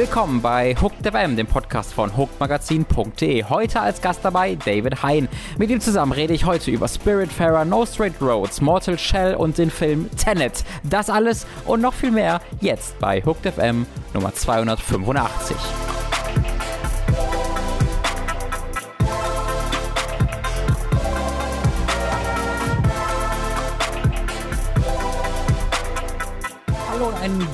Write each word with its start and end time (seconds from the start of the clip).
Willkommen 0.00 0.40
bei 0.40 0.74
Hooked 0.80 1.06
FM, 1.06 1.36
dem 1.36 1.46
Podcast 1.46 1.92
von 1.92 2.16
hookedmagazin.de. 2.16 3.44
Heute 3.44 3.80
als 3.82 4.00
Gast 4.00 4.20
dabei 4.22 4.54
David 4.54 5.02
Hein. 5.02 5.28
Mit 5.58 5.68
ihm 5.68 5.78
zusammen 5.78 6.12
rede 6.12 6.32
ich 6.32 6.46
heute 6.46 6.70
über 6.70 6.88
Spiritfarer, 6.88 7.66
No 7.66 7.84
Straight 7.84 8.14
Roads, 8.18 8.62
Mortal 8.62 8.98
Shell 8.98 9.34
und 9.34 9.58
den 9.58 9.70
Film 9.70 10.08
Tenet. 10.16 10.64
Das 10.84 11.10
alles 11.10 11.46
und 11.66 11.82
noch 11.82 11.92
viel 11.92 12.12
mehr 12.12 12.40
jetzt 12.62 12.98
bei 12.98 13.22
Hooked 13.22 13.52
FM 13.52 13.84
Nummer 14.14 14.32
285. 14.32 15.54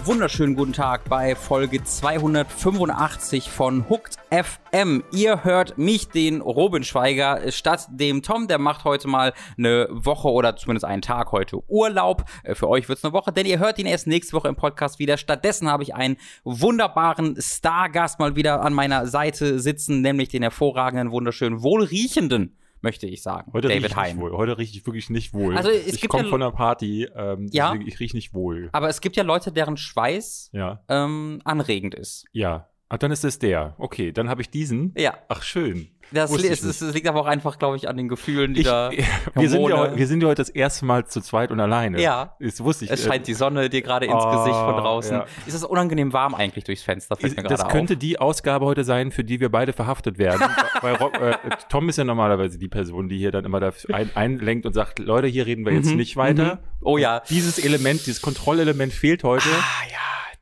wunderschönen 0.07 0.55
guten 0.55 0.73
Tag 0.73 1.09
bei 1.09 1.35
Folge 1.35 1.83
285 1.83 3.51
von 3.51 3.89
Hooked 3.89 4.19
FM. 4.31 5.03
Ihr 5.11 5.43
hört 5.43 5.79
mich, 5.79 6.09
den 6.09 6.41
Robin 6.41 6.85
Schweiger, 6.85 7.51
statt 7.51 7.89
dem 7.91 8.23
Tom. 8.23 8.47
Der 8.47 8.59
macht 8.59 8.85
heute 8.85 9.09
mal 9.09 9.33
eine 9.59 9.89
Woche 9.91 10.29
oder 10.29 10.55
zumindest 10.55 10.85
einen 10.85 11.03
Tag 11.03 11.33
heute 11.33 11.61
Urlaub. 11.69 12.25
Äh, 12.45 12.55
Für 12.55 12.69
euch 12.69 12.89
wird's 12.89 13.05
eine 13.05 13.15
Woche, 13.15 13.33
denn 13.33 13.47
ihr 13.47 13.59
hört 13.59 13.81
ihn 13.81 13.87
erst 13.87 14.07
nächste 14.07 14.35
Woche 14.35 14.47
im 14.47 14.55
Podcast 14.55 15.01
wieder. 15.01 15.17
Stattdessen 15.17 15.69
habe 15.69 15.83
ich 15.83 15.97
einen 15.97 16.19
wunderbaren 16.45 17.37
Stargast 17.41 18.21
mal 18.21 18.37
wieder 18.37 18.63
an 18.63 18.75
meiner 18.75 19.09
Seite 19.09 19.59
sitzen, 19.59 20.03
nämlich 20.03 20.29
den 20.29 20.43
hervorragenden, 20.43 21.11
wunderschönen, 21.11 21.63
wohlriechenden 21.63 22.57
möchte 22.87 23.07
ich 23.07 23.21
sagen. 23.23 23.51
Heute 23.53 23.69
rieche 23.69 23.81
David 23.81 23.91
ich 23.91 23.97
Hein. 23.97 24.19
wohl. 24.21 24.33
Heute 24.33 24.57
rieche 24.57 24.77
ich 24.79 24.87
wirklich 24.87 25.11
nicht 25.11 25.35
wohl. 25.35 25.57
Also, 25.57 25.71
es 25.71 25.87
ich 25.95 26.09
komme 26.09 26.23
ja- 26.25 26.31
von 26.31 26.41
einer 26.41 26.53
Party, 26.53 27.09
ähm, 27.15 27.49
Ja? 27.53 27.75
ich 27.85 27.99
rieche 28.01 28.17
nicht 28.17 28.33
wohl. 28.33 28.69
Aber 28.73 28.89
es 28.89 29.01
gibt 29.01 29.17
ja 29.17 29.23
Leute, 29.25 29.51
deren 29.53 29.77
Schweiß 29.77 30.51
Ja, 30.53 30.83
ähm, 30.89 31.41
anregend 31.45 31.95
ist. 31.95 32.25
ja. 32.33 32.69
Ach, 32.89 32.99
dann 32.99 33.11
ist 33.11 33.25
es 33.25 33.39
der. 33.39 33.75
Okay, 33.79 34.13
dann 34.13 34.29
habe 34.29 34.43
ich 34.43 34.51
diesen. 34.51 34.93
Ja. 34.97 35.15
Ach, 35.29 35.43
schön. 35.43 35.89
Das, 36.13 36.31
li 36.41 36.47
es, 36.47 36.63
es 36.63 36.81
liegt 36.95 37.09
aber 37.09 37.21
auch 37.21 37.27
einfach, 37.27 37.59
glaube 37.59 37.77
ich, 37.77 37.89
an 37.89 37.97
den 37.97 38.07
Gefühlen, 38.07 38.55
die 38.55 38.61
Ich, 38.61 38.67
da. 38.69 38.91
wir, 39.35 39.51
sind 39.51 39.69
ja, 39.69 39.97
wir 39.99 40.07
sind 40.07 40.23
ja 40.23 40.29
heute 40.29 40.41
das 40.41 40.51
erste 40.51 40.85
Mal 40.85 41.05
zu 41.09 41.21
zweit 41.21 41.51
und 41.51 41.59
alleine. 41.59 42.01
Ja. 42.01 42.37
Das 42.39 42.63
wusste 42.63 42.85
ich. 42.85 42.93
es 42.93 43.05
äh, 43.05 43.09
scheint 43.09 43.27
die 43.27 43.35
Sonne 43.35 43.69
dir 43.69 43.83
gerade 43.83 44.07
ins 44.07 44.15
Oh, 44.17 44.31
Gesicht 44.31 44.55
von 44.55 44.77
draußen. 44.77 45.17
ja. 45.17 45.25
Ist 45.47 45.55
es 45.55 45.65
unangenehm 45.65 46.13
warm 46.13 46.37
eigentlich 46.37 46.63
durchs 46.63 46.85
Fenster? 46.85 47.17
Ist- 47.21 47.37
das 47.43 47.67
könnte 47.67 47.95
auf. 47.95 47.99
die 47.99 48.21
Ausgabe 48.21 48.65
heute 48.67 48.85
sein, 48.85 49.11
für 49.11 49.25
die 49.25 49.41
wir 49.41 49.49
beide 49.49 49.73
verhaftet 49.73 50.19
werden. 50.19 50.43
weil 50.81 50.95
äh, 50.95 51.37
Tom 51.69 51.89
ist 51.89 51.97
ja 51.99 52.05
normalerweise 52.05 52.57
die 52.57 52.69
Person, 52.69 53.09
die 53.09 53.19
hier 53.19 53.33
dann 53.33 53.45
immer 53.45 53.59
da 53.59 53.73
ein, 53.93 54.11
einlenkt 54.15 54.65
und 54.65 54.75
sagt, 54.75 55.01
Leute, 55.01 55.27
hier 55.27 55.47
reden 55.47 55.67
wir 55.67 55.73
jetzt 55.73 55.91
Mhm, 55.91 55.97
nicht 55.97 56.17
weiter. 56.17 56.61
Oh 56.83 56.99
ja. 56.99 57.21
Dieses 57.29 57.59
Element, 57.59 58.07
dieses 58.07 58.23
Kontrollelement 58.23 58.93
fehlt 58.93 59.25
heute. 59.25 59.49
Ah 59.49 59.87
ja, 59.91 59.97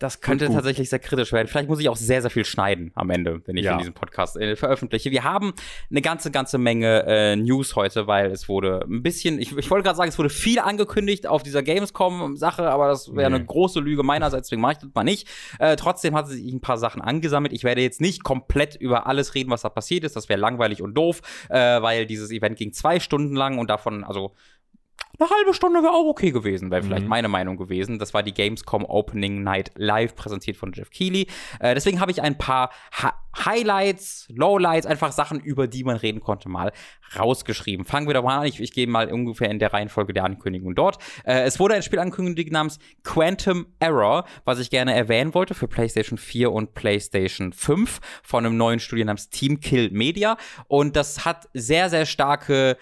das 0.05 0.20
könnte 0.20 0.47
tatsächlich 0.48 0.88
sehr 0.91 0.98
kritisch 1.00 1.33
werden. 1.33 1.48
Vielleicht 1.48 1.69
muss 1.69 1.80
ich 1.80 1.88
auch 1.88 1.97
sehr, 1.97 2.20
sehr 2.22 2.30
viel 2.30 2.44
schneiden 2.44 2.92
am 2.94 3.10
Ende, 3.10 3.41
wenn 3.47 3.56
ich 3.56 3.64
Ja. 3.64 3.72
in 3.72 3.78
diesem 3.78 3.94
Podcast 3.94 4.36
äh, 4.36 4.55
veröffentliche. 4.55 5.10
Wir 5.10 5.24
haben 5.24 5.52
eine 5.91 6.02
ganze, 6.02 6.30
ganze 6.30 6.58
Menge 6.58 7.05
äh, 7.06 7.36
News 7.36 7.74
heute, 7.74 8.06
weil 8.06 8.30
es 8.30 8.48
wurde 8.48 8.84
ein 8.88 9.02
bisschen, 9.02 9.38
ich, 9.41 9.56
ich 9.56 9.70
wollte 9.70 9.84
gerade 9.84 9.97
sagen, 9.97 10.08
es 10.10 10.19
wurde 10.19 10.30
viel 10.30 10.58
angekündigt 10.60 11.27
auf 11.27 11.42
dieser 11.42 11.62
Gamescom-Sache, 11.62 12.69
aber 12.70 12.88
das 12.88 13.08
wäre 13.14 13.30
Nee. 13.30 13.36
eine 13.36 13.44
große 13.44 13.80
Lüge 13.80 14.02
meinerseits, 14.02 14.48
deswegen 14.48 14.62
mache 14.62 14.72
ich 14.72 14.78
das 14.78 14.91
mal 14.94 15.05
nicht. 15.05 15.28
Äh, 15.58 15.77
trotzdem 15.77 16.14
hat 16.14 16.28
sich 16.28 16.44
ein 16.52 16.60
paar 16.60 16.78
Sachen 16.78 17.00
angesammelt. 17.00 17.52
Ich 17.52 17.64
werde 17.64 17.80
jetzt 17.80 18.00
nicht 18.00 18.22
komplett 18.25 18.77
über 18.77 19.06
alles 19.06 19.34
reden, 19.34 19.50
was 19.50 19.62
da 19.62 19.69
passiert 19.70 20.05
ist. 20.05 20.16
Das 20.16 20.28
wäre 20.28 20.38
langweilig 20.38 20.82
und 20.82 20.94
doof, 20.94 21.22
äh, 21.48 21.56
weil 21.82 22.06
dieses 22.06 22.30
Event 22.30 22.56
ging 22.58 22.72
zwei 22.72 23.00
Stunden 23.00 23.34
lang 23.34 23.58
und 23.58 23.70
davon, 23.70 24.05
also 24.05 24.34
eine 25.19 25.30
halbe 25.30 25.54
Stunde 25.54 25.82
wäre 25.82 25.92
auch 25.92 26.06
okay 26.06 26.30
gewesen, 26.30 26.70
wäre 26.70 26.82
vielleicht 26.82 27.04
Mhm. 27.04 27.08
meine 27.08 27.28
Meinung 27.28 27.56
gewesen. 27.56 27.98
Das 27.98 28.14
war 28.14 28.22
die 28.22 28.34
Gamescom 28.34 28.84
Opening 28.84 29.42
Night 29.42 29.70
live, 29.76 30.14
präsentiert 30.16 30.56
von 30.56 30.72
Jeff 30.72 30.91
Keighley. 30.91 31.26
Äh, 31.60 31.75
deswegen 31.75 32.00
habe 32.00 32.10
ich 32.10 32.22
ein 32.22 32.38
paar 32.38 32.70
ha 32.92 33.14
Highlights, 33.36 34.28
Lowlights, 34.28 34.86
einfach 34.86 35.10
Sachen, 35.10 35.41
über 35.41 35.66
die 35.66 35.82
man 35.82 35.97
reden 35.97 36.20
konnte, 36.20 36.48
mal 36.48 36.70
rausgeschrieben. 37.19 37.84
Fangen 37.84 38.06
wir 38.06 38.14
doch 38.14 38.22
mal 38.22 38.38
an. 38.38 38.47
Ich, 38.47 38.60
ich 38.60 38.72
gehe 38.72 38.86
mal 38.86 39.10
ungefähr 39.12 39.50
in 39.50 39.58
der 39.58 39.72
Reihenfolge 39.72 40.12
der 40.12 40.22
Ankündigung 40.25 40.76
dort. 40.76 40.98
Äh, 41.25 41.42
es 41.42 41.58
wurde 41.58 41.75
ein 41.75 41.82
Spiel 41.82 41.98
angekündigt 41.98 42.52
namens 42.52 42.78
Quantum 43.02 43.66
Error, 43.81 44.25
was 44.44 44.60
ich 44.60 44.70
gerne 44.70 44.94
erwähnen 44.94 45.34
wollte 45.34 45.54
für 45.54 45.66
PlayStation 45.66 46.16
4 46.16 46.52
und 46.52 46.75
PlayStation 46.75 47.52
5 47.52 48.00
von 48.22 48.46
einem 48.46 48.56
neuen 48.56 48.78
Studio 48.78 49.04
namens 49.04 49.31
Team 49.31 49.58
Kill 49.58 49.91
Media. 49.91 50.36
Und 50.69 50.94
das 50.94 51.25
hat 51.25 51.48
sehr, 51.54 51.91
sehr 51.91 52.06
starke 52.06 52.76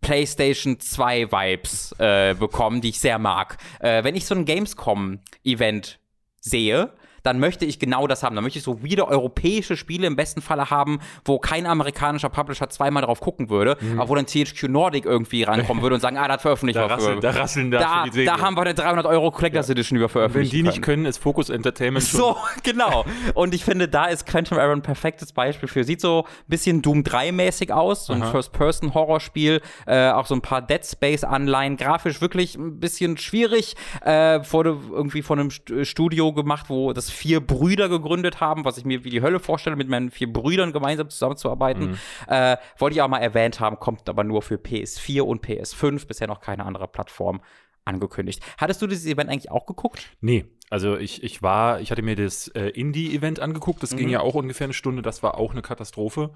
PlayStation 0.00 0.80
2 0.80 1.30
Vibes 1.32 1.94
äh, 1.98 2.34
bekommen, 2.34 2.80
die 2.80 2.90
ich 2.90 3.00
sehr 3.00 3.18
mag. 3.18 3.58
Äh, 3.80 4.04
wenn 4.04 4.16
ich 4.16 4.26
so 4.26 4.34
ein 4.34 4.44
Gamescom-Event 4.44 5.98
sehe, 6.40 6.92
dann 7.26 7.40
möchte 7.40 7.64
ich 7.64 7.78
genau 7.78 8.06
das 8.06 8.22
haben. 8.22 8.34
Dann 8.36 8.44
möchte 8.44 8.58
ich 8.58 8.64
so 8.64 8.82
wieder 8.82 9.08
europäische 9.08 9.76
Spiele 9.76 10.06
im 10.06 10.16
besten 10.16 10.40
Falle 10.40 10.70
haben, 10.70 11.00
wo 11.24 11.38
kein 11.38 11.66
amerikanischer 11.66 12.28
Publisher 12.28 12.68
zweimal 12.70 13.02
drauf 13.02 13.20
gucken 13.20 13.50
würde, 13.50 13.76
aber 13.96 14.08
wo 14.08 14.14
dann 14.14 14.26
THQ 14.26 14.68
Nordic 14.68 15.04
irgendwie 15.04 15.42
rankommen 15.42 15.82
würde 15.82 15.94
und 15.94 16.00
sagen, 16.00 16.16
ah, 16.18 16.28
das 16.28 16.42
veröffentlichen 16.42 16.78
Da 16.78 16.86
wir 16.86 16.90
rasseln, 16.90 17.20
da 17.20 17.30
rasseln 17.30 17.70
da, 17.70 18.04
Da, 18.04 18.06
da 18.24 18.40
haben 18.40 18.56
wir 18.56 18.62
eine 18.62 18.74
300 18.74 19.06
Euro 19.06 19.30
Collectors 19.30 19.68
Edition 19.68 19.96
über 19.96 20.06
Wenn 20.06 20.12
veröffentlicht. 20.12 20.52
die 20.52 20.62
nicht 20.62 20.82
können, 20.82 21.04
ist 21.04 21.18
Focus 21.18 21.50
Entertainment 21.50 22.04
schon 22.06 22.20
So, 22.20 22.36
genau. 22.62 23.04
Und 23.34 23.54
ich 23.54 23.64
finde, 23.64 23.88
da 23.88 24.06
ist 24.06 24.26
Quantum 24.26 24.58
Error 24.58 24.72
ein 24.74 24.82
perfektes 24.82 25.32
Beispiel 25.32 25.68
für. 25.68 25.84
Sieht 25.84 26.00
so 26.00 26.24
ein 26.26 26.44
bisschen 26.48 26.82
Doom 26.82 27.02
3-mäßig 27.02 27.72
aus, 27.72 28.06
so 28.06 28.12
ein. 28.12 28.22
First-Person-Horrorspiel, 28.22 29.60
äh, 29.86 30.10
auch 30.10 30.26
so 30.26 30.34
ein 30.34 30.42
paar 30.42 30.62
Dead 30.62 30.84
Space-Anleihen, 30.84 31.76
grafisch 31.76 32.20
wirklich 32.20 32.56
ein 32.56 32.78
bisschen 32.78 33.16
schwierig. 33.16 33.74
Äh, 34.02 34.40
wurde 34.50 34.78
irgendwie 34.92 35.22
von 35.22 35.40
einem 35.40 35.50
St 35.50 35.72
Studio 35.82 36.32
gemacht, 36.32 36.66
wo 36.68 36.92
das 36.92 37.10
vier 37.16 37.40
Brüder 37.40 37.88
gegründet 37.88 38.40
haben, 38.40 38.64
was 38.64 38.78
ich 38.78 38.84
mir 38.84 39.04
wie 39.04 39.10
die 39.10 39.22
Hölle 39.22 39.40
vorstelle, 39.40 39.76
mit 39.76 39.88
meinen 39.88 40.10
vier 40.10 40.32
Brüdern 40.32 40.72
gemeinsam 40.72 41.08
zusammenzuarbeiten. 41.10 41.90
Mhm. 41.90 41.98
Äh, 42.28 42.56
wollte 42.78 42.94
ich 42.94 43.02
auch 43.02 43.08
mal 43.08 43.18
erwähnt 43.18 43.58
haben, 43.60 43.78
kommt 43.80 44.08
aber 44.08 44.24
nur 44.24 44.42
für 44.42 44.56
PS4 44.56 45.22
und 45.22 45.44
PS5, 45.44 46.06
bisher 46.06 46.28
noch 46.28 46.40
keine 46.40 46.64
andere 46.64 46.86
Plattform 46.88 47.40
angekündigt. 47.84 48.42
Hattest 48.58 48.82
du 48.82 48.86
dieses 48.86 49.06
Event 49.06 49.30
eigentlich 49.30 49.50
auch 49.50 49.66
geguckt? 49.66 50.10
Nee, 50.20 50.44
also 50.68 50.96
ich, 50.96 51.22
ich 51.22 51.42
war, 51.42 51.80
ich 51.80 51.90
hatte 51.90 52.02
mir 52.02 52.16
das 52.16 52.48
äh, 52.48 52.68
Indie-Event 52.70 53.38
angeguckt, 53.40 53.82
das 53.82 53.94
ging 53.96 54.08
ja 54.08 54.20
auch 54.20 54.34
ungefähr 54.34 54.64
eine 54.66 54.72
Stunde, 54.74 55.00
das 55.02 55.22
war 55.22 55.36
auch 55.38 55.52
eine 55.52 55.62
Katastrophe. 55.62 56.30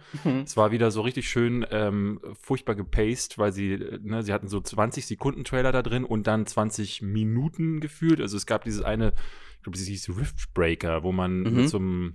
Es 0.44 0.56
war 0.56 0.70
wieder 0.70 0.90
so 0.90 1.00
richtig 1.00 1.28
schön 1.28 1.66
ähm, 1.70 2.20
furchtbar 2.40 2.74
gepaced, 2.76 3.38
weil 3.38 3.52
sie, 3.52 3.78
ne, 4.02 4.22
sie 4.22 4.32
hatten 4.32 4.46
so 4.48 4.60
20 4.60 5.06
Sekunden 5.06 5.44
Trailer 5.44 5.72
da 5.72 5.82
drin 5.82 6.04
und 6.04 6.26
dann 6.26 6.46
20 6.46 7.02
Minuten 7.02 7.80
gefühlt. 7.80 8.20
Also 8.20 8.36
es 8.36 8.46
gab 8.46 8.64
dieses 8.64 8.82
eine, 8.82 9.12
ich 9.56 9.62
glaube, 9.64 9.76
das 9.78 9.86
hieß 9.86 10.10
Riftbreaker, 10.16 11.02
wo 11.02 11.12
man 11.12 11.40
Mhm. 11.40 11.54
mit 11.54 11.68
so 11.68 11.78
einem 11.78 12.14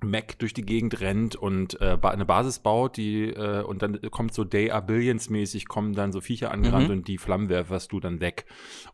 Mac 0.00 0.38
durch 0.38 0.54
die 0.54 0.62
Gegend 0.62 1.00
rennt 1.00 1.34
und 1.36 1.80
äh, 1.80 1.96
eine 2.02 2.24
Basis 2.24 2.60
baut, 2.60 2.96
die 2.96 3.30
äh, 3.30 3.62
und 3.62 3.82
dann 3.82 4.00
kommt 4.10 4.32
so 4.32 4.44
Day 4.44 4.70
Are 4.70 4.82
Billions 4.82 5.28
mäßig 5.30 5.66
kommen 5.66 5.92
dann 5.94 6.12
so 6.12 6.20
Viecher 6.20 6.50
angerannt 6.52 6.86
Mhm. 6.88 6.94
und 6.98 7.08
die 7.08 7.18
Flammen 7.18 7.48
werferst 7.48 7.90
du 7.92 7.98
dann 8.00 8.20
weg. 8.20 8.44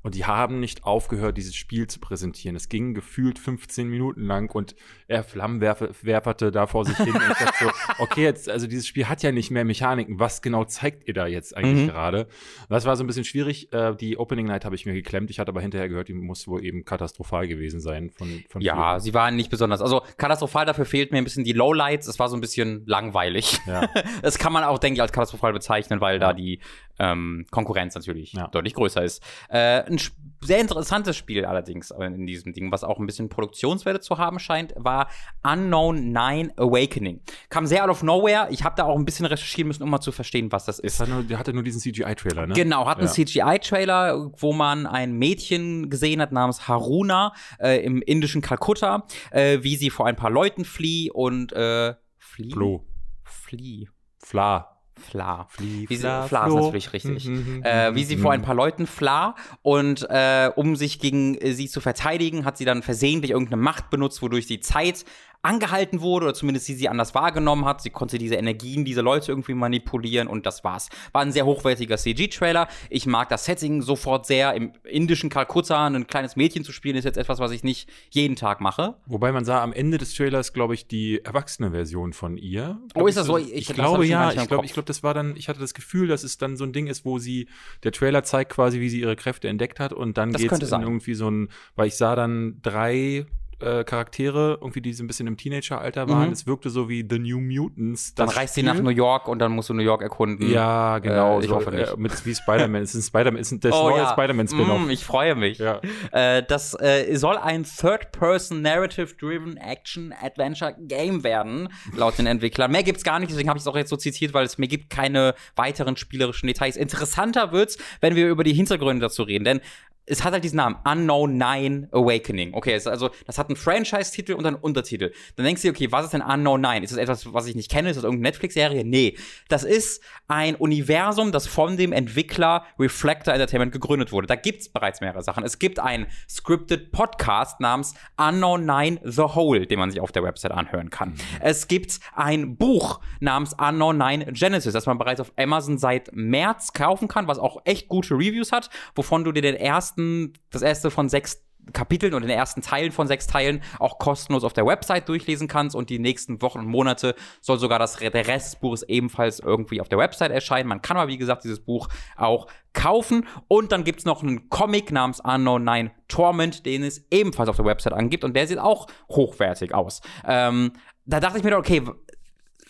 Und 0.03 0.15
die 0.15 0.25
haben 0.25 0.61
nicht 0.61 0.85
aufgehört, 0.85 1.37
dieses 1.37 1.55
Spiel 1.55 1.87
zu 1.87 2.01
präsentieren. 2.01 2.57
Es 2.57 2.69
ging 2.69 2.95
gefühlt 2.95 3.39
15 3.39 3.89
Minuten 3.89 4.23
lang 4.27 4.51
und 4.55 4.75
er 5.07 5.23
Flammenwerferte 5.25 6.51
da 6.53 6.67
vor 6.67 6.85
sich 6.85 6.97
hin. 6.97 7.15
und 7.15 7.23
ich 7.23 7.39
dachte 7.39 7.65
so, 7.65 7.71
okay, 8.03 8.23
jetzt, 8.23 8.49
also 8.49 8.67
dieses 8.67 8.87
Spiel 8.87 9.09
hat 9.09 9.23
ja 9.23 9.33
nicht 9.33 9.51
mehr 9.51 9.65
Mechaniken. 9.65 10.19
Was 10.19 10.43
genau 10.43 10.65
zeigt 10.65 11.07
ihr 11.09 11.15
da 11.15 11.27
jetzt 11.27 11.57
eigentlich 11.57 11.85
Mhm. 11.87 11.89
gerade? 11.91 12.27
Das 12.69 12.85
war 12.87 12.97
so 12.97 13.05
ein 13.05 13.07
bisschen 13.07 13.25
schwierig. 13.25 13.73
Äh, 13.73 13.95
die 13.97 14.19
Opening 14.19 14.47
Night 14.47 14.65
habe 14.65 14.75
ich 14.75 14.87
mir 14.87 14.95
geklemmt. 14.95 15.31
Ich 15.31 15.39
hatte 15.39 15.51
aber 15.51 15.61
hinterher 15.61 15.89
gehört, 15.89 16.09
die 16.09 16.15
muss 16.15 16.47
wohl 16.49 16.65
eben 16.65 16.85
katastrophal 16.85 17.47
gewesen 17.49 17.81
sein 17.81 18.11
von, 18.11 18.43
von 18.49 18.63
Ja, 18.63 18.93
vielen. 18.93 19.01
sie 19.01 19.15
waren 19.15 19.37
nicht 19.37 19.51
besonders. 19.51 19.81
Also 19.83 20.03
katastrophal 20.17 20.67
dafür 20.67 20.85
fehlt 20.95 21.11
mir 21.11 21.19
ein 21.19 21.25
bisschen 21.25 21.43
die 21.43 21.53
Lowlights. 21.53 22.07
Es 22.07 22.21
war 22.21 22.29
so 22.29 22.37
ein 22.37 22.41
bisschen 22.41 22.85
langweilig. 22.87 23.59
Ja. 23.67 23.89
Das 24.23 24.39
kann 24.39 24.53
man 24.53 24.63
auch, 24.63 24.79
denke 24.79 24.95
ich, 24.99 25.03
als 25.03 25.11
katastrophal 25.11 25.53
bezeichnen, 25.53 26.01
weil 26.01 26.15
Ja. 26.15 26.29
da 26.29 26.33
die 26.33 26.61
ähm, 27.01 27.47
Konkurrenz 27.51 27.97
natürlich 27.97 28.33
Ja. 28.33 28.47
deutlich 28.47 28.75
größer 28.75 29.03
ist. 29.03 29.21
Äh, 29.49 29.83
ein 29.83 29.99
sehr 30.45 30.61
interessantes 30.61 31.17
Spiel 31.17 31.45
allerdings 31.45 31.91
in 31.91 32.27
diesem 32.27 32.53
Ding, 32.53 32.71
was 32.71 32.85
auch 32.85 32.99
ein 32.99 33.07
bisschen 33.07 33.29
Produktionswerte 33.29 34.01
zu 34.01 34.19
haben 34.19 34.39
scheint, 34.39 34.75
war 34.77 35.09
Unknown 35.43 36.13
9 36.13 36.53
Awakening. 36.57 37.21
Kam 37.49 37.67
sehr 37.67 37.85
out 37.85 37.91
of 37.91 38.03
nowhere. 38.03 38.49
Ich 38.51 38.63
habe 38.65 38.75
da 38.77 38.85
auch 38.85 38.97
ein 38.99 39.05
bisschen 39.05 39.27
recherchieren 39.27 39.69
müssen, 39.69 39.83
um 39.83 39.91
mal 39.91 40.01
zu 40.01 40.13
verstehen, 40.13 40.53
was 40.53 40.65
das 40.65 40.79
ist. 40.79 40.95
Es 40.95 41.01
hat 41.01 41.09
nur, 41.09 41.23
der 41.23 41.39
hatte 41.39 41.53
nur 41.53 41.63
diesen 41.63 41.81
CGI-Trailer, 41.81 42.47
ne? 42.47 42.55
Genau, 42.55 42.87
hat 42.87 42.99
einen 42.99 43.07
Ja. 43.09 43.13
CGI-Trailer, 43.13 44.33
wo 44.39 44.53
man 44.53 44.87
ein 44.87 45.13
Mädchen 45.15 45.91
gesehen 45.91 46.21
hat 46.21 46.33
namens 46.33 46.69
Haruna 46.69 47.33
äh, 47.59 47.85
im 47.85 48.03
indischen 48.03 48.43
Kalkutta, 48.43 49.07
äh, 49.31 49.59
wie 49.63 49.77
sie 49.77 49.91
vor 49.91 50.07
ein 50.07 50.17
paar 50.17 50.31
Leuten 50.31 50.65
flieht 50.65 51.13
und 51.13 51.53
äh, 51.53 51.95
flieht? 52.19 52.53
Flo. 52.53 52.85
Flie. 53.25 53.89
Fla. 54.19 54.74
Fla. 54.97 55.47
Flie, 55.51 55.87
Wie 55.89 55.97
sie, 55.97 56.03
Fla, 56.03 56.29
Fla 56.29 56.47
ist 56.47 56.53
Flo. 56.53 56.65
natürlich 56.67 56.93
richtig. 56.93 57.27
Mhm, 57.27 57.63
äh, 57.65 57.95
wie 57.95 58.05
sie 58.05 58.17
mhm. 58.17 58.21
vor 58.21 58.33
ein 58.33 58.43
paar 58.43 58.55
Leuten 58.55 58.87
fla 58.87 59.35
und 59.63 60.07
äh, 60.09 60.51
um 60.55 60.77
sich 60.77 60.99
gegen 60.99 61.35
äh, 61.37 61.53
sie 61.53 61.69
zu 61.69 61.81
verteidigen, 61.81 62.45
hat 62.45 62.57
sie 62.57 62.65
dann 62.65 62.83
versehentlich 62.83 63.33
irgendeine 63.33 63.61
Macht 63.61 63.91
benutzt, 63.91 64.23
wodurch 64.23 64.47
sie 64.47 64.61
Zeit 64.61 65.05
angehalten 65.45 66.01
wurde 66.01 66.27
oder 66.27 66.35
zumindest 66.35 66.67
sie 66.67 66.75
sie 66.75 66.89
anders 66.89 67.15
wahrgenommen 67.15 67.65
hat. 67.65 67.83
Sie 67.83 67.91
konnte 67.91 68.19
diese 68.19 68.35
Energien, 68.35 68.85
diese 68.85 69.03
Leute 69.03 69.33
irgendwie 69.33 69.55
manipulieren 69.55 70.27
und 70.27 70.47
das 70.47 70.65
war's. 70.65 70.89
War 71.13 71.23
ein 71.23 71.33
sehr 71.33 71.45
hochwertiger 71.45 71.97
CG-Trailer. 71.97 72.69
Ich 72.89 73.07
mag 73.07 73.29
das 73.29 73.45
Setting 73.45 73.83
sofort 73.83 74.27
sehr. 74.27 74.55
Im 74.55 74.73
indischen 74.85 75.31
Kalkutta 75.31 75.87
ein 75.87 76.07
kleines 76.07 76.37
Mädchen 76.37 76.65
zu 76.65 76.73
spielen, 76.73 76.97
ist 76.97 77.05
jetzt 77.05 77.19
etwas, 77.19 77.39
was 77.39 77.51
ich 77.51 77.63
nicht 77.63 77.91
jeden 78.11 78.37
Tag 78.37 78.61
mache. 78.61 78.95
Wobei 79.07 79.33
man 79.33 79.45
sah 79.45 79.63
am 79.63 79.73
Ende 79.73 79.99
des 79.99 80.15
Trailers, 80.15 80.53
glaube 80.53 80.75
ich, 80.75 80.87
die 80.87 81.23
erwachsene 81.23 81.73
Version 81.73 82.13
von 82.13 82.39
ihr. 82.39 82.79
Oh, 82.95 83.07
ist 83.07 83.17
das 83.17 83.27
so? 83.27 83.37
Ich, 83.37 83.53
ich 83.53 83.69
glaube 83.69 84.07
ja. 84.07 84.33
Ich 84.33 84.49
glaube, 84.49 84.65
ich 84.65 84.73
glaube, 84.73 84.87
das 84.87 85.03
war 85.03 85.15
dann, 85.15 85.37
ich 85.37 85.49
hatte 85.49 85.61
das 85.61 85.75
Gefühl, 85.75 86.09
dass 86.09 86.25
es 86.25 86.39
dann 86.39 86.57
so 86.57 86.65
ein 86.65 86.73
Ding 86.73 86.87
ist, 86.87 87.05
wo 87.05 87.19
sie, 87.19 87.49
der 87.83 87.93
Trailer 87.93 88.23
zeigt 88.23 88.53
quasi, 88.53 88.81
wie 88.81 88.89
sie 88.89 89.01
ihre 89.01 89.17
Kräfte 89.17 89.49
entdeckt 89.49 89.79
hat 89.79 89.93
und 89.93 90.17
dann 90.17 90.33
geht 90.33 90.51
es 90.51 90.73
irgendwie 90.73 91.15
so 91.15 91.31
ein, 91.31 91.49
weil 91.77 91.89
ich 91.89 91.97
sah 91.97 92.17
dann 92.17 92.61
drei 92.63 93.27
äh, 93.61 93.85
Charaktere, 93.85 94.59
irgendwie, 94.61 94.81
die 94.81 94.93
so 94.93 95.05
ein 95.05 95.07
bisschen 95.07 95.27
im 95.27 95.37
Teenageralter 95.37 96.09
waren. 96.09 96.29
Mhm. 96.29 96.33
Es 96.33 96.47
wirkte 96.47 96.71
so 96.71 96.89
wie 96.89 97.07
The 97.09 97.19
New 97.19 97.41
Mutants. 97.41 98.15
Dann 98.15 98.29
reist 98.29 98.55
sie 98.55 98.63
nach 98.63 98.79
New 98.81 98.91
York 98.91 99.29
und 99.29 99.39
dann 99.39 99.53
musst 99.53 99.69
du 99.69 99.75
New 99.75 99.83
York 99.83 100.03
erkunden. 100.03 100.51
Ja, 100.51 100.99
genau. 100.99 101.39
Äh, 101.39 101.43
ich 101.43 101.49
so, 101.49 101.57
hoffe 101.57 101.71
nicht. 101.71 101.93
Äh, 101.93 101.97
mit 101.97 102.27
wie 102.27 102.35
Spider-Man. 102.35 102.83
es 102.83 102.95
ist 102.95 103.07
ein 103.07 103.09
Spider-Man, 103.09 103.41
ist 103.41 103.65
das 103.65 103.73
oh, 103.73 103.91
neue 103.91 104.03
ja. 104.03 104.13
Spider-Man-Spin-Off. 104.13 104.87
Mm, 104.87 104.91
ich 104.91 105.05
freue 105.05 105.35
mich. 105.35 105.59
Ja. 105.59 105.81
Äh, 106.13 106.43
das 106.43 106.75
äh, 106.81 107.15
soll 107.17 107.37
ein 107.37 107.65
Third-Person 107.65 108.63
Narrative-Driven 108.63 109.57
Action-Adventure-Game 109.57 111.25
werden, 111.25 111.69
laut 111.97 112.19
den 112.19 112.27
Entwicklern. 112.27 112.71
Mehr 112.71 112.83
gibt's 112.83 113.05
gar 113.05 113.19
nicht, 113.19 113.31
deswegen 113.31 113.49
habe 113.49 113.59
ich 113.59 113.63
es 113.63 113.67
auch 113.67 113.77
jetzt 113.77 113.91
so 113.91 113.97
zitiert, 113.97 114.35
weil 114.35 114.45
es 114.45 114.59
mir 114.59 114.69
gibt 114.69 114.91
keine 114.91 115.35
weiteren 115.57 115.97
spielerischen 115.97 116.47
Details. 116.47 116.77
Interessanter 116.77 117.53
wird's, 117.53 117.79
wenn 118.01 118.15
wir 118.17 118.29
über 118.29 118.45
die 118.45 118.55
Hintergründe 118.55 119.03
dazu 119.03 119.23
reden, 119.23 119.45
denn 119.45 119.61
es 120.07 120.23
hat 120.23 120.33
halt 120.33 120.45
diesen 120.45 120.57
Namen, 120.57 120.77
Unknown 120.85 121.39
Nine 121.39 121.89
Awakening. 121.93 122.53
Okay, 122.55 122.75
also 122.75 123.11
das 123.27 123.39
hat 123.39 123.49
einen 123.49 123.57
Franchise-Titel 123.57 124.35
und 124.35 124.45
einen 124.45 124.57
Untertitel. 124.57 125.13
Dann 125.37 125.47
denkst 125.47 125.63
du 125.63 125.69
dir, 125.69 125.73
okay, 125.73 125.93
was 125.93 126.05
ist 126.05 126.13
denn 126.13 126.23
Unknown 126.23 126.61
Nine? 126.61 126.85
Ist 126.85 126.93
das 126.93 126.99
etwas, 126.99 127.33
was 127.33 127.47
ich 127.47 127.55
nicht 127.55 127.71
kenne? 127.71 127.91
Ist 127.91 127.97
das 127.97 128.05
irgendeine 128.05 128.29
Netflix-Serie? 128.29 128.85
Nee. 128.85 129.17
Das 129.49 129.65
ist 129.65 130.03
ein 130.29 130.57
Universum, 130.57 131.33
das 131.33 131.47
von 131.47 131.77
dem 131.77 131.93
Entwickler 131.93 132.65
Reflector 132.79 133.33
Entertainment 133.33 133.73
gegründet 133.73 134.13
wurde. 134.13 134.27
Da 134.27 134.37
gibt's 134.37 134.69
bereits 134.69 135.01
mehrere 135.01 135.23
Sachen. 135.23 135.45
Es 135.45 135.59
gibt 135.59 135.79
einen 135.79 136.07
scripted 136.29 136.93
Podcast 136.93 137.61
namens 137.61 137.95
Unknown 138.17 138.67
Nine 138.67 139.01
The 139.05 139.23
Whole, 139.23 139.67
den 139.67 139.79
man 139.79 139.91
sich 139.91 140.01
auf 140.01 140.13
der 140.13 140.23
Website 140.23 140.53
anhören 140.53 140.91
kann. 140.91 141.15
Es 141.41 141.69
gibt 141.69 142.01
ein 142.15 142.57
Buch 142.57 143.01
namens 143.21 143.55
Unknown 143.55 143.97
Nine 143.97 144.27
Genesis, 144.33 144.73
das 144.73 144.87
man 144.87 144.99
bereits 144.99 145.21
auf 145.21 145.33
Amazon 145.37 145.79
seit 145.79 146.15
März 146.15 146.73
kaufen 146.73 147.09
kann, 147.09 147.27
was 147.27 147.39
auch 147.39 147.63
echt 147.65 147.89
gute 147.89 148.15
Reviews 148.15 148.53
hat, 148.53 148.69
wovon 148.95 149.25
du 149.25 149.33
dir 149.33 149.43
den 149.43 149.57
ersten 149.57 149.94
ersten, 149.95 150.33
das 150.51 150.63
erste 150.63 150.91
von 150.91 151.09
sechs 151.09 151.41
Kapiteln 151.73 152.13
und 152.13 152.21
den 152.21 152.31
ersten 152.31 152.61
Teilen 152.61 152.93
von 152.93 153.07
sechs 153.07 153.27
Teilen 153.27 153.63
auch 153.79 153.99
kostenlos 153.99 154.45
auf 154.45 154.53
der 154.53 154.67
Website 154.67 155.09
durchlesen 155.09 155.49
kannst 155.49 155.75
und 155.75 155.89
die 155.89 155.99
nächsten 155.99 156.43
Wochen 156.43 156.59
und 156.59 156.67
Monate 156.67 157.15
soll 157.41 157.59
sogar 157.59 157.79
das, 157.79 157.97
der 157.97 158.13
Rest 158.29 158.53
des 158.53 158.61
Buches 158.61 158.83
ebenfalls 158.83 159.41
irgendwie 159.41 159.81
auf 159.81 159.89
der 159.89 159.97
Website 159.97 160.31
erscheinen. 160.31 160.69
Man 160.69 160.83
kann 160.83 160.99
aber, 160.99 161.09
wie 161.09 161.17
gesagt, 161.17 161.45
dieses 161.45 161.61
Buch 161.61 161.89
auch 162.17 162.49
kaufen 162.75 163.27
und 163.49 163.73
dann 163.73 163.85
gibt 163.85 164.01
es 164.01 164.05
noch 164.05 164.23
einen 164.23 164.51
Comic 164.51 164.93
namens 164.93 165.21
Unknown 165.21 165.65
9 165.65 165.91
Torment, 166.09 166.67
den 166.67 166.83
es 166.83 167.07
ebenfalls 167.11 167.49
auf 167.49 167.57
der 167.57 167.65
Website 167.65 167.95
angibt 167.95 168.25
und 168.25 168.37
der 168.37 168.47
sieht 168.47 168.59
auch 168.59 168.87
hochwertig 169.09 169.73
aus. 169.73 170.03
Ähm, 170.27 170.73
da 171.07 171.21
dachte 171.21 171.39
ich 171.39 171.45
mir, 171.45 171.57
okay, 171.57 171.83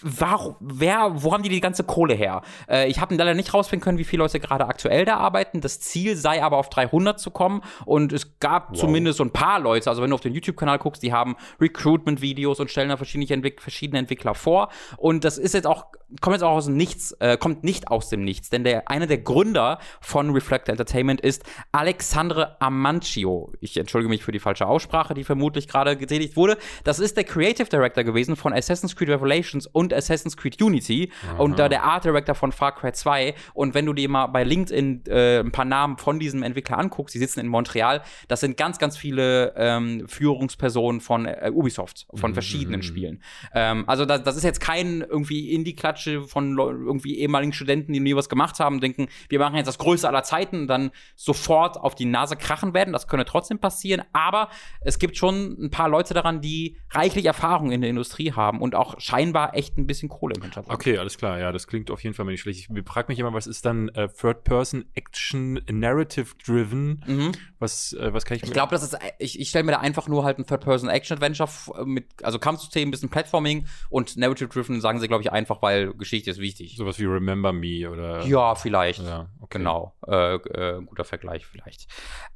warum, 0.03 0.57
wer, 0.61 1.23
wo 1.23 1.33
haben 1.33 1.43
die 1.43 1.49
die 1.49 1.61
ganze 1.61 1.85
Kohle 1.85 2.15
her? 2.15 2.43
Äh, 2.69 2.89
ich 2.89 3.01
habe 3.01 3.15
leider 3.15 3.35
nicht 3.35 3.55
rausfinden 3.55 3.85
können, 3.85 3.99
wie 3.99 4.05
viele 4.05 4.23
Leute 4.23 4.41
gerade 4.41 4.67
aktuell 4.67 5.05
da 5.05 5.17
arbeiten. 5.17 5.61
Das 5.61 5.81
Ziel 5.81 6.17
sei 6.17 6.43
aber 6.43 6.59
auf 6.59 6.69
300 6.69 7.19
zu 7.19 7.31
kommen 7.31 7.63
und 7.85 8.13
es 8.13 8.39
gab 8.41 8.71
wow. 8.71 8.81
zumindest 8.81 9.19
so 9.19 9.25
ein 9.25 9.31
paar 9.31 9.61
Leute, 9.61 9.89
also 9.91 10.03
wenn 10.03 10.11
du 10.11 10.15
auf 10.15 10.21
den 10.21 10.35
YouTube-Kanal 10.35 10.79
guckst, 10.79 11.03
die 11.03 11.13
haben 11.13 11.37
Recruitment-Videos 11.61 12.61
und 12.61 12.71
stellen 12.71 12.89
da 12.89 12.97
verschiedene, 12.97 13.33
Entwick 13.33 13.63
verschiedene 13.63 13.99
Entwickler 13.99 14.35
vor 14.35 14.69
und 14.97 15.25
das 15.25 15.39
ist 15.39 15.55
jetzt 15.55 15.67
auch, 15.67 15.87
kommt 16.21 16.35
jetzt 16.35 16.43
auch 16.43 16.57
aus 16.57 16.67
dem 16.67 16.77
Nichts, 16.77 17.13
äh, 17.21 17.37
kommt 17.37 17.65
nicht 17.65 17.89
aus 17.89 18.09
dem 18.09 18.25
Nichts, 18.25 18.51
denn 18.51 18.65
der, 18.65 18.91
einer 18.91 19.07
der 19.07 19.19
Gründer 19.19 19.79
von 20.01 20.31
Reflector 20.31 20.73
Entertainment 20.73 21.21
ist 21.21 21.45
Alexandre 21.73 22.61
Amancio. 22.61 23.53
Ich 23.61 23.77
entschuldige 23.77 24.11
mich 24.11 24.25
für 24.25 24.33
die 24.33 24.39
falsche 24.39 24.67
Aussprache, 24.67 25.15
die 25.15 25.25
vermutlich 25.25 25.69
gerade 25.69 25.97
getätigt 25.97 26.37
wurde. 26.37 26.59
Das 26.85 26.99
ist 26.99 27.17
der 27.17 27.25
Creative 27.25 27.69
Director 27.69 28.05
gewesen 28.05 28.37
von 28.37 28.53
Assassin's 28.53 28.97
Creed 28.97 29.09
Revelations 29.09 29.67
und 29.67 29.94
Assassin's 29.95 30.37
Creed 30.37 30.61
Unity 30.61 31.11
Aha. 31.29 31.43
und 31.43 31.59
da 31.59 31.69
der 31.69 31.85
Art 31.85 32.05
Director 32.05 32.35
von 32.35 32.53
Far 32.53 32.75
Cry 32.75 32.93
2. 32.93 33.35
Und 33.55 33.75
wenn 33.75 33.87
du 33.87 33.93
dir 33.93 34.09
mal 34.09 34.27
bei 34.27 34.45
LinkedIn 34.45 35.05
äh, 35.07 35.41
ein 35.41 35.53
paar 35.53 35.65
Namen 35.65 35.99
von 35.99 36.19
diesem 36.19 36.43
Entwickler 36.43 36.79
anguckst, 36.79 37.15
die 37.15 37.19
sitzen 37.19 37.41
in 37.41 37.49
Montreal, 37.49 38.03
das 38.29 38.41
sind 38.41 38.57
ganz, 38.57 38.79
ganz 38.79 38.97
viele 38.97 39.55
ähm, 39.57 40.09
Führungspersonen 40.09 41.01
von 41.01 41.27
äh, 41.27 41.51
Ubisoft, 41.53 42.07
von 42.15 42.31
mhm. 42.31 42.35
verschiedenen 42.35 42.83
Spielen. 42.83 43.23
Ähm, 43.55 43.85
also 43.87 44.05
das, 44.05 44.23
das 44.23 44.37
ist 44.37 44.45
jetzt 44.45 44.61
kein 44.61 45.01
irgendwie 45.03 45.53
Indie-Klatsche 45.53 46.23
von 46.23 46.59
irgendwie 46.59 47.19
ehemaligen 47.19 47.53
Studenten, 47.53 47.93
die 47.93 48.01
nie 48.01 48.17
was 48.17 48.29
gemacht 48.29 48.61
haben, 48.61 48.81
denken, 48.81 49.09
wir 49.29 49.39
machen 49.39 49.57
jetzt 49.57 49.67
das 49.67 49.79
Größte 49.79 50.09
aller 50.09 50.23
Zeiten 50.23 50.63
und 50.63 50.67
dann 50.67 50.91
sofort 51.15 51.77
auf 51.77 51.95
die 51.95 52.05
Nase 52.05 52.37
krachen 52.37 52.75
werden. 52.75 52.93
Das 52.93 53.09
könnte 53.09 53.25
trotzdem 53.25 53.59
passieren, 53.59 54.03
aber 54.13 54.49
es 54.81 54.99
gibt 54.99 55.17
schon 55.17 55.57
ein 55.59 55.71
paar 55.71 55.89
Leute 55.89 56.15
daran, 56.15 56.41
die 56.41 56.77
reichlich 56.91 57.27
Erfahrung 57.27 57.71
in 57.71 57.81
der 57.81 57.91
Industrie 57.91 58.33
haben 58.33 58.61
und 58.61 58.75
auch 58.75 59.01
scheinbar 59.01 59.55
echt 59.55 59.74
ein 59.77 59.85
ein 59.85 59.87
bisschen 59.87 60.09
Kohle 60.09 60.35
im 60.35 60.43
Hintergrund. 60.43 60.75
Okay, 60.75 60.99
alles 60.99 61.17
klar. 61.19 61.39
Ja, 61.39 61.53
das 61.53 61.67
klingt 61.67 61.91
auf 61.91 62.03
jeden 62.03 62.15
Fall 62.15 62.27
nicht 62.27 62.41
schlecht. 62.41 62.69
Ich 62.75 62.85
frage 62.87 63.09
mich 63.09 63.19
immer, 63.19 63.33
was 63.33 63.47
ist 63.47 63.65
dann 63.65 63.89
äh, 63.91 64.09
Third-Person-Action 64.09 65.61
Narrative-Driven? 65.71 67.05
Mhm. 67.07 67.33
Was, 67.59 67.93
äh, 67.93 68.13
was 68.13 68.25
kann 68.25 68.37
ich 68.37 68.43
Ich 68.43 68.53
glaube, 68.53 68.75
das 68.75 68.83
ist, 68.83 68.99
ich, 69.19 69.39
ich 69.39 69.49
stelle 69.49 69.65
mir 69.65 69.73
da 69.73 69.79
einfach 69.79 70.09
nur 70.09 70.25
halt 70.25 70.39
ein 70.39 70.47
Third-Person-Action-Adventure 70.47 71.85
mit, 71.85 72.07
also 72.23 72.39
Kampfsystem, 72.39 72.89
ein 72.89 72.91
bisschen 72.91 73.11
Platforming 73.11 73.67
und 73.91 74.17
Narrative-Driven 74.17 74.81
sagen 74.81 75.01
sie, 75.01 75.09
glaube 75.09 75.23
ich, 75.23 75.33
einfach, 75.33 75.63
weil 75.63 75.95
Geschichte 75.95 76.31
ist 76.31 76.39
wichtig. 76.39 76.77
Sowas 76.77 76.99
wie 76.99 77.05
Remember 77.05 77.53
Me 77.53 77.89
oder. 77.91 78.25
Ja, 78.25 78.55
vielleicht. 78.55 79.03
Ja, 79.03 79.29
okay. 79.41 79.59
Genau. 79.59 79.95
Äh, 80.07 80.35
äh, 80.35 80.83
guter 80.85 81.05
Vergleich 81.05 81.47
vielleicht. 81.47 81.87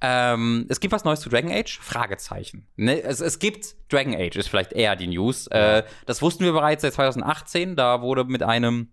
Ähm, 0.00 0.66
es 0.68 0.80
gibt 0.80 0.92
was 0.92 1.04
Neues 1.04 1.20
zu 1.20 1.28
Dragon 1.28 1.50
Age? 1.50 1.78
Fragezeichen. 1.80 2.66
Ne? 2.76 3.02
Es, 3.02 3.20
es 3.20 3.38
gibt 3.38 3.76
Dragon 3.90 4.14
Age, 4.14 4.36
ist 4.36 4.48
vielleicht 4.48 4.72
eher 4.72 4.96
die 4.96 5.06
News. 5.06 5.46
Äh, 5.48 5.82
das 6.06 6.22
wussten 6.22 6.44
wir 6.44 6.52
bereits 6.52 6.82
seit 6.82 6.92
2008 6.92 7.27
2018. 7.28 7.76
Da 7.76 8.02
wurde 8.02 8.24
mit 8.24 8.42
einem 8.42 8.92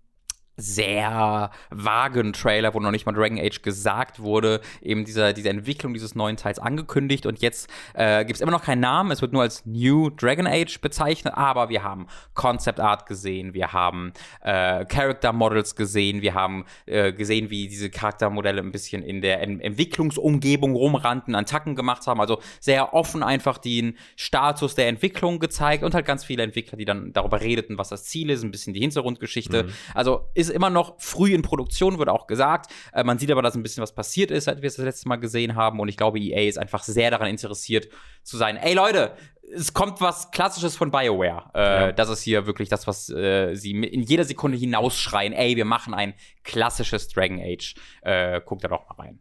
sehr 0.58 1.52
vagen 1.70 2.34
Trailer, 2.34 2.74
wo 2.74 2.80
noch 2.80 2.92
nicht 2.92 3.06
mal 3.06 3.12
Dragon 3.12 3.40
Age 3.40 3.62
gesagt 3.62 4.22
wurde, 4.22 4.62
eben 4.82 5.06
dieser, 5.06 5.34
diese 5.34 5.50
Entwicklung 5.50 5.94
dieses 5.94 6.16
neuen 6.16 6.38
Teils 6.38 6.60
angekündigt 6.60 7.26
und 7.26 7.40
jetzt 7.40 7.70
äh, 7.94 8.24
gibt 8.26 8.38
es 8.38 8.42
immer 8.42 8.52
noch 8.52 8.64
keinen 8.64 8.80
Namen, 8.80 9.12
es 9.12 9.22
wird 9.22 9.34
nur 9.34 9.42
als 9.42 9.66
New 9.66 10.10
Dragon 10.10 10.48
Age 10.48 10.80
bezeichnet, 10.80 11.34
aber 11.36 11.70
wir 11.70 11.84
haben 11.84 12.08
Concept 12.34 12.80
Art 12.80 13.06
gesehen, 13.06 13.54
wir 13.54 13.74
haben 13.74 14.14
äh, 14.42 14.86
Character 14.86 15.34
Models 15.34 15.76
gesehen, 15.76 16.22
wir 16.22 16.34
haben 16.34 16.66
äh, 16.86 17.12
gesehen, 17.12 17.50
wie 17.50 17.68
diese 17.68 17.90
Charaktermodelle 17.90 18.62
ein 18.62 18.72
bisschen 18.72 19.04
in 19.04 19.22
der 19.22 19.42
en 19.42 19.60
Entwicklungsumgebung 19.60 20.74
rumrannten, 20.74 21.36
Attacken 21.36 21.76
gemacht 21.76 22.08
haben, 22.08 22.22
also 22.22 22.40
sehr 22.60 22.94
offen 22.94 23.24
einfach 23.24 23.58
den 23.58 23.98
Status 24.16 24.76
der 24.76 24.88
Entwicklung 24.88 25.40
gezeigt 25.40 25.84
und 25.84 25.94
halt 25.94 26.06
ganz 26.06 26.24
viele 26.24 26.44
Entwickler, 26.44 26.78
die 26.78 26.86
dann 26.86 27.12
darüber 27.12 27.42
redeten, 27.42 27.78
was 27.78 27.90
das 27.90 28.06
Ziel 28.06 28.30
ist, 28.30 28.44
ein 28.44 28.52
bisschen 28.52 28.74
die 28.74 28.80
Hintergrundgeschichte. 28.80 29.64
Mhm. 29.64 29.70
Also 29.94 30.30
ist 30.34 30.45
ist 30.50 30.56
immer 30.56 30.70
noch 30.70 30.96
früh 31.00 31.34
in 31.34 31.42
Produktion, 31.42 31.98
wird 32.00 32.10
auch 32.10 32.28
gesagt. 32.28 32.72
Äh, 32.94 33.04
man 33.04 33.20
sieht 33.20 33.32
aber, 33.32 33.42
dass 33.42 33.56
ein 33.56 33.64
bisschen 33.64 33.82
was 33.82 33.94
passiert 33.94 34.32
ist, 34.32 34.46
seit 34.46 34.62
wir 34.62 34.68
es 34.68 34.76
das 34.76 34.86
letzte 34.86 35.08
Mal 35.08 35.18
gesehen 35.18 35.56
haben. 35.56 35.80
Und 35.80 35.90
ich 35.90 35.98
glaube, 35.98 36.20
EA 36.20 36.48
ist 36.48 36.58
einfach 36.58 36.84
sehr 36.84 37.12
daran 37.12 37.28
interessiert 37.28 37.90
zu 38.24 38.38
sein. 38.38 38.58
Ey 38.58 38.74
Leute, 38.74 39.14
es 39.54 39.74
kommt 39.74 40.02
was 40.02 40.32
Klassisches 40.32 40.76
von 40.76 40.92
BioWare. 40.92 41.52
Äh, 41.54 41.60
ja. 41.60 41.92
Das 41.92 42.10
ist 42.10 42.22
hier 42.22 42.46
wirklich 42.46 42.70
das, 42.70 42.88
was 42.88 43.10
äh, 43.10 43.56
sie 43.56 43.72
in 43.72 44.02
jeder 44.02 44.24
Sekunde 44.24 44.58
hinausschreien. 44.58 45.34
Ey, 45.34 45.56
wir 45.56 45.66
machen 45.66 45.94
ein 45.94 46.14
klassisches 46.44 47.08
Dragon 47.10 47.40
Age. 47.40 47.76
Äh, 48.02 48.42
guckt 48.44 48.64
da 48.64 48.68
doch 48.68 48.88
mal 48.90 49.04
rein 49.04 49.20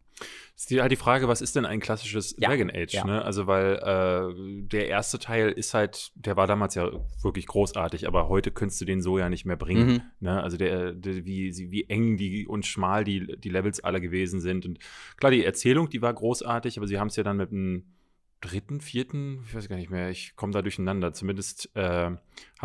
ist 0.55 0.69
die, 0.69 0.81
halt 0.81 0.91
die 0.91 0.95
Frage, 0.95 1.27
was 1.27 1.41
ist 1.41 1.55
denn 1.57 1.65
ein 1.65 1.81
klassisches 1.81 2.35
ja. 2.37 2.47
Dragon 2.47 2.71
Age? 2.73 2.93
Ja. 2.93 3.05
Ne? 3.05 3.21
Also, 3.23 3.45
weil 3.45 3.75
äh, 3.75 4.63
der 4.67 4.87
erste 4.87 5.19
Teil 5.19 5.51
ist 5.51 5.73
halt, 5.73 6.11
der 6.15 6.37
war 6.37 6.47
damals 6.47 6.75
ja 6.75 6.89
wirklich 7.21 7.45
großartig, 7.45 8.07
aber 8.07 8.29
heute 8.29 8.51
könntest 8.51 8.79
du 8.79 8.85
den 8.85 9.01
so 9.01 9.19
ja 9.19 9.27
nicht 9.27 9.45
mehr 9.45 9.57
bringen. 9.57 9.87
Mhm. 9.87 10.01
Ne? 10.21 10.41
Also, 10.41 10.55
der, 10.55 10.93
der, 10.93 11.25
wie, 11.25 11.53
wie 11.71 11.89
eng 11.89 12.15
die 12.15 12.47
und 12.47 12.65
schmal 12.65 13.03
die, 13.03 13.37
die 13.37 13.49
Levels 13.49 13.83
alle 13.83 13.99
gewesen 13.99 14.39
sind. 14.39 14.65
Und 14.65 14.79
klar, 15.17 15.31
die 15.31 15.43
Erzählung, 15.43 15.89
die 15.89 16.01
war 16.01 16.13
großartig, 16.13 16.77
aber 16.77 16.87
sie 16.87 16.99
haben 16.99 17.07
es 17.07 17.17
ja 17.17 17.23
dann 17.23 17.37
mit 17.37 17.51
einem 17.51 17.83
dritten, 18.39 18.79
vierten, 18.79 19.43
ich 19.47 19.55
weiß 19.55 19.67
gar 19.67 19.75
nicht 19.75 19.89
mehr, 19.89 20.09
ich 20.09 20.35
komme 20.35 20.53
da 20.53 20.61
durcheinander. 20.61 21.13
Zumindest 21.13 21.69
äh, 21.75 22.11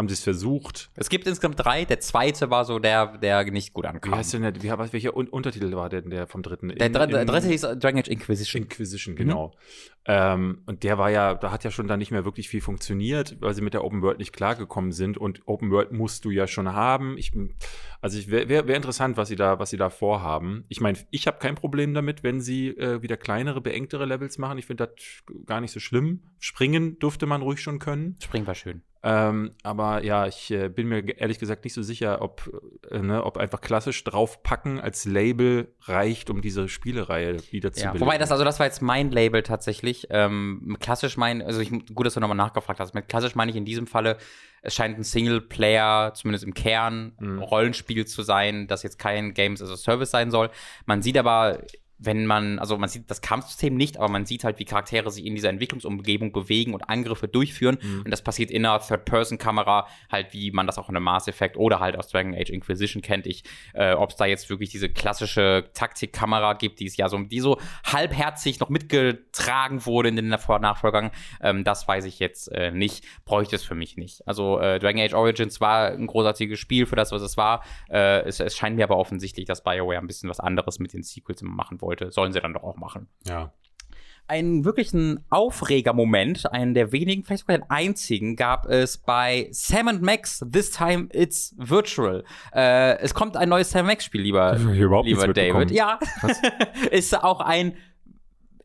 haben 0.00 0.08
sie 0.08 0.14
es 0.14 0.22
versucht. 0.22 0.90
Es 0.94 1.10
gibt 1.10 1.26
insgesamt 1.26 1.62
drei. 1.62 1.84
Der 1.84 2.00
zweite 2.00 2.48
war 2.48 2.64
so 2.64 2.78
der, 2.78 3.18
der 3.18 3.44
nicht 3.44 3.74
gut 3.74 3.84
ankam. 3.84 4.12
Wie 4.12 4.16
heißt 4.16 4.32
denn 4.32 4.42
der, 4.42 4.62
wie, 4.62 4.92
welcher 4.92 5.14
Untertitel 5.14 5.70
war 5.74 5.90
denn 5.90 6.08
der 6.08 6.26
vom 6.26 6.42
dritten? 6.42 6.68
Der, 6.68 6.86
in, 6.86 6.94
in, 6.94 7.10
der 7.10 7.24
dritte 7.26 7.48
hieß 7.48 7.60
Dragon 7.60 7.98
Age 7.98 8.08
Inquisition. 8.08 8.62
Inquisition, 8.62 9.14
genau. 9.14 9.48
Mhm. 9.48 9.52
Ähm, 10.06 10.62
und 10.64 10.84
der 10.84 10.96
war 10.96 11.10
ja, 11.10 11.34
da 11.34 11.52
hat 11.52 11.64
ja 11.64 11.70
schon 11.70 11.86
dann 11.86 11.98
nicht 11.98 12.10
mehr 12.10 12.24
wirklich 12.24 12.48
viel 12.48 12.62
funktioniert, 12.62 13.36
weil 13.40 13.52
sie 13.52 13.60
mit 13.60 13.74
der 13.74 13.84
Open 13.84 14.00
World 14.00 14.18
nicht 14.18 14.32
klargekommen 14.32 14.92
sind. 14.92 15.18
Und 15.18 15.42
Open 15.46 15.70
World 15.70 15.92
musst 15.92 16.24
du 16.24 16.30
ja 16.30 16.46
schon 16.46 16.72
haben. 16.72 17.18
Ich, 17.18 17.32
also 18.00 18.30
wäre 18.30 18.48
wär, 18.48 18.66
wär 18.68 18.76
interessant, 18.76 19.18
was 19.18 19.28
sie 19.28 19.36
da, 19.36 19.58
was 19.58 19.68
sie 19.68 19.76
da 19.76 19.90
vorhaben. 19.90 20.64
Ich 20.70 20.80
meine, 20.80 20.96
ich 21.10 21.26
habe 21.26 21.38
kein 21.38 21.56
Problem 21.56 21.92
damit, 21.92 22.22
wenn 22.22 22.40
sie 22.40 22.68
äh, 22.68 23.02
wieder 23.02 23.18
kleinere, 23.18 23.60
beengtere 23.60 24.06
Levels 24.06 24.38
machen. 24.38 24.56
Ich 24.56 24.64
finde 24.64 24.86
das 24.86 25.44
gar 25.44 25.60
nicht 25.60 25.72
so 25.72 25.80
schlimm. 25.80 26.22
Springen 26.38 26.98
durfte 26.98 27.26
man 27.26 27.42
ruhig 27.42 27.60
schon 27.60 27.78
können. 27.78 28.16
Springen 28.18 28.46
war 28.46 28.54
schön. 28.54 28.82
Ähm, 29.02 29.52
aber 29.62 30.04
ja, 30.04 30.26
ich 30.26 30.50
äh, 30.50 30.68
bin 30.68 30.88
mir 30.88 31.18
ehrlich 31.18 31.38
gesagt 31.38 31.64
nicht 31.64 31.72
so 31.72 31.82
sicher, 31.82 32.20
ob, 32.20 32.50
äh, 32.90 32.98
ne, 32.98 33.24
ob 33.24 33.38
einfach 33.38 33.62
klassisch 33.62 34.04
draufpacken 34.04 34.78
als 34.78 35.06
Label 35.06 35.74
reicht, 35.84 36.28
um 36.28 36.42
diese 36.42 36.68
Spielereihe 36.68 37.38
wieder 37.50 37.72
zu 37.72 37.82
Ja, 37.82 37.98
wobei 37.98 38.18
das, 38.18 38.30
also 38.30 38.44
das 38.44 38.58
war 38.58 38.66
jetzt 38.66 38.82
mein 38.82 39.10
Label 39.10 39.42
tatsächlich. 39.42 40.08
Ähm, 40.10 40.76
klassisch 40.80 41.16
mein, 41.16 41.40
also 41.40 41.60
ich, 41.60 41.70
gut, 41.94 42.04
dass 42.04 42.12
du 42.14 42.20
nochmal 42.20 42.36
nachgefragt 42.36 42.78
hast. 42.78 42.92
Mit 42.94 43.08
klassisch 43.08 43.34
meine 43.34 43.50
ich 43.50 43.56
in 43.56 43.64
diesem 43.64 43.86
Falle, 43.86 44.18
es 44.60 44.74
scheint 44.74 44.98
ein 44.98 45.04
Singleplayer, 45.04 46.12
zumindest 46.14 46.44
im 46.44 46.52
Kern, 46.52 47.12
Mhm. 47.18 47.38
Rollenspiel 47.38 48.06
zu 48.06 48.22
sein, 48.22 48.66
das 48.66 48.82
jetzt 48.82 48.98
kein 48.98 49.32
Games 49.32 49.62
as 49.62 49.70
a 49.70 49.76
Service 49.76 50.10
sein 50.10 50.30
soll. 50.30 50.50
Man 50.84 51.00
sieht 51.00 51.16
aber, 51.16 51.62
wenn 52.02 52.26
man, 52.26 52.58
also 52.58 52.78
man 52.78 52.88
sieht 52.88 53.10
das 53.10 53.20
Kampfsystem 53.20 53.76
nicht, 53.76 53.98
aber 53.98 54.08
man 54.08 54.24
sieht 54.24 54.44
halt, 54.44 54.58
wie 54.58 54.64
Charaktere 54.64 55.10
sich 55.10 55.24
in 55.26 55.34
dieser 55.34 55.50
Entwicklungsumgebung 55.50 56.32
bewegen 56.32 56.72
und 56.72 56.88
Angriffe 56.88 57.28
durchführen. 57.28 57.78
Mhm. 57.80 58.02
Und 58.04 58.10
das 58.10 58.22
passiert 58.22 58.50
in 58.50 58.64
einer 58.64 58.80
Third-Person-Kamera, 58.80 59.86
halt 60.10 60.32
wie 60.32 60.50
man 60.50 60.66
das 60.66 60.78
auch 60.78 60.88
in 60.88 60.96
einem 60.96 61.04
Mass 61.04 61.28
Effect 61.28 61.56
oder 61.56 61.78
halt 61.78 61.96
aus 61.96 62.08
Dragon 62.08 62.34
Age 62.34 62.50
Inquisition 62.50 63.02
kennt. 63.02 63.26
Ich, 63.26 63.44
äh, 63.74 63.92
ob 63.92 64.10
es 64.10 64.16
da 64.16 64.24
jetzt 64.24 64.48
wirklich 64.48 64.70
diese 64.70 64.88
klassische 64.88 65.68
Taktikkamera 65.74 66.54
gibt, 66.54 66.80
die 66.80 66.86
es 66.86 66.96
ja 66.96 67.08
so, 67.08 67.18
die 67.18 67.40
so 67.40 67.60
halbherzig 67.84 68.60
noch 68.60 68.70
mitgetragen 68.70 69.84
wurde 69.84 70.08
in 70.08 70.16
den 70.16 70.28
Nachfolgern, 70.28 71.10
ähm, 71.42 71.64
das 71.64 71.86
weiß 71.86 72.06
ich 72.06 72.18
jetzt 72.18 72.50
äh, 72.52 72.70
nicht, 72.70 73.04
bräuchte 73.26 73.56
es 73.56 73.62
für 73.62 73.74
mich 73.74 73.96
nicht. 73.96 74.26
Also 74.26 74.58
äh, 74.58 74.78
Dragon 74.78 75.02
Age 75.02 75.14
Origins 75.14 75.60
war 75.60 75.88
ein 75.90 76.06
großartiges 76.06 76.58
Spiel 76.58 76.86
für 76.86 76.96
das, 76.96 77.12
was 77.12 77.20
es 77.22 77.36
war. 77.36 77.62
Äh, 77.90 78.22
es, 78.22 78.40
es 78.40 78.56
scheint 78.56 78.76
mir 78.76 78.84
aber 78.84 78.96
offensichtlich, 78.96 79.44
dass 79.44 79.62
BioWare 79.62 79.98
ein 79.98 80.06
bisschen 80.06 80.30
was 80.30 80.40
anderes 80.40 80.78
mit 80.78 80.94
den 80.94 81.02
Sequels 81.02 81.42
immer 81.42 81.54
machen 81.54 81.80
wollte. 81.80 81.89
Sollen 82.10 82.32
sie 82.32 82.40
dann 82.40 82.54
doch 82.54 82.62
auch 82.62 82.76
machen 82.76 83.08
ja. 83.26 83.52
einen 84.28 84.64
wirklichen 84.64 85.24
Aufregermoment, 85.30 86.50
einen 86.52 86.74
der 86.74 86.92
wenigen, 86.92 87.24
vielleicht 87.24 87.42
sogar 87.42 87.58
den 87.58 87.70
einzigen, 87.70 88.36
gab 88.36 88.66
es 88.66 88.98
bei 88.98 89.48
Sam 89.50 90.00
Max, 90.00 90.44
This 90.50 90.70
Time 90.70 91.08
It's 91.12 91.54
Virtual. 91.58 92.24
Äh, 92.54 92.98
es 92.98 93.14
kommt 93.14 93.36
ein 93.36 93.48
neues 93.48 93.70
Sam 93.70 93.86
Max-Spiel, 93.86 94.22
lieber, 94.22 94.56
lieber 94.56 95.28
David. 95.28 95.70
Ja, 95.70 95.98
ist 96.90 97.22
auch 97.22 97.40
ein 97.40 97.76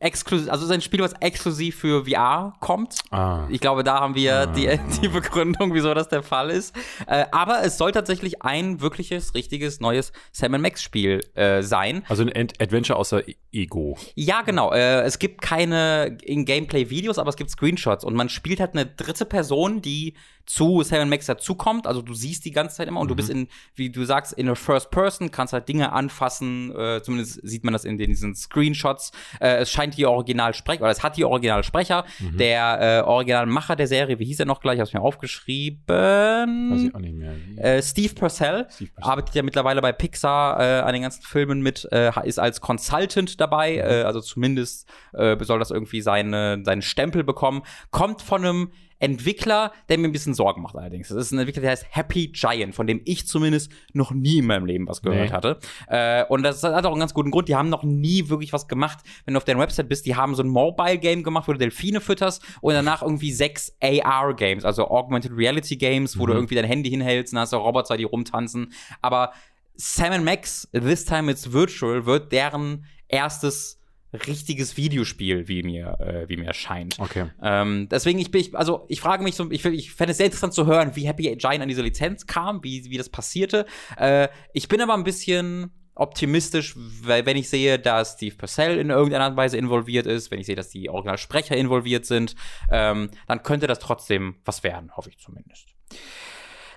exklusiv, 0.00 0.50
also 0.50 0.64
ist 0.64 0.70
ein 0.72 0.80
Spiel, 0.80 1.00
was 1.00 1.12
exklusiv 1.20 1.76
für 1.76 2.04
VR 2.04 2.54
kommt. 2.60 2.98
Ah. 3.10 3.46
Ich 3.50 3.60
glaube, 3.60 3.84
da 3.84 4.00
haben 4.00 4.14
wir 4.14 4.34
Ah. 4.36 4.46
die, 4.46 4.68
die 5.02 5.08
Begründung, 5.08 5.72
wieso 5.74 5.94
das 5.94 6.08
der 6.08 6.22
Fall 6.22 6.50
ist. 6.50 6.74
Äh, 7.06 7.24
aber 7.32 7.62
es 7.64 7.78
soll 7.78 7.92
tatsächlich 7.92 8.42
ein 8.42 8.80
wirkliches, 8.80 9.34
richtiges, 9.34 9.80
neues 9.80 10.12
Sam 10.32 10.60
Max-Spiel 10.60 11.20
äh, 11.34 11.62
sein. 11.62 12.04
Also 12.08 12.22
ein 12.22 12.30
Ad 12.34 12.54
Adventure 12.60 12.98
außer 12.98 13.22
Ego. 13.52 13.96
Ja, 14.14 14.42
genau. 14.42 14.72
Äh, 14.72 15.02
es 15.02 15.18
gibt 15.18 15.40
keine 15.42 16.18
in-Gameplay-Videos, 16.22 17.18
aber 17.18 17.30
es 17.30 17.36
gibt 17.36 17.50
Screenshots 17.50 18.04
und 18.04 18.14
man 18.14 18.28
spielt 18.28 18.60
halt 18.60 18.72
eine 18.74 18.86
dritte 18.86 19.24
Person, 19.24 19.82
die 19.82 20.14
zu 20.46 20.82
Sam 20.82 21.08
Max 21.08 21.26
dazukommt. 21.26 21.86
Also 21.86 22.02
du 22.02 22.14
siehst 22.14 22.44
die 22.44 22.52
ganze 22.52 22.76
Zeit 22.76 22.88
immer 22.88 23.00
und 23.00 23.08
du 23.08 23.16
bist 23.16 23.30
in, 23.30 23.48
wie 23.74 23.90
du 23.90 24.04
sagst, 24.04 24.32
in 24.32 24.48
a 24.48 24.54
First 24.54 24.90
Person, 24.90 25.30
kannst 25.30 25.52
halt 25.52 25.68
Dinge 25.68 25.92
anfassen. 25.92 26.74
Äh, 26.76 27.02
zumindest 27.02 27.40
sieht 27.42 27.64
man 27.64 27.72
das 27.72 27.84
in 27.84 27.98
den, 27.98 28.10
diesen 28.10 28.34
Screenshots. 28.34 29.12
Äh, 29.40 29.56
es 29.56 29.70
scheint 29.70 29.96
die 29.96 30.06
Originalsprecher, 30.06 30.82
oder 30.82 30.90
es 30.90 31.02
hat 31.02 31.16
die 31.16 31.24
Originalsprecher. 31.24 32.04
Der 32.38 33.00
äh, 33.00 33.06
Originalmacher 33.06 33.76
der 33.76 33.86
Serie, 33.86 34.18
wie 34.18 34.24
hieß 34.24 34.40
er 34.40 34.46
noch 34.46 34.60
gleich? 34.60 34.76
Ich 34.76 34.80
hab's 34.80 34.92
mir 34.92 35.00
aufgeschrieben. 35.00 35.82
Weiß 35.86 36.82
ich 36.82 36.94
auch 36.94 37.00
nicht 37.00 37.14
mehr. 37.14 37.34
Äh, 37.56 37.82
Steve 37.82 38.14
Purcell 38.14 38.66
Steve 38.70 38.90
Purcell. 38.90 39.10
arbeitet 39.10 39.34
ja 39.34 39.42
mittlerweile 39.42 39.80
bei 39.82 39.92
Pixar 39.92 40.60
äh, 40.60 40.80
an 40.80 40.92
den 40.92 41.02
ganzen 41.02 41.22
Filmen 41.22 41.60
mit, 41.60 41.88
äh, 41.92 42.10
ist 42.24 42.38
als 42.38 42.60
Consultant 42.60 43.40
dabei, 43.40 43.76
äh, 43.76 44.02
also 44.02 44.20
zumindest 44.20 44.88
äh, 45.12 45.36
soll 45.42 45.58
das 45.58 45.70
irgendwie 45.70 46.00
seine, 46.00 46.62
seinen 46.64 46.82
Stempel 46.82 47.24
bekommen. 47.24 47.62
Kommt 47.90 48.22
von 48.22 48.44
einem 48.44 48.70
Entwickler, 48.98 49.72
der 49.88 49.98
mir 49.98 50.08
ein 50.08 50.12
bisschen 50.12 50.34
Sorgen 50.34 50.62
macht 50.62 50.74
allerdings. 50.76 51.08
Das 51.08 51.18
ist 51.18 51.32
ein 51.32 51.38
Entwickler, 51.38 51.62
der 51.62 51.72
heißt 51.72 51.86
Happy 51.90 52.28
Giant, 52.28 52.74
von 52.74 52.86
dem 52.86 53.00
ich 53.04 53.26
zumindest 53.26 53.70
noch 53.92 54.10
nie 54.12 54.38
in 54.38 54.46
meinem 54.46 54.66
Leben 54.66 54.88
was 54.88 55.02
gehört 55.02 55.28
Nee. 55.30 55.32
hatte. 55.34 55.58
Äh, 55.88 56.24
und 56.26 56.42
das 56.42 56.62
hat 56.62 56.84
auch 56.86 56.90
einen 56.92 57.00
ganz 57.00 57.12
guten 57.14 57.30
Grund. 57.30 57.48
Die 57.48 57.54
haben 57.56 57.68
noch 57.68 57.82
nie 57.82 58.28
wirklich 58.28 58.52
was 58.52 58.68
gemacht. 58.68 59.00
Wenn 59.24 59.34
du 59.34 59.38
auf 59.38 59.44
deren 59.44 59.58
Website 59.60 59.88
bist, 59.88 60.06
die 60.06 60.16
haben 60.16 60.34
so 60.34 60.42
ein 60.42 60.48
Mobile-Game 60.48 61.22
gemacht, 61.22 61.46
wo 61.48 61.52
du 61.52 61.58
Delfine 61.58 62.00
fütterst 62.00 62.42
und 62.60 62.74
danach 62.74 63.02
irgendwie 63.02 63.32
sechs 63.32 63.76
AR-Games, 63.82 64.64
also 64.64 64.88
Augmented 64.88 65.32
Reality 65.36 65.76
Games, 65.76 66.18
wo 66.18 66.26
du 66.26 66.32
irgendwie 66.32 66.54
dein 66.54 66.64
Handy 66.64 66.90
hinhältst 66.90 67.32
und 67.34 67.38
hast 67.40 67.52
auch 67.54 67.64
Roboter, 67.66 67.96
die 67.96 68.04
rumtanzen. 68.04 68.72
Aber 69.02 69.32
Sam 69.76 70.24
Max, 70.24 70.68
This 70.72 71.04
Time 71.04 71.30
It's 71.30 71.52
Virtual, 71.52 72.06
wird 72.06 72.32
deren 72.32 72.86
erstes 73.08 73.78
richtiges 74.16 74.76
Videospiel, 74.76 75.48
wie 75.48 75.62
mir, 75.62 75.98
äh, 76.00 76.28
wie 76.28 76.36
mir 76.36 76.52
scheint. 76.54 76.98
Okay. 76.98 77.26
Ähm, 77.42 77.88
deswegen, 77.90 78.18
ich 78.18 78.30
bin, 78.30 78.40
ich, 78.40 78.56
also 78.56 78.84
ich 78.88 79.00
frage 79.00 79.22
mich 79.22 79.34
so, 79.34 79.50
ich, 79.50 79.64
ich 79.64 79.92
fände 79.92 80.12
es 80.12 80.18
sehr 80.18 80.26
interessant 80.26 80.54
zu 80.54 80.66
hören, 80.66 80.94
wie 80.94 81.06
Happy 81.06 81.34
Giant 81.36 81.62
an 81.62 81.68
diese 81.68 81.82
Lizenz 81.82 82.26
kam, 82.26 82.62
wie, 82.62 82.84
wie 82.90 82.96
das 82.96 83.08
passierte. 83.08 83.66
Äh, 83.96 84.28
ich 84.52 84.68
bin 84.68 84.80
aber 84.80 84.94
ein 84.94 85.04
bisschen 85.04 85.70
optimistisch, 85.96 86.74
weil 86.76 87.26
wenn 87.26 87.36
ich 87.36 87.48
sehe, 87.48 87.78
dass 87.78 88.12
Steve 88.12 88.36
Purcell 88.36 88.78
in 88.78 88.90
irgendeiner 88.90 89.34
Weise 89.36 89.56
involviert 89.56 90.06
ist, 90.06 90.30
wenn 90.30 90.38
ich 90.38 90.46
sehe, 90.46 90.54
dass 90.54 90.68
die 90.68 90.90
Originalsprecher 90.90 91.56
involviert 91.56 92.04
sind, 92.04 92.36
ähm, 92.70 93.10
dann 93.26 93.42
könnte 93.42 93.66
das 93.66 93.78
trotzdem 93.78 94.36
was 94.44 94.62
werden, 94.62 94.94
hoffe 94.94 95.08
ich 95.08 95.18
zumindest. 95.18 95.74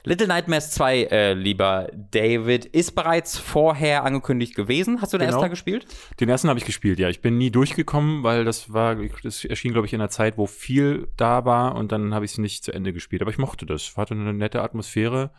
Little 0.03 0.27
Nightmares 0.27 0.72
2, 0.72 1.03
äh, 1.03 1.34
lieber 1.34 1.89
David, 2.12 2.65
ist 2.65 2.96
bereits 2.96 3.38
vorher 3.38 4.03
angekündigt 4.03 4.56
gewesen. 4.56 5.01
Hast 5.01 5.13
du 5.13 5.18
den 5.18 5.27
Genau. 5.27 5.38
erst 5.38 5.44
da 5.44 5.48
gespielt? 5.50 5.86
Den 6.20 6.29
ersten 6.29 6.48
habe 6.50 6.58
ich 6.60 6.65
gespielt, 6.65 7.00
ja. 7.00 7.10
Ich 7.10 7.22
bin 7.22 7.38
nie 7.38 7.51
durchgekommen, 7.51 8.24
weil 8.24 8.46
das 8.46 8.72
war, 8.74 8.96
das 9.24 9.44
erschien, 9.46 9.74
glaube 9.74 9.88
ich, 9.88 9.94
in 9.94 10.00
einer 10.01 10.10
Zeit, 10.10 10.38
wo 10.38 10.46
viel 10.48 11.08
da 11.18 11.46
war 11.46 11.75
und 11.75 11.91
dann 11.91 12.13
habe 12.13 12.25
ich 12.25 12.32
es 12.32 12.38
nicht 12.38 12.63
zu 12.63 12.72
Ende 12.72 12.94
gespielt. 12.94 13.22
Aber 13.22 13.32
ich 13.32 13.38
mochte 13.38 13.65
das. 13.65 13.98
Hatte 13.98 14.13
eine 14.13 14.34
nette 14.34 14.62
Atmosphäre, 14.62 15.32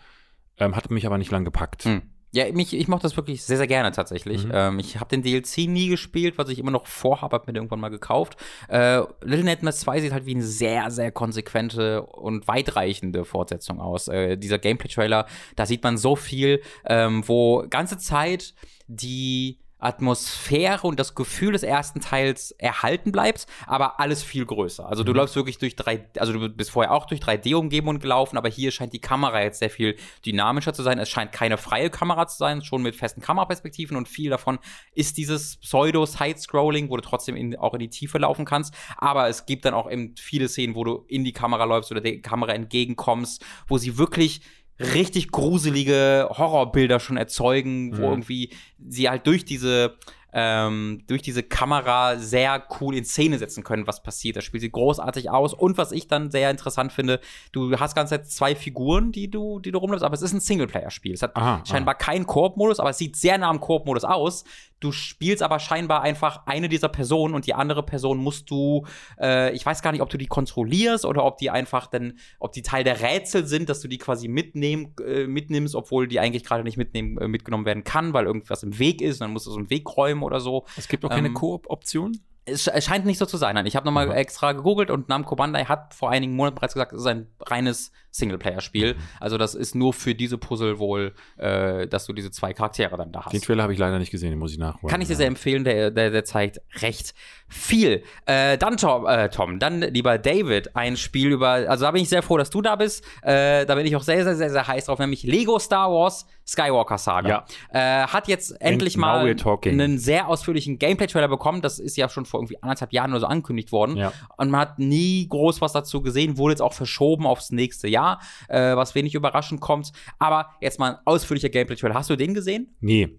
ähm, 0.58 0.76
hatte 0.76 0.92
mich 0.92 1.06
aber 1.06 1.16
nicht 1.18 1.30
lang 1.30 1.44
gepackt. 1.44 1.84
Hm. 1.84 2.02
Ja, 2.32 2.50
mich, 2.52 2.72
ich 2.72 2.86
mochte 2.86 3.02
das 3.04 3.16
wirklich 3.16 3.42
sehr, 3.42 3.56
sehr 3.56 3.66
gerne 3.66 3.90
tatsächlich. 3.90 4.44
Mhm. 4.44 4.52
Ähm, 4.54 4.78
ich 4.78 5.00
habe 5.00 5.10
den 5.10 5.22
DLC 5.22 5.68
nie 5.68 5.88
gespielt, 5.88 6.38
was 6.38 6.48
ich 6.48 6.58
immer 6.58 6.70
noch 6.70 6.86
vorhabe, 6.86 7.34
habe 7.34 7.50
mir 7.50 7.56
irgendwann 7.58 7.80
mal 7.80 7.88
gekauft. 7.88 8.36
Äh, 8.68 9.00
Little 9.22 9.44
Nightmares 9.44 9.80
2 9.80 10.00
sieht 10.00 10.12
halt 10.12 10.26
wie 10.26 10.34
eine 10.34 10.44
sehr, 10.44 10.90
sehr 10.90 11.10
konsequente 11.10 12.02
und 12.02 12.46
weitreichende 12.46 13.24
Fortsetzung 13.24 13.80
aus. 13.80 14.06
Äh, 14.06 14.36
dieser 14.36 14.58
Gameplay-Trailer, 14.58 15.26
da 15.56 15.66
sieht 15.66 15.82
man 15.82 15.98
so 15.98 16.14
viel, 16.14 16.62
ähm, 16.86 17.26
wo 17.26 17.64
ganze 17.68 17.98
Zeit 17.98 18.54
die 18.86 19.58
Atmosphäre 19.80 20.86
und 20.86 21.00
das 21.00 21.14
Gefühl 21.14 21.52
des 21.52 21.62
ersten 21.62 22.00
Teils 22.00 22.52
erhalten 22.52 23.12
bleibt, 23.12 23.46
aber 23.66 24.00
alles 24.00 24.22
viel 24.22 24.46
größer. 24.46 24.86
Also 24.86 25.04
du 25.04 25.12
läufst 25.12 25.36
wirklich 25.36 25.58
durch 25.58 25.76
drei, 25.76 26.06
also 26.18 26.32
du 26.32 26.48
bist 26.48 26.70
vorher 26.70 26.92
auch 26.92 27.06
durch 27.06 27.20
3D-Umgebungen 27.20 28.00
gelaufen, 28.00 28.36
aber 28.36 28.48
hier 28.48 28.70
scheint 28.70 28.92
die 28.92 29.00
Kamera 29.00 29.42
jetzt 29.42 29.58
sehr 29.58 29.70
viel 29.70 29.96
dynamischer 30.24 30.72
zu 30.72 30.82
sein. 30.82 30.98
Es 30.98 31.08
scheint 31.08 31.32
keine 31.32 31.58
freie 31.58 31.90
Kamera 31.90 32.26
zu 32.26 32.36
sein, 32.36 32.62
schon 32.62 32.82
mit 32.82 32.96
festen 32.96 33.20
Kameraperspektiven 33.20 33.96
und 33.96 34.08
viel 34.08 34.30
davon 34.30 34.58
ist 34.92 35.16
dieses 35.16 35.56
Pseudo-Side-Scrolling, 35.58 36.90
wo 36.90 36.96
du 36.96 37.02
trotzdem 37.02 37.36
in, 37.36 37.56
auch 37.56 37.74
in 37.74 37.80
die 37.80 37.90
Tiefe 37.90 38.18
laufen 38.18 38.44
kannst. 38.44 38.74
Aber 38.96 39.28
es 39.28 39.46
gibt 39.46 39.64
dann 39.64 39.74
auch 39.74 39.90
eben 39.90 40.14
viele 40.16 40.48
Szenen, 40.48 40.74
wo 40.74 40.84
du 40.84 41.04
in 41.08 41.24
die 41.24 41.32
Kamera 41.32 41.64
läufst 41.64 41.90
oder 41.90 42.00
der 42.00 42.20
Kamera 42.20 42.52
entgegenkommst, 42.52 43.44
wo 43.66 43.78
sie 43.78 43.98
wirklich 43.98 44.42
richtig 44.80 45.30
gruselige 45.30 46.28
Horrorbilder 46.30 47.00
schon 47.00 47.16
erzeugen, 47.16 47.92
wo 47.96 48.02
Mhm. 48.06 48.10
irgendwie 48.12 48.50
sie 48.88 49.08
halt 49.08 49.26
durch 49.26 49.44
diese 49.44 49.96
ähm, 50.32 51.02
durch 51.08 51.22
diese 51.22 51.42
Kamera 51.42 52.16
sehr 52.16 52.62
cool 52.80 52.94
in 52.94 53.04
Szene 53.04 53.36
setzen 53.38 53.64
können, 53.64 53.88
was 53.88 54.00
passiert. 54.00 54.36
Das 54.36 54.44
spielt 54.44 54.60
sie 54.60 54.70
großartig 54.70 55.28
aus. 55.28 55.52
Und 55.54 55.76
was 55.76 55.90
ich 55.90 56.06
dann 56.06 56.30
sehr 56.30 56.52
interessant 56.52 56.92
finde, 56.92 57.18
du 57.50 57.76
hast 57.80 57.96
ganz 57.96 58.10
Zeit 58.10 58.28
zwei 58.30 58.54
Figuren, 58.54 59.10
die 59.10 59.28
du, 59.28 59.58
die 59.58 59.72
du 59.72 59.78
rumläufst, 59.78 60.04
aber 60.04 60.14
es 60.14 60.22
ist 60.22 60.32
ein 60.32 60.38
Singleplayer-Spiel. 60.38 61.14
Es 61.14 61.22
hat 61.22 61.34
Aha, 61.34 61.64
scheinbar 61.66 61.96
keinen 61.96 62.26
Koop-Modus, 62.28 62.78
aber 62.78 62.90
es 62.90 62.98
sieht 62.98 63.16
sehr 63.16 63.38
nah 63.38 63.50
am 63.50 63.58
Koop-Modus 63.58 64.04
aus. 64.04 64.44
Du 64.80 64.92
spielst 64.92 65.42
aber 65.42 65.58
scheinbar 65.58 66.02
einfach 66.02 66.46
eine 66.46 66.68
dieser 66.68 66.88
Personen 66.88 67.34
und 67.34 67.46
die 67.46 67.52
andere 67.54 67.82
Person 67.82 68.18
musst 68.18 68.50
du, 68.50 68.86
äh, 69.20 69.52
ich 69.54 69.64
weiß 69.66 69.82
gar 69.82 69.92
nicht, 69.92 70.00
ob 70.00 70.08
du 70.08 70.16
die 70.16 70.26
kontrollierst 70.26 71.04
oder 71.04 71.24
ob 71.24 71.36
die 71.36 71.50
einfach 71.50 71.86
dann, 71.86 72.18
ob 72.38 72.52
die 72.52 72.62
Teil 72.62 72.82
der 72.82 73.00
Rätsel 73.02 73.46
sind, 73.46 73.68
dass 73.68 73.80
du 73.80 73.88
die 73.88 73.98
quasi 73.98 74.26
mitnehmen, 74.28 74.94
äh, 75.06 75.26
mitnimmst, 75.26 75.74
obwohl 75.74 76.08
die 76.08 76.18
eigentlich 76.18 76.44
gerade 76.44 76.64
nicht 76.64 76.78
mitnehmen, 76.78 77.18
äh, 77.18 77.28
mitgenommen 77.28 77.66
werden 77.66 77.84
kann, 77.84 78.12
weil 78.14 78.24
irgendwas 78.24 78.62
im 78.62 78.78
Weg 78.78 79.02
ist 79.02 79.16
und 79.20 79.26
dann 79.26 79.32
musst 79.32 79.46
du 79.46 79.50
so 79.50 79.58
einen 79.58 79.70
Weg 79.70 79.96
räumen 79.96 80.22
oder 80.22 80.40
so. 80.40 80.64
Es 80.76 80.88
gibt 80.88 81.04
auch 81.04 81.10
keine 81.10 81.28
Ähm, 81.28 81.34
Koop-Option? 81.34 82.18
Es, 82.46 82.66
sch- 82.66 82.72
es 82.72 82.86
scheint 82.86 83.04
nicht 83.04 83.18
so 83.18 83.26
zu 83.26 83.36
sein. 83.36 83.54
Nein, 83.56 83.66
ich 83.66 83.76
habe 83.76 83.84
nochmal 83.84 84.10
extra 84.12 84.52
gegoogelt 84.52 84.90
und 84.90 85.10
Namco 85.10 85.36
Bandai 85.36 85.66
hat 85.66 85.92
vor 85.92 86.10
einigen 86.10 86.34
Monaten 86.34 86.54
bereits 86.56 86.72
gesagt, 86.72 86.94
es 86.94 87.02
ist 87.02 87.06
ein 87.06 87.26
reines 87.42 87.92
Singleplayer-Spiel. 88.10 88.94
Mhm. 88.94 88.98
Also 89.20 89.38
das 89.38 89.54
ist 89.54 89.74
nur 89.74 89.92
für 89.92 90.14
diese 90.14 90.38
Puzzle 90.38 90.78
wohl, 90.78 91.14
äh, 91.36 91.86
dass 91.86 92.06
du 92.06 92.12
diese 92.12 92.30
zwei 92.30 92.52
Charaktere 92.52 92.96
dann 92.96 93.12
da 93.12 93.24
hast. 93.24 93.32
Den 93.32 93.40
Trailer 93.40 93.62
habe 93.62 93.72
ich 93.72 93.78
leider 93.78 93.98
nicht 93.98 94.10
gesehen, 94.10 94.30
den 94.30 94.38
muss 94.38 94.52
ich 94.52 94.58
nachholen. 94.58 94.90
Kann 94.90 95.00
ich 95.00 95.08
dir 95.08 95.16
sehr 95.16 95.26
empfehlen, 95.26 95.64
der, 95.64 95.90
der, 95.90 96.10
der 96.10 96.24
zeigt 96.24 96.60
recht 96.82 97.14
viel. 97.48 98.02
Äh, 98.26 98.58
dann 98.58 98.76
Tom, 98.76 99.06
äh, 99.06 99.28
Tom, 99.28 99.58
dann 99.58 99.80
lieber 99.80 100.18
David, 100.18 100.76
ein 100.76 100.96
Spiel 100.96 101.30
über, 101.32 101.48
also 101.48 101.84
da 101.84 101.90
bin 101.90 102.02
ich 102.02 102.08
sehr 102.08 102.22
froh, 102.22 102.38
dass 102.38 102.50
du 102.50 102.62
da 102.62 102.76
bist. 102.76 103.04
Äh, 103.22 103.66
da 103.66 103.74
bin 103.74 103.86
ich 103.86 103.96
auch 103.96 104.02
sehr, 104.02 104.24
sehr, 104.24 104.36
sehr, 104.36 104.50
sehr 104.50 104.66
heiß 104.66 104.86
drauf, 104.86 104.98
nämlich 104.98 105.22
Lego 105.24 105.58
Star 105.58 105.90
Wars 105.90 106.26
Skywalker 106.46 106.98
Saga. 106.98 107.46
Ja. 107.72 108.02
Äh, 108.02 108.06
hat 108.06 108.26
jetzt 108.26 108.60
endlich 108.60 108.94
And 108.94 109.00
mal 109.00 109.36
einen 109.64 109.98
sehr 109.98 110.26
ausführlichen 110.26 110.78
Gameplay-Trailer 110.78 111.28
bekommen. 111.28 111.62
Das 111.62 111.78
ist 111.78 111.96
ja 111.96 112.08
schon 112.08 112.24
vor 112.24 112.40
irgendwie 112.40 112.60
anderthalb 112.60 112.92
Jahren 112.92 113.12
oder 113.12 113.20
so 113.20 113.26
angekündigt 113.26 113.70
worden. 113.70 113.96
Ja. 113.96 114.12
Und 114.36 114.50
man 114.50 114.60
hat 114.60 114.78
nie 114.78 115.28
groß 115.28 115.60
was 115.60 115.72
dazu 115.72 116.02
gesehen, 116.02 116.38
wurde 116.38 116.54
jetzt 116.54 116.62
auch 116.62 116.72
verschoben 116.72 117.26
aufs 117.26 117.50
nächste 117.50 117.86
Jahr, 117.88 117.99
äh, 118.48 118.76
was 118.76 118.94
wenig 118.94 119.14
überraschend 119.14 119.60
kommt. 119.60 119.92
Aber 120.18 120.50
jetzt 120.60 120.78
mal 120.78 120.92
ein 120.92 120.98
ausführlicher 121.04 121.48
Gameplay-Trailer. 121.48 121.94
Hast 121.94 122.10
du 122.10 122.16
den 122.16 122.34
gesehen? 122.34 122.74
Nee. 122.80 123.18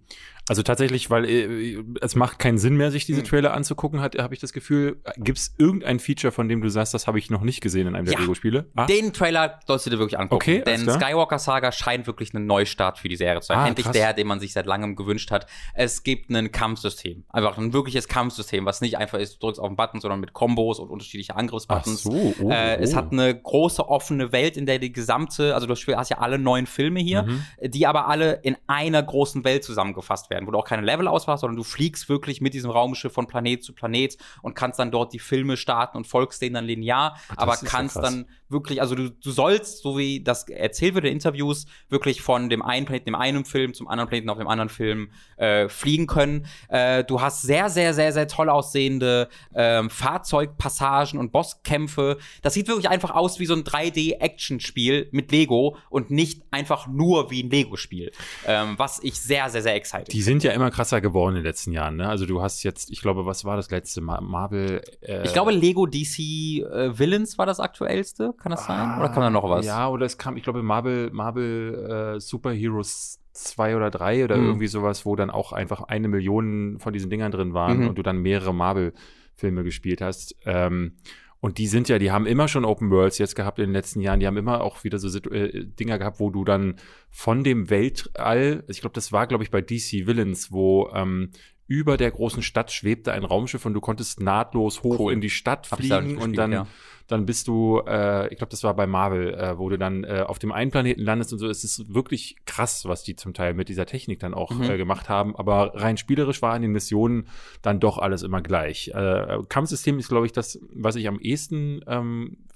Also 0.50 0.64
tatsächlich, 0.64 1.10
weil 1.10 1.26
äh, 1.26 1.84
es 2.02 2.16
macht 2.16 2.40
keinen 2.40 2.58
Sinn 2.58 2.76
mehr, 2.76 2.92
sich 2.92 3.06
diese 3.06 3.22
hm. 3.22 3.28
Trailer 3.28 3.54
anzugucken, 3.54 4.02
habe 4.02 4.34
ich 4.34 4.40
das 4.40 4.54
Gefühl. 4.54 5.02
Gibt 5.18 5.38
es 5.38 5.54
irgendein 5.58 6.00
Feature, 6.00 6.32
von 6.32 6.50
dem 6.50 6.62
du 6.62 6.70
sagst, 6.70 6.94
das 6.94 7.08
habe 7.08 7.20
ich 7.20 7.30
noch 7.30 7.42
nicht 7.42 7.62
gesehen 7.62 7.88
in 7.88 7.96
einem 7.96 8.06
der 8.06 8.20
Lego-Spiele? 8.20 8.70
Ah? 8.76 8.86
Den 8.86 9.14
Trailer 9.14 9.60
sollst 9.68 9.86
du 9.86 9.90
dir 9.92 10.00
wirklich 10.00 10.20
angucken. 10.20 10.36
Okay, 10.36 10.64
denn 10.66 10.90
Skywalker 10.90 11.40
Saga 11.40 11.72
scheint 11.72 12.08
wirklich 12.08 12.34
ein 12.34 12.46
Neustart 12.46 12.98
für 12.98 13.08
die 13.08 13.16
Serie 13.16 13.42
zu 13.42 13.48
sein. 13.48 13.58
Ah, 13.58 13.68
Endlich 13.68 13.86
krass. 13.86 13.94
der, 13.94 14.14
den 14.14 14.28
man 14.28 14.40
sich 14.40 14.54
seit 14.54 14.66
langem 14.66 14.96
gewünscht 14.96 15.32
hat. 15.32 15.46
Es 15.74 16.04
gibt 16.04 16.30
ein 16.30 16.52
Kampfsystem. 16.52 17.24
Einfach 17.30 17.58
ein 17.58 17.74
wirkliches 17.74 18.08
Kampfsystem, 18.08 18.66
was 18.66 18.82
nicht 18.82 18.98
einfach 18.98 19.20
ist, 19.20 19.36
du 19.36 19.40
drückst 19.48 19.62
auf 19.62 19.68
den 19.68 19.76
Button, 19.76 20.02
sondern 20.02 20.20
mit 20.20 20.34
Kombos 20.34 20.80
und 20.80 20.90
unterschiedliche 20.90 21.36
Angriffsbuttons. 21.36 22.06
Ach 22.08 22.12
so, 22.12 22.34
oh, 22.40 22.50
äh, 22.50 22.78
oh. 22.80 22.82
Es 22.82 22.96
hat 22.96 23.12
eine 23.12 23.40
große 23.40 23.88
offene 23.88 24.32
Welt, 24.32 24.58
in 24.58 24.66
der 24.66 24.80
die 24.80 24.92
gesamte, 24.92 25.54
also 25.54 25.68
du 25.68 25.74
hast 25.74 26.10
ja 26.10 26.18
alle 26.18 26.40
neun 26.40 26.66
Filme 26.66 27.00
hier, 27.00 27.24
mhm. 27.24 27.44
die 27.62 27.86
aber 27.88 28.08
alle 28.08 28.40
in 28.44 28.58
einer 28.68 29.04
großen 29.04 29.44
Welt 29.44 29.64
zusammengefasst 29.64 30.30
werden, 30.30 30.41
wo 30.48 30.52
du 30.52 30.58
auch 30.58 30.66
keine 30.66 30.82
Level 30.82 31.08
Auswahl, 31.08 31.38
sondern 31.38 31.58
du 31.58 31.64
fliegst 31.64 32.10
wirklich 32.10 32.42
mit 32.42 32.54
diesem 32.54 32.72
Raumschiff 32.72 33.14
von 33.14 33.28
Planet 33.28 33.64
zu 33.64 33.74
Planet 33.74 34.18
und 34.42 34.56
kannst 34.56 34.80
dann 34.80 34.92
dort 34.92 35.14
die 35.14 35.20
Filme 35.20 35.58
starten 35.58 35.98
und 35.98 36.08
folgst 36.08 36.42
denen 36.42 36.56
dann 36.56 36.66
linear, 36.66 37.18
das 37.30 37.38
aber 37.38 37.58
kannst 37.58 37.96
ja 37.96 38.02
dann 38.02 38.26
wirklich, 38.52 38.82
also 38.82 38.96
du, 38.96 39.10
du 39.10 39.32
sollst, 39.32 39.82
so 39.82 39.98
wie 39.98 40.22
das 40.22 40.48
erzählt 40.48 40.96
wird 40.96 41.06
in 41.06 41.14
Interviews, 41.14 41.66
wirklich 41.90 42.22
von 42.22 42.50
dem 42.50 42.62
einen 42.62 42.86
Planeten 42.86 43.10
im 43.10 43.16
einen 43.16 43.46
Film 43.46 43.74
zum 43.74 43.88
anderen 43.88 44.10
Planeten 44.10 44.30
auf 44.30 44.38
dem 44.38 44.48
anderen 44.48 44.70
Film 44.70 45.12
äh, 45.38 45.70
fliegen 45.70 46.08
können. 46.08 46.46
Äh, 46.68 47.04
du 47.04 47.22
hast 47.22 47.42
sehr, 47.42 47.70
sehr, 47.70 47.94
sehr, 47.94 48.12
sehr 48.12 48.28
toll 48.28 48.50
aussehende 48.50 49.30
äh, 49.54 49.88
Fahrzeugpassagen 49.88 51.20
und 51.20 51.32
Bosskämpfe. 51.32 52.18
Das 52.42 52.54
sieht 52.54 52.68
wirklich 52.68 52.90
einfach 52.90 53.12
aus 53.12 53.40
wie 53.40 53.46
so 53.46 53.54
ein 53.54 53.64
3D-Action-Spiel 53.64 55.10
mit 55.12 55.32
Lego 55.32 55.78
und 55.90 56.12
nicht 56.12 56.44
einfach 56.52 56.88
nur 56.88 57.32
wie 57.32 57.44
ein 57.44 57.50
Lego-Spiel. 57.50 58.12
Ähm, 58.46 58.76
was 58.78 59.00
ich 59.02 59.20
sehr, 59.20 59.50
sehr, 59.50 59.62
sehr 59.62 59.76
excited 59.76 60.10
Die 60.22 60.26
sind 60.26 60.44
ja 60.44 60.52
immer 60.52 60.70
krasser 60.70 61.02
geworden 61.02 61.36
in 61.36 61.42
den 61.42 61.46
letzten 61.46 61.72
Jahren, 61.72 61.96
ne? 61.96 62.08
Also 62.08 62.28
du 62.28 62.44
hast 62.44 62.62
jetzt, 62.62 62.92
ich 62.92 63.02
glaube, 63.02 63.26
was 63.26 63.44
war 63.44 63.56
das 63.56 63.72
letzte? 63.72 64.02
Marvel. 64.02 64.84
Äh 65.02 65.24
ich 65.24 65.34
glaube, 65.34 65.50
Lego 65.50 65.88
DC 65.88 66.20
äh, 66.20 67.00
Villains 67.00 67.40
war 67.40 67.48
das 67.48 67.60
aktuellste. 67.60 68.32
Kann 68.38 68.52
das 68.52 68.68
sein? 68.68 69.00
Oder 69.00 69.10
kam 69.10 69.24
da 69.24 69.32
noch 69.32 69.50
was? 69.50 69.66
Ja, 69.66 69.90
oder 69.90 70.06
es 70.06 70.20
kam, 70.20 70.38
ich 70.38 70.44
glaube, 70.44 70.62
Marvel, 70.62 71.10
Marvel 71.12 72.18
äh, 72.18 72.20
Superheroes 72.20 73.20
2 73.34 73.76
oder 73.76 73.90
3 73.90 74.26
oder 74.26 74.38
mhm. 74.38 74.46
irgendwie 74.46 74.68
sowas, 74.68 75.08
wo 75.08 75.16
dann 75.16 75.32
auch 75.32 75.54
einfach 75.54 75.82
eine 75.82 76.08
Million 76.08 76.78
von 76.78 76.94
diesen 76.94 77.10
Dingern 77.10 77.32
drin 77.32 77.56
waren 77.56 77.80
mhm. 77.80 77.88
und 77.88 77.98
du 77.98 78.04
dann 78.04 78.20
mehrere 78.20 78.54
Marvel-Filme 78.54 79.64
gespielt 79.64 80.02
hast. 80.02 80.36
Ähm, 80.46 80.98
und 81.42 81.58
die 81.58 81.66
sind 81.66 81.90
ja, 81.90 81.98
die 81.98 82.12
haben 82.12 82.28
immer 82.28 82.48
schon 82.48 82.66
Open 82.66 82.92
Worlds 82.92 83.18
jetzt 83.18 83.36
gehabt 83.36 83.58
in 83.58 83.66
den 83.66 83.74
letzten 83.74 84.00
Jahren. 84.00 84.20
Die 84.20 84.28
haben 84.28 84.38
immer 84.38 84.62
auch 84.62 84.84
wieder 84.84 85.00
so 85.00 85.18
äh, 85.32 85.66
Dinger 85.66 85.98
gehabt, 85.98 86.20
wo 86.20 86.30
du 86.30 86.46
dann 86.46 86.76
von 87.10 87.44
dem 87.44 87.72
Weltall, 87.72 88.64
ich 88.68 88.82
glaube, 88.82 88.94
das 88.94 89.12
war, 89.12 89.26
glaube 89.26 89.44
ich, 89.44 89.50
bei 89.50 89.62
DC 89.62 90.06
Villains, 90.06 90.52
wo 90.52 90.92
ähm, 90.94 91.32
über 91.68 91.98
der 91.98 92.12
großen 92.12 92.44
Stadt 92.44 92.72
schwebte 92.72 93.14
ein 93.14 93.24
Raumschiff 93.24 93.66
und 93.66 93.74
du 93.74 93.82
konntest 93.82 94.20
nahtlos 94.20 94.84
hoch 94.84 95.00
cool. 95.00 95.14
in 95.14 95.22
die 95.22 95.30
Stadt 95.30 95.68
fliegen 95.68 96.18
und 96.18 96.38
dann 96.38 96.52
ja 96.52 96.68
dann 97.12 97.26
bist 97.26 97.48
du, 97.48 97.82
äh, 97.86 98.30
ich 98.30 98.38
glaube, 98.38 98.52
das 98.52 98.64
war 98.64 98.74
bei 98.74 98.88
Marvel, 98.88 99.34
äh, 99.34 99.58
wo 99.58 99.70
du 99.70 99.78
dann 99.78 100.04
äh, 100.04 100.24
auf 100.26 100.40
dem 100.40 100.52
einen 100.52 100.72
Planeten 100.72 101.02
landest 101.02 101.34
und 101.34 101.40
so. 101.40 101.48
Es 101.48 101.64
ist 101.64 101.94
wirklich 101.94 102.38
krass, 102.46 102.86
was 102.86 103.04
die 103.04 103.16
zum 103.16 103.34
Teil 103.34 103.54
mit 103.54 103.68
dieser 103.68 103.86
Technik 103.86 104.20
dann 104.20 104.34
auch 104.34 104.52
mhm. 104.52 104.64
äh, 104.64 104.78
gemacht 104.78 105.10
haben. 105.10 105.36
Aber 105.36 105.76
rein 105.76 105.98
spielerisch 105.98 106.42
war 106.42 106.56
in 106.56 106.62
den 106.62 106.72
Missionen 106.72 107.28
dann 107.62 107.80
doch 107.80 107.98
alles 107.98 108.24
immer 108.24 108.42
gleich. 108.42 108.92
Äh, 108.94 109.40
Kampfsystem 109.50 110.00
ist, 110.00 110.08
glaube 110.08 110.26
ich, 110.26 110.32
das, 110.32 110.60
was 110.74 110.96
ich 110.96 111.08
am 111.08 111.20
ehesten 111.20 111.82
ähm, 111.86 112.38
äh, 112.38 112.51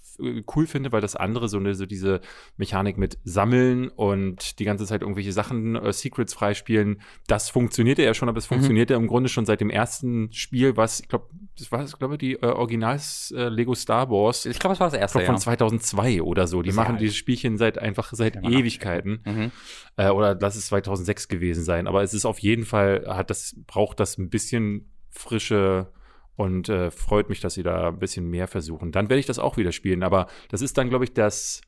cool 0.55 0.67
finde, 0.67 0.91
weil 0.91 1.01
das 1.01 1.15
andere 1.15 1.50
so, 1.50 1.57
eine, 1.57 1.75
so 1.75 1.86
diese 1.86 2.22
Mechanik 2.57 2.98
mit 2.98 3.17
Sammeln 3.24 3.89
und 3.89 4.60
die 4.60 4.65
ganze 4.65 4.86
Zeit 4.86 5.01
irgendwelche 5.01 5.31
Sachen, 5.31 5.75
äh, 5.75 5.93
Secrets 5.93 6.34
freispielen, 6.34 7.01
das 7.28 7.49
funktionierte 7.49 8.04
ja 8.04 8.13
schon, 8.13 8.30
aber 8.30 8.38
es 8.38 8.49
mhm. 8.49 8.56
funktionierte 8.56 8.93
im 8.93 9.08
Grunde 9.08 9.30
schon 9.30 9.45
seit 9.45 9.62
dem 9.62 9.69
ersten 9.69 10.32
Spiel, 10.32 10.78
was, 10.78 10.99
ich 10.99 11.08
glaube, 11.08 11.28
das 11.58 11.71
war, 11.71 11.86
glaube 11.86 12.15
ich, 12.15 12.19
die 12.19 12.34
äh, 12.34 12.45
Originals 12.45 13.34
äh, 13.36 13.47
Lego 13.47 13.75
Star 13.75 14.10
Wars. 14.10 14.45
Ich 14.45 14.60
glaube, 14.60 14.73
das 14.73 14.80
war 14.80 14.89
das 14.89 14.99
erste. 14.99 15.19
Glaub, 15.19 15.28
von 15.28 15.36
ja. 15.36 15.41
2002 15.41 16.21
oder 16.21 16.47
so. 16.47 16.62
Die 16.62 16.69
das 16.69 16.75
machen 16.75 16.97
dieses 16.97 17.15
Spielchen 17.15 17.58
seit 17.58 17.78
einfach 17.78 18.12
seit 18.13 18.36
ja, 18.36 18.49
Ewigkeiten. 18.49 19.21
Mhm. 19.25 19.51
Äh, 19.95 20.10
oder 20.10 20.38
lass 20.39 20.56
es 20.56 20.67
2006 20.67 21.28
gewesen 21.28 21.63
sein. 21.63 21.88
Aber 21.88 22.04
es 22.04 22.13
ist 22.13 22.25
auf 22.25 22.39
jeden 22.39 22.65
Fall, 22.65 23.06
hat 23.08 23.30
das, 23.30 23.56
braucht 23.67 23.99
das 23.99 24.17
ein 24.17 24.30
bisschen 24.30 24.91
frische 25.10 25.88
und 26.36 26.69
äh, 26.69 26.91
freut 26.91 27.30
mich, 27.30 27.39
dass 27.39 27.54
sie 27.54 27.63
da 27.63 27.89
ein 27.89 28.00
bisschen 28.00 28.30
mehr 28.30 28.48
versuchen. 28.48 28.91
Dann 28.91 29.10
werde 29.10 29.19
ich 29.19 29.26
das 29.26 29.39
auch 29.39 29.58
wieder 29.58 29.71
spielen. 29.71 30.04
Aber 30.04 30.28
das 30.50 30.62
ist 30.62 30.78
dann, 30.78 30.89
glaube 30.89 31.06
ich, 31.06 31.13
das 31.13 31.62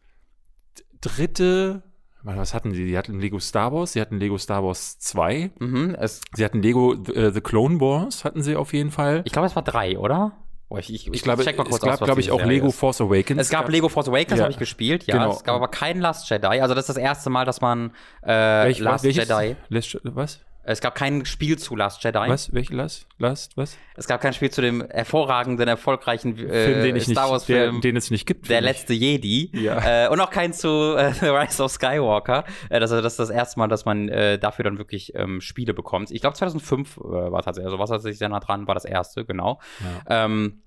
dritte 1.02 1.84
was 2.24 2.54
hatten 2.54 2.74
sie? 2.74 2.88
Sie 2.88 2.98
hatten 2.98 3.20
Lego 3.20 3.40
Star 3.40 3.72
Wars, 3.72 3.94
sie 3.94 4.02
hatten 4.02 4.20
Lego 4.20 4.38
Star 4.38 4.64
Wars 4.64 5.00
2. 5.00 5.52
Mhm, 5.60 5.96
sie 6.34 6.44
hatten 6.44 6.62
Lego 6.62 6.94
äh, 6.94 7.32
The 7.32 7.42
Clone 7.42 7.80
Wars, 7.80 8.26
hatten 8.26 8.42
sie 8.42 8.56
auf 8.56 8.74
jeden 8.74 8.92
Fall. 8.92 9.22
Ich 9.24 9.32
glaube, 9.32 9.48
es 9.48 9.56
war 9.56 9.64
drei, 9.64 9.98
oder? 9.98 10.34
Oh, 10.70 10.78
ich, 10.78 10.94
ich, 10.94 11.08
ich, 11.14 11.22
glaube, 11.22 11.46
check 11.46 11.58
mal 11.58 11.64
kurz 11.64 11.76
es 11.76 11.82
gab, 11.82 12.00
glaube 12.02 12.20
ich, 12.20 12.30
auch 12.30 12.44
Lego 12.44 12.68
ist. 12.68 12.78
Force 12.78 13.00
Awakens. 13.00 13.40
Es 13.40 13.50
gab 13.50 13.70
Lego 13.70 13.88
Force 13.88 14.10
Awakens, 14.10 14.40
ja. 14.40 14.44
habe 14.44 14.52
ich 14.52 14.60
gespielt, 14.60 15.06
ja. 15.08 15.16
Genau. 15.16 15.32
Es 15.32 15.46
gab 15.46 15.56
aber 15.56 15.70
kein 15.70 16.02
Last 16.02 16.30
Jedi. 16.30 16.60
Also 16.60 16.76
das 16.76 16.90
ist 16.90 16.90
das 16.90 16.98
erste 16.98 17.30
Mal, 17.30 17.46
dass 17.46 17.62
man 17.62 17.92
äh, 18.22 18.66
Welch, 18.66 18.80
Last 18.80 19.06
Jedi. 19.06 19.56
Last, 19.70 19.98
was? 20.04 20.42
Es 20.70 20.82
gab 20.82 20.96
kein 20.96 21.26
Spiel 21.26 21.58
zu 21.58 21.78
Last 21.78 22.04
Jedi. 22.04 22.28
Was? 22.28 22.54
Welche 22.54 22.76
Last? 22.76 23.08
Last? 23.20 23.56
Was? 23.56 23.78
Es 23.96 24.06
gab 24.06 24.20
kein 24.20 24.34
Spiel 24.34 24.52
zu 24.52 24.62
dem 24.62 24.86
hervorragenden, 24.90 25.66
erfolgreichen 25.66 26.38
äh, 26.38 26.66
Film, 26.66 26.84
den 26.84 26.96
ich 26.98 27.06
Star 27.06 27.30
Wars 27.30 27.46
Film, 27.46 27.76
der, 27.76 27.92
den 27.92 27.96
es 27.96 28.12
nicht 28.12 28.26
gibt. 28.26 28.50
Der 28.50 28.60
letzte 28.60 28.94
Jedi. 28.94 29.50
Ja. 29.54 30.08
Äh, 30.08 30.10
und 30.10 30.20
auch 30.20 30.30
kein 30.30 30.52
zu 30.52 30.96
äh, 30.98 31.14
The 31.20 31.28
Rise 31.28 31.64
of 31.64 31.72
Skywalker. 31.72 32.44
Äh, 32.70 32.82
das, 32.82 32.90
das 32.90 33.06
ist 33.06 33.20
das 33.20 33.30
erste 33.30 33.60
Mal, 33.60 33.70
dass 33.70 33.86
man 33.86 34.10
äh, 34.10 34.38
dafür 34.38 34.64
dann 34.64 34.78
wirklich 34.78 35.16
ähm, 35.16 35.40
Spiele 35.40 35.74
bekommt. 35.74 36.12
Ich 36.12 36.20
glaube 36.20 36.36
2005 36.36 36.98
äh, 36.98 37.02
war 37.02 37.42
tatsächlich, 37.44 37.68
also 37.68 37.80
was 37.80 37.90
hat 37.90 38.02
sich 38.02 38.18
sehr 38.18 38.28
nah 38.28 38.42
dran, 38.42 38.68
war 38.68 38.76
das 38.76 38.86
erste, 38.86 39.24
genau. 39.24 39.62
Ja. 40.08 40.26
Ähm, 40.26 40.64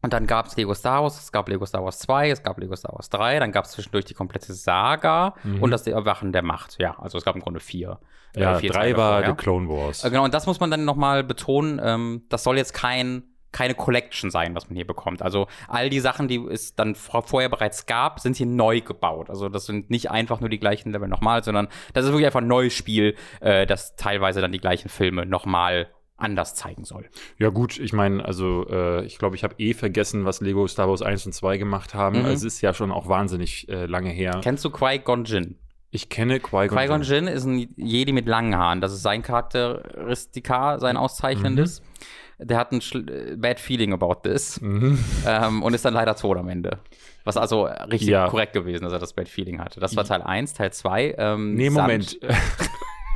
und 0.00 0.12
dann 0.12 0.26
gab 0.26 0.46
es 0.46 0.56
Lego 0.56 0.74
Star 0.74 1.02
Wars, 1.02 1.18
es 1.20 1.32
gab 1.32 1.48
Lego 1.48 1.66
Star 1.66 1.84
Wars 1.84 1.98
2, 1.98 2.30
es 2.30 2.42
gab 2.42 2.58
Lego 2.58 2.76
Star 2.76 2.92
Wars 2.94 3.10
3, 3.10 3.40
dann 3.40 3.50
gab 3.50 3.64
es 3.64 3.72
zwischendurch 3.72 4.04
die 4.04 4.14
komplette 4.14 4.52
Saga 4.52 5.34
mhm. 5.42 5.62
und 5.62 5.70
das 5.70 5.86
Erwachen 5.86 6.32
der 6.32 6.42
Macht. 6.42 6.76
Ja, 6.78 6.96
also 6.98 7.18
es 7.18 7.24
gab 7.24 7.34
im 7.34 7.42
Grunde 7.42 7.60
vier. 7.60 7.98
Äh, 8.34 8.42
ja, 8.42 8.56
äh, 8.56 8.60
vier 8.60 8.70
drei 8.70 8.96
war 8.96 9.24
The 9.24 9.32
Clone 9.32 9.68
Wars. 9.68 10.04
Äh, 10.04 10.10
genau, 10.10 10.24
und 10.24 10.34
das 10.34 10.46
muss 10.46 10.60
man 10.60 10.70
dann 10.70 10.84
nochmal 10.84 11.24
betonen. 11.24 11.80
Ähm, 11.82 12.22
das 12.28 12.44
soll 12.44 12.56
jetzt 12.56 12.74
kein 12.74 13.24
keine 13.50 13.74
Collection 13.74 14.30
sein, 14.30 14.54
was 14.54 14.68
man 14.68 14.76
hier 14.76 14.86
bekommt. 14.86 15.22
Also 15.22 15.46
all 15.68 15.88
die 15.88 16.00
Sachen, 16.00 16.28
die 16.28 16.36
es 16.36 16.74
dann 16.74 16.94
vorher 16.94 17.48
bereits 17.48 17.86
gab, 17.86 18.20
sind 18.20 18.36
hier 18.36 18.46
neu 18.46 18.82
gebaut. 18.82 19.30
Also 19.30 19.48
das 19.48 19.64
sind 19.64 19.90
nicht 19.90 20.10
einfach 20.10 20.40
nur 20.40 20.50
die 20.50 20.58
gleichen 20.58 20.92
Level 20.92 21.08
nochmal, 21.08 21.42
sondern 21.42 21.68
das 21.94 22.04
ist 22.04 22.10
wirklich 22.10 22.26
einfach 22.26 22.42
ein 22.42 22.46
neues 22.46 22.74
Spiel, 22.74 23.16
äh, 23.40 23.66
das 23.66 23.96
teilweise 23.96 24.42
dann 24.42 24.52
die 24.52 24.60
gleichen 24.60 24.90
Filme 24.90 25.24
nochmal 25.24 25.88
anders 26.18 26.54
zeigen 26.54 26.84
soll. 26.84 27.06
Ja 27.38 27.48
gut, 27.48 27.78
ich 27.78 27.92
meine, 27.92 28.24
also 28.24 28.66
äh, 28.68 29.04
ich 29.06 29.18
glaube, 29.18 29.36
ich 29.36 29.44
habe 29.44 29.54
eh 29.58 29.72
vergessen, 29.72 30.24
was 30.24 30.40
Lego 30.40 30.66
Star 30.66 30.88
Wars 30.88 31.00
1 31.00 31.26
und 31.26 31.32
2 31.32 31.58
gemacht 31.58 31.94
haben. 31.94 32.18
Mhm. 32.18 32.24
Also, 32.26 32.46
es 32.46 32.54
ist 32.54 32.60
ja 32.60 32.74
schon 32.74 32.90
auch 32.90 33.08
wahnsinnig 33.08 33.68
äh, 33.68 33.86
lange 33.86 34.10
her. 34.10 34.40
Kennst 34.42 34.64
du 34.64 34.70
Qui-Gon 34.70 35.24
Jinn? 35.24 35.56
Ich 35.90 36.08
kenne 36.08 36.40
Qui-Gon 36.40 36.76
Qui 36.76 36.86
Jinn. 36.86 37.02
Jinn 37.02 37.26
ist 37.28 37.44
ein 37.44 37.74
Jedi 37.76 38.12
mit 38.12 38.26
langen 38.26 38.56
Haaren. 38.56 38.80
Das 38.80 38.92
ist 38.92 39.02
sein 39.02 39.22
Charakteristika, 39.22 40.78
sein 40.78 40.96
auszeichnendes. 40.96 41.80
Mhm. 41.80 42.46
Der 42.48 42.56
hat 42.58 42.72
ein 42.72 42.80
äh, 42.80 43.36
Bad 43.36 43.58
Feeling 43.58 43.92
about 43.92 44.20
this 44.22 44.60
mhm. 44.60 44.98
ähm, 45.26 45.62
und 45.62 45.74
ist 45.74 45.84
dann 45.84 45.94
leider 45.94 46.14
tot 46.14 46.36
am 46.36 46.48
Ende. 46.48 46.78
Was 47.24 47.36
also 47.36 47.64
richtig 47.64 48.08
ja. 48.08 48.28
korrekt 48.28 48.52
gewesen, 48.52 48.84
dass 48.84 48.92
er 48.92 48.98
das 48.98 49.12
Bad 49.12 49.28
Feeling 49.28 49.60
hatte. 49.60 49.80
Das 49.80 49.96
war 49.96 50.04
Teil 50.04 50.22
1, 50.22 50.54
Teil 50.54 50.72
2. 50.72 51.14
Ähm, 51.18 51.54
nee, 51.54 51.70
Moment. 51.70 52.18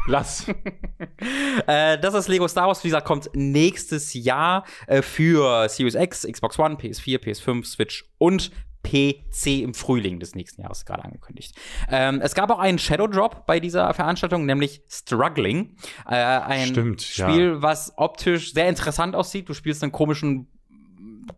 Lass. 0.06 0.46
äh, 1.66 1.98
das 1.98 2.14
ist 2.14 2.28
Lego 2.28 2.48
Star 2.48 2.68
Wars, 2.68 2.82
wie 2.84 2.88
gesagt, 2.88 3.06
kommt 3.06 3.30
nächstes 3.34 4.14
Jahr 4.14 4.64
äh, 4.86 5.02
für 5.02 5.68
Series 5.68 5.94
X, 5.94 6.26
Xbox 6.30 6.58
One, 6.58 6.74
PS4, 6.74 7.18
PS5, 7.18 7.64
Switch 7.64 8.04
und 8.18 8.50
PC 8.82 9.62
im 9.62 9.74
Frühling 9.74 10.18
des 10.18 10.34
nächsten 10.34 10.62
Jahres 10.62 10.84
gerade 10.84 11.04
angekündigt. 11.04 11.54
Ähm, 11.88 12.20
es 12.20 12.34
gab 12.34 12.50
auch 12.50 12.58
einen 12.58 12.78
Shadow 12.78 13.06
Drop 13.06 13.46
bei 13.46 13.60
dieser 13.60 13.92
Veranstaltung, 13.94 14.44
nämlich 14.44 14.82
Struggling. 14.88 15.76
Äh, 16.06 16.14
ein 16.16 16.68
Stimmt, 16.68 17.02
Spiel, 17.02 17.52
ja. 17.52 17.62
was 17.62 17.92
optisch 17.96 18.52
sehr 18.52 18.68
interessant 18.68 19.14
aussieht. 19.14 19.48
Du 19.48 19.54
spielst 19.54 19.82
einen 19.82 19.92
komischen 19.92 20.48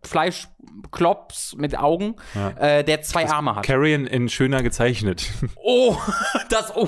Fleischklops 0.03 1.55
mit 1.57 1.77
Augen, 1.77 2.15
ja. 2.33 2.49
äh, 2.49 2.83
der 2.83 3.01
zwei 3.01 3.23
das 3.23 3.31
Arme 3.31 3.55
hat. 3.55 3.65
Carrion 3.65 4.05
in 4.05 4.29
schöner 4.29 4.63
gezeichnet. 4.63 5.27
Oh, 5.67 5.97
das, 6.49 6.75
oh, 6.75 6.87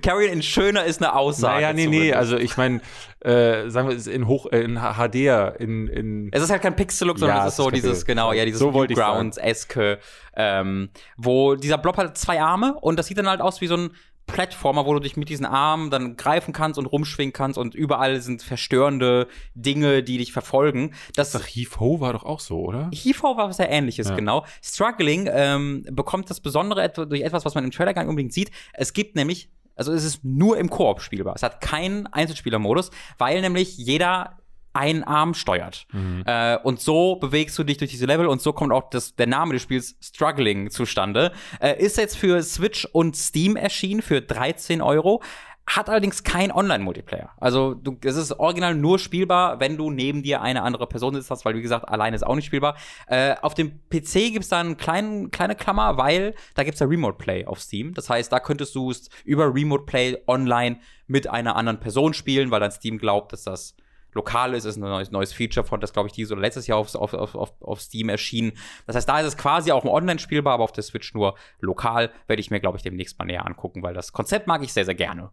Carrion 0.00 0.32
in 0.32 0.42
schöner 0.42 0.84
ist 0.84 1.02
eine 1.02 1.14
Aussage. 1.16 1.54
Naja, 1.54 1.72
nee, 1.72 1.86
nee, 1.86 2.12
also 2.12 2.36
ich 2.36 2.56
meine, 2.56 2.80
äh, 3.20 3.68
sagen 3.68 3.88
wir, 3.88 3.96
es 3.96 4.06
in 4.06 4.28
hoch, 4.28 4.46
äh, 4.52 4.60
in 4.60 4.78
HDR, 4.78 5.58
in, 5.58 5.88
in. 5.88 6.28
Es 6.32 6.42
ist 6.42 6.50
halt 6.50 6.62
kein 6.62 6.76
Pixel-Look, 6.76 7.18
sondern 7.18 7.38
ja, 7.38 7.46
es 7.46 7.52
ist 7.52 7.56
so 7.56 7.70
dieses, 7.70 8.04
genau, 8.04 8.32
ja, 8.32 8.44
dieses 8.44 8.60
so 8.60 8.70
Grounds-eske, 8.70 9.98
ähm, 10.36 10.90
wo 11.16 11.56
dieser 11.56 11.78
Blob 11.78 11.96
hat 11.96 12.16
zwei 12.16 12.40
Arme 12.40 12.74
und 12.80 12.96
das 12.96 13.06
sieht 13.06 13.18
dann 13.18 13.28
halt 13.28 13.40
aus 13.40 13.60
wie 13.60 13.66
so 13.66 13.76
ein 13.76 13.90
Plattformer, 14.26 14.86
wo 14.86 14.94
du 14.94 15.00
dich 15.00 15.16
mit 15.16 15.28
diesen 15.28 15.44
Armen 15.44 15.90
dann 15.90 16.16
greifen 16.16 16.52
kannst 16.52 16.78
und 16.78 16.86
rumschwingen 16.86 17.32
kannst 17.32 17.58
und 17.58 17.74
überall 17.74 18.20
sind 18.20 18.42
verstörende 18.42 19.28
Dinge, 19.54 20.02
die 20.02 20.18
dich 20.18 20.32
verfolgen. 20.32 20.94
Das, 21.16 21.34
Ach, 21.36 21.46
Heave 21.46 21.80
Ho 21.80 22.00
war 22.00 22.12
doch 22.12 22.24
auch 22.24 22.40
so, 22.40 22.60
oder? 22.60 22.90
Heave 22.94 23.22
war 23.22 23.36
was 23.48 23.56
sehr 23.58 23.70
ähnliches, 23.70 24.08
Ja. 24.08 24.14
genau. 24.14 24.44
Struggling 24.62 25.28
ähm, 25.32 25.84
bekommt 25.90 26.30
das 26.30 26.40
Besondere 26.40 26.88
durch 26.88 27.20
etwas, 27.22 27.44
was 27.44 27.54
man 27.54 27.64
im 27.64 27.70
Trailer 27.70 27.94
gar 27.94 28.02
nicht 28.02 28.10
unbedingt 28.10 28.32
sieht. 28.32 28.50
Es 28.72 28.92
gibt 28.92 29.16
nämlich, 29.16 29.50
also 29.76 29.92
es 29.92 30.04
ist 30.04 30.24
nur 30.24 30.56
im 30.56 30.70
Koop 30.70 31.00
spielbar. 31.02 31.34
Es 31.34 31.42
hat 31.42 31.60
keinen 31.60 32.06
Einzelspielermodus, 32.06 32.90
weil 33.18 33.40
nämlich 33.40 33.76
jeder 33.76 34.38
einen 34.72 35.04
Arm 35.04 35.34
steuert. 35.34 35.86
Mhm. 35.92 36.22
Äh, 36.26 36.58
und 36.58 36.80
so 36.80 37.16
bewegst 37.16 37.58
du 37.58 37.64
dich 37.64 37.78
durch 37.78 37.90
diese 37.90 38.06
Level 38.06 38.26
und 38.26 38.40
so 38.40 38.52
kommt 38.52 38.72
auch 38.72 38.90
das, 38.90 39.14
der 39.14 39.26
Name 39.26 39.52
des 39.54 39.62
Spiels 39.62 39.96
Struggling 40.00 40.70
zustande. 40.70 41.32
Äh, 41.60 41.82
ist 41.82 41.98
jetzt 41.98 42.16
für 42.16 42.42
Switch 42.42 42.86
und 42.92 43.16
Steam 43.16 43.56
erschienen 43.56 44.02
für 44.02 44.20
13 44.20 44.80
Euro. 44.82 45.22
Hat 45.64 45.88
allerdings 45.88 46.24
kein 46.24 46.50
Online-Multiplayer. 46.50 47.30
Also 47.38 47.74
du, 47.74 47.96
es 48.04 48.16
ist 48.16 48.32
original 48.32 48.74
nur 48.74 48.98
spielbar, 48.98 49.60
wenn 49.60 49.76
du 49.76 49.90
neben 49.90 50.24
dir 50.24 50.42
eine 50.42 50.62
andere 50.62 50.88
Person 50.88 51.14
sitzt 51.14 51.30
hast, 51.30 51.44
weil 51.44 51.54
wie 51.54 51.62
gesagt, 51.62 51.88
alleine 51.88 52.16
ist 52.16 52.26
auch 52.26 52.34
nicht 52.34 52.46
spielbar. 52.46 52.76
Äh, 53.06 53.36
auf 53.42 53.54
dem 53.54 53.78
PC 53.88 54.32
gibt's 54.32 54.48
da 54.48 54.58
eine 54.58 54.74
kleine, 54.74 55.28
kleine 55.28 55.54
Klammer, 55.54 55.96
weil 55.98 56.34
da 56.54 56.64
gibt's 56.64 56.80
ja 56.80 56.86
Remote 56.88 57.16
Play 57.16 57.46
auf 57.46 57.60
Steam. 57.60 57.94
Das 57.94 58.10
heißt, 58.10 58.32
da 58.32 58.40
könntest 58.40 58.74
du 58.74 58.90
es 58.90 59.08
über 59.24 59.54
Remote 59.54 59.84
Play 59.84 60.18
online 60.26 60.80
mit 61.06 61.30
einer 61.30 61.54
anderen 61.54 61.78
Person 61.78 62.12
spielen, 62.12 62.50
weil 62.50 62.58
dann 62.58 62.72
Steam 62.72 62.98
glaubt, 62.98 63.32
dass 63.32 63.44
das 63.44 63.76
lokal 64.12 64.54
ist, 64.54 64.64
ist 64.64 64.76
ein 64.76 64.80
neues, 64.80 65.10
neues 65.10 65.32
Feature 65.32 65.66
von, 65.66 65.80
das 65.80 65.92
glaube 65.92 66.08
ich 66.08 66.12
dieses 66.12 66.32
oder 66.32 66.40
letztes 66.40 66.66
Jahr 66.66 66.78
auf, 66.78 66.94
auf, 66.94 67.14
auf, 67.14 67.54
auf, 67.60 67.80
Steam 67.80 68.08
erschienen. 68.08 68.52
Das 68.86 68.96
heißt, 68.96 69.08
da 69.08 69.20
ist 69.20 69.26
es 69.26 69.36
quasi 69.36 69.72
auch 69.72 69.84
Online 69.84 70.18
spielbar, 70.18 70.54
aber 70.54 70.64
auf 70.64 70.72
der 70.72 70.82
Switch 70.82 71.14
nur 71.14 71.36
lokal. 71.60 72.10
Werde 72.26 72.40
ich 72.40 72.50
mir, 72.50 72.60
glaube 72.60 72.76
ich, 72.76 72.82
demnächst 72.82 73.18
mal 73.18 73.24
näher 73.24 73.46
angucken, 73.46 73.82
weil 73.82 73.94
das 73.94 74.12
Konzept 74.12 74.46
mag 74.46 74.62
ich 74.62 74.72
sehr, 74.72 74.84
sehr 74.84 74.94
gerne. 74.94 75.30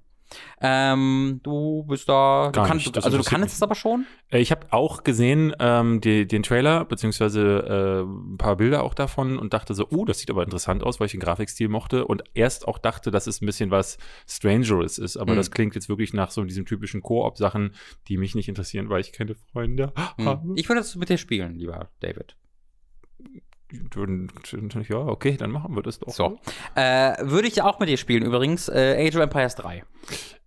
Ähm, 0.62 1.40
du 1.44 1.84
bist 1.88 2.08
da, 2.08 2.48
du 2.48 2.60
Gar 2.60 2.68
kannst, 2.68 2.86
nicht, 2.86 3.04
also 3.04 3.18
du 3.18 3.24
kannst 3.24 3.56
es 3.56 3.64
aber 3.64 3.76
schon. 3.76 4.06
Äh, 4.30 4.40
Ich 4.40 4.52
habe 4.52 4.68
auch 4.72 5.04
gesehen 5.04 5.56
ähm, 5.60 6.02
die, 6.02 6.28
den 6.28 6.44
Trailer, 6.44 6.86
beziehungsweise 6.86 7.42
äh, 7.42 8.02
ein 8.04 8.38
paar 8.38 8.58
Bilder 8.58 8.84
auch 8.84 8.94
davon 8.94 9.38
und 9.40 9.54
dachte 9.54 9.74
so, 9.74 9.88
uh, 9.90 10.06
das 10.06 10.20
sieht 10.20 10.30
aber 10.30 10.44
interessant 10.44 10.84
aus, 10.84 11.00
weil 11.00 11.06
ich 11.08 11.12
den 11.14 11.20
Grafikstil 11.22 11.68
mochte 11.70 12.06
und 12.06 12.24
erst 12.34 12.68
auch 12.68 12.78
dachte, 12.78 13.12
dass 13.12 13.28
es 13.28 13.42
ein 13.42 13.46
bisschen 13.46 13.72
was 13.72 13.98
Strangeres 14.28 14.98
ist, 14.98 15.18
aber 15.18 15.34
Mhm. 15.34 15.38
das 15.38 15.52
klingt 15.52 15.76
jetzt 15.76 15.90
wirklich 15.90 16.14
nach 16.14 16.32
so 16.32 16.44
diesen 16.44 16.66
typischen 16.66 17.02
Koop-Sachen, 17.02 17.74
die 18.08 18.18
mich 18.18 18.36
nicht 18.36 18.50
interessieren, 18.50 18.90
weil 18.90 19.02
ich 19.02 19.12
keine 19.14 19.36
Freunde 19.36 19.94
habe. 19.96 20.42
Hm. 20.44 20.54
Ich 20.56 20.70
würde 20.70 20.82
das 20.82 20.96
mit 20.96 21.10
dir 21.10 21.18
spielen, 21.18 21.56
lieber 21.56 21.90
David. 22.02 22.36
Ja, 23.72 24.98
okay, 24.98 25.38
dann 25.38 25.52
machen 25.52 25.76
wir 25.76 25.84
das 25.84 26.00
doch. 26.00 26.10
So. 26.10 26.40
Äh, 26.76 27.14
würde 27.22 27.48
ich 27.48 27.62
auch 27.62 27.80
mit 27.80 27.90
dir 27.90 27.98
spielen 27.98 28.24
übrigens. 28.24 28.70
Äh, 28.70 29.08
Age 29.08 29.16
of 29.16 29.22
Empires 29.22 29.56
3. 29.56 29.84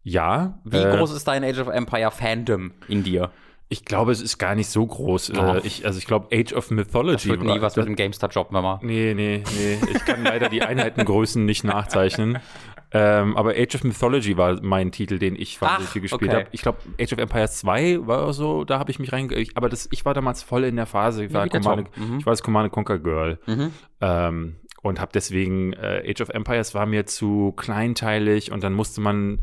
Ja. 0.02 0.58
Wie 0.64 0.76
äh, 0.76 0.96
groß 0.96 1.12
ist 1.12 1.28
dein 1.28 1.44
Age 1.44 1.58
of 1.60 1.68
Empire 1.68 2.10
Fandom 2.10 2.72
in 2.88 3.04
dir? 3.04 3.30
Ich 3.68 3.86
glaube, 3.86 4.12
es 4.12 4.20
ist 4.20 4.36
gar 4.36 4.54
nicht 4.54 4.68
so 4.68 4.84
groß. 4.84 5.30
Äh, 5.30 5.60
ich, 5.64 5.86
also 5.86 5.98
ich 5.98 6.06
glaube, 6.06 6.28
Age 6.30 6.52
of 6.52 6.70
Mythology. 6.70 7.28
Das 7.28 7.38
wird 7.38 7.42
nie 7.42 7.62
was 7.62 7.74
mit 7.76 7.86
dem 7.86 7.96
GameStar-Job, 7.96 8.50
Mama. 8.50 8.78
Nee, 8.82 9.14
nee, 9.14 9.42
nee. 9.56 9.78
Ich 9.94 10.04
kann 10.04 10.24
leider 10.24 10.50
die 10.50 10.60
Einheitengrößen 10.60 11.42
nicht 11.44 11.64
nachzeichnen. 11.64 12.38
Ähm, 12.94 13.36
aber 13.36 13.50
Age 13.50 13.76
of 13.76 13.84
Mythology 13.84 14.36
war 14.36 14.60
mein 14.62 14.92
Titel, 14.92 15.18
den 15.18 15.34
ich 15.34 15.60
wahnsinnig 15.62 15.90
viel 15.90 16.02
gespielt 16.02 16.30
okay. 16.30 16.40
habe. 16.40 16.48
Ich 16.52 16.62
glaube, 16.62 16.78
Age 17.00 17.12
of 17.12 17.18
Empires 17.18 17.58
2 17.58 18.06
war 18.06 18.32
so, 18.32 18.64
da 18.64 18.78
habe 18.78 18.90
ich 18.90 18.98
mich 18.98 19.12
reinge... 19.12 19.46
Aber 19.54 19.68
das, 19.68 19.88
ich 19.90 20.04
war 20.04 20.14
damals 20.14 20.42
voll 20.42 20.64
in 20.64 20.76
der 20.76 20.86
Phase. 20.86 21.24
Ich 21.24 21.32
war, 21.32 21.48
der 21.48 21.60
Command. 21.60 21.96
Mhm. 21.96 22.18
ich 22.18 22.26
war 22.26 22.32
das 22.32 22.42
Command 22.42 22.70
Conquer 22.70 22.98
Girl. 22.98 23.38
Mhm. 23.46 23.72
Ähm, 24.00 24.56
und 24.82 25.00
habe 25.00 25.12
deswegen 25.14 25.72
äh, 25.72 26.02
Age 26.06 26.20
of 26.22 26.28
Empires 26.30 26.74
war 26.74 26.86
mir 26.86 27.06
zu 27.06 27.52
kleinteilig 27.56 28.52
und 28.52 28.62
dann 28.62 28.74
musste 28.74 29.00
man 29.00 29.38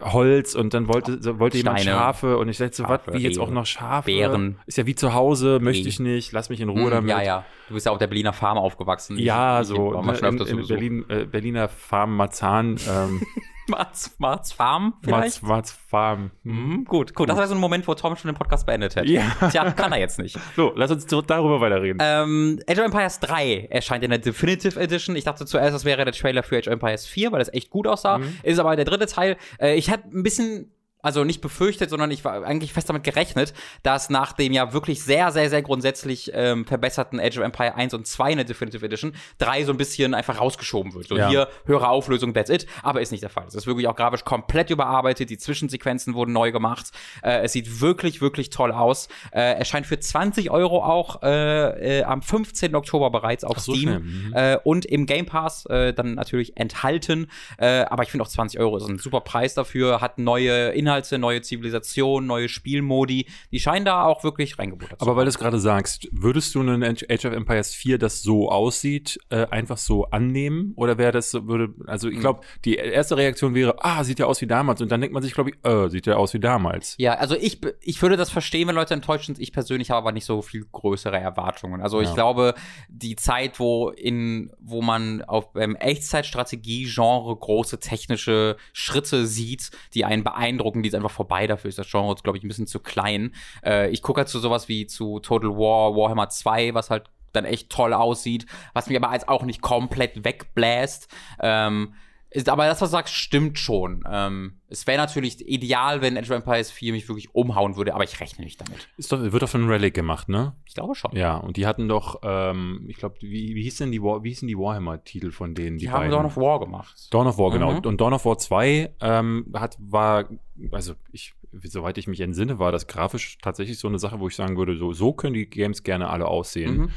Holz 0.00 0.54
und 0.54 0.74
dann 0.74 0.88
wollte, 0.88 1.38
wollte 1.38 1.58
jemand 1.58 1.80
Steine. 1.80 1.96
Schafe 1.96 2.38
und 2.38 2.48
ich 2.48 2.56
dachte 2.58 2.74
so, 2.76 2.84
was, 2.88 3.00
wie 3.12 3.18
jetzt 3.18 3.38
auch 3.38 3.50
noch 3.50 3.66
Schafe? 3.66 4.06
Bären. 4.06 4.56
Ist 4.66 4.78
ja 4.78 4.86
wie 4.86 4.94
zu 4.94 5.12
Hause, 5.14 5.58
möchte 5.60 5.88
ich 5.88 6.00
nicht, 6.00 6.32
lass 6.32 6.48
mich 6.48 6.60
in 6.60 6.68
Ruhe 6.68 6.86
Mhm, 6.86 6.90
damit. 6.90 7.10
ja, 7.10 7.22
ja. 7.22 7.44
Du 7.68 7.74
bist 7.74 7.86
ja 7.86 7.92
auf 7.92 7.98
der 7.98 8.06
Berliner 8.06 8.32
Farm 8.32 8.58
aufgewachsen. 8.58 9.18
Ja, 9.18 9.60
Ich- 9.60 9.62
ich 9.70 9.76
so 9.76 10.02
ne, 10.02 10.16
schon 10.16 10.38
in, 10.38 10.58
in. 10.58 10.66
Berlin, 10.66 11.04
äh, 11.08 11.24
Berliner 11.26 11.68
Farm 11.68 12.16
Marzahn, 12.16 12.76
ähm, 12.88 13.22
Marz, 13.68 14.14
Marz 14.18 14.52
Farm 14.52 14.94
vielleicht? 15.02 15.42
Marz, 15.42 15.42
Marz 15.42 15.70
Farm. 15.70 16.30
Hm. 16.44 16.68
Mhm, 16.68 16.84
gut, 16.84 17.14
gut. 17.14 17.28
Das 17.28 17.36
war 17.36 17.46
so 17.46 17.54
ein 17.54 17.60
Moment, 17.60 17.86
wo 17.86 17.94
Tom 17.94 18.16
schon 18.16 18.30
den 18.30 18.36
Podcast 18.36 18.66
beendet 18.66 18.96
hätte. 18.96 19.08
Ja. 19.08 19.22
Tja, 19.50 19.70
kann 19.72 19.92
er 19.92 19.98
jetzt 19.98 20.18
nicht. 20.18 20.38
So, 20.56 20.72
lass 20.74 20.90
uns 20.90 21.06
darüber 21.06 21.60
weiterreden. 21.60 21.98
Ähm, 22.00 22.60
Age 22.68 22.78
of 22.78 22.84
Empires 22.86 23.20
3 23.20 23.68
erscheint 23.70 24.02
in 24.04 24.10
der 24.10 24.18
Definitive 24.18 24.78
Edition. 24.78 25.14
Ich 25.16 25.24
dachte 25.24 25.46
zuerst, 25.46 25.74
das 25.74 25.84
wäre 25.84 26.04
der 26.04 26.12
Trailer 26.12 26.42
für 26.42 26.58
Age 26.58 26.68
of 26.68 26.74
Empires 26.74 27.06
4, 27.06 27.32
weil 27.32 27.38
das 27.38 27.52
echt 27.52 27.70
gut 27.70 27.86
aussah. 27.86 28.18
Mhm. 28.18 28.36
Ist 28.42 28.58
aber 28.58 28.74
der 28.76 28.84
dritte 28.84 29.06
Teil. 29.06 29.36
Äh, 29.60 29.74
ich 29.76 29.90
hatte 29.90 30.08
ein 30.08 30.22
bisschen. 30.22 30.72
Also 31.02 31.24
nicht 31.24 31.40
befürchtet, 31.40 31.90
sondern 31.90 32.12
ich 32.12 32.24
war 32.24 32.44
eigentlich 32.44 32.72
fest 32.72 32.88
damit 32.88 33.02
gerechnet, 33.02 33.52
dass 33.82 34.08
nach 34.08 34.32
dem 34.32 34.52
ja 34.52 34.72
wirklich 34.72 35.02
sehr, 35.02 35.32
sehr, 35.32 35.50
sehr 35.50 35.60
grundsätzlich 35.60 36.30
ähm, 36.32 36.64
verbesserten 36.64 37.18
Age 37.18 37.38
of 37.38 37.44
Empire 37.44 37.74
1 37.74 37.92
und 37.94 38.06
2 38.06 38.30
in 38.30 38.36
der 38.36 38.44
Definitive 38.44 38.86
Edition 38.86 39.12
3 39.38 39.64
so 39.64 39.72
ein 39.72 39.78
bisschen 39.78 40.14
einfach 40.14 40.40
rausgeschoben 40.40 40.94
wird. 40.94 41.08
So 41.08 41.16
Ja. 41.16 41.28
hier 41.28 41.48
höhere 41.66 41.88
Auflösung, 41.88 42.34
that's 42.34 42.50
it. 42.50 42.66
Aber 42.84 43.00
ist 43.00 43.10
nicht 43.10 43.22
der 43.24 43.30
Fall. 43.30 43.44
Es 43.48 43.54
ist 43.56 43.66
wirklich 43.66 43.88
auch 43.88 43.96
grafisch 43.96 44.22
komplett 44.24 44.70
überarbeitet. 44.70 45.28
Die 45.28 45.38
Zwischensequenzen 45.38 46.14
wurden 46.14 46.32
neu 46.32 46.52
gemacht. 46.52 46.92
Äh, 47.24 47.40
es 47.42 47.52
sieht 47.52 47.80
wirklich, 47.80 48.20
wirklich 48.20 48.50
toll 48.50 48.70
aus. 48.70 49.08
Äh, 49.32 49.58
erscheint 49.58 49.86
für 49.88 49.98
20 49.98 50.52
Euro 50.52 50.84
auch 50.84 51.20
äh, 51.24 51.98
äh, 51.98 52.04
am 52.04 52.22
15. 52.22 52.76
Oktober 52.76 53.10
bereits 53.10 53.42
auf 53.42 53.58
so 53.58 53.74
Steam. 53.74 53.90
mhm. 53.90 54.32
Äh, 54.36 54.58
und 54.62 54.84
im 54.86 55.06
Game 55.06 55.26
Pass 55.26 55.66
äh, 55.66 55.92
dann 55.92 56.14
natürlich 56.14 56.56
enthalten. 56.56 57.28
Äh, 57.58 57.86
aber 57.86 58.04
ich 58.04 58.10
finde 58.10 58.22
auch 58.22 58.28
20 58.28 58.60
Euro 58.60 58.76
ist 58.76 58.86
ein 58.88 58.98
super 58.98 59.20
Preis 59.20 59.54
dafür. 59.54 60.00
Hat 60.00 60.18
neue 60.18 60.68
Inhalte, 60.68 60.91
neue 61.18 61.42
Zivilisationen, 61.42 62.26
neue 62.26 62.48
Spielmodi. 62.48 63.26
Die 63.50 63.60
scheinen 63.60 63.84
da 63.84 64.04
auch 64.04 64.24
wirklich 64.24 64.58
reingebuttert 64.58 64.98
zu 65.00 65.06
Aber 65.06 65.16
weil 65.16 65.24
du 65.24 65.28
es 65.30 65.38
gerade 65.38 65.58
sagst, 65.58 66.08
würdest 66.12 66.54
du 66.54 66.60
einen 66.60 66.82
Age 66.84 67.24
of 67.24 67.32
Empires 67.32 67.74
4, 67.74 67.98
das 67.98 68.22
so 68.22 68.50
aussieht, 68.50 69.18
äh, 69.30 69.46
einfach 69.46 69.78
so 69.78 70.04
annehmen? 70.06 70.72
Oder 70.76 70.98
wäre 70.98 71.12
das, 71.12 71.32
würde, 71.34 71.74
also 71.86 72.08
Hm. 72.08 72.14
ich 72.14 72.20
glaube, 72.20 72.40
die 72.64 72.74
erste 72.76 73.16
Reaktion 73.16 73.54
wäre, 73.54 73.76
ah, 73.84 74.04
sieht 74.04 74.18
ja 74.18 74.26
aus 74.26 74.40
wie 74.40 74.46
damals. 74.46 74.80
Und 74.80 74.90
dann 74.90 75.00
denkt 75.00 75.14
man 75.14 75.22
sich, 75.22 75.34
glaube 75.34 75.50
ich, 75.50 75.56
äh, 75.68 75.88
sieht 75.88 76.06
ja 76.06 76.16
aus 76.16 76.34
wie 76.34 76.40
damals. 76.40 76.94
Ja, 76.98 77.14
also 77.14 77.34
ich, 77.36 77.60
ich 77.80 78.00
würde 78.02 78.16
das 78.16 78.30
verstehen, 78.30 78.68
wenn 78.68 78.74
Leute 78.74 78.94
enttäuscht 78.94 79.26
sind. 79.26 79.38
Ich 79.38 79.52
persönlich 79.52 79.90
habe 79.90 79.98
aber 79.98 80.12
nicht 80.12 80.24
so 80.24 80.42
viel 80.42 80.64
größere 80.70 81.18
Erwartungen. 81.18 81.80
Also 81.80 82.00
ich 82.00 82.08
Ja. 82.08 82.14
glaube, 82.14 82.54
die 82.88 83.16
Zeit, 83.16 83.58
wo 83.60 83.88
in, 83.90 84.50
wo 84.60 84.82
man 84.82 85.22
auf 85.22 85.52
beim 85.52 85.76
Echtzeitstrategie-Genre 85.76 87.36
große 87.36 87.78
technische 87.80 88.56
Schritte 88.72 89.26
sieht, 89.26 89.70
die 89.94 90.04
einen 90.04 90.24
beeindrucken, 90.24 90.81
die 90.82 90.88
ist 90.88 90.94
einfach 90.94 91.10
vorbei. 91.10 91.46
Dafür 91.46 91.68
ist 91.68 91.78
das 91.78 91.90
Genre, 91.90 92.14
glaube 92.22 92.38
ich, 92.38 92.44
ein 92.44 92.48
bisschen 92.48 92.66
zu 92.66 92.80
klein. 92.80 93.34
Äh, 93.64 93.90
ich 93.90 94.02
gucke 94.02 94.20
halt 94.20 94.28
zu 94.28 94.38
sowas 94.38 94.68
wie 94.68 94.86
zu 94.86 95.20
Total 95.20 95.50
War, 95.50 95.94
Warhammer 95.96 96.28
2, 96.28 96.74
was 96.74 96.90
halt 96.90 97.04
dann 97.32 97.44
echt 97.44 97.70
toll 97.70 97.94
aussieht, 97.94 98.46
was 98.74 98.88
mich 98.88 98.96
aber 98.96 99.10
als 99.10 99.26
auch 99.26 99.42
nicht 99.42 99.62
komplett 99.62 100.24
wegbläst. 100.24 101.08
Ähm, 101.40 101.94
ist, 102.32 102.48
aber 102.48 102.66
das, 102.66 102.80
was 102.80 102.90
du 102.90 102.92
sagst, 102.92 103.14
stimmt 103.14 103.58
schon. 103.58 104.04
Ähm, 104.10 104.54
es 104.68 104.86
wäre 104.86 104.98
natürlich 104.98 105.46
ideal, 105.46 106.00
wenn 106.00 106.16
Age 106.16 106.30
of 106.30 106.36
Empires 106.36 106.70
4 106.70 106.92
mich 106.92 107.08
wirklich 107.08 107.34
umhauen 107.34 107.76
würde, 107.76 107.94
aber 107.94 108.04
ich 108.04 108.18
rechne 108.20 108.44
nicht 108.44 108.60
damit. 108.60 108.88
Ist 108.96 109.12
doch, 109.12 109.20
wird 109.20 109.42
doch 109.42 109.48
von 109.48 109.68
Relic 109.68 109.92
gemacht, 109.92 110.28
ne? 110.28 110.54
Ich 110.64 110.74
glaube 110.74 110.94
schon. 110.94 111.14
Ja, 111.14 111.36
und 111.36 111.56
die 111.56 111.66
hatten 111.66 111.88
doch, 111.88 112.20
ähm, 112.22 112.86
ich 112.88 112.96
glaube, 112.96 113.16
wie, 113.20 113.54
wie 113.54 113.62
hieß 113.62 113.76
denn 113.76 113.92
die, 113.92 114.02
War, 114.02 114.24
wie 114.24 114.30
hießen 114.30 114.48
die 114.48 114.56
Warhammer-Titel 114.56 115.30
von 115.30 115.54
denen? 115.54 115.76
Die, 115.78 115.90
haben 115.90 116.10
Dawn 116.10 116.26
of 116.26 116.36
War 116.36 116.58
gemacht. 116.58 117.08
Dawn 117.10 117.26
of 117.26 117.36
War, 117.38 117.50
genau. 117.50 117.72
Mhm. 117.72 117.80
Und 117.80 118.00
Dawn 118.00 118.14
of 118.14 118.24
War 118.24 118.38
2 118.38 118.94
ähm, 119.00 119.46
hat, 119.54 119.76
war, 119.78 120.28
also 120.70 120.94
ich, 121.12 121.34
soweit 121.64 121.98
ich 121.98 122.06
mich 122.06 122.20
entsinne, 122.20 122.58
war 122.58 122.72
das 122.72 122.86
grafisch 122.86 123.38
tatsächlich 123.42 123.78
so 123.78 123.88
eine 123.88 123.98
Sache, 123.98 124.20
wo 124.20 124.28
ich 124.28 124.36
sagen 124.36 124.56
würde, 124.56 124.76
so, 124.76 124.92
so 124.92 125.12
können 125.12 125.34
die 125.34 125.46
Games 125.46 125.82
gerne 125.82 126.08
alle 126.08 126.26
aussehen. 126.26 126.76
Mhm. 126.76 126.90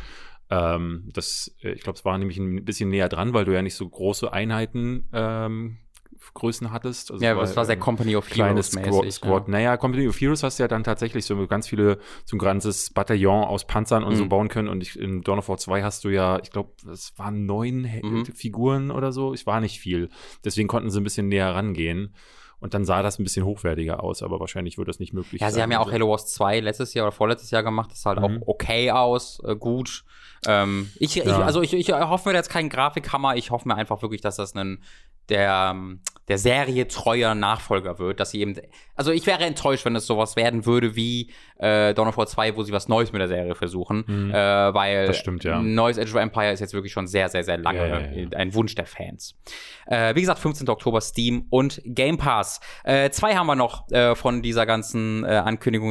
Ähm, 0.49 1.09
das, 1.13 1.55
äh, 1.63 1.71
ich 1.71 1.81
glaube, 1.81 1.97
es 1.97 2.05
war 2.05 2.17
nämlich 2.17 2.37
ein 2.37 2.63
bisschen 2.65 2.89
näher 2.89 3.09
dran, 3.09 3.33
weil 3.33 3.45
du 3.45 3.53
ja 3.53 3.61
nicht 3.61 3.75
so 3.75 3.87
große 3.89 4.31
Einheiten 4.31 5.05
ähm, 5.13 5.77
Größen 6.33 6.71
hattest. 6.71 7.11
Also 7.11 7.23
Ja, 7.23 7.31
aber 7.31 7.43
es 7.43 7.55
war 7.55 7.65
sehr 7.65 7.75
ähm, 7.75 7.81
Company 7.81 8.15
of 8.15 8.29
Heroes 8.29 8.71
Squad. 8.71 8.85
mäßig. 9.03 9.13
Squad. 9.13 9.47
Naja, 9.47 9.77
Company 9.77 10.07
of 10.07 10.19
Heroes 10.19 10.43
hast 10.43 10.57
du 10.59 10.63
ja 10.63 10.67
dann 10.67 10.83
tatsächlich 10.83 11.23
so 11.25 11.47
ganz 11.47 11.67
viele, 11.67 11.99
so 12.25 12.35
ein 12.35 12.39
ganzes 12.39 12.89
Bataillon 12.91 13.43
aus 13.43 13.65
Panzern 13.67 14.03
und 14.03 14.15
so 14.15 14.25
Mhm. 14.25 14.29
bauen 14.29 14.47
können. 14.49 14.67
Und 14.67 14.81
ich, 14.81 14.99
in 14.99 15.21
Dawn 15.21 15.37
of 15.39 15.49
War 15.49 15.57
2 15.57 15.83
hast 15.83 16.03
du 16.03 16.09
ja, 16.09 16.39
ich 16.41 16.51
glaube, 16.51 16.71
es 16.91 17.13
waren 17.17 17.45
neun 17.45 17.87
Mhm. 18.03 18.25
Figuren 18.25 18.91
oder 18.91 19.11
so. 19.11 19.33
Es 19.33 19.45
war 19.45 19.61
nicht 19.61 19.79
viel. 19.79 20.09
Deswegen 20.43 20.67
konnten 20.67 20.89
sie 20.89 20.99
ein 20.99 21.03
bisschen 21.03 21.27
näher 21.27 21.53
rangehen. 21.53 22.13
Und 22.59 22.73
dann 22.73 22.85
sah 22.85 23.01
das 23.03 23.19
ein 23.19 23.23
bisschen 23.23 23.45
hochwertiger 23.45 24.01
aus, 24.03 24.23
aber 24.23 24.39
wahrscheinlich 24.39 24.77
wird 24.77 24.87
das 24.87 24.99
nicht 24.99 25.13
möglich 25.13 25.41
Ja, 25.41 25.47
sie 25.49 25.55
sein. 25.55 25.63
haben 25.63 25.71
ja 25.71 25.79
auch 25.79 25.91
Halo 25.91 26.09
Wars 26.09 26.27
2 26.33 26.61
letztes 26.61 26.93
Jahr 26.93 27.05
oder 27.05 27.11
vorletztes 27.11 27.51
Jahr 27.51 27.63
gemacht. 27.63 27.91
Das 27.91 28.01
sah 28.01 28.11
halt 28.15 28.19
Mhm. 28.19 28.43
auch 28.43 28.47
okay 28.47 28.91
aus, 28.91 29.39
äh, 29.45 29.55
gut. 29.55 30.03
Ähm, 30.47 30.89
ich, 30.95 31.17
ich, 31.17 31.25
Ja. 31.25 31.41
also 31.41 31.61
ich, 31.61 31.73
ich 31.73 31.91
hoffe 31.91 32.29
mir 32.29 32.35
jetzt 32.35 32.49
keinen 32.49 32.69
Grafikhammer. 32.69 33.35
Ich 33.35 33.51
hoffe 33.51 33.67
mir 33.67 33.75
einfach 33.75 34.01
wirklich, 34.01 34.21
dass 34.21 34.35
das 34.37 34.55
ein 34.55 34.81
der, 35.29 35.71
ähm, 35.73 35.99
der 36.27 36.37
Serie 36.39 36.87
treuer 36.87 37.35
Nachfolger 37.35 37.99
wird, 37.99 38.19
dass 38.19 38.31
sie 38.31 38.41
eben, 38.41 38.55
also 38.95 39.11
ich 39.11 39.27
wäre 39.27 39.43
enttäuscht, 39.43 39.85
wenn 39.85 39.95
es 39.95 40.07
sowas 40.07 40.35
werden 40.35 40.65
würde 40.65 40.95
wie 40.95 41.31
äh, 41.57 41.93
Dawn 41.93 42.07
of 42.07 42.17
War 42.17 42.25
2, 42.25 42.57
wo 42.57 42.63
sie 42.63 42.71
was 42.73 42.87
Neues 42.87 43.11
mit 43.13 43.21
der 43.21 43.27
Serie 43.27 43.53
versuchen, 43.55 44.03
Mhm. 44.07 44.31
äh, 44.31 44.73
weil 44.73 45.05
Das 45.07 45.17
stimmt, 45.17 45.43
ja. 45.43 45.61
neues 45.61 45.99
Age 45.99 46.13
of 46.15 46.19
Empire 46.19 46.51
ist 46.51 46.59
jetzt 46.61 46.73
wirklich 46.73 46.91
schon 46.91 47.05
sehr, 47.07 47.29
sehr, 47.29 47.43
sehr 47.43 47.57
lange 47.57 47.77
Ja, 47.79 47.99
ja, 47.99 48.11
ja. 48.11 48.29
ein 48.37 48.53
Wunsch 48.55 48.73
der 48.75 48.87
Fans. 48.87 49.35
Äh, 49.85 50.15
wie 50.15 50.21
gesagt, 50.21 50.39
15. 50.39 50.67
Oktober 50.67 50.99
Steam 50.99 51.45
und 51.51 51.79
Game 51.85 52.17
Pass. 52.17 52.59
Äh, 52.83 53.11
zwei 53.11 53.35
haben 53.35 53.45
wir 53.47 53.55
noch 53.55 53.89
äh, 53.91 54.15
von 54.15 54.41
dieser 54.41 54.65
ganzen 54.65 55.23
äh, 55.23 55.27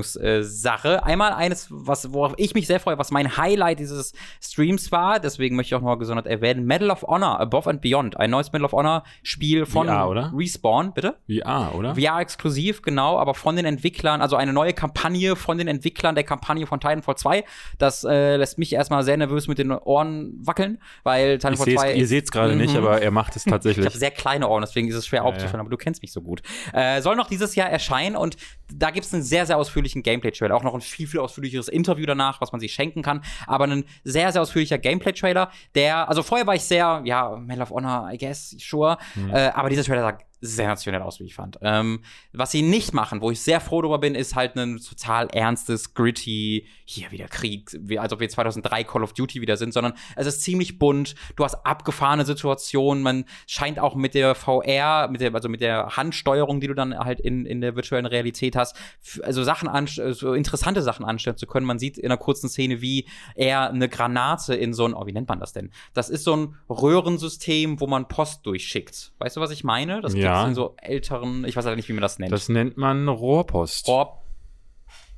Ankündigungssache. 0.09 1.03
Einmal 1.05 1.33
eines, 1.33 1.69
was, 1.71 2.13
worauf 2.13 2.35
ich 2.37 2.55
mich 2.55 2.67
sehr 2.67 2.81
freue, 2.81 2.99
was 2.99 3.11
mein 3.11 3.37
Highlight 3.37 3.79
dieses 3.79 4.13
Streams 4.41 4.93
war, 4.93 5.21
deswegen 5.21 5.57
möchte 5.57 5.69
ich 5.69 5.75
auch 5.77 5.81
noch 5.81 5.89
mal 5.89 5.99
gesondert 5.99 6.27
erwähnen, 6.27 6.65
Medal 6.67 6.91
of 6.91 7.03
Honor, 7.03 7.41
Above 7.41 7.71
and 7.71 7.81
Beyond, 7.83 8.19
ein 8.19 8.31
neues 8.31 8.53
Medal 8.53 8.67
of 8.67 8.73
Honor 8.73 9.05
Spiel 9.27 9.67
von 9.67 9.89
VR, 9.89 10.09
oder? 10.09 10.33
Respawn, 10.37 10.93
bitte? 10.95 11.17
VR, 11.29 11.75
oder? 11.75 11.95
VR-exklusiv, 11.97 12.83
genau, 12.83 13.19
aber 13.19 13.35
von 13.35 13.57
den 13.57 13.65
Entwicklern, 13.65 14.21
also 14.21 14.37
eine 14.37 14.53
neue 14.53 14.73
Kampagne 14.75 15.35
von 15.35 15.59
den 15.59 15.67
Entwicklern 15.67 16.15
der 16.15 16.25
Kampagne 16.25 16.67
von 16.67 16.79
Titanfall 16.79 17.17
2. 17.17 17.45
Das 17.79 18.05
äh, 18.05 18.37
lässt 18.37 18.59
mich 18.59 18.73
erstmal 18.73 19.03
sehr 19.03 19.17
nervös 19.17 19.49
mit 19.49 19.59
den 19.59 19.73
Ohren 19.73 20.35
wackeln, 20.47 20.79
weil 21.03 21.31
Ich 21.33 21.39
Titanfall 21.39 21.65
seh's, 21.65 21.81
2. 21.81 21.95
ihr 21.95 22.07
seht 22.07 22.25
es 22.27 22.31
gerade 22.31 22.55
nicht, 22.55 22.73
Mhm. 22.75 22.79
aber 22.85 23.01
er 23.03 23.11
macht 23.11 23.35
es 23.35 23.47
Ich 23.47 23.51
tatsächlich. 23.51 23.87
habe 23.87 23.97
sehr 23.97 24.11
kleine 24.11 24.49
Ohren, 24.49 24.61
deswegen 24.63 24.89
ist 24.89 24.95
es 24.95 25.07
schwer 25.07 25.21
Ja, 25.23 25.25
aufzuführen, 25.25 25.55
ja. 25.55 25.61
aber 25.61 25.71
du 25.71 25.77
kennst 25.77 26.03
mich 26.03 26.13
so 26.13 26.21
gut. 26.21 26.43
Äh, 26.73 27.01
soll 27.01 27.17
noch 27.17 27.27
dieses 27.29 27.55
Jahr 27.55 27.71
erscheinen 27.71 28.17
und 28.17 28.37
da 28.73 28.91
gibt 28.91 29.07
es 29.07 29.15
einen 29.15 29.23
sehr, 29.23 29.47
sehr 29.47 29.57
ausführlichen 29.57 30.03
Gameplay-Trailer. 30.03 30.55
Auch 30.55 30.63
noch 30.63 30.75
ein 30.75 30.81
viel, 30.81 31.07
viel 31.07 31.21
ausführlicheres 31.21 31.69
Interview 31.69 32.07
danach, 32.07 32.41
was 32.41 32.53
man 32.53 32.61
sich 32.61 32.73
schenken 32.73 33.03
kann. 33.03 33.23
Aber 33.47 33.65
ein 33.67 33.85
sehr, 34.05 34.33
sehr 34.33 34.43
ausführlicher 34.43 34.79
Gameplay-Trailer, 34.79 35.51
der, 35.75 36.09
also 36.09 36.23
vorher 36.23 36.47
war 36.47 36.55
ich 36.55 36.63
sehr, 36.63 37.01
ja, 37.05 37.37
Medal 37.37 37.63
of 37.63 37.71
Honor, 37.71 38.11
I 38.13 38.19
guess, 38.19 38.57
sure. 38.59 38.99
Hm. 39.15 39.31
Äh, 39.31 39.51
aber 39.55 39.69
dieser 39.69 39.85
Trailer 39.85 40.03
sah 40.03 40.19
sensationell 40.45 41.03
aus, 41.03 41.21
wie 41.21 41.25
ich 41.25 41.35
fand. 41.35 41.59
Ähm, 41.63 42.01
was 42.33 42.51
sie 42.51 42.63
nicht 42.63 42.93
machen, 42.93 43.21
wo 43.21 43.31
ich 43.31 43.41
sehr 43.41 43.61
froh 43.61 43.83
darüber 43.83 43.99
bin, 43.99 44.15
ist 44.15 44.35
halt 44.35 44.57
ein 44.57 44.79
total 44.79 45.29
ernstes, 45.29 45.95
gritty, 45.95 46.67
hier 46.85 47.11
wieder 47.11 47.29
Krieg, 47.29 47.71
wie, 47.81 47.99
als 47.99 48.13
ob 48.13 48.21
wir 48.21 48.29
2003 48.29 48.85
Call 48.85 49.03
of 49.03 49.15
Duty 49.15 49.41
wieder 49.41 49.57
sind, 49.57 49.73
sondern 49.73 49.95
es 50.17 50.27
ist 50.27 50.43
ziemlich 50.43 50.79
bunt. 50.79 51.15
Du 51.37 51.45
hast 51.45 51.55
abgefahrene 51.67 52.25
Situationen. 52.25 53.03
Man 53.03 53.25
scheint 53.47 53.79
auch 53.79 53.95
mit 53.95 54.15
der 54.15 54.35
VR, 54.35 55.09
mit 55.09 55.21
der, 55.21 55.35
also 55.35 55.49
mit 55.49 55.61
der 55.61 55.97
Handsteuerung, 55.97 56.61
die 56.61 56.67
du 56.67 56.75
dann 56.75 56.97
halt 56.97 57.21
in, 57.21 57.47
in 57.47 57.61
der 57.61 57.75
virtuellen 57.75 58.07
Realität 58.07 58.57
hast, 58.57 58.77
also 59.23 59.43
Sachen 59.43 59.69
an, 59.69 59.87
so 59.87 60.35
interessante 60.35 60.83
Sachen 60.83 61.05
anstellen 61.05 61.37
zu 61.37 61.47
können. 61.47 61.67
Man 61.67 61.79
sieht 61.79 61.97
in 61.97 62.07
einer 62.07 62.19
kurzen 62.19 62.49
Szene, 62.49 62.81
wie 62.83 63.07
er 63.35 63.71
eine 63.71 63.89
Granate 63.89 64.55
in 64.55 64.75
so 64.75 64.85
ein, 64.85 64.95
oh, 64.95 65.07
wie 65.07 65.13
nennt 65.13 65.29
man 65.29 65.41
das 65.41 65.53
denn? 65.53 65.71
Das 65.95 66.11
ist 66.11 66.25
so 66.25 66.37
ein 66.37 66.57
Röhrensystem, 66.69 67.81
wo 67.81 67.87
man 67.87 68.09
Post 68.09 68.45
durchschickt. 68.45 69.13
Weißt 69.19 69.37
du, 69.37 69.41
was 69.41 69.51
ich 69.51 69.65
meine? 69.65 70.03
Das 70.03 70.15
Ja. 70.15 70.34
Gibt's 70.43 70.49
in 70.49 70.55
so 70.55 70.75
älteren, 70.79 71.45
ich 71.45 71.57
weiß 71.57 71.65
leider 71.65 71.77
nicht, 71.77 71.89
wie 71.89 71.93
man 71.93 72.03
das 72.03 72.19
nennt. 72.19 72.33
Das 72.33 72.49
nennt 72.49 72.77
man 72.77 73.09
Rohrpost. 73.09 73.89
Rohr, 73.89 74.21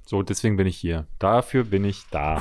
So, 0.04 0.22
deswegen 0.22 0.56
bin 0.56 0.66
ich 0.66 0.76
hier. 0.76 1.06
Dafür 1.18 1.64
bin 1.64 1.84
ich 1.84 2.04
da. 2.10 2.40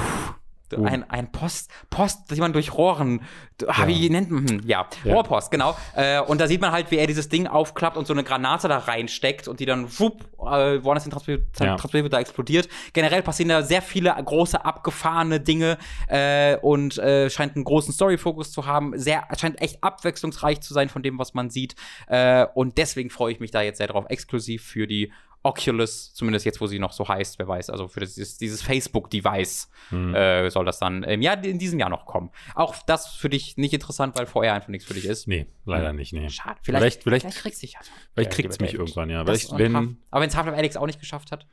Oh. 0.76 0.84
ein, 0.84 1.10
ein 1.10 1.32
Post, 1.32 1.70
Post, 1.90 2.32
die 2.32 2.40
man 2.40 2.54
durch 2.54 2.74
Rohren, 2.74 3.22
ah, 3.68 3.82
Ja. 3.82 3.88
wie 3.88 4.10
nennt 4.10 4.32
man, 4.32 4.48
hm, 4.48 4.62
ja, 4.66 4.88
Ja. 5.04 5.14
Rohrpost, 5.14 5.52
genau. 5.52 5.76
Äh, 5.96 6.20
und 6.22 6.42
da 6.42 6.48
sieht 6.48 6.62
man 6.62 6.72
halt, 6.72 6.90
wie 6.92 6.98
er 6.98 7.08
dieses 7.08 7.30
Ding 7.30 7.48
aufklappt 7.48 7.98
und 7.98 8.08
so 8.08 8.14
eine 8.14 8.24
Granate 8.24 8.68
da 8.68 8.80
reinsteckt 8.80 9.48
und 9.48 9.60
die 9.60 9.66
dann 9.66 9.88
wupp, 10.00 10.24
äh, 10.40 10.84
woanders 10.84 11.04
hin 11.04 11.12
transportiert, 11.12 11.48
Ja. 11.60 11.76
transportiert 11.76 12.12
da 12.14 12.20
explodiert. 12.20 12.68
Generell 12.94 13.22
passieren 13.22 13.50
da 13.50 13.62
sehr 13.62 13.82
viele 13.82 14.12
große, 14.24 14.64
abgefahrene 14.66 15.40
Dinge 15.40 15.78
äh, 16.08 16.58
und 16.58 16.98
äh, 16.98 17.30
scheint 17.30 17.56
einen 17.56 17.64
großen 17.64 17.94
Story-Fokus 17.94 18.52
zu 18.52 18.66
haben. 18.66 18.98
Sehr, 18.98 19.24
scheint 19.38 19.62
echt 19.62 19.84
abwechslungsreich 19.84 20.62
zu 20.62 20.74
sein 20.74 20.90
von 20.90 21.04
dem, 21.04 21.20
was 21.20 21.34
man 21.34 21.50
sieht. 21.50 21.76
Äh, 22.08 22.46
und 22.54 22.78
deswegen 22.78 23.10
freue 23.10 23.32
ich 23.32 23.40
mich 23.40 23.52
da 23.52 23.62
jetzt 23.62 23.78
sehr 23.78 23.88
drauf, 23.88 24.06
exklusiv 24.10 24.64
für 24.64 24.88
die 24.88 25.12
Oculus, 25.46 26.14
zumindest 26.14 26.46
jetzt, 26.46 26.60
wo 26.60 26.68
sie 26.68 26.80
noch 26.80 26.92
so 26.92 27.08
heißt, 27.08 27.38
wer 27.40 27.48
weiß, 27.48 27.70
also 27.70 27.88
für 27.88 28.00
das, 28.02 28.16
dieses, 28.16 28.62
Facebook-Device 28.62 29.70
Hm. 29.90 30.16
äh, 30.16 30.50
soll 30.50 30.66
das 30.66 30.80
dann 30.80 31.04
im 31.04 31.22
Jahr, 31.22 31.42
in 31.44 31.60
diesem 31.60 31.80
Jahr 31.80 31.90
noch 31.90 32.06
kommen. 32.06 32.32
Auch 32.56 32.76
das 32.88 33.08
für 33.16 33.30
dich 33.30 33.56
nicht 33.58 33.74
interessant, 33.74 34.18
weil 34.18 34.26
vorher 34.26 34.54
einfach 34.56 34.70
nichts 34.70 34.88
für 34.88 34.96
dich 34.96 35.06
ist. 35.06 35.28
Nee, 35.28 35.46
leider 35.66 35.94
nicht, 35.94 36.14
nee. 36.14 36.30
Schade. 36.30 36.60
Vielleicht- 36.64 37.04
vielleicht- 37.04 37.30
kriegst 37.36 37.62
du 37.62 37.68
dich 37.68 37.74
ja. 37.74 37.80
Vielleicht 38.14 38.32
kriegt's 38.32 38.56
lieber 38.56 38.64
mich 38.64 38.72
David. 38.72 38.80
irgendwann, 38.88 39.10
ja. 39.10 39.24
Das 39.24 39.44
Vielleicht, 39.44 39.60
wenn, 39.60 39.98
Aber 40.12 40.22
wenn 40.22 40.30
es 40.30 40.36
Half-Life 40.36 40.58
Alex 40.58 40.78
auch 40.78 40.86
nicht 40.88 41.00
geschafft 41.00 41.32
hat. 41.32 41.46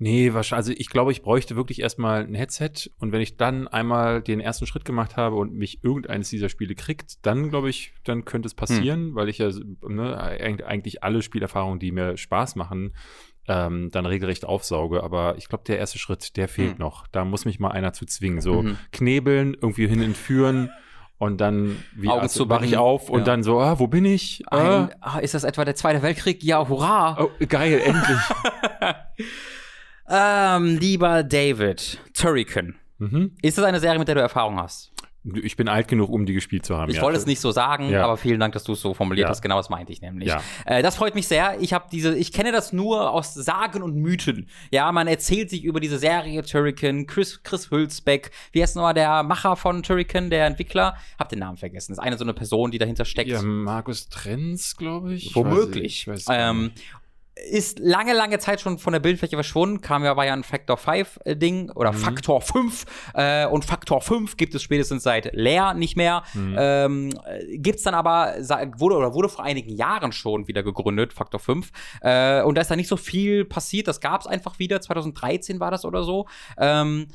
Nee, 0.00 0.32
wahrscheinlich. 0.32 0.58
Also 0.68 0.72
ich 0.76 0.88
glaube, 0.90 1.10
ich 1.10 1.22
bräuchte 1.22 1.56
wirklich 1.56 1.80
erstmal 1.80 2.22
ein 2.24 2.34
Headset 2.34 2.88
und 2.98 3.10
wenn 3.10 3.20
ich 3.20 3.36
dann 3.36 3.66
einmal 3.66 4.22
den 4.22 4.38
ersten 4.38 4.64
Schritt 4.66 4.84
gemacht 4.84 5.16
habe 5.16 5.34
und 5.36 5.52
mich 5.54 5.82
irgendeines 5.82 6.30
dieser 6.30 6.48
Spiele 6.48 6.76
kriegt, 6.76 7.26
dann 7.26 7.50
glaube 7.50 7.68
ich, 7.68 7.94
dann 8.04 8.24
könnte 8.24 8.46
es 8.46 8.54
passieren, 8.54 9.16
weil 9.16 9.28
ich 9.28 9.38
ja 9.38 9.48
ne, 9.88 10.16
eig- 10.22 10.62
eigentlich 10.62 11.02
alle 11.02 11.20
Spielerfahrungen, 11.20 11.80
die 11.80 11.90
mir 11.90 12.16
Spaß 12.16 12.54
machen, 12.54 12.94
ähm, 13.48 13.90
dann 13.90 14.06
regelrecht 14.06 14.44
aufsauge. 14.44 15.02
Aber 15.02 15.36
ich 15.36 15.48
glaube, 15.48 15.64
der 15.66 15.78
erste 15.78 15.98
Schritt, 15.98 16.36
der 16.36 16.46
fehlt 16.46 16.72
Hm. 16.74 16.78
noch. 16.78 17.08
Da 17.08 17.24
muss 17.24 17.44
mich 17.44 17.58
mal 17.58 17.70
einer 17.72 17.92
zu 17.92 18.06
zwingen. 18.06 18.40
So 18.40 18.62
Mhm. 18.62 18.78
knebeln, 18.92 19.54
irgendwie 19.60 19.88
hin 19.88 20.00
entführen 20.00 20.70
und 21.18 21.40
dann 21.40 21.76
wie 21.96 22.06
Augen 22.08 22.20
also, 22.20 22.44
zu 22.44 22.48
wach 22.50 22.62
ich 22.62 22.76
auf 22.76 23.10
und 23.10 23.20
Ja. 23.20 23.24
dann 23.24 23.42
so, 23.42 23.58
ah, 23.58 23.80
wo 23.80 23.88
bin 23.88 24.04
ich? 24.04 24.44
Ah, 24.48 24.84
Ein, 24.84 24.90
ah, 25.00 25.18
ist 25.18 25.34
das 25.34 25.42
etwa 25.42 25.64
der 25.64 25.74
Zweite 25.74 26.02
Weltkrieg? 26.02 26.44
Ja, 26.44 26.68
hurra! 26.68 27.16
oh, 27.20 27.30
geil, 27.48 27.80
endlich. 27.84 28.20
Ähm, 30.08 30.78
lieber 30.78 31.22
David, 31.22 31.98
Turrican. 32.14 32.76
mhm. 32.98 33.32
Ist 33.42 33.58
das 33.58 33.64
eine 33.64 33.80
Serie, 33.80 33.98
mit 33.98 34.08
der 34.08 34.14
du 34.14 34.20
Erfahrung 34.20 34.58
hast? 34.58 34.92
Ich 35.42 35.56
bin 35.56 35.68
alt 35.68 35.88
genug, 35.88 36.08
um 36.08 36.24
die 36.24 36.32
gespielt 36.32 36.64
zu 36.64 36.78
haben. 36.78 36.88
Ich 36.90 36.96
ja. 36.96 37.02
wollte 37.02 37.18
es 37.18 37.26
nicht 37.26 37.40
so 37.40 37.50
sagen, 37.50 37.90
Ja. 37.90 38.04
aber 38.04 38.16
vielen 38.16 38.40
Dank, 38.40 38.54
dass 38.54 38.64
du 38.64 38.72
es 38.72 38.80
so 38.80 38.94
formuliert 38.94 39.24
Ja. 39.26 39.30
hast. 39.30 39.42
Genau 39.42 39.58
das 39.58 39.68
meinte 39.68 39.92
ich 39.92 40.00
nämlich. 40.00 40.28
Ja. 40.28 40.40
Äh, 40.64 40.80
das 40.80 40.96
freut 40.96 41.14
mich 41.14 41.28
sehr. 41.28 41.60
Ich 41.60 41.74
habe 41.74 41.86
diese, 41.92 42.16
ich 42.16 42.32
kenne 42.32 42.50
das 42.50 42.72
nur 42.72 43.10
aus 43.10 43.34
Sagen 43.34 43.82
und 43.82 43.96
Mythen. 43.96 44.48
Ja, 44.70 44.90
man 44.90 45.06
erzählt 45.06 45.50
sich 45.50 45.64
über 45.64 45.80
diese 45.80 45.98
Serie 45.98 46.42
Turrican, 46.44 47.06
Chris, 47.06 47.42
Chris 47.42 47.70
Hülsbeck. 47.70 48.30
Wie 48.52 48.62
heißt 48.62 48.76
nochmal 48.76 48.94
der 48.94 49.22
Macher 49.22 49.56
von 49.56 49.82
Turrican, 49.82 50.30
der 50.30 50.46
Entwickler? 50.46 50.96
Hab 51.18 51.28
den 51.28 51.40
Namen 51.40 51.58
vergessen. 51.58 51.92
Das 51.92 51.98
ist 51.98 52.04
eine 52.04 52.16
so 52.16 52.24
eine 52.24 52.32
Person, 52.32 52.70
die 52.70 52.78
dahinter 52.78 53.04
steckt. 53.04 53.28
Ja, 53.28 53.42
Markus 53.42 54.08
Trenz, 54.08 54.76
glaube 54.76 55.12
ich. 55.14 55.34
Womöglich. 55.34 55.84
Ich 55.84 56.08
weiß, 56.08 56.20
ich 56.22 56.28
weiß 56.28 56.50
ähm. 56.52 56.70
Ist 57.50 57.78
lange, 57.78 58.12
lange 58.12 58.38
Zeit 58.38 58.60
schon 58.60 58.78
von 58.78 58.92
der 58.92 59.00
Bildfläche 59.00 59.36
verschwunden. 59.36 59.80
Kam 59.80 60.04
ja, 60.04 60.16
war 60.16 60.26
ja 60.26 60.32
ein 60.32 60.44
Factor 60.44 60.76
5 60.76 61.20
äh, 61.24 61.36
Ding 61.36 61.70
oder 61.70 61.92
Mhm. 61.92 61.96
Faktor 61.96 62.40
5. 62.40 62.84
Äh, 63.14 63.46
und 63.46 63.64
Faktor 63.64 64.00
5 64.00 64.36
gibt 64.36 64.54
es 64.54 64.62
spätestens 64.62 65.02
seit 65.02 65.32
Leer 65.34 65.74
nicht 65.74 65.96
mehr. 65.96 66.22
Mhm. 66.34 66.56
Ähm, 66.58 67.10
äh, 67.26 67.58
gibt's 67.58 67.82
dann 67.82 67.94
aber, 67.94 68.34
wurde 68.76 68.96
oder 68.96 69.14
wurde 69.14 69.28
vor 69.28 69.44
einigen 69.44 69.70
Jahren 69.70 70.12
schon 70.12 70.48
wieder 70.48 70.62
gegründet, 70.62 71.12
Faktor 71.12 71.40
5. 71.40 71.70
Äh, 72.02 72.42
und 72.42 72.54
da 72.56 72.62
ist 72.62 72.70
da 72.70 72.76
nicht 72.76 72.88
so 72.88 72.96
viel 72.96 73.44
passiert. 73.44 73.88
Das 73.88 74.00
gab's 74.00 74.26
einfach 74.26 74.58
wieder. 74.58 74.80
2013 74.80 75.60
war 75.60 75.70
das 75.70 75.84
oder 75.84 76.02
so. 76.02 76.26
Ähm, 76.58 77.08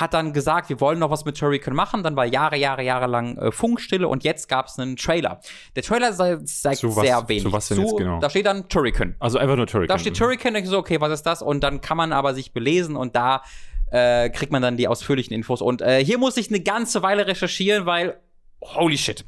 hat 0.00 0.14
dann 0.14 0.32
gesagt, 0.32 0.68
wir 0.68 0.80
wollen 0.80 0.98
noch 0.98 1.10
was 1.10 1.24
mit 1.24 1.38
Turrican 1.38 1.74
machen. 1.74 2.02
Dann 2.02 2.16
war 2.16 2.24
Jahre, 2.24 2.56
Jahre, 2.56 2.82
Jahre 2.82 3.06
lang 3.06 3.36
äh, 3.38 3.50
Funkstille 3.50 4.06
und 4.06 4.24
jetzt 4.24 4.48
gab 4.48 4.66
es 4.66 4.78
einen 4.78 4.96
Trailer. 4.96 5.40
Der 5.74 5.82
Trailer 5.82 6.12
zeigt 6.44 6.78
Zu 6.78 6.90
sehr 6.90 7.28
wenig. 7.28 7.42
zu 7.44 7.52
was 7.52 7.68
denn 7.68 7.80
jetzt 7.80 7.96
genau? 7.96 8.20
Da 8.20 8.28
steht 8.28 8.46
dann 8.46 8.68
Turrican. 8.68 9.16
Also 9.18 9.38
einfach 9.38 9.56
nur 9.56 9.66
Turrican. 9.66 9.94
Da 9.94 9.98
steht 9.98 10.16
Turrican, 10.16 10.54
und 10.54 10.62
ich 10.62 10.68
so, 10.68 10.78
okay, 10.78 11.00
was 11.00 11.12
ist 11.12 11.22
das? 11.22 11.42
Und 11.42 11.64
dann 11.64 11.80
kann 11.80 11.96
man 11.96 12.12
aber 12.12 12.34
sich 12.34 12.52
belesen 12.52 12.94
und 12.96 13.16
da 13.16 13.42
äh, 13.90 14.30
kriegt 14.30 14.52
man 14.52 14.62
dann 14.62 14.76
die 14.76 14.88
ausführlichen 14.88 15.32
Infos. 15.34 15.62
Und 15.62 15.80
äh, 15.80 16.04
hier 16.04 16.18
muss 16.18 16.36
ich 16.36 16.48
eine 16.48 16.60
ganze 16.60 17.02
Weile 17.02 17.26
recherchieren, 17.26 17.86
weil 17.86 18.18
holy 18.62 18.98
shit. 18.98 19.24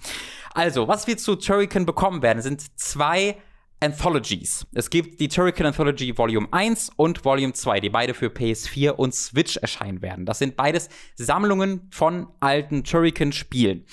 Also, 0.55 0.89
was 0.89 1.07
wir 1.07 1.17
zu 1.17 1.37
Turrican 1.37 1.87
bekommen 1.87 2.23
werden, 2.23 2.43
sind 2.43 2.79
zwei 2.79 3.37
Anthologies. 3.81 4.67
Es 4.75 4.91
gibt 4.91 5.21
die 5.21 5.29
Turrican 5.29 5.67
Anthology 5.67 6.17
Volume 6.17 6.49
1 6.51 6.91
und 6.97 7.25
Volume 7.25 7.53
2, 7.53 7.81
die 7.81 7.91
beide 7.91 8.13
für 8.13 8.27
PS4 8.27 8.91
und 8.91 9.15
Switch 9.15 9.57
erscheinen 9.57 10.03
werden. 10.03 10.27
Das 10.27 10.41
sind 10.41 10.57
beides 10.57 10.89
Sammlungen 11.15 11.89
von 11.91 12.27
alten 12.41 12.83
Turrican-Spielen. 12.83 13.85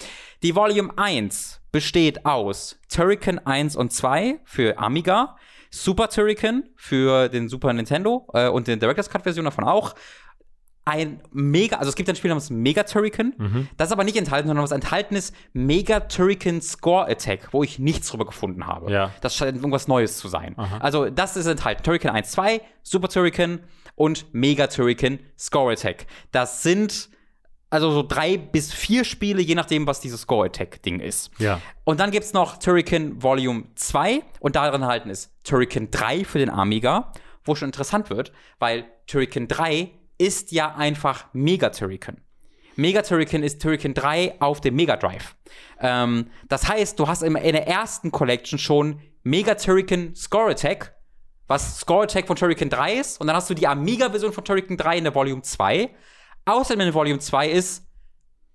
Die 0.42 0.56
Volume 0.56 0.98
1 0.98 1.62
besteht 1.72 2.26
aus 2.26 2.80
Turrican 2.90 3.40
1 3.40 3.76
und 3.76 3.94
2 3.94 4.40
für 4.44 4.78
Amiga, 4.80 5.38
Super 5.70 6.10
Turrican 6.10 6.64
für 6.76 7.30
den 7.30 7.50
Super 7.50 7.74
Nintendo 7.74 8.28
äh, 8.34 8.48
und 8.48 8.68
den 8.68 8.80
Director's 8.80 9.10
Cut 9.10 9.24
Version 9.24 9.46
davon 9.46 9.66
auch. 9.66 9.94
Ein 10.88 11.20
Mega, 11.32 11.78
also 11.78 11.90
es 11.90 11.96
gibt 11.96 12.08
ein 12.10 12.16
Spiel 12.16 12.30
namens 12.30 12.52
Mega 12.52 12.84
Turrican. 12.84 13.34
Mhm. 13.38 13.68
Das 13.76 13.90
ist 13.90 13.92
aber 13.92 14.04
nicht 14.04 14.18
enthalten, 14.18 14.48
sondern 14.48 14.64
was 14.64 14.72
enthalten 14.72 15.16
ist, 15.16 15.36
Mega 15.54 16.02
Turrican 16.02 16.62
Score 16.62 17.08
Attack, 17.10 17.50
wo 17.54 17.64
ich 17.64 17.80
nichts 17.80 18.10
drüber 18.10 18.26
gefunden 18.26 18.68
habe. 18.68 18.92
Ja. 18.92 19.12
Das 19.22 19.36
scheint 19.36 19.58
irgendwas 19.58 19.88
Neues 19.88 20.18
zu 20.18 20.28
sein. 20.28 20.54
Aha. 20.58 20.78
Also, 20.78 21.10
das 21.10 21.38
ist 21.38 21.48
enthalten. 21.48 21.82
Turrican 21.84 22.12
1, 22.12 22.30
2, 22.32 22.62
Super 22.84 23.10
Turrican 23.10 23.62
und 23.96 24.28
Mega 24.34 24.68
Turrican 24.68 25.20
Score 25.38 25.74
Attack. 25.74 26.06
Das 26.32 26.62
sind 26.62 27.10
also 27.72 27.92
so 27.92 28.04
drei 28.04 28.38
bis 28.38 28.72
vier 28.72 29.04
Spiele, 29.04 29.42
je 29.42 29.56
nachdem, 29.56 29.88
was 29.88 30.00
dieses 30.00 30.22
Score 30.22 30.46
Attack-Ding 30.46 31.00
ist. 31.00 31.32
Ja. 31.40 31.60
Und 31.84 32.00
dann 32.00 32.12
gibt's 32.12 32.32
noch 32.32 32.58
Turrican 32.58 33.22
Volume 33.22 33.66
2 33.76 34.22
und 34.40 34.56
darin 34.56 34.82
enthalten 34.82 35.10
ist 35.10 35.32
Turrican 35.44 35.90
3 35.92 36.24
für 36.24 36.40
den 36.40 36.50
Amiga, 36.50 37.12
wo 37.44 37.56
schon 37.56 37.70
interessant 37.70 38.10
wird, 38.10 38.32
weil 38.60 38.86
Turrican 39.08 39.48
3 39.48 39.92
ist 40.18 40.52
ja 40.52 40.76
einfach 40.76 41.26
Mega 41.34 41.70
Turrican. 41.70 42.18
Mega 42.76 43.02
Turrican 43.02 43.44
ist 43.44 43.62
Turrican 43.62 43.94
3 43.94 44.36
auf 44.40 44.60
dem 44.60 44.76
Mega 44.76 44.98
Drive. 44.98 45.36
Ähm, 45.80 46.30
das 46.50 46.68
heißt, 46.68 47.00
du 47.00 47.08
hast 47.08 47.22
in, 47.22 47.34
der 47.34 47.68
ersten 47.68 48.12
Collection 48.12 48.60
schon 48.60 49.00
Mega 49.24 49.56
Turrican 49.56 50.14
Score 50.16 50.52
Attack, 50.52 50.94
was 51.48 51.80
Score 51.80 52.04
Attack 52.04 52.28
von 52.28 52.36
Turrican 52.36 52.70
3 52.70 52.94
ist, 52.96 53.22
und 53.22 53.28
dann 53.28 53.36
hast 53.36 53.50
du 53.50 53.54
die 53.54 53.68
Amiga-Version 53.68 54.34
von 54.34 54.44
Turrican 54.44 54.78
3 54.78 54.98
in 54.98 55.04
der 55.06 55.16
Volume 55.16 55.42
2. 55.42 55.90
Außerdem 56.46 56.82
in 56.82 56.88
der 56.88 56.94
Volume 56.94 57.20
2 57.20 57.50
ist 57.50 57.88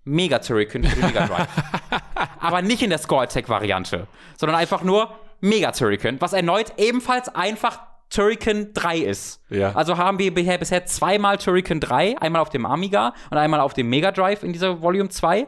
Mega 0.04 0.38
Turrican 0.38 0.84
für 0.84 0.96
den 0.96 1.06
Mega 1.06 1.26
Drive. 1.26 1.48
Aber 2.40 2.62
nicht 2.62 2.82
in 2.82 2.90
der 2.90 2.98
Score 2.98 3.22
Attack 3.22 3.48
Variante, 3.48 4.06
sondern 4.36 4.58
einfach 4.58 4.82
nur 4.82 5.18
Mega 5.40 5.72
Turrican, 5.72 6.20
was 6.20 6.34
erneut 6.34 6.74
ebenfalls 6.76 7.28
einfach 7.34 7.80
Turrican 8.10 8.74
3 8.74 8.98
ist. 8.98 9.40
Ja. 9.50 9.72
Also 9.72 9.96
haben 9.96 10.18
wir 10.18 10.34
bisher, 10.34 10.58
bisher 10.58 10.84
zweimal 10.84 11.38
Turrican 11.38 11.78
3, 11.78 12.18
einmal 12.18 12.42
auf 12.42 12.50
dem 12.50 12.66
Amiga 12.66 13.14
und 13.30 13.38
einmal 13.38 13.60
auf 13.60 13.72
dem 13.72 13.88
Mega 13.88 14.10
Drive 14.10 14.42
in 14.42 14.52
dieser 14.52 14.82
Volume 14.82 15.08
2, 15.08 15.46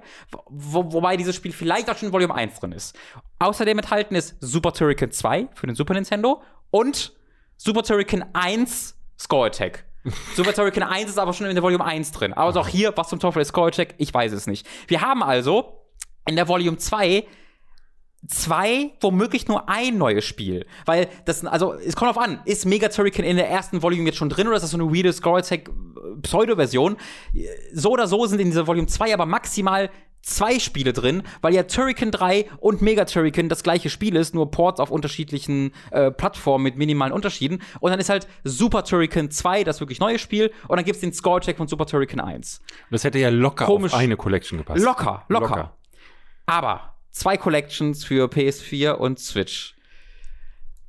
wo, 0.48 0.92
wobei 0.92 1.16
dieses 1.16 1.34
Spiel 1.34 1.52
vielleicht 1.52 1.90
auch 1.90 1.96
schon 1.96 2.08
in 2.08 2.12
Volume 2.12 2.34
1 2.34 2.60
drin 2.60 2.72
ist. 2.72 2.96
Außerdem 3.40 3.78
enthalten 3.78 4.14
ist 4.14 4.36
Super 4.40 4.72
Turrican 4.72 5.10
2 5.10 5.48
für 5.54 5.66
den 5.66 5.74
Super 5.74 5.94
Nintendo 5.94 6.40
und 6.70 7.12
Super 7.56 7.82
Turrican 7.82 8.24
1 8.32 8.96
Score 9.18 9.48
Attack. 9.48 9.84
Super 10.36 10.54
Turrican 10.54 10.84
1 10.84 11.10
ist 11.10 11.18
aber 11.18 11.32
schon 11.32 11.48
in 11.48 11.54
der 11.54 11.62
Volume 11.64 11.84
1 11.84 12.12
drin. 12.12 12.32
Also 12.32 12.60
auch 12.60 12.68
hier, 12.68 12.96
was 12.96 13.08
zum 13.08 13.18
Teufel 13.18 13.42
ist 13.42 13.48
Score 13.48 13.68
Attack? 13.68 13.96
Ich 13.98 14.14
weiß 14.14 14.32
es 14.32 14.46
nicht. 14.46 14.66
Wir 14.86 15.00
haben 15.00 15.24
also 15.24 15.82
in 16.26 16.36
der 16.36 16.46
Volume 16.46 16.76
2 16.76 17.24
zwei, 18.26 18.92
womöglich 19.00 19.48
nur 19.48 19.68
ein 19.68 19.98
neues 19.98 20.24
Spiel. 20.24 20.66
Weil 20.86 21.08
das, 21.24 21.44
also, 21.44 21.74
es 21.74 21.96
kommt 21.96 22.10
auf 22.10 22.18
an, 22.18 22.40
ist 22.44 22.66
Mega 22.66 22.88
Turrican 22.88 23.24
in 23.24 23.36
der 23.36 23.48
ersten 23.48 23.82
Volume 23.82 24.04
jetzt 24.04 24.16
schon 24.16 24.28
drin 24.28 24.46
oder 24.46 24.56
ist 24.56 24.62
das 24.62 24.70
so 24.70 24.78
eine 24.78 24.92
weirde 24.92 25.10
Attack 25.10 25.68
äh, 25.68 26.20
Pseudo-Version? 26.22 26.96
So 27.72 27.90
oder 27.90 28.06
so 28.06 28.26
sind 28.26 28.40
in 28.40 28.48
dieser 28.48 28.66
Volume 28.66 28.86
2 28.86 29.14
aber 29.14 29.26
maximal 29.26 29.90
zwei 30.22 30.60
Spiele 30.60 30.92
drin, 30.92 31.24
weil 31.40 31.52
ja 31.52 31.64
Turrican 31.64 32.12
3 32.12 32.48
und 32.58 32.80
Mega 32.80 33.04
Turrican 33.04 33.48
das 33.48 33.64
gleiche 33.64 33.90
Spiel 33.90 34.14
ist, 34.14 34.34
nur 34.34 34.52
Ports 34.52 34.78
auf 34.78 34.92
unterschiedlichen 34.92 35.72
äh, 35.90 36.12
Plattformen 36.12 36.62
mit 36.62 36.76
minimalen 36.76 37.12
Unterschieden. 37.12 37.60
Und 37.80 37.90
dann 37.90 37.98
ist 37.98 38.08
halt 38.08 38.28
Super 38.44 38.84
Turrican 38.84 39.32
2 39.32 39.64
das 39.64 39.80
wirklich 39.80 39.98
neue 39.98 40.20
Spiel 40.20 40.52
und 40.68 40.76
dann 40.76 40.84
gibt's 40.84 41.00
den 41.00 41.12
Score 41.12 41.40
Check 41.40 41.56
von 41.56 41.66
Super 41.66 41.86
Turrican 41.86 42.20
1. 42.20 42.62
Das 42.90 43.02
hätte 43.02 43.18
ja 43.18 43.30
locker 43.30 43.66
Komisch. 43.66 43.92
auf 43.92 43.98
eine 43.98 44.16
Collection 44.16 44.58
gepasst. 44.58 44.84
Locker, 44.84 45.24
locker, 45.28 45.48
Locker. 45.48 45.76
Aber 46.46 46.91
zwei 47.12 47.36
Collections 47.36 48.04
für 48.04 48.26
PS4 48.26 48.92
und 48.92 49.20
Switch. 49.20 49.74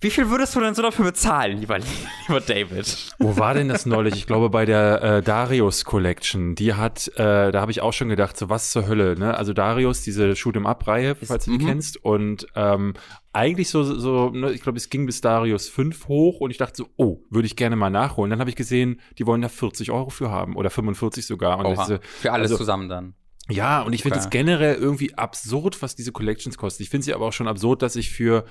Wie 0.03 0.09
viel 0.09 0.29
würdest 0.29 0.53
du 0.53 0.59
denn 0.59 0.75
so 0.75 0.81
dafür 0.81 1.05
bezahlen, 1.05 1.59
lieber, 1.59 1.79
lieber 2.27 2.41
David? 2.41 3.15
Wo 3.19 3.38
war 3.38 3.53
denn 3.53 3.69
das 3.69 3.86
neulich? 3.86 4.15
Ich 4.15 4.27
glaube 4.27 4.49
bei 4.49 4.65
der 4.65 5.01
äh, 5.01 5.21
Darius 5.21 5.86
Collection. 5.86 6.55
Die 6.55 6.73
hat, 6.73 7.07
äh, 7.15 7.53
da 7.53 7.62
habe 7.62 7.71
ich 7.71 7.79
auch 7.79 7.93
schon 7.93 8.09
gedacht, 8.09 8.36
so 8.36 8.49
was 8.49 8.71
zur 8.71 8.86
Hölle. 8.86 9.17
Ne? 9.17 9.38
Also 9.38 9.53
Darius, 9.53 10.01
diese 10.01 10.31
Shoot'em 10.33 10.65
Up 10.65 10.86
Reihe, 10.88 11.15
falls 11.15 11.45
du 11.45 11.51
die 11.51 11.63
mhm. 11.63 11.67
kennst. 11.67 12.03
Und 12.03 12.47
ähm, 12.55 12.95
eigentlich 13.31 13.69
so, 13.69 13.81
so 13.83 14.29
ne, 14.29 14.51
ich 14.51 14.59
glaube, 14.59 14.77
es 14.77 14.89
ging 14.89 15.05
bis 15.05 15.21
Darius 15.21 15.69
5 15.69 16.09
hoch 16.09 16.41
und 16.41 16.51
ich 16.51 16.57
dachte 16.57 16.75
so, 16.75 16.89
oh, 16.97 17.19
würde 17.29 17.45
ich 17.45 17.55
gerne 17.55 17.77
mal 17.77 17.89
nachholen. 17.89 18.29
Dann 18.29 18.41
habe 18.41 18.49
ich 18.49 18.57
gesehen, 18.57 18.99
die 19.17 19.25
wollen 19.25 19.41
da 19.41 19.47
40 19.47 19.89
Euro 19.91 20.09
für 20.09 20.29
haben 20.29 20.57
oder 20.57 20.69
45 20.69 21.25
sogar. 21.25 21.63
Oha, 21.63 21.93
äh, 21.93 21.99
für 22.01 22.33
alles 22.33 22.51
also- 22.51 22.57
zusammen 22.57 22.89
dann. 22.89 23.13
Ja, 23.49 23.82
und 23.82 23.91
ich 23.93 24.03
finde 24.03 24.19
es 24.19 24.29
generell 24.29 24.75
irgendwie 24.75 25.15
absurd, 25.15 25.82
was 25.82 25.95
diese 25.95 26.12
Collections 26.13 26.58
kosten. 26.58 26.82
Ich 26.84 26.89
finde 26.89 27.03
sie 27.06 27.13
aber 27.13 27.25
auch 27.27 27.34
schon 27.34 27.47
absurd, 27.49 27.82
dass 27.82 27.95
ich 27.97 28.10
für, 28.10 28.45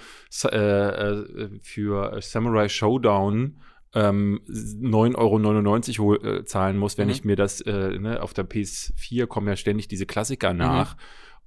äh, 0.44 0.48
äh, 0.48 1.48
für 1.62 2.20
Samurai 2.20 2.68
Showdown 2.68 3.57
ähm, 3.94 4.40
9,99 4.48 5.98
Euro 6.00 6.14
äh, 6.16 6.44
zahlen 6.44 6.76
muss, 6.78 6.98
wenn 6.98 7.07
Mhm. 7.09 7.12
ich 7.12 7.24
mir 7.24 7.37
das, 7.37 7.61
äh, 7.62 7.98
ne, 7.98 8.22
auf 8.22 8.35
der 8.35 8.44
PS4 8.48 9.26
kommen 9.26 9.48
ja 9.48 9.57
ständig 9.57 9.88
diese 9.88 10.07
Klassiker 10.07 10.52
nach. 10.55 10.96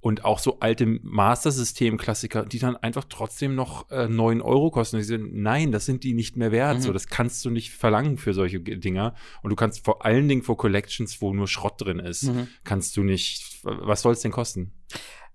Und 0.00 0.24
auch 0.24 0.38
so 0.38 0.60
alte 0.60 0.86
Master-System-Klassiker, 1.02 2.44
die 2.46 2.58
dann 2.58 2.76
einfach 2.76 3.04
trotzdem 3.08 3.54
noch 3.54 3.90
äh, 3.90 4.06
9 4.08 4.40
Euro 4.40 4.70
kosten. 4.70 4.96
Und 4.96 5.02
ich 5.02 5.08
so, 5.08 5.16
nein, 5.18 5.72
das 5.72 5.84
sind 5.86 6.04
die 6.04 6.12
nicht 6.14 6.36
mehr 6.36 6.52
wert. 6.52 6.76
Mhm. 6.78 6.82
So, 6.82 6.92
das 6.92 7.08
kannst 7.08 7.44
du 7.44 7.50
nicht 7.50 7.72
verlangen 7.72 8.18
für 8.18 8.32
solche 8.34 8.60
Dinger. 8.60 9.14
Und 9.42 9.50
du 9.50 9.56
kannst 9.56 9.84
vor 9.84 10.04
allen 10.04 10.28
Dingen 10.28 10.42
vor 10.42 10.56
Collections, 10.56 11.20
wo 11.20 11.32
nur 11.34 11.48
Schrott 11.48 11.80
drin 11.80 11.98
ist, 11.98 12.24
Mhm. 12.24 12.48
kannst 12.64 12.96
du 12.96 13.02
nicht. 13.02 13.60
Was 13.64 14.02
soll 14.02 14.12
es 14.12 14.20
denn 14.20 14.32
kosten? 14.32 14.72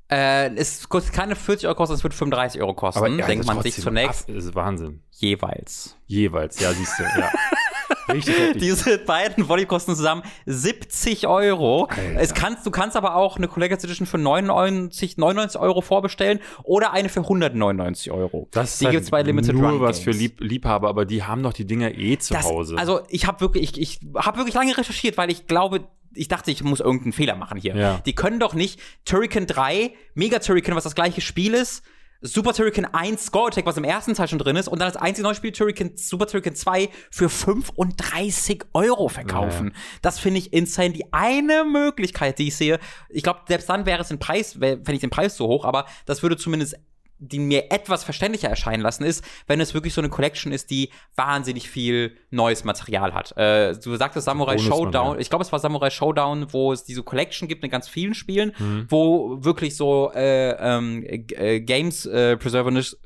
Äh, 0.10 0.54
es 0.56 0.88
kostet 0.90 1.14
keine 1.14 1.36
40 1.36 1.68
Euro 1.68 1.76
kosten, 1.76 1.96
es 1.96 2.04
wird 2.04 2.14
35 2.14 2.62
Euro 2.62 2.74
kosten, 2.74 3.18
ja, 3.18 3.26
denkt 3.26 3.46
man 3.46 3.62
sich 3.62 3.76
zunächst 3.76 4.28
Das 4.28 4.44
ist 4.46 4.56
Wahnsinn. 4.56 5.02
jeweils. 5.12 5.98
Jeweils, 6.06 6.60
ja, 6.60 6.74
siehst 6.74 7.00
du, 7.00 7.04
ja. 7.04 7.32
Richtig 8.10 8.38
heftig. 8.40 8.62
Diese 8.62 8.98
beiden 8.98 9.48
Volume 9.48 9.68
kosten 9.68 9.96
zusammen 9.96 10.24
70 10.46 11.28
Euro. 11.28 11.86
Alter. 11.86 12.02
Es 12.20 12.34
kannst, 12.34 12.66
du 12.66 12.72
kannst 12.72 12.96
aber 12.98 13.16
auch 13.16 13.38
eine 13.38 13.48
Collector's 13.48 13.84
Edition 13.84 14.06
für 14.08 14.18
99, 14.18 15.18
99 15.18 15.60
Euro 15.62 15.82
vorbestellen 15.82 16.40
oder 16.64 16.92
eine 16.94 17.10
für 17.10 17.22
199 17.22 18.12
Euro. 18.12 18.48
Das 18.52 18.74
ist 18.74 18.82
die 18.82 18.86
halt 18.86 18.96
gibt's 18.96 19.10
bei 19.12 19.22
Limited 19.22 19.56
nur 19.56 19.70
Run 19.70 19.80
was 19.82 19.98
Games. 19.98 20.04
für 20.04 20.12
Lieb 20.12 20.40
Liebhaber, 20.42 20.90
aber 20.90 21.06
die 21.06 21.24
haben 21.24 21.44
doch 21.44 21.54
die 21.54 21.66
Dinger 21.66 21.92
eh 21.98 22.18
zu 22.18 22.34
Das- 22.34 22.46
Hause. 22.46 22.78
Also 22.78 23.02
ich 23.10 23.28
habe 23.28 23.42
wirklich, 23.42 23.80
ich, 23.80 24.00
ich 24.00 24.00
habe 24.16 24.38
wirklich 24.38 24.56
lange 24.56 24.78
recherchiert, 24.78 25.18
weil 25.18 25.32
ich 25.32 25.48
glaube, 25.48 25.82
ich 26.14 26.28
dachte, 26.28 26.52
ich 26.52 26.64
muss 26.64 26.80
irgendeinen 26.82 27.14
Fehler 27.14 27.36
machen 27.36 27.58
hier. 27.58 27.76
Ja. 27.76 28.02
Die 28.06 28.14
können 28.14 28.40
doch 28.40 28.54
nicht 28.54 28.80
Turrican 29.06 29.48
3, 29.48 29.92
Mega 30.14 30.40
Turrican, 30.40 30.76
was 30.76 30.84
das 30.84 30.96
gleiche 30.96 31.22
Spiel 31.22 31.54
ist, 31.54 31.84
Super 32.22 32.54
Turrican 32.54 32.86
1 32.86 33.26
Score 33.26 33.48
Attack, 33.48 33.66
was 33.66 33.78
im 33.78 33.84
ersten 33.84 34.14
Teil 34.14 34.28
schon 34.28 34.38
drin 34.38 34.56
ist, 34.56 34.68
und 34.68 34.80
dann 34.80 34.92
das 34.92 35.02
einzige 35.02 35.24
neue 35.24 35.36
Spiel 35.36 35.52
Turrican, 35.52 35.92
Super 35.96 36.28
Turrican 36.28 36.56
2 36.56 36.90
für 37.10 37.30
35 37.30 38.64
Euro 38.74 39.10
verkaufen. 39.10 39.74
Das 40.04 40.20
finde 40.20 40.40
ich 40.40 40.54
insane. 40.54 40.92
Die 40.92 41.12
eine 41.12 41.66
Möglichkeit, 41.66 42.38
die 42.38 42.50
ich 42.50 42.56
sehe, 42.56 42.80
ich 43.10 43.24
glaube, 43.24 43.42
selbst 43.48 43.70
dann 43.70 43.86
wäre 43.86 44.02
es 44.02 44.10
den 44.10 44.20
Preis, 44.20 44.54
fände 44.54 44.94
ich 44.94 45.00
den 45.00 45.10
Preis 45.10 45.36
so 45.36 45.48
hoch, 45.48 45.66
aber 45.66 45.86
das 46.06 46.22
würde 46.22 46.38
zumindest 46.38 46.76
die 47.22 47.40
mir 47.40 47.72
etwas 47.72 48.04
verständlicher 48.04 48.50
erscheinen 48.50 48.82
lassen, 48.82 49.04
ist, 49.04 49.24
wenn 49.46 49.62
es 49.62 49.74
wirklich 49.76 49.94
so 49.94 50.02
eine 50.02 50.10
Collection 50.10 50.52
ist, 50.52 50.72
die 50.72 50.90
wahnsinnig 51.16 51.70
viel 51.70 52.18
neues 52.32 52.64
Material 52.64 53.14
hat. 53.14 53.38
Äh, 53.38 53.76
du 53.78 53.96
sagtest 53.96 54.26
Samurai. 54.26 54.58
Showdown, 54.58 55.20
ich 55.20 55.30
glaube, 55.30 55.44
es 55.44 55.52
war 55.52 55.60
Samurai 55.60 55.90
Showdown, 55.92 56.52
wo 56.52 56.74
es 56.74 56.84
diese 56.84 57.04
Collection 57.04 57.48
gibt 57.48 57.62
mit 57.62 57.72
ganz 57.72 57.88
vielen 57.88 58.14
Spielen, 58.14 58.54
wo 58.90 59.44
wirklich 59.44 59.76
so 59.76 60.12
äh, 60.14 60.52
ähm, 60.52 61.04
äh, 61.06 61.62
Games 61.62 62.06
äh, 62.06 62.38
Preservationist 62.38 62.98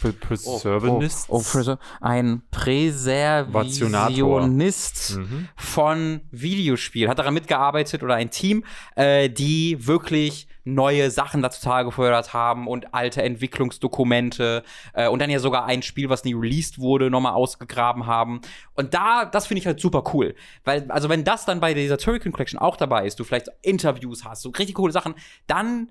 Pre- 0.00 0.12
Preservanist. 0.12 1.26
Oh, 1.28 1.36
oh, 1.36 1.42
Preser 1.42 1.78
ein 2.00 2.42
Präservationist 2.50 5.18
Mhm. 5.18 5.48
von 5.56 6.20
Videospielen. 6.30 7.10
Hat 7.10 7.18
daran 7.18 7.34
mitgearbeitet 7.34 8.02
oder 8.02 8.14
ein 8.14 8.30
Team, 8.30 8.64
äh, 8.96 9.28
die 9.28 9.86
wirklich 9.86 10.48
neue 10.64 11.10
Sachen 11.10 11.42
dazu 11.42 11.60
Tage 11.60 11.86
gefördert 11.88 12.32
haben 12.32 12.68
und 12.68 12.94
alte 12.94 13.20
Entwicklungsdokumente 13.22 14.62
äh, 14.92 15.08
und 15.08 15.20
dann 15.20 15.28
ja 15.28 15.40
sogar 15.40 15.66
ein 15.66 15.82
Spiel, 15.82 16.08
was 16.08 16.22
nie 16.24 16.34
released 16.34 16.78
wurde, 16.78 17.10
nochmal 17.10 17.32
ausgegraben 17.32 18.06
haben. 18.06 18.40
Und 18.74 18.94
da, 18.94 19.24
das 19.24 19.48
finde 19.48 19.58
ich 19.60 19.66
halt 19.66 19.80
super 19.80 20.04
cool. 20.14 20.36
Weil, 20.64 20.88
also 20.90 21.08
wenn 21.08 21.24
das 21.24 21.44
dann 21.46 21.58
bei 21.58 21.74
dieser 21.74 21.98
Turrican 21.98 22.30
Collection 22.32 22.60
auch 22.60 22.76
dabei 22.76 23.06
ist, 23.06 23.18
du 23.18 23.24
vielleicht 23.24 23.48
Interviews 23.62 24.24
hast, 24.24 24.42
so 24.42 24.50
richtig 24.50 24.76
coole 24.76 24.92
Sachen, 24.92 25.14
dann 25.48 25.88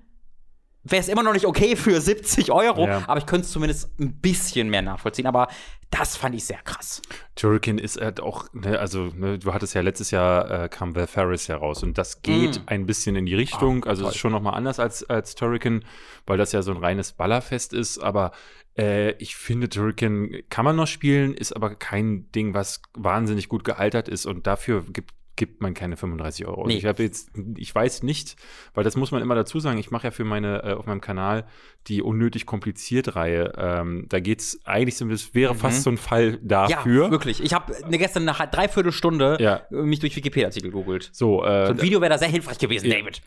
wäre 0.84 1.00
es 1.00 1.08
immer 1.08 1.22
noch 1.22 1.32
nicht 1.32 1.46
okay 1.46 1.76
für 1.76 2.00
70 2.00 2.50
Euro, 2.50 2.86
Ja. 2.86 3.02
aber 3.06 3.18
ich 3.18 3.26
könnte 3.26 3.44
es 3.46 3.52
zumindest 3.52 3.98
ein 4.00 4.14
bisschen 4.20 4.68
mehr 4.70 4.82
nachvollziehen. 4.82 5.26
Aber 5.26 5.48
das 5.90 6.16
fand 6.16 6.34
ich 6.34 6.44
sehr 6.44 6.58
krass. 6.64 7.02
Turrican 7.36 7.78
ist 7.78 8.00
halt 8.00 8.20
auch, 8.20 8.46
ne, 8.52 8.78
also 8.78 9.10
ne, 9.14 9.38
du 9.38 9.52
hattest 9.52 9.74
ja 9.74 9.80
letztes 9.82 10.10
Jahr 10.10 10.64
äh, 10.64 10.68
kam 10.68 10.94
Val 10.96 11.06
Ferris 11.06 11.48
heraus 11.48 11.82
und 11.82 11.98
das 11.98 12.22
geht 12.22 12.58
Mm. 12.60 12.62
ein 12.66 12.86
bisschen 12.86 13.14
in 13.16 13.26
die 13.26 13.34
Richtung. 13.34 13.84
Ah, 13.84 13.90
also 13.90 14.06
es 14.06 14.12
ist 14.14 14.18
schon 14.18 14.32
noch 14.32 14.42
mal 14.42 14.52
anders 14.54 14.78
als 14.80 15.08
als 15.08 15.34
Turrican, 15.34 15.84
weil 16.26 16.38
das 16.38 16.52
ja 16.52 16.62
so 16.62 16.72
ein 16.72 16.78
reines 16.78 17.12
Ballerfest 17.12 17.72
ist. 17.74 17.98
Aber 17.98 18.32
äh, 18.78 19.12
ich 19.22 19.36
finde 19.36 19.68
Turrican 19.68 20.30
kann 20.48 20.64
man 20.64 20.76
noch 20.76 20.86
spielen, 20.86 21.34
ist 21.34 21.52
aber 21.54 21.74
kein 21.74 22.32
Ding, 22.32 22.54
was 22.54 22.80
wahnsinnig 22.94 23.48
gut 23.50 23.62
gealtert 23.64 24.08
ist 24.08 24.24
und 24.26 24.46
dafür 24.46 24.82
gibt 24.90 25.12
gibt 25.34 25.62
man 25.62 25.72
keine 25.72 25.96
35 25.96 26.46
Euro. 26.46 26.66
Nee. 26.66 26.76
Ich 26.76 26.84
habe 26.84 27.02
jetzt, 27.02 27.30
ich 27.56 27.74
weiß 27.74 28.02
nicht, 28.02 28.36
weil 28.74 28.84
das 28.84 28.96
muss 28.96 29.12
man 29.12 29.22
immer 29.22 29.34
dazu 29.34 29.60
sagen. 29.60 29.78
Ich 29.78 29.90
mache 29.90 30.08
ja 30.08 30.10
für 30.10 30.24
meine 30.24 30.62
äh, 30.62 30.72
auf 30.74 30.84
meinem 30.86 31.00
Kanal 31.00 31.46
die 31.88 32.02
unnötig 32.02 32.44
kompliziert 32.46 33.16
Reihe. 33.16 33.52
Ähm, 33.56 34.04
da 34.08 34.20
geht's 34.20 34.60
eigentlich 34.64 34.96
so, 34.96 35.04
das 35.06 35.34
wäre 35.34 35.54
Mhm. 35.54 35.58
fast 35.58 35.82
so 35.84 35.90
ein 35.90 35.96
Fall 35.96 36.38
dafür. 36.42 37.06
Ja, 37.06 37.10
wirklich. 37.10 37.42
Ich 37.42 37.54
habe 37.54 37.72
ne, 37.88 37.98
gestern 37.98 38.24
nach 38.24 38.44
dreiviertel 38.50 38.92
Stunde 38.92 39.38
Ja. 39.40 39.62
äh, 39.70 39.74
mich 39.82 39.98
durch 40.00 40.14
Wikipedia-Artikel 40.14 40.70
gegoogelt. 40.70 41.08
So, 41.12 41.42
äh, 41.44 41.66
So 41.66 41.72
ein 41.72 41.82
Video 41.82 42.00
wäre 42.00 42.10
da 42.10 42.18
sehr 42.18 42.28
hilfreich 42.28 42.58
gewesen, 42.58 42.90
Ja. 42.90 42.98
David. 42.98 43.22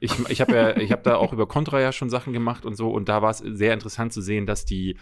ich, 0.00 0.12
ich 0.30 0.40
habe 0.40 0.54
ja, 0.56 0.76
ich 0.76 0.90
habe 0.92 1.02
da 1.02 1.16
auch 1.16 1.32
über 1.32 1.46
Contra 1.46 1.78
ja 1.80 1.92
schon 1.92 2.08
Sachen 2.10 2.32
gemacht 2.32 2.64
und 2.64 2.74
so 2.74 2.90
und 2.90 3.08
da 3.08 3.20
war 3.22 3.30
es 3.30 3.38
sehr 3.38 3.74
interessant 3.74 4.12
zu 4.12 4.22
sehen, 4.22 4.46
dass 4.46 4.64
die 4.64 4.96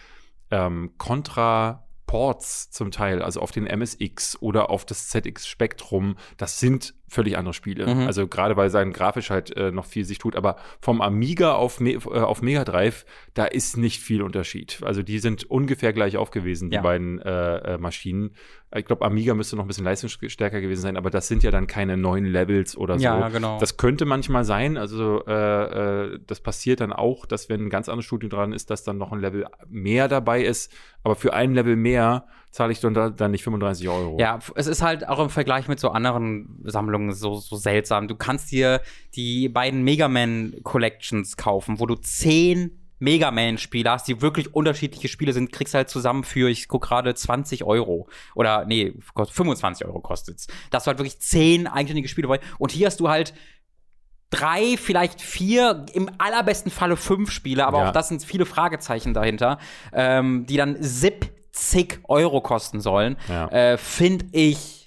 ähm, 0.51 0.91
Contra 0.97 1.87
Ports 2.09 2.71
zum 2.71 2.89
Teil, 2.89 3.21
also 3.21 3.39
auf 3.39 3.51
den 3.51 3.65
MSX 3.65 4.41
oder 4.41 4.71
auf 4.71 4.83
das 4.83 5.09
ZX 5.09 5.47
Spektrum, 5.47 6.15
das 6.37 6.59
sind 6.59 6.95
völlig 7.09 7.37
andere 7.37 7.53
Spiele. 7.53 7.87
Mhm. 7.87 8.07
Also 8.07 8.27
gerade 8.27 8.55
weil 8.55 8.69
sein 8.69 8.93
grafisch 8.93 9.29
halt 9.29 9.55
äh, 9.57 9.71
noch 9.71 9.85
viel 9.85 10.05
sich 10.05 10.17
tut, 10.17 10.35
aber 10.35 10.57
vom 10.79 11.01
Amiga 11.01 11.53
auf, 11.53 11.79
Me 11.79 11.93
äh, 11.93 11.99
auf 12.19 12.41
Mega 12.41 12.63
Drive, 12.63 13.05
da 13.33 13.45
ist 13.45 13.77
nicht 13.77 14.01
viel 14.01 14.21
Unterschied. 14.21 14.81
Also 14.83 15.03
die 15.03 15.19
sind 15.19 15.49
ungefähr 15.49 15.93
gleich 15.93 16.17
aufgewesen, 16.17 16.69
die 16.69 16.75
ja. 16.75 16.81
beiden 16.81 17.19
äh, 17.21 17.75
äh, 17.75 17.77
Maschinen. 17.77 18.31
Ich 18.75 18.85
glaube, 18.85 19.03
Amiga 19.03 19.33
müsste 19.33 19.55
noch 19.55 19.63
ein 19.63 19.67
bisschen 19.67 19.85
leistungsstärker 19.85 20.61
gewesen 20.61 20.81
sein, 20.81 20.97
aber 20.97 21.09
das 21.09 21.27
sind 21.27 21.41
ja 21.41 21.49
dann 21.49 21.65
keine 21.65 21.97
neuen 21.97 22.25
Levels 22.25 22.77
oder 22.77 22.99
so. 22.99 23.03
Ja, 23.03 23.29
genau. 23.29 23.59
Das 23.59 23.77
könnte 23.77 24.05
manchmal 24.05 24.43
sein. 24.43 24.77
Also 24.77 25.25
äh, 25.25 26.13
äh, 26.13 26.19
das 26.27 26.39
passiert 26.39 26.79
dann 26.81 26.93
auch, 26.93 27.25
dass 27.25 27.49
wenn 27.49 27.65
ein 27.65 27.69
ganz 27.69 27.89
anderes 27.89 28.05
Studio 28.05 28.29
dran 28.29 28.53
ist, 28.53 28.69
dass 28.69 28.83
dann 28.83 28.99
noch 28.99 29.11
ein 29.11 29.19
Level 29.19 29.47
mehr 29.67 30.07
dabei 30.07 30.43
ist. 30.43 30.71
Aber 31.03 31.15
für 31.15 31.33
ein 31.33 31.55
Level 31.55 31.75
mehr 31.75 32.27
zahle 32.51 32.71
ich 32.71 32.79
dann, 32.79 32.93
da, 32.93 33.09
dann 33.09 33.31
nicht 33.31 33.43
35 33.43 33.87
Euro. 33.89 34.17
Ja, 34.19 34.39
es 34.55 34.67
ist 34.67 34.81
halt 34.81 35.07
auch 35.07 35.19
im 35.19 35.29
Vergleich 35.29 35.67
mit 35.67 35.79
so 35.79 35.89
anderen 35.89 36.59
Sammlungen 36.63 37.13
so, 37.13 37.35
so 37.35 37.55
seltsam. 37.55 38.07
Du 38.07 38.15
kannst 38.15 38.51
dir 38.51 38.81
die 39.15 39.49
beiden 39.49 39.83
Mega 39.83 40.07
Man 40.07 40.55
Collections 40.63 41.37
kaufen, 41.37 41.79
wo 41.79 41.85
du 41.85 41.95
zehn 41.95 42.79
Mega 42.99 43.31
Man-Spiele 43.31 43.89
hast, 43.89 44.07
die 44.07 44.21
wirklich 44.21 44.53
unterschiedliche 44.53 45.07
Spiele 45.07 45.31
sind, 45.31 45.53
kriegst 45.53 45.73
halt 45.73 45.89
zusammen 45.89 46.23
für, 46.23 46.49
ich 46.49 46.67
guck 46.67 46.83
gerade, 46.83 47.15
20 47.15 47.63
Euro. 47.63 48.09
Oder, 48.35 48.65
nee, 48.65 48.93
25 49.15 49.87
Euro 49.87 50.01
kostet's. 50.01 50.47
Das 50.69 50.85
war 50.85 50.91
halt 50.91 50.99
wirklich 50.99 51.19
zehn 51.19 51.65
eigenständige 51.65 52.09
Spiele 52.09 52.27
dabei. 52.27 52.41
Und 52.57 52.71
hier 52.71 52.87
hast 52.87 52.99
du 52.99 53.07
halt 53.07 53.33
drei, 54.29 54.75
vielleicht 54.77 55.21
vier, 55.21 55.85
im 55.93 56.11
allerbesten 56.17 56.71
Falle 56.71 56.97
fünf 56.97 57.31
Spiele, 57.31 57.65
aber 57.65 57.79
ja. 57.79 57.89
auch 57.89 57.93
das 57.93 58.09
sind 58.09 58.23
viele 58.23 58.45
Fragezeichen 58.45 59.13
dahinter, 59.13 59.57
ähm, 59.93 60.45
die 60.45 60.57
dann 60.57 60.75
70 61.51 62.01
Euro 62.07 62.41
kosten 62.41 62.81
sollen, 62.81 63.17
ja. 63.27 63.47
äh, 63.47 63.77
finde 63.77 64.25
ich 64.31 64.78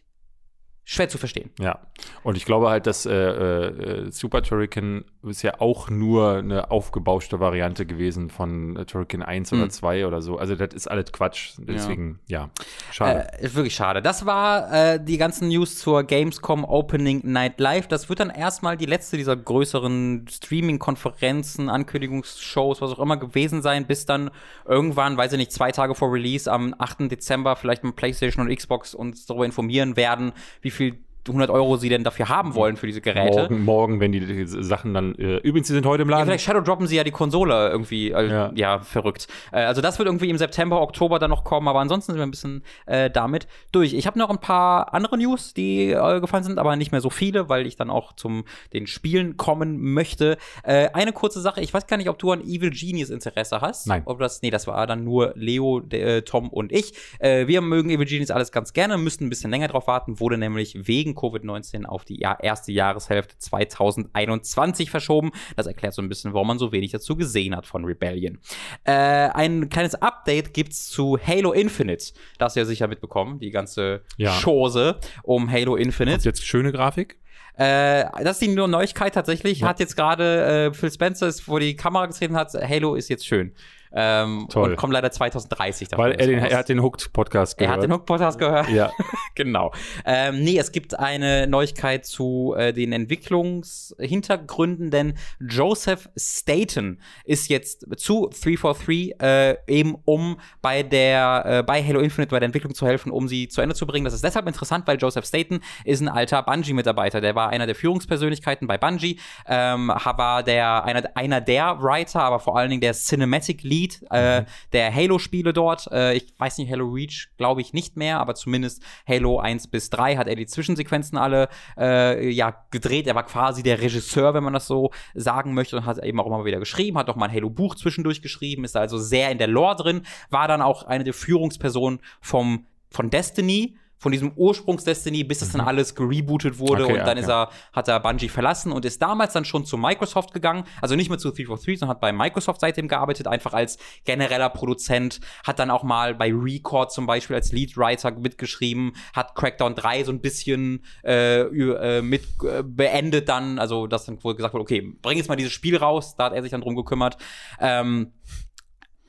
schwer 0.84 1.08
zu 1.08 1.18
verstehen. 1.18 1.50
Ja, 1.60 1.78
und 2.24 2.36
ich 2.36 2.44
glaube 2.44 2.68
halt, 2.68 2.86
dass 2.86 3.06
äh, 3.06 3.12
äh, 3.12 4.10
Super 4.10 4.42
Turrican 4.42 5.04
ist 5.22 5.42
ja 5.42 5.60
auch 5.60 5.88
nur 5.88 6.38
eine 6.38 6.70
aufgebauschte 6.72 7.38
Variante 7.38 7.86
gewesen 7.86 8.30
von 8.30 8.76
äh, 8.76 8.84
Turrican 8.84 9.22
1 9.22 9.52
oder 9.52 9.68
2 9.70 10.00
mhm. 10.00 10.06
oder 10.06 10.20
so. 10.20 10.38
Also 10.38 10.56
das 10.56 10.74
ist 10.74 10.90
alles 10.90 11.12
Quatsch. 11.12 11.52
Deswegen, 11.58 12.18
ja, 12.26 12.40
ja 12.40 12.50
schade. 12.90 13.28
Äh, 13.32 13.44
ist 13.46 13.54
wirklich 13.54 13.74
schade. 13.74 14.02
Das 14.02 14.26
war 14.26 14.72
äh, 14.72 15.04
die 15.04 15.18
ganzen 15.18 15.48
News 15.48 15.78
zur 15.78 16.02
Gamescom 16.02 16.64
Opening 16.64 17.20
Night 17.24 17.60
Live. 17.60 17.86
Das 17.86 18.08
wird 18.08 18.18
dann 18.18 18.30
erstmal 18.30 18.76
die 18.76 18.86
letzte 18.86 19.16
dieser 19.16 19.36
größeren 19.36 20.26
Streaming-Konferenzen, 20.28 21.68
Ankündigungsshows, 21.68 22.80
was 22.80 22.90
auch 22.90 22.98
immer 22.98 23.16
gewesen 23.16 23.62
sein, 23.62 23.86
bis 23.86 24.04
dann 24.04 24.30
irgendwann, 24.66 25.16
weiß 25.16 25.32
ich 25.32 25.38
nicht, 25.38 25.52
zwei 25.52 25.70
Tage 25.70 25.94
vor 25.94 26.12
Release 26.12 26.50
am 26.50 26.74
8. 26.76 27.10
Dezember 27.10 27.54
vielleicht 27.54 27.84
mit 27.84 27.94
PlayStation 27.94 28.48
und 28.48 28.54
Xbox 28.54 28.94
uns 28.94 29.26
darüber 29.26 29.44
informieren 29.44 29.96
werden, 29.96 30.32
wie 30.60 30.71
viel 30.72 30.98
100 31.28 31.50
Euro 31.50 31.76
sie 31.76 31.88
denn 31.88 32.04
dafür 32.04 32.28
haben 32.28 32.54
wollen 32.54 32.76
für 32.76 32.86
diese 32.86 33.00
Geräte. 33.00 33.42
Morgen, 33.42 33.64
morgen 33.64 34.00
wenn 34.00 34.12
die, 34.12 34.20
die 34.20 34.46
Sachen 34.46 34.92
dann, 34.92 35.14
äh, 35.14 35.36
übrigens, 35.38 35.68
sie 35.68 35.74
sind 35.74 35.86
heute 35.86 36.02
im 36.02 36.08
Laden. 36.08 36.20
Ja, 36.20 36.26
vielleicht 36.26 36.44
Shadow 36.44 36.60
droppen 36.60 36.86
sie 36.86 36.96
ja 36.96 37.04
die 37.04 37.10
Konsole 37.12 37.70
irgendwie, 37.70 38.10
äh, 38.10 38.28
ja. 38.28 38.52
ja. 38.54 38.80
verrückt. 38.80 39.28
Äh, 39.52 39.60
also 39.60 39.80
das 39.80 39.98
wird 39.98 40.08
irgendwie 40.08 40.30
im 40.30 40.38
September, 40.38 40.80
Oktober 40.80 41.18
dann 41.18 41.30
noch 41.30 41.44
kommen, 41.44 41.68
aber 41.68 41.80
ansonsten 41.80 42.12
sind 42.12 42.18
wir 42.18 42.26
ein 42.26 42.30
bisschen 42.30 42.62
äh, 42.86 43.10
damit 43.10 43.46
durch. 43.70 43.94
Ich 43.94 44.06
habe 44.06 44.18
noch 44.18 44.30
ein 44.30 44.38
paar 44.38 44.92
andere 44.94 45.16
News, 45.16 45.54
die 45.54 45.90
äh, 45.90 46.20
gefallen 46.20 46.44
sind, 46.44 46.58
aber 46.58 46.74
nicht 46.76 46.92
mehr 46.92 47.00
so 47.00 47.10
viele, 47.10 47.48
weil 47.48 47.66
ich 47.66 47.76
dann 47.76 47.90
auch 47.90 48.12
zum 48.14 48.44
den 48.72 48.86
Spielen 48.86 49.36
kommen 49.36 49.92
möchte. 49.92 50.38
Äh, 50.64 50.88
eine 50.92 51.12
kurze 51.12 51.40
Sache, 51.40 51.60
ich 51.60 51.72
weiß 51.72 51.86
gar 51.86 51.96
nicht, 51.96 52.08
ob 52.08 52.18
du 52.18 52.32
an 52.32 52.40
Evil 52.40 52.70
Genius 52.70 53.10
Interesse 53.10 53.60
hast. 53.60 53.86
Nein. 53.86 54.02
Ob 54.06 54.18
das, 54.18 54.42
nee, 54.42 54.50
das 54.50 54.66
war 54.66 54.86
dann 54.86 55.04
nur 55.04 55.32
Leo, 55.36 55.80
der, 55.80 56.24
Tom 56.24 56.48
und 56.48 56.72
ich. 56.72 56.94
Wir 57.20 57.60
mögen 57.60 57.90
Evil 57.90 58.06
Genius 58.06 58.30
alles 58.30 58.52
ganz 58.52 58.72
gerne, 58.72 58.98
müssten 58.98 59.26
ein 59.26 59.30
bisschen 59.30 59.50
länger 59.50 59.68
drauf 59.68 59.86
warten, 59.86 60.20
wurde 60.20 60.38
nämlich 60.38 60.86
wegen 60.86 61.11
wegen 61.12 61.18
Covid-19 61.18 61.84
auf 61.84 62.04
die 62.04 62.20
erste 62.20 62.72
Jahreshälfte 62.72 63.38
2021 63.38 64.90
verschoben. 64.90 65.30
Das 65.56 65.66
erklärt 65.66 65.94
so 65.94 66.02
ein 66.02 66.08
bisschen, 66.08 66.32
warum 66.32 66.48
man 66.48 66.58
so 66.58 66.72
wenig 66.72 66.92
dazu 66.92 67.16
gesehen 67.16 67.56
hat 67.56 67.66
von 67.66 67.84
Rebellion. 67.84 68.38
Äh, 68.84 68.92
ein 68.92 69.68
kleines 69.68 69.94
Update 69.94 70.54
gibt's 70.54 70.88
zu 70.88 71.18
Halo 71.18 71.52
Infinite. 71.52 72.12
Das 72.38 72.56
ihr 72.56 72.66
sicher 72.66 72.88
mitbekommen, 72.88 73.38
die 73.38 73.50
ganze 73.50 74.02
ja. 74.16 74.32
Chose 74.42 74.98
um 75.22 75.50
Halo 75.50 75.76
Infinite. 75.76 76.16
Kommt 76.16 76.24
jetzt 76.24 76.44
schöne 76.44 76.72
Grafik? 76.72 77.18
Äh, 77.56 78.04
das 78.22 78.40
ist 78.40 78.42
die 78.42 78.48
nur 78.48 78.66
Neuigkeit 78.66 79.14
tatsächlich. 79.14 79.60
Ja. 79.60 79.68
Hat 79.68 79.80
jetzt 79.80 79.94
gerade 79.94 80.70
äh, 80.70 80.74
Phil 80.74 80.90
Spencer, 80.90 81.26
ist, 81.26 81.48
wo 81.48 81.58
die 81.58 81.76
Kamera 81.76 82.06
getreten 82.06 82.34
hat, 82.34 82.52
Halo 82.54 82.94
ist 82.94 83.08
jetzt 83.08 83.26
schön. 83.26 83.52
Ähm, 83.94 84.46
Toll. 84.50 84.70
Und 84.70 84.76
kommt 84.76 84.92
leider 84.92 85.10
2030 85.10 85.88
davon. 85.88 86.04
Weil 86.04 86.12
er, 86.12 86.26
den, 86.26 86.38
er 86.38 86.58
hat 86.58 86.68
den 86.68 86.82
Hooked-Podcast 86.82 87.58
gehört. 87.58 87.72
Er 87.72 87.76
hat 87.76 87.82
den 87.82 87.92
Hooked-Podcast 87.92 88.38
gehört? 88.38 88.68
Ja. 88.70 88.90
genau. 89.34 89.72
Ähm, 90.04 90.42
nee, 90.42 90.58
es 90.58 90.72
gibt 90.72 90.98
eine 90.98 91.46
Neuigkeit 91.46 92.04
zu 92.04 92.54
äh, 92.56 92.72
den 92.72 92.92
Entwicklungshintergründen, 92.92 94.90
denn 94.90 95.14
Joseph 95.40 96.08
Staten 96.16 97.00
ist 97.24 97.48
jetzt 97.48 97.86
zu 97.96 98.28
343 98.28 99.20
äh, 99.20 99.56
eben 99.66 99.96
um 100.04 100.38
bei 100.60 100.82
der 100.82 101.42
äh, 101.46 101.62
bei 101.62 101.82
Halo 101.82 102.00
Infinite 102.00 102.30
bei 102.30 102.40
der 102.40 102.46
Entwicklung 102.46 102.74
zu 102.74 102.86
helfen, 102.86 103.10
um 103.12 103.28
sie 103.28 103.48
zu 103.48 103.60
Ende 103.60 103.74
zu 103.74 103.86
bringen. 103.86 104.04
Das 104.04 104.14
ist 104.14 104.24
deshalb 104.24 104.46
interessant, 104.46 104.86
weil 104.86 104.98
Joseph 104.98 105.24
Staten 105.26 105.60
ist 105.84 106.00
ein 106.00 106.08
alter 106.08 106.42
Bungie-Mitarbeiter. 106.42 107.20
Der 107.20 107.34
war 107.34 107.50
einer 107.50 107.66
der 107.66 107.74
Führungspersönlichkeiten 107.74 108.66
bei 108.66 108.78
Bungie, 108.78 109.18
ähm, 109.46 109.88
war 109.88 110.42
der 110.42 110.84
einer, 110.84 111.02
einer 111.14 111.40
der 111.40 111.82
Writer, 111.82 112.22
aber 112.22 112.40
vor 112.40 112.56
allen 112.56 112.70
Dingen 112.70 112.80
der 112.80 112.92
Cinematic 112.92 113.62
Lead 113.62 114.04
äh, 114.10 114.40
mhm. 114.40 114.46
der 114.72 114.94
Halo-Spiele 114.94 115.52
dort. 115.52 115.90
Äh, 115.90 116.14
ich 116.14 116.32
weiß 116.38 116.58
nicht, 116.58 116.70
Halo 116.70 116.88
Reach 116.88 117.28
glaube 117.36 117.60
ich 117.60 117.72
nicht 117.72 117.96
mehr, 117.96 118.20
aber 118.20 118.34
zumindest 118.34 118.82
Halo 119.08 119.21
1 119.30 119.68
bis 119.68 119.90
3 119.90 120.16
hat 120.16 120.28
er 120.28 120.36
die 120.36 120.46
Zwischensequenzen 120.46 121.18
alle 121.18 121.48
äh, 121.78 122.28
ja, 122.30 122.64
gedreht. 122.70 123.06
Er 123.06 123.14
war 123.14 123.24
quasi 123.24 123.62
der 123.62 123.80
Regisseur, 123.80 124.34
wenn 124.34 124.44
man 124.44 124.52
das 124.52 124.66
so 124.66 124.90
sagen 125.14 125.54
möchte, 125.54 125.76
und 125.76 125.86
hat 125.86 126.02
eben 126.04 126.20
auch 126.20 126.26
immer 126.26 126.44
wieder 126.44 126.58
geschrieben, 126.58 126.98
hat 126.98 127.08
auch 127.08 127.16
mal 127.16 127.26
ein 127.26 127.34
Halo-Buch 127.34 127.74
zwischendurch 127.74 128.22
geschrieben, 128.22 128.64
ist 128.64 128.76
also 128.76 128.98
sehr 128.98 129.30
in 129.30 129.38
der 129.38 129.48
Lore 129.48 129.76
drin, 129.76 130.02
war 130.30 130.48
dann 130.48 130.62
auch 130.62 130.84
eine 130.84 131.04
der 131.04 131.14
Führungspersonen 131.14 132.00
vom, 132.20 132.66
von 132.90 133.10
Destiny 133.10 133.76
von 134.02 134.10
diesem 134.10 134.32
Ursprungs-Destiny, 134.34 135.22
bis 135.22 135.38
das 135.38 135.52
dann 135.52 135.60
mhm. 135.60 135.68
alles 135.68 135.94
gerebootet 135.94 136.58
wurde 136.58 136.84
okay, 136.84 136.92
und 136.94 136.98
dann 136.98 137.10
okay. 137.10 137.20
ist 137.20 137.28
er, 137.28 137.50
hat 137.72 137.86
er 137.86 138.00
Bungie 138.00 138.28
verlassen 138.28 138.72
und 138.72 138.84
ist 138.84 139.00
damals 139.00 139.32
dann 139.32 139.44
schon 139.44 139.64
zu 139.64 139.76
Microsoft 139.76 140.34
gegangen, 140.34 140.64
also 140.80 140.96
nicht 140.96 141.08
mehr 141.08 141.18
zu 141.18 141.28
343, 141.28 141.78
sondern 141.78 141.94
hat 141.94 142.00
bei 142.00 142.12
Microsoft 142.12 142.60
seitdem 142.60 142.88
gearbeitet, 142.88 143.28
einfach 143.28 143.52
als 143.52 143.78
genereller 144.04 144.48
Produzent, 144.48 145.20
hat 145.46 145.60
dann 145.60 145.70
auch 145.70 145.84
mal 145.84 146.16
bei 146.16 146.32
Record 146.34 146.90
zum 146.90 147.06
Beispiel 147.06 147.36
als 147.36 147.52
Leadwriter 147.52 148.10
mitgeschrieben, 148.10 148.94
hat 149.14 149.36
Crackdown 149.36 149.76
3 149.76 150.02
so 150.02 150.10
ein 150.10 150.20
bisschen 150.20 150.84
äh, 151.04 151.42
äh, 151.42 152.02
mit 152.02 152.24
äh, 152.42 152.64
beendet 152.64 153.28
dann, 153.28 153.60
also 153.60 153.86
dass 153.86 154.06
dann 154.06 154.22
wohl 154.24 154.34
gesagt 154.34 154.52
wurde, 154.52 154.62
okay, 154.62 154.80
bring 155.00 155.16
jetzt 155.16 155.28
mal 155.28 155.36
dieses 155.36 155.52
Spiel 155.52 155.76
raus, 155.76 156.16
da 156.16 156.24
hat 156.24 156.32
er 156.32 156.42
sich 156.42 156.50
dann 156.50 156.62
drum 156.62 156.74
gekümmert. 156.74 157.18
Ähm, 157.60 158.10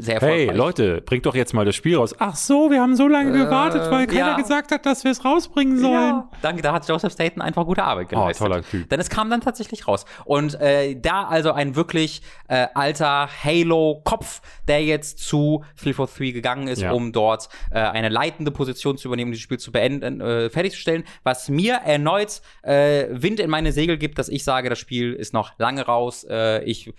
sehr 0.04 0.16
erfolgreich. 0.16 0.50
Hey 0.50 0.56
Leute, 0.56 1.02
bringt 1.02 1.26
doch 1.26 1.36
jetzt 1.36 1.54
mal 1.54 1.66
das 1.66 1.76
Spiel 1.76 1.98
raus. 1.98 2.16
Ach 2.20 2.36
so, 2.36 2.70
wir 2.70 2.82
haben 2.82 2.96
so 2.96 3.08
lange 3.08 3.32
äh, 3.32 3.44
gewartet, 3.44 3.90
weil 3.90 4.08
keiner 4.08 4.32
ja. 4.32 4.36
gesagt 4.38 4.72
hat, 4.72 4.86
dass 4.86 5.04
wir 5.04 5.12
es 5.12 5.24
rausbringen 5.24 5.78
sollen. 5.78 5.94
Ja. 5.94 6.30
Danke, 6.42 6.62
da 6.62 6.74
hat 6.74 6.88
Joseph 6.88 7.14
Staten 7.14 7.42
einfach 7.42 7.66
gute 7.66 7.84
Arbeit 7.84 8.08
oh, 8.08 8.10
geleistet. 8.10 8.42
Oh, 8.42 8.50
toller 8.50 8.64
Typ. 8.64 8.90
Denn 8.90 9.00
es 9.00 9.10
kam 9.10 9.30
dann 9.30 9.42
tatsächlich 9.42 9.88
raus. 9.88 10.06
Und 10.26 10.60
äh, 10.60 10.96
da 10.96 11.24
also 11.24 11.52
ein 11.52 11.76
wirklich 11.76 12.22
äh, 12.48 12.68
alter 12.74 13.30
Halo-Kopf, 13.44 14.42
der 14.68 14.84
jetzt 14.84 15.20
zu 15.20 15.64
343 15.82 16.34
gegangen 16.34 16.68
ist, 16.68 16.82
ja. 16.82 16.92
um 16.92 17.12
dort 17.12 17.50
äh, 17.72 17.80
eine 17.80 18.10
leitende 18.10 18.52
Position 18.52 18.98
zu 18.98 19.08
übernehmen, 19.08 19.32
dieses 19.32 19.44
Spiel 19.44 19.60
zu 19.60 19.72
beenden, 19.72 20.22
äh, 20.22 20.50
fertigzustellen, 20.50 21.04
was 21.24 21.50
mir 21.50 21.76
erneut 21.76 22.42
äh, 22.64 23.08
Wind 23.10 23.40
in 23.40 23.50
meine 23.50 23.72
Segel 23.72 23.98
gibt, 23.98 24.20
dass 24.20 24.30
ich 24.30 24.44
sage, 24.44 24.70
das 24.70 24.80
Spiel 24.80 25.14
ist 25.14 25.34
noch 25.34 25.58
lange 25.58 25.84
raus. 25.84 26.26
Äh, 26.30 26.64
ich 26.64 26.94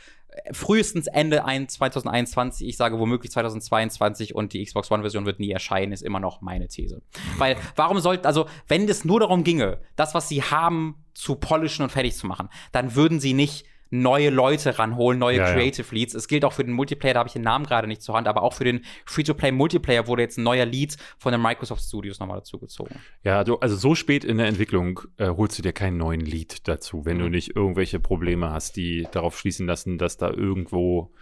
frühestens 0.52 1.06
Ende 1.06 1.42
2021, 1.44 2.68
ich 2.68 2.76
sage 2.76 2.98
womöglich 2.98 3.32
2022 3.32 4.34
und 4.34 4.52
die 4.52 4.64
Xbox 4.64 4.90
One-Version 4.90 5.26
wird 5.26 5.40
nie 5.40 5.50
erscheinen, 5.50 5.92
ist 5.92 6.02
immer 6.02 6.20
noch 6.20 6.40
meine 6.40 6.68
These. 6.68 7.02
Weil, 7.38 7.56
warum 7.76 8.00
sollten, 8.00 8.26
also, 8.26 8.46
wenn 8.68 8.88
es 8.88 9.04
nur 9.04 9.20
darum 9.20 9.44
ginge, 9.44 9.80
das, 9.96 10.14
was 10.14 10.28
sie 10.28 10.42
haben, 10.42 10.96
zu 11.14 11.36
polischen 11.36 11.82
und 11.82 11.90
fertig 11.90 12.16
zu 12.16 12.26
machen, 12.26 12.48
dann 12.72 12.96
würden 12.96 13.20
sie 13.20 13.34
nicht 13.34 13.66
neue 14.02 14.30
Leute 14.30 14.78
ranholen, 14.78 15.18
neue 15.18 15.38
ja, 15.38 15.52
Creative 15.52 15.86
ja. 15.86 15.94
Leads. 15.94 16.14
Es 16.14 16.28
gilt 16.28 16.44
auch 16.44 16.52
für 16.52 16.64
den 16.64 16.74
Multiplayer, 16.74 17.14
da 17.14 17.20
habe 17.20 17.28
ich 17.28 17.34
den 17.34 17.42
Namen 17.42 17.64
gerade 17.64 17.86
nicht 17.86 18.02
zur 18.02 18.14
Hand, 18.14 18.28
aber 18.28 18.42
auch 18.42 18.52
für 18.52 18.64
den 18.64 18.84
Free-to-Play 19.06 19.52
Multiplayer 19.52 20.06
wurde 20.06 20.22
jetzt 20.22 20.38
ein 20.38 20.42
neuer 20.42 20.66
Lead 20.66 20.96
von 21.18 21.32
den 21.32 21.40
Microsoft 21.40 21.82
Studios 21.82 22.18
nochmal 22.18 22.38
dazu 22.38 22.58
gezogen. 22.58 22.96
Ja, 23.22 23.44
du, 23.44 23.56
also 23.56 23.76
so 23.76 23.94
spät 23.94 24.24
in 24.24 24.38
der 24.38 24.46
Entwicklung 24.46 25.00
äh, 25.16 25.28
holst 25.28 25.58
du 25.58 25.62
dir 25.62 25.72
keinen 25.72 25.96
neuen 25.96 26.20
Lead 26.20 26.66
dazu, 26.68 27.04
wenn 27.04 27.18
mhm. 27.18 27.22
du 27.22 27.28
nicht 27.30 27.56
irgendwelche 27.56 28.00
Probleme 28.00 28.50
hast, 28.50 28.76
die 28.76 29.06
darauf 29.12 29.38
schließen 29.38 29.66
lassen, 29.66 29.98
dass 29.98 30.16
da 30.16 30.30
irgendwo 30.30 31.12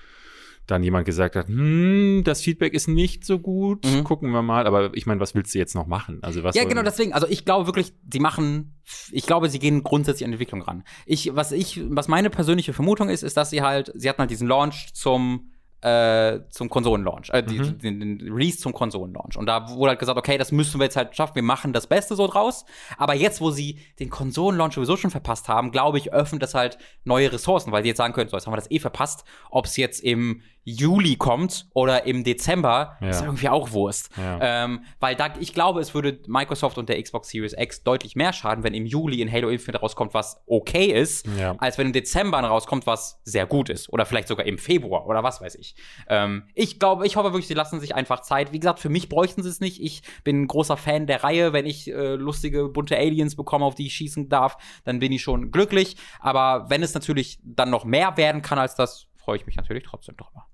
dann 0.67 0.83
jemand 0.83 1.05
gesagt 1.07 1.37
hat, 1.37 1.49
hm, 1.49 2.23
das 2.25 2.41
Feedback 2.41 2.73
ist 2.73 2.89
nicht 2.89 3.25
so 3.25 3.39
gut, 3.39 3.85
mhm. 3.85 4.05
gucken 4.05 4.31
wir 4.31 4.43
mal. 4.43 4.67
Aber 4.67 4.95
ich 4.95 5.07
meine, 5.07 5.21
was 5.21 5.35
willst 5.35 5.55
du 5.55 5.59
jetzt 5.59 5.75
noch 5.75 5.87
machen? 5.87 6.19
Also 6.23 6.43
was 6.43 6.55
ja, 6.55 6.65
genau 6.65 6.83
deswegen. 6.83 7.13
Also 7.13 7.27
ich 7.27 7.45
glaube 7.45 7.67
wirklich, 7.67 7.93
sie 8.11 8.21
machen, 8.21 8.81
ich 9.11 9.27
glaube, 9.27 9.49
sie 9.49 9.59
gehen 9.59 9.83
grundsätzlich 9.83 10.25
an 10.25 10.33
Entwicklung 10.33 10.63
ran. 10.63 10.85
Ich, 11.05 11.35
was 11.35 11.53
ich, 11.53 11.81
was 11.91 12.09
meine 12.09 12.31
persönliche 12.31 12.73
Vermutung 12.73 13.09
ist, 13.09 13.23
ist, 13.23 13.37
dass 13.37 13.51
sie 13.51 13.63
halt, 13.63 13.93
sie 13.95 14.09
hatten 14.09 14.21
halt 14.21 14.31
diesen 14.31 14.49
Launch 14.49 14.95
zum 14.95 15.53
äh, 15.83 16.49
zum 16.51 16.71
Konsolenlaunch, 16.71 17.31
äh, 17.31 17.43
mhm. 17.43 17.79
den, 17.79 18.01
den, 18.01 18.33
Release 18.33 18.59
zum 18.59 18.73
Konsolenlaunch. 18.73 19.37
Und 19.37 19.47
da 19.47 19.69
wurde 19.71 19.91
halt 19.91 19.99
gesagt, 19.99 20.17
okay, 20.17 20.39
das 20.39 20.53
müssen 20.53 20.79
wir 20.79 20.85
jetzt 20.85 20.97
halt 20.97 21.17
schaffen, 21.17 21.35
wir 21.35 21.43
machen 21.43 21.73
das 21.73 21.89
Beste 21.89 22.15
so 22.15 22.29
draus. 22.29 22.65
Aber 22.99 23.15
jetzt, 23.15 23.41
wo 23.41 23.51
sie 23.51 23.81
den 23.99 24.09
Konsolenlaunch 24.09 24.75
sowieso 24.75 24.97
schon 24.97 25.11
verpasst 25.11 25.49
haben, 25.49 25.73
glaube 25.73 25.99
ich, 25.99 26.13
öffnet 26.13 26.41
das 26.41 26.55
halt 26.55 26.79
neue 27.03 27.33
Ressourcen, 27.33 27.73
weil 27.73 27.83
sie 27.83 27.89
jetzt 27.89 27.99
sagen 27.99 28.15
können, 28.15 28.31
so, 28.31 28.37
jetzt 28.37 28.47
haben 28.47 28.53
wir 28.53 28.59
das 28.59 28.71
eh 28.71 28.79
verpasst, 28.79 29.25
ob 29.51 29.67
es 29.67 29.77
jetzt 29.77 30.01
im 30.01 30.43
Juli 30.65 31.17
kommt 31.17 31.67
oder 31.75 32.07
im 32.07 32.25
Dezember, 32.25 32.97
ja. 33.01 33.09
ist 33.09 33.23
irgendwie 33.23 33.49
auch 33.49 33.73
Wurst. 33.73 34.11
Ja. 34.17 34.65
Ähm, 34.65 34.85
weil 35.01 35.17
da, 35.17 35.35
ich 35.41 35.55
glaube, 35.55 35.81
es 35.81 35.95
würde 35.95 36.21
Microsoft 36.27 36.79
und 36.79 36.89
der 36.89 37.03
Xbox 37.03 37.29
Series 37.31 37.55
X 37.57 37.83
deutlich 37.83 38.15
mehr 38.15 38.33
schaden, 38.33 38.63
wenn 38.63 38.75
im 38.75 38.87
Juli 38.87 39.21
in 39.21 39.31
Halo 39.31 39.49
Infinite 39.49 39.81
rauskommt, 39.81 40.15
was 40.15 40.43
okay 40.47 40.87
ist, 40.87 41.27
ja. 41.39 41.55
als 41.59 41.79
wenn 41.79 41.89
im 41.89 41.93
Dezember 41.93 42.39
rauskommt, 42.41 42.87
was 42.87 43.21
sehr 43.25 43.47
gut 43.47 43.69
ist. 43.69 43.93
Oder 43.93 44.07
vielleicht 44.07 44.29
sogar 44.29 44.47
im 44.47 44.59
Februar 44.59 45.07
oder 45.07 45.23
was 45.23 45.41
weiß 45.41 45.57
ich. 45.57 45.75
Ähm, 46.09 46.45
ich 46.55 46.79
glaube, 46.79 47.07
ich 47.07 47.17
hoffe 47.17 47.33
wirklich, 47.33 47.49
sie 47.49 47.55
lassen 47.55 47.81
sich 47.81 47.95
einfach 47.95 48.21
Zeit. 48.21 48.53
Wie 48.53 48.61
gesagt, 48.61 48.79
für 48.79 48.89
mich 48.89 49.09
bräuchten 49.09 49.43
sie 49.43 49.49
es 49.49 49.61
nicht. 49.61 49.83
Ich 49.83 50.03
bin 50.23 50.43
ein 50.43 50.47
großer 50.47 50.77
Fan 50.77 51.07
der 51.07 51.25
Reihe. 51.25 51.53
Wenn 51.53 51.67
ich 51.67 51.91
äh, 51.91 52.15
lustige, 52.15 52.69
bunte 52.69 52.97
Aliens 52.97 53.37
bekomme, 53.37 53.65
auf 53.65 53.75
die 53.75 53.87
ich 53.87 53.95
schießen 53.95 54.29
darf, 54.29 54.57
dann 54.85 55.01
bin 55.01 55.13
ich 55.13 55.23
schon 55.23 55.51
glücklich. 55.51 55.97
Aber 56.21 56.71
wenn 56.71 56.83
es 56.83 56.95
natürlich 56.95 57.41
dann 57.43 57.71
noch 57.71 57.85
mehr 57.85 58.17
werden 58.17 58.43
kann 58.43 58.59
als 58.59 58.77
das, 58.77 59.09
freue 59.17 59.37
ich 59.37 59.47
mich 59.47 59.57
natürlich 59.57 59.85
trotzdem 59.85 60.17
drüber. 60.17 60.47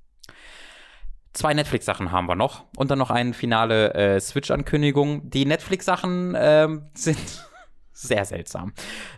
Zwei 1.33 1.55
Netflix-Sachen 1.55 2.11
haben 2.11 2.27
wir 2.27 2.35
noch 2.35 2.65
und 2.77 2.91
dann 2.91 2.99
noch 2.99 3.11
eine 3.11 3.33
finale 3.33 3.95
äh, 3.95 4.21
Switch-Ankündigung. 4.21 5.29
Die 5.31 5.45
Netflix-Sachen 5.45 6.35
ähm, 6.37 6.87
sind 6.95 7.19
sehr 7.93 8.25
seltsam. 8.25 8.73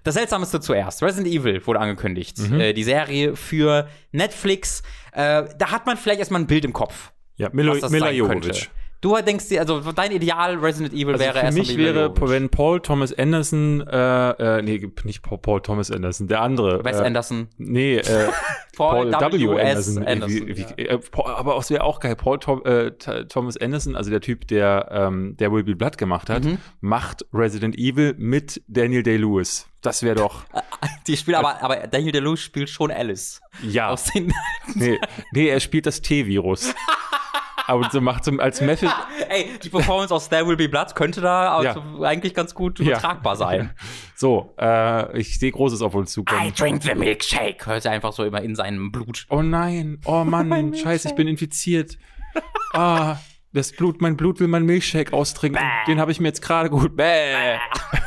Das 0.04 0.14
Seltsamste 0.14 0.60
zuerst. 0.60 1.02
Resident 1.02 1.32
Evil 1.32 1.64
wurde 1.66 1.80
angekündigt. 1.80 2.38
Mhm. 2.38 2.60
Äh, 2.60 2.72
die 2.72 2.84
Serie 2.84 3.36
für 3.36 3.88
Netflix. 4.10 4.82
Äh, 5.12 5.44
da 5.58 5.70
hat 5.70 5.86
man 5.86 5.96
vielleicht 5.96 6.18
erstmal 6.18 6.40
ein 6.40 6.46
Bild 6.46 6.64
im 6.64 6.72
Kopf. 6.72 7.12
Ja, 7.36 7.50
Milo, 7.52 7.74
Mila 7.88 8.10
Jovovich. 8.10 8.70
Du 9.00 9.16
denkst 9.16 9.48
dir, 9.48 9.60
also 9.60 9.80
dein 9.92 10.12
Ideal 10.12 10.56
Resident 10.56 10.92
Evil 10.92 11.14
also 11.14 11.24
wäre 11.24 11.46
für 11.46 11.52
mich 11.52 11.76
wäre, 11.78 12.12
wenn 12.20 12.50
Paul 12.50 12.80
Thomas 12.80 13.16
Anderson, 13.16 13.80
äh, 13.86 14.58
äh, 14.58 14.62
nee, 14.62 14.90
nicht 15.04 15.22
Paul, 15.22 15.38
Paul 15.38 15.62
Thomas 15.62 15.90
Anderson, 15.90 16.28
der 16.28 16.42
andere. 16.42 16.84
Wes 16.84 16.98
äh, 16.98 17.04
Anderson. 17.04 17.48
Nee, 17.56 17.96
äh, 17.96 18.28
Paul, 18.76 19.10
Paul 19.10 19.32
W. 19.32 19.38
W. 19.38 19.60
Anderson. 19.60 20.06
Anderson 20.06 20.46
wie, 20.46 20.56
wie, 20.58 20.82
ja. 20.82 20.90
äh, 20.90 20.98
Paul, 20.98 21.30
aber 21.32 21.56
es 21.56 21.70
wäre 21.70 21.84
auch 21.84 22.00
geil. 22.00 22.14
Paul 22.14 22.38
Tom, 22.40 22.62
äh, 22.66 22.90
Thomas 22.90 23.56
Anderson, 23.56 23.96
also 23.96 24.10
der 24.10 24.20
Typ, 24.20 24.46
der, 24.48 24.88
ähm, 24.90 25.34
der 25.38 25.50
Will 25.50 25.64
Be 25.64 25.74
Blood 25.74 25.96
gemacht 25.96 26.28
hat, 26.28 26.44
mhm. 26.44 26.58
macht 26.82 27.24
Resident 27.32 27.78
Evil 27.78 28.14
mit 28.18 28.62
Daniel 28.68 29.02
Day-Lewis. 29.02 29.66
Das 29.80 30.02
wäre 30.02 30.16
doch. 30.16 30.44
Die 31.06 31.16
spielt 31.16 31.38
aber, 31.38 31.62
aber 31.62 31.86
Daniel 31.86 32.12
Day-Lewis 32.12 32.40
spielt 32.40 32.68
schon 32.68 32.90
Alice. 32.90 33.40
Ja. 33.62 33.88
Aus 33.88 34.04
den 34.04 34.32
nee, 34.74 34.98
nee, 35.32 35.48
er 35.48 35.60
spielt 35.60 35.86
das 35.86 36.02
T-Virus. 36.02 36.74
Aber 37.70 37.88
so 37.88 38.00
macht 38.00 38.24
so 38.24 38.32
als 38.32 38.60
Method. 38.60 38.92
Ey, 39.28 39.50
die 39.62 39.68
Performance 39.68 40.12
aus 40.12 40.28
There 40.28 40.44
Will 40.44 40.56
Be 40.56 40.68
Blood 40.68 40.96
könnte 40.96 41.20
da 41.20 41.54
also 41.54 41.80
ja. 41.80 42.08
eigentlich 42.08 42.34
ganz 42.34 42.52
gut 42.52 42.80
übertragbar 42.80 43.34
ja. 43.34 43.38
sein. 43.38 43.70
So, 44.16 44.54
äh, 44.60 45.18
ich 45.18 45.38
sehe 45.38 45.50
Großes 45.50 45.80
auf 45.80 45.94
uns 45.94 46.12
zukommen. 46.12 46.46
I 46.46 46.52
drink 46.52 46.82
the 46.82 46.94
milkshake. 46.94 47.64
Hört 47.64 47.86
er 47.86 47.92
einfach 47.92 48.12
so 48.12 48.22
immer 48.22 48.42
in 48.42 48.54
seinem 48.54 48.92
Blut. 48.92 49.24
Oh 49.30 49.40
nein, 49.40 49.98
oh 50.04 50.24
Mann, 50.26 50.74
scheiße, 50.74 51.08
ich 51.08 51.14
bin 51.14 51.26
infiziert. 51.26 51.96
Ah, 52.74 53.16
das 53.54 53.72
Blut, 53.72 54.02
mein 54.02 54.18
Blut 54.18 54.38
will 54.38 54.48
mein 54.48 54.64
Milkshake 54.66 55.14
austrinken. 55.14 55.58
Bäh. 55.58 55.90
Den 55.90 56.00
habe 56.00 56.12
ich 56.12 56.20
mir 56.20 56.28
jetzt 56.28 56.42
gerade 56.42 56.68
gut. 56.68 56.96
Bäh. 56.96 57.56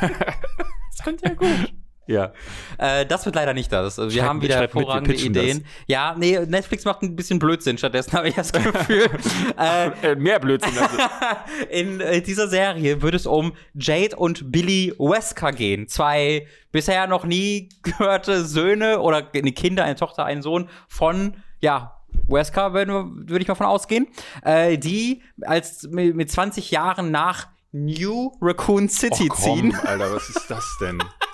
das 0.00 1.02
könnte 1.02 1.24
ja 1.26 1.34
gut. 1.34 1.72
Ja. 2.06 2.32
Äh, 2.78 3.06
das 3.06 3.24
wird 3.24 3.34
leider 3.34 3.54
nicht 3.54 3.72
das. 3.72 3.98
Also 3.98 4.14
wir 4.14 4.20
schreib, 4.20 4.28
haben 4.28 4.42
wieder 4.42 4.56
hervorragende 4.56 5.14
Ideen. 5.14 5.60
Das. 5.62 5.68
Ja, 5.86 6.14
nee, 6.18 6.38
Netflix 6.38 6.84
macht 6.84 7.02
ein 7.02 7.16
bisschen 7.16 7.38
Blödsinn. 7.38 7.78
Stattdessen 7.78 8.12
habe 8.16 8.28
ich 8.28 8.34
das 8.34 8.52
Gefühl. 8.52 9.08
äh, 9.58 10.12
äh, 10.12 10.16
mehr 10.16 10.38
Blödsinn. 10.38 10.72
In 11.70 12.00
äh, 12.00 12.20
dieser 12.20 12.48
Serie 12.48 13.00
wird 13.02 13.14
es 13.14 13.26
um 13.26 13.52
Jade 13.74 14.16
und 14.16 14.52
Billy 14.52 14.94
Wesker 14.98 15.52
gehen. 15.52 15.88
Zwei 15.88 16.46
bisher 16.72 17.06
noch 17.06 17.24
nie 17.24 17.70
gehörte 17.82 18.44
Söhne 18.44 19.00
oder 19.00 19.30
eine 19.34 19.52
Kinder, 19.52 19.84
eine 19.84 19.96
Tochter, 19.96 20.24
einen 20.24 20.42
Sohn 20.42 20.68
von, 20.88 21.36
ja, 21.60 22.00
Wesker, 22.28 22.72
würde 22.74 23.38
ich 23.40 23.48
mal 23.48 23.54
von 23.54 23.66
ausgehen, 23.66 24.06
äh, 24.42 24.78
die 24.78 25.22
als 25.42 25.88
mit 25.90 26.30
20 26.30 26.70
Jahren 26.70 27.10
nach 27.10 27.48
New 27.72 28.32
Raccoon 28.40 28.88
City 28.88 29.28
oh, 29.30 29.34
komm, 29.34 29.42
ziehen. 29.42 29.74
Alter, 29.74 30.14
was 30.14 30.28
ist 30.28 30.46
das 30.48 30.76
denn? 30.80 31.02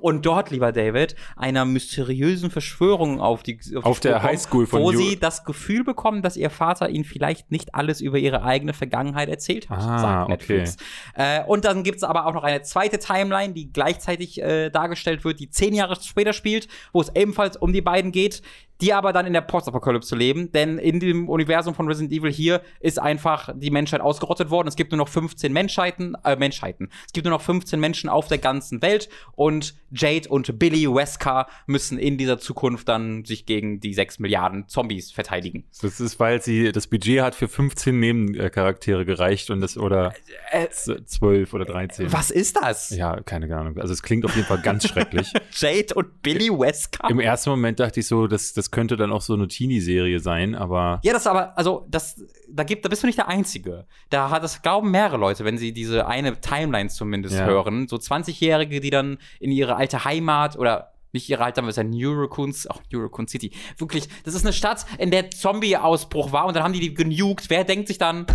und 0.00 0.26
dort, 0.26 0.50
lieber 0.50 0.72
David, 0.72 1.16
einer 1.36 1.64
mysteriösen 1.64 2.50
Verschwörung 2.50 3.20
auf 3.20 3.42
die 3.42 3.58
auf, 3.76 3.84
auf 3.84 4.00
die 4.00 4.08
der 4.08 4.22
Highschool 4.22 4.66
von 4.66 4.82
wo 4.82 4.92
New 4.92 4.98
sie 4.98 5.18
das 5.18 5.44
Gefühl 5.44 5.84
bekommen, 5.84 6.22
dass 6.22 6.36
ihr 6.36 6.50
Vater 6.50 6.88
ihnen 6.88 7.04
vielleicht 7.04 7.50
nicht 7.50 7.74
alles 7.74 8.00
über 8.00 8.18
ihre 8.18 8.42
eigene 8.44 8.72
Vergangenheit 8.72 9.28
erzählt 9.28 9.70
hat, 9.70 9.78
ah, 9.80 9.98
sagt 9.98 10.28
Netflix. 10.28 10.76
Okay. 11.14 11.40
Äh, 11.40 11.44
und 11.44 11.64
dann 11.64 11.82
gibt 11.82 11.98
es 11.98 12.02
aber 12.02 12.26
auch 12.26 12.34
noch 12.34 12.44
eine 12.44 12.62
zweite 12.62 12.98
Timeline, 12.98 13.54
die 13.54 13.72
gleichzeitig 13.72 14.40
äh, 14.42 14.70
dargestellt 14.70 15.24
wird, 15.24 15.40
die 15.40 15.50
zehn 15.50 15.74
Jahre 15.74 15.96
später 16.00 16.32
spielt, 16.32 16.68
wo 16.92 17.00
es 17.00 17.14
ebenfalls 17.14 17.56
um 17.56 17.72
die 17.72 17.82
beiden 17.82 18.12
geht, 18.12 18.42
die 18.80 18.92
aber 18.92 19.12
dann 19.12 19.26
in 19.26 19.32
der 19.32 19.40
Postapokalypse 19.40 20.16
leben, 20.16 20.52
denn 20.52 20.78
in 20.78 21.00
dem 21.00 21.28
Universum 21.28 21.74
von 21.74 21.86
Resident 21.86 22.12
Evil 22.12 22.30
hier 22.30 22.62
ist 22.80 23.00
einfach 23.00 23.50
die 23.54 23.70
Menschheit 23.70 24.00
ausgerottet 24.00 24.50
worden. 24.50 24.68
Es 24.68 24.76
gibt 24.76 24.92
nur 24.92 24.98
noch 24.98 25.08
15 25.08 25.52
Menschheiten, 25.52 26.16
äh, 26.24 26.36
Menschheiten. 26.36 26.90
Es 27.06 27.12
gibt 27.12 27.24
nur 27.24 27.34
noch 27.34 27.42
15 27.42 27.80
Menschen 27.80 28.10
auf 28.10 28.28
der 28.28 28.38
ganzen 28.38 28.82
Welt 28.82 29.08
und 29.32 29.74
Jade 29.90 30.28
und 30.28 30.58
Billy 30.58 30.86
Wesker 30.86 31.46
müssen 31.66 31.98
in 31.98 32.18
dieser 32.18 32.38
Zukunft 32.38 32.88
dann 32.88 33.24
sich 33.24 33.46
gegen 33.46 33.80
die 33.80 33.94
6 33.94 34.18
Milliarden 34.18 34.68
Zombies 34.68 35.10
verteidigen. 35.10 35.64
Das 35.80 36.00
ist, 36.00 36.20
weil 36.20 36.42
sie 36.42 36.72
das 36.72 36.86
Budget 36.86 37.22
hat 37.22 37.34
für 37.34 37.48
15 37.48 37.98
Nebencharaktere 37.98 39.04
gereicht 39.04 39.50
und 39.50 39.60
das 39.60 39.78
oder 39.78 40.12
äh, 40.50 40.68
12 40.68 41.54
oder 41.54 41.64
13. 41.64 42.12
Was 42.12 42.30
ist 42.30 42.56
das? 42.56 42.90
Ja, 42.90 43.20
keine 43.20 43.54
Ahnung. 43.56 43.78
Also 43.78 43.92
es 43.92 44.02
klingt 44.02 44.24
auf 44.24 44.34
jeden 44.34 44.46
Fall 44.46 44.60
ganz 44.60 44.86
schrecklich. 44.86 45.32
Jade 45.52 45.94
und 45.94 46.22
Billy 46.22 46.50
Wesker. 46.50 47.08
Im 47.08 47.20
ersten 47.20 47.50
Moment 47.50 47.80
dachte 47.80 48.00
ich 48.00 48.06
so, 48.06 48.26
das, 48.26 48.52
das 48.66 48.72
könnte 48.72 48.96
dann 48.96 49.12
auch 49.12 49.22
so 49.22 49.34
eine 49.34 49.46
Teenie-Serie 49.46 50.18
sein, 50.18 50.56
aber. 50.56 51.00
Ja, 51.04 51.12
das 51.12 51.28
aber, 51.28 51.56
also, 51.56 51.86
das, 51.88 52.20
da 52.48 52.64
gibt, 52.64 52.84
da 52.84 52.88
bist 52.88 53.04
du 53.04 53.06
nicht 53.06 53.18
der 53.18 53.28
Einzige. 53.28 53.86
Da 54.10 54.30
hat 54.30 54.42
das 54.42 54.60
glauben 54.60 54.90
mehrere 54.90 55.18
Leute, 55.18 55.44
wenn 55.44 55.56
sie 55.56 55.72
diese 55.72 56.08
eine 56.08 56.40
Timeline 56.40 56.88
zumindest 56.88 57.36
ja. 57.36 57.44
hören. 57.44 57.86
So 57.86 57.96
20-Jährige, 57.96 58.80
die 58.80 58.90
dann 58.90 59.18
in 59.38 59.52
ihre 59.52 59.76
alte 59.76 60.04
Heimat 60.04 60.58
oder 60.58 60.94
nicht 61.12 61.30
ihre 61.30 61.44
alte, 61.44 61.60
aber 61.60 61.68
es 61.68 61.76
ist 61.78 61.82
ja 61.82 61.88
New 61.88 62.12
Raccoon, 62.12 62.52
auch 62.68 62.80
New 62.92 63.00
Raccoon 63.02 63.28
City. 63.28 63.52
Wirklich, 63.78 64.08
das 64.24 64.34
ist 64.34 64.44
eine 64.44 64.52
Stadt, 64.52 64.84
in 64.98 65.12
der 65.12 65.30
Zombie-Ausbruch 65.30 66.32
war 66.32 66.46
und 66.46 66.56
dann 66.56 66.64
haben 66.64 66.72
die 66.72 66.80
die 66.80 66.92
genugt. 66.92 67.48
Wer 67.48 67.62
denkt 67.62 67.86
sich 67.86 67.98
dann, 67.98 68.26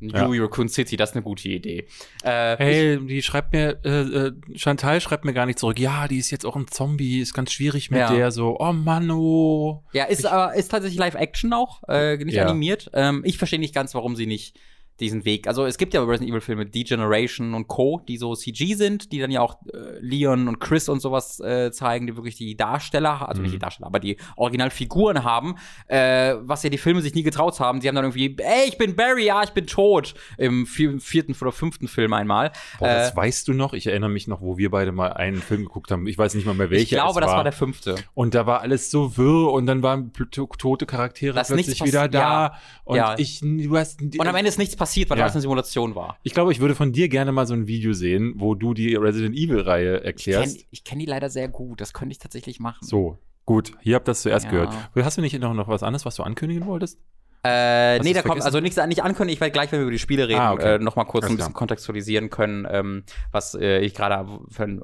New 0.00 0.32
ja. 0.32 0.42
Raccoon 0.42 0.68
City, 0.68 0.96
das 0.96 1.10
ist 1.10 1.16
eine 1.16 1.22
gute 1.22 1.48
Idee. 1.48 1.86
Äh, 2.24 2.56
hey, 2.56 3.06
die 3.06 3.22
schreibt 3.22 3.52
mir, 3.52 3.78
äh, 3.84 3.88
äh, 3.88 4.32
Chantal 4.56 5.00
schreibt 5.00 5.24
mir 5.24 5.34
gar 5.34 5.46
nicht 5.46 5.58
zurück, 5.58 5.78
ja, 5.78 6.08
die 6.08 6.18
ist 6.18 6.30
jetzt 6.30 6.46
auch 6.46 6.56
ein 6.56 6.66
Zombie, 6.68 7.20
ist 7.20 7.34
ganz 7.34 7.52
schwierig 7.52 7.90
mit 7.90 8.00
ja. 8.00 8.12
der, 8.12 8.30
so, 8.30 8.58
oh 8.58 8.72
Mann, 8.72 9.10
oh. 9.10 9.84
Ja, 9.92 10.04
ist, 10.04 10.20
ich, 10.20 10.28
aber, 10.28 10.54
ist 10.54 10.70
tatsächlich 10.70 10.98
Live-Action 10.98 11.52
auch, 11.52 11.82
äh, 11.88 12.16
nicht 12.16 12.34
ja. 12.34 12.46
animiert. 12.46 12.90
Ähm, 12.94 13.22
ich 13.24 13.38
verstehe 13.38 13.60
nicht 13.60 13.74
ganz, 13.74 13.94
warum 13.94 14.16
sie 14.16 14.26
nicht 14.26 14.58
diesen 15.00 15.24
Weg. 15.24 15.46
Also 15.46 15.64
es 15.64 15.78
gibt 15.78 15.94
ja 15.94 16.02
Resident 16.02 16.30
Evil 16.30 16.40
Filme, 16.40 16.66
Degeneration 16.66 17.54
und 17.54 17.68
Co., 17.68 18.02
die 18.06 18.16
so 18.16 18.34
CG 18.34 18.74
sind, 18.74 19.12
die 19.12 19.18
dann 19.18 19.30
ja 19.30 19.40
auch 19.40 19.58
äh, 19.66 19.98
Leon 20.00 20.48
und 20.48 20.60
Chris 20.60 20.88
und 20.88 21.00
sowas 21.00 21.40
äh, 21.40 21.72
zeigen, 21.72 22.06
die 22.06 22.16
wirklich 22.16 22.36
die 22.36 22.56
Darsteller, 22.56 23.28
also 23.28 23.40
mhm. 23.40 23.44
nicht 23.44 23.54
die 23.54 23.58
Darsteller, 23.58 23.86
aber 23.86 24.00
die 24.00 24.16
Originalfiguren 24.36 25.24
haben, 25.24 25.56
äh, 25.88 26.34
was 26.40 26.62
ja 26.62 26.70
die 26.70 26.78
Filme 26.78 27.00
sich 27.00 27.14
nie 27.14 27.22
getraut 27.22 27.58
haben. 27.60 27.80
Die 27.80 27.88
haben 27.88 27.94
dann 27.94 28.04
irgendwie, 28.04 28.36
ey, 28.38 28.68
ich 28.68 28.78
bin 28.78 28.94
Barry, 28.94 29.26
ja, 29.26 29.42
ich 29.42 29.50
bin 29.50 29.66
tot, 29.66 30.14
im 30.36 30.66
vierten 30.66 31.34
oder 31.40 31.52
fünften 31.52 31.88
Film 31.88 32.12
einmal. 32.12 32.52
Boah, 32.78 32.88
das 32.88 33.12
äh, 33.12 33.16
weißt 33.16 33.48
du 33.48 33.54
noch? 33.54 33.72
Ich 33.72 33.86
erinnere 33.86 34.10
mich 34.10 34.28
noch, 34.28 34.40
wo 34.40 34.58
wir 34.58 34.70
beide 34.70 34.92
mal 34.92 35.12
einen 35.14 35.40
Film 35.40 35.64
geguckt 35.64 35.90
haben. 35.90 36.06
Ich 36.06 36.18
weiß 36.18 36.34
nicht 36.34 36.46
mal 36.46 36.54
mehr 36.54 36.70
welcher. 36.70 36.82
Ich 36.82 36.90
glaube, 36.90 37.20
das 37.20 37.30
war 37.30 37.44
der 37.44 37.52
fünfte. 37.52 37.96
Und 38.14 38.34
da 38.34 38.46
war 38.46 38.60
alles 38.60 38.90
so 38.90 39.16
wirr 39.16 39.52
und 39.52 39.66
dann 39.66 39.82
waren 39.82 40.12
tote 40.12 40.86
Charaktere 40.86 41.34
das 41.34 41.48
plötzlich 41.48 41.82
wieder 41.82 42.08
da. 42.08 42.20
Ja. 42.20 42.52
Und 42.84 42.96
ja. 42.96 43.14
ich, 43.18 43.40
du 43.40 43.76
hast. 43.76 44.02
Und 44.02 44.26
am 44.26 44.34
Ende 44.34 44.48
ist 44.48 44.58
nichts 44.58 44.76
passiert 44.80 44.90
passiert, 44.90 45.10
weil 45.10 45.18
ja. 45.18 45.24
alles 45.24 45.34
eine 45.34 45.42
Simulation 45.42 45.94
war. 45.94 46.18
Ich 46.22 46.34
glaube, 46.34 46.52
ich 46.52 46.60
würde 46.60 46.74
von 46.74 46.92
dir 46.92 47.08
gerne 47.08 47.32
mal 47.32 47.46
so 47.46 47.54
ein 47.54 47.66
Video 47.66 47.92
sehen, 47.92 48.34
wo 48.36 48.54
du 48.54 48.74
die 48.74 48.94
Resident 48.94 49.36
Evil-Reihe 49.36 50.04
erklärst. 50.04 50.66
Ich 50.70 50.84
kenne 50.84 50.90
kenn 50.90 50.98
die 50.98 51.06
leider 51.06 51.30
sehr 51.30 51.48
gut. 51.48 51.80
Das 51.80 51.92
könnte 51.92 52.12
ich 52.12 52.18
tatsächlich 52.18 52.58
machen. 52.60 52.84
So, 52.84 53.18
gut. 53.46 53.72
Hier 53.80 53.94
habt 53.94 54.08
ihr 54.08 54.12
das 54.12 54.22
zuerst 54.22 54.46
ja. 54.46 54.50
gehört. 54.50 54.74
Hast 54.96 55.16
du 55.16 55.22
nicht 55.22 55.38
noch, 55.38 55.54
noch 55.54 55.68
was 55.68 55.82
anderes, 55.82 56.04
was 56.04 56.16
du 56.16 56.22
ankündigen 56.24 56.66
wolltest? 56.66 56.98
Äh, 57.42 58.00
nee, 58.00 58.12
da 58.12 58.20
kommt 58.20 58.42
also 58.42 58.60
nichts 58.60 58.76
nicht 58.86 59.02
ankündigen. 59.02 59.32
Ich 59.32 59.40
werde 59.40 59.52
gleich, 59.52 59.72
wenn 59.72 59.78
wir 59.78 59.84
über 59.84 59.92
die 59.92 59.98
Spiele 59.98 60.28
reden, 60.28 60.40
ah, 60.40 60.52
okay. 60.52 60.74
äh, 60.74 60.78
noch 60.78 60.96
mal 60.96 61.04
kurz 61.04 61.24
Alles 61.24 61.32
ein 61.32 61.36
bisschen 61.38 61.52
klar. 61.52 61.58
kontextualisieren 61.58 62.28
können, 62.28 62.66
ähm, 62.70 63.04
was 63.32 63.54
äh, 63.54 63.78
ich 63.78 63.94
gerade 63.94 64.26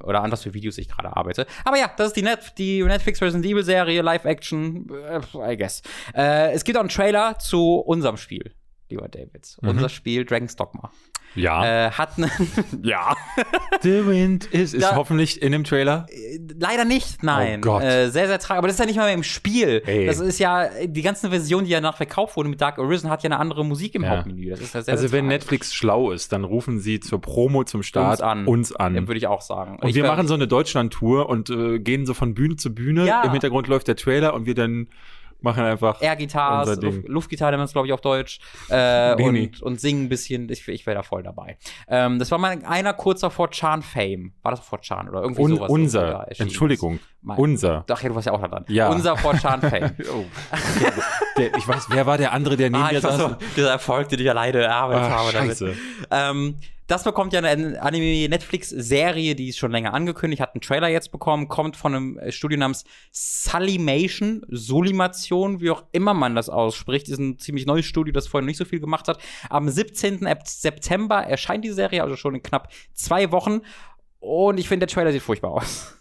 oder 0.03 0.23
anders 0.23 0.45
für 0.45 0.55
Videos 0.55 0.79
ich 0.79 0.89
gerade 0.89 1.15
arbeite. 1.15 1.47
Aber 1.67 1.77
ja, 1.77 1.91
das 1.95 2.09
ist 2.09 2.17
die, 2.17 2.23
Net 2.23 2.55
die 2.57 2.83
Netflix 2.83 3.21
Resident 3.21 3.45
Evil 3.45 3.63
Serie, 3.63 4.01
Live 4.01 4.25
Action, 4.25 4.89
äh, 4.89 5.53
I 5.53 5.57
guess. 5.59 5.83
Äh, 6.15 6.53
es 6.53 6.65
gibt 6.65 6.79
auch 6.79 6.81
einen 6.81 6.89
Trailer 6.89 7.39
zu 7.39 7.75
unserem 7.75 8.17
Spiel. 8.17 8.55
Lieber 8.89 9.09
David. 9.09 9.57
Mhm. 9.61 9.69
Unser 9.69 9.89
Spiel 9.89 10.25
Dragon's 10.25 10.57
Dogma 10.57 10.91
Ja. 11.35 11.87
äh, 11.87 11.91
hat 11.91 12.17
einen 12.17 12.31
ja. 12.83 13.15
The 13.83 14.07
Wind 14.07 14.47
is, 14.47 14.75
ist 14.75 14.83
Da- 14.83 14.97
hoffentlich 14.97 15.43
in 15.43 15.53
dem 15.53 15.65
Trailer. 15.65 16.07
Leider 16.59 16.85
nicht, 16.85 17.23
nein. 17.23 17.59
Oh 17.59 17.63
Gott. 17.63 17.83
Äh, 17.83 18.09
sehr, 18.11 18.27
sehr 18.29 18.39
tragisch. 18.39 18.59
Aber 18.59 18.69
das 18.69 18.75
ist 18.77 18.81
ja 18.81 18.87
nicht 18.87 18.97
mal 18.97 19.05
mehr 19.05 19.15
im 19.15 19.23
Spiel. 19.23 19.83
Ey. 19.87 20.07
Das 20.07 20.21
ist 20.21 20.39
ja, 20.39 20.69
die 20.87 21.03
ganze 21.03 21.31
Version, 21.31 21.65
die 21.65 21.71
ja 21.71 21.81
nach 21.81 21.97
verkauft 21.97 22.37
wurde 22.37 22.49
mit 22.49 22.61
Dark 22.61 22.79
Arisen, 22.79 23.11
hat 23.11 23.23
ja 23.23 23.29
eine 23.29 23.39
andere 23.39 23.65
Musik 23.65 23.95
im 23.95 24.05
Ja. 24.05 24.11
Hauptmenü. 24.17 24.51
Das 24.51 24.61
ist 24.61 24.75
ja 24.75 24.83
sehr, 24.83 24.93
Also 24.95 25.03
sehr 25.09 25.13
wenn 25.19 25.27
tragisch. 25.27 25.43
Netflix 25.43 25.75
schlau 25.75 26.11
ist, 26.13 26.33
dann 26.33 26.45
rufen 26.45 26.79
sie 26.81 27.01
zur 27.01 27.21
Promo 27.21 27.65
zum 27.65 27.83
Start 27.83 28.13
Uns 28.13 28.21
an. 28.23 28.47
Uns 28.47 28.75
an. 28.75 28.95
Ja, 28.95 29.01
würde 29.07 29.19
ich 29.19 29.27
auch 29.27 29.43
sagen. 29.43 29.79
Und 29.81 29.89
ich 29.89 29.95
wir 29.95 30.05
machen 30.05 30.27
so 30.29 30.35
eine 30.35 30.47
Deutschland-Tour 30.49 31.29
und 31.29 31.51
äh, 31.51 31.79
gehen 31.79 32.07
so 32.07 32.15
von 32.15 32.35
Bühne 32.35 32.57
zu 32.57 32.75
Bühne. 32.75 33.07
Ja. 33.07 33.23
Im 33.25 33.33
Hintergrund 33.33 33.67
läuft 33.69 33.89
der 33.89 33.97
Trailer 33.97 34.33
und 34.35 34.47
wir 34.47 34.55
dann 34.55 34.89
machen 35.47 35.65
einfach. 35.65 36.01
Ding. 36.77 36.95
Luft, 36.95 37.09
Luftgitarre 37.09 37.53
nennt 37.53 37.61
man 37.61 37.65
es, 37.65 37.73
glaube 37.73 37.89
ich, 37.89 37.95
auf 37.95 38.03
Deutsch. 38.03 38.41
Äh, 38.69 39.15
und, 39.15 39.63
und 39.63 39.81
singen 39.81 40.05
ein 40.05 40.09
bisschen. 40.11 40.49
Ich, 40.51 40.69
ich 40.69 40.85
wäre 40.87 40.97
da 40.97 41.03
voll 41.03 41.23
dabei. 41.23 41.57
Ähm, 41.89 42.19
das 42.19 42.31
war 42.31 42.39
mal 42.39 42.59
einer 42.65 42.93
kurzer 42.93 43.31
vor 43.31 43.51
Chan 43.51 43.83
Fame. 43.83 44.35
War 44.43 44.51
das 44.51 44.61
vor 44.61 44.81
Chan 44.81 45.09
oder 45.09 45.23
irgendwie 45.23 45.43
Un 45.43 45.57
sowas? 45.57 45.71
unser, 45.71 46.27
Entschuldigung, 46.39 46.97
ist? 46.97 47.03
Mein- 47.27 47.39
unser. 47.39 47.85
Ach 47.91 48.03
ja, 48.03 48.09
du 48.09 48.15
warst 48.15 48.27
ja 48.27 48.33
auch 48.33 48.41
da 48.41 48.47
dran. 48.49 48.65
Ja. 48.69 48.89
Unser 48.89 49.17
vor 49.17 49.35
Chan 49.37 49.61
Fame. 49.61 49.91
Oh. 50.13 50.25
der, 51.37 51.55
ich 51.57 51.67
weiß, 51.67 51.87
wer 51.91 52.07
war 52.07 52.17
der 52.19 52.33
andere, 52.33 52.57
der 52.57 52.71
neben 52.71 52.83
ah, 52.85 52.93
mir 52.93 53.01
saß? 53.01 53.17
so, 53.19 53.37
dieser 53.57 53.71
Erfolg, 53.71 54.09
den 54.09 54.21
ich 54.21 54.31
alleine 54.31 54.61
erarbeitet 54.63 55.03
Ach, 55.07 55.11
habe. 55.19 55.33
damit. 55.33 55.49
scheiße. 55.51 55.75
Ähm, 56.11 56.59
das 56.87 57.03
bekommt 57.03 57.33
ja 57.33 57.41
eine 57.41 57.83
Anime-Netflix-Serie, 57.83 59.35
die 59.35 59.49
ist 59.49 59.59
schon 59.59 59.73
länger 59.73 59.93
angekündigt, 59.93 60.41
hat 60.41 60.55
einen 60.55 60.61
Trailer 60.61 60.87
jetzt 60.87 61.11
bekommen, 61.11 61.49
kommt 61.49 61.77
von 61.77 61.95
einem 61.97 62.21
Studio 62.31 62.57
namens 62.59 62.85
Sulimation, 63.11 64.43
Sulimation, 64.49 65.61
wie 65.61 65.71
auch 65.71 65.83
immer 65.91 66.15
man 66.15 66.37
das 66.37 66.49
ausspricht. 66.49 67.09
Ist 67.09 67.19
ein 67.19 67.39
ziemlich 67.41 67.67
neues 67.67 67.87
Studio, 67.87 68.13
das 68.13 68.29
vorher 68.29 68.47
nicht 68.47 68.57
so 68.59 68.65
viel 68.65 68.79
gemacht 68.81 69.09
hat. 69.09 69.19
Am 69.51 69.69
17. 69.69 70.27
Ep- 70.27 70.47
September 70.47 71.25
erscheint 71.25 71.65
die 71.65 71.73
Serie, 71.73 72.03
also 72.05 72.15
schon 72.15 72.37
in 72.37 72.43
knapp 72.43 72.69
zwei 72.95 73.33
Wochen. 73.33 73.63
Und 74.21 74.59
ich 74.59 74.69
finde, 74.69 74.87
der 74.87 74.95
Trailer 74.95 75.11
sieht 75.13 75.23
furchtbar 75.23 75.51
aus. 75.51 75.93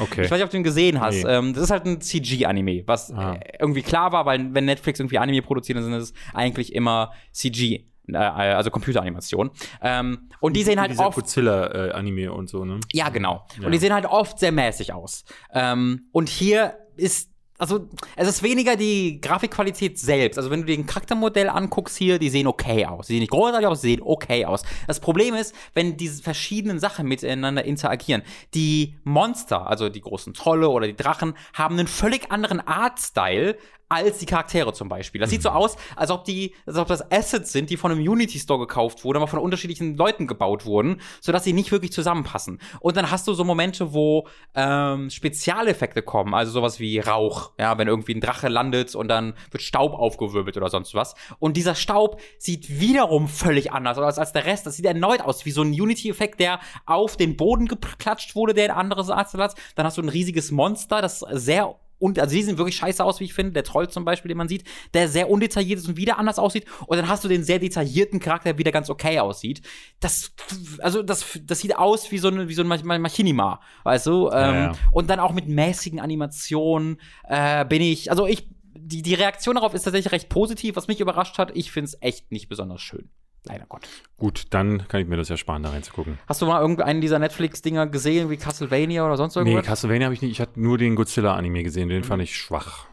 Okay. 0.00 0.22
Ich 0.24 0.30
weiß 0.30 0.38
nicht, 0.38 0.44
ob 0.44 0.50
du 0.50 0.56
ihn 0.56 0.62
gesehen 0.64 1.00
hast. 1.00 1.24
Nee. 1.24 1.30
Ähm, 1.30 1.52
das 1.54 1.64
ist 1.64 1.70
halt 1.70 1.84
ein 1.86 2.00
CG-Anime, 2.00 2.82
was 2.86 3.12
Ah. 3.12 3.38
irgendwie 3.58 3.82
klar 3.82 4.12
war, 4.12 4.26
weil 4.26 4.52
wenn 4.54 4.64
Netflix 4.64 5.00
irgendwie 5.00 5.18
Anime 5.18 5.42
produziert, 5.42 5.78
dann 5.78 5.84
sind 5.84 5.94
es 5.94 6.12
eigentlich 6.34 6.74
immer 6.74 7.12
CG. 7.32 7.84
Äh, 8.08 8.16
also 8.16 8.70
Computeranimation. 8.70 9.50
Ähm, 9.82 10.28
und 10.40 10.54
die 10.56 10.62
sehen 10.62 10.80
halt 10.80 10.92
Dieser 10.92 11.06
oft. 11.08 11.16
Godzilla-Anime 11.16 12.32
und 12.32 12.48
so, 12.48 12.64
ne? 12.64 12.78
Ja, 12.92 13.08
genau. 13.08 13.44
Ja. 13.58 13.66
Und 13.66 13.72
die 13.72 13.78
sehen 13.78 13.92
halt 13.92 14.06
oft 14.06 14.38
sehr 14.38 14.52
mäßig 14.52 14.92
aus. 14.92 15.24
Ähm, 15.52 16.06
und 16.12 16.28
hier 16.28 16.74
ist. 16.96 17.30
Also, 17.58 17.88
es 18.16 18.28
ist 18.28 18.42
weniger 18.42 18.76
die 18.76 19.20
Grafikqualität 19.20 19.98
selbst. 19.98 20.36
Also, 20.36 20.50
wenn 20.50 20.60
du 20.60 20.66
dir 20.66 20.78
ein 20.78 20.86
Charaktermodell 20.86 21.48
anguckst 21.48 21.96
hier, 21.96 22.18
die 22.18 22.28
sehen 22.28 22.46
okay 22.46 22.86
aus. 22.86 23.06
Die 23.06 23.14
sehen 23.14 23.20
nicht 23.20 23.30
großartig 23.30 23.66
aus, 23.66 23.80
sie 23.80 23.90
sehen 23.90 24.02
okay 24.02 24.44
aus. 24.44 24.62
Das 24.86 25.00
Problem 25.00 25.34
ist, 25.34 25.54
wenn 25.74 25.96
diese 25.96 26.22
verschiedenen 26.22 26.78
Sachen 26.78 27.06
miteinander 27.06 27.64
interagieren. 27.64 28.22
Die 28.54 28.96
Monster, 29.04 29.66
also 29.66 29.88
die 29.88 30.00
großen 30.00 30.34
Trolle 30.34 30.68
oder 30.68 30.86
die 30.86 30.96
Drachen, 30.96 31.34
haben 31.54 31.78
einen 31.78 31.88
völlig 31.88 32.30
anderen 32.30 32.60
Artstyle 32.60 33.56
als 33.88 34.18
die 34.18 34.26
Charaktere 34.26 34.72
zum 34.72 34.88
Beispiel. 34.88 35.20
Das 35.20 35.30
sieht 35.30 35.42
so 35.42 35.50
aus, 35.50 35.76
als 35.94 36.10
ob 36.10 36.24
die, 36.24 36.54
als 36.66 36.76
ob 36.76 36.88
das 36.88 37.10
Assets 37.12 37.52
sind, 37.52 37.70
die 37.70 37.76
von 37.76 37.92
einem 37.92 38.00
Unity 38.00 38.38
Store 38.38 38.58
gekauft 38.58 39.04
wurden, 39.04 39.18
aber 39.18 39.28
von 39.28 39.38
unterschiedlichen 39.38 39.96
Leuten 39.96 40.26
gebaut 40.26 40.66
wurden, 40.66 41.00
sodass 41.20 41.44
sie 41.44 41.52
nicht 41.52 41.70
wirklich 41.70 41.92
zusammenpassen. 41.92 42.58
Und 42.80 42.96
dann 42.96 43.10
hast 43.10 43.28
du 43.28 43.34
so 43.34 43.44
Momente, 43.44 43.92
wo 43.92 44.26
ähm, 44.54 45.10
Spezialeffekte 45.10 46.02
kommen, 46.02 46.34
also 46.34 46.52
sowas 46.52 46.80
wie 46.80 46.98
Rauch, 46.98 47.52
ja, 47.58 47.78
wenn 47.78 47.86
irgendwie 47.86 48.14
ein 48.14 48.20
Drache 48.20 48.48
landet 48.48 48.94
und 48.94 49.08
dann 49.08 49.34
wird 49.50 49.62
Staub 49.62 49.94
aufgewirbelt 49.94 50.56
oder 50.56 50.68
sonst 50.68 50.94
was. 50.94 51.14
Und 51.38 51.56
dieser 51.56 51.74
Staub 51.74 52.20
sieht 52.38 52.80
wiederum 52.80 53.28
völlig 53.28 53.72
anders 53.72 53.98
aus 53.98 54.18
als 54.18 54.32
der 54.32 54.46
Rest. 54.46 54.66
Das 54.66 54.76
sieht 54.76 54.86
erneut 54.86 55.20
aus 55.20 55.44
wie 55.44 55.50
so 55.52 55.62
ein 55.62 55.68
Unity-Effekt, 55.68 56.40
der 56.40 56.60
auf 56.86 57.16
den 57.16 57.36
Boden 57.36 57.66
geklatscht 57.66 58.34
wurde, 58.34 58.54
der 58.54 58.64
ein 58.64 58.78
anderes 58.78 59.10
Arzt 59.10 59.34
hat. 59.34 59.54
Dann 59.74 59.86
hast 59.86 59.98
du 59.98 60.02
ein 60.02 60.08
riesiges 60.08 60.50
Monster, 60.50 61.00
das 61.00 61.20
sehr 61.30 61.76
und 61.98 62.18
also 62.18 62.34
die 62.34 62.42
sehen 62.42 62.58
wirklich 62.58 62.76
scheiße 62.76 63.04
aus, 63.04 63.20
wie 63.20 63.24
ich 63.24 63.34
finde. 63.34 63.52
Der 63.52 63.64
Troll 63.64 63.88
zum 63.88 64.04
Beispiel, 64.04 64.28
den 64.28 64.38
man 64.38 64.48
sieht, 64.48 64.64
der 64.94 65.08
sehr 65.08 65.30
undetailliert 65.30 65.78
ist 65.78 65.88
und 65.88 65.96
wieder 65.96 66.18
anders 66.18 66.38
aussieht. 66.38 66.66
Und 66.86 66.96
dann 66.96 67.08
hast 67.08 67.24
du 67.24 67.28
den 67.28 67.42
sehr 67.44 67.58
detaillierten 67.58 68.20
Charakter, 68.20 68.50
der 68.50 68.58
wieder 68.58 68.72
ganz 68.72 68.90
okay 68.90 69.18
aussieht. 69.18 69.62
Das, 70.00 70.32
also 70.80 71.02
das, 71.02 71.38
das 71.42 71.60
sieht 71.60 71.76
aus 71.76 72.10
wie 72.12 72.18
so, 72.18 72.28
eine, 72.28 72.48
wie 72.48 72.54
so 72.54 72.62
ein 72.62 72.68
Mach- 72.68 72.82
Machinima, 72.82 73.60
weißt 73.84 74.06
du? 74.06 74.30
Ähm, 74.30 74.54
ja. 74.54 74.72
Und 74.92 75.08
dann 75.08 75.20
auch 75.20 75.32
mit 75.32 75.48
mäßigen 75.48 76.00
Animationen 76.00 77.00
äh, 77.24 77.64
bin 77.64 77.82
ich, 77.82 78.10
also 78.10 78.26
ich, 78.26 78.48
die, 78.74 79.02
die 79.02 79.14
Reaktion 79.14 79.54
darauf 79.54 79.74
ist 79.74 79.82
tatsächlich 79.82 80.12
recht 80.12 80.28
positiv, 80.28 80.76
was 80.76 80.88
mich 80.88 81.00
überrascht 81.00 81.38
hat. 81.38 81.56
Ich 81.56 81.72
finde 81.72 81.86
es 81.86 81.96
echt 82.02 82.30
nicht 82.30 82.48
besonders 82.48 82.82
schön. 82.82 83.10
Leider 83.48 83.64
Gott. 83.68 83.86
Gut, 84.18 84.44
dann 84.50 84.86
kann 84.88 85.00
ich 85.00 85.06
mir 85.06 85.16
das 85.16 85.28
ja 85.28 85.36
sparen, 85.36 85.62
da 85.62 85.70
reinzugucken. 85.70 86.18
Hast 86.26 86.42
du 86.42 86.46
mal 86.46 86.60
irgendeinen 86.60 87.00
dieser 87.00 87.18
Netflix-Dinger 87.18 87.86
gesehen, 87.86 88.28
wie 88.30 88.36
Castlevania 88.36 89.04
oder 89.06 89.16
sonst 89.16 89.36
Nee, 89.36 89.42
irgendwas? 89.42 89.66
Castlevania 89.66 90.06
habe 90.06 90.14
ich 90.14 90.22
nicht. 90.22 90.32
Ich 90.32 90.40
hatte 90.40 90.60
nur 90.60 90.78
den 90.78 90.96
Godzilla-Anime 90.96 91.62
gesehen, 91.62 91.88
den 91.88 92.02
fand 92.04 92.22
ich 92.22 92.36
schwach. 92.36 92.86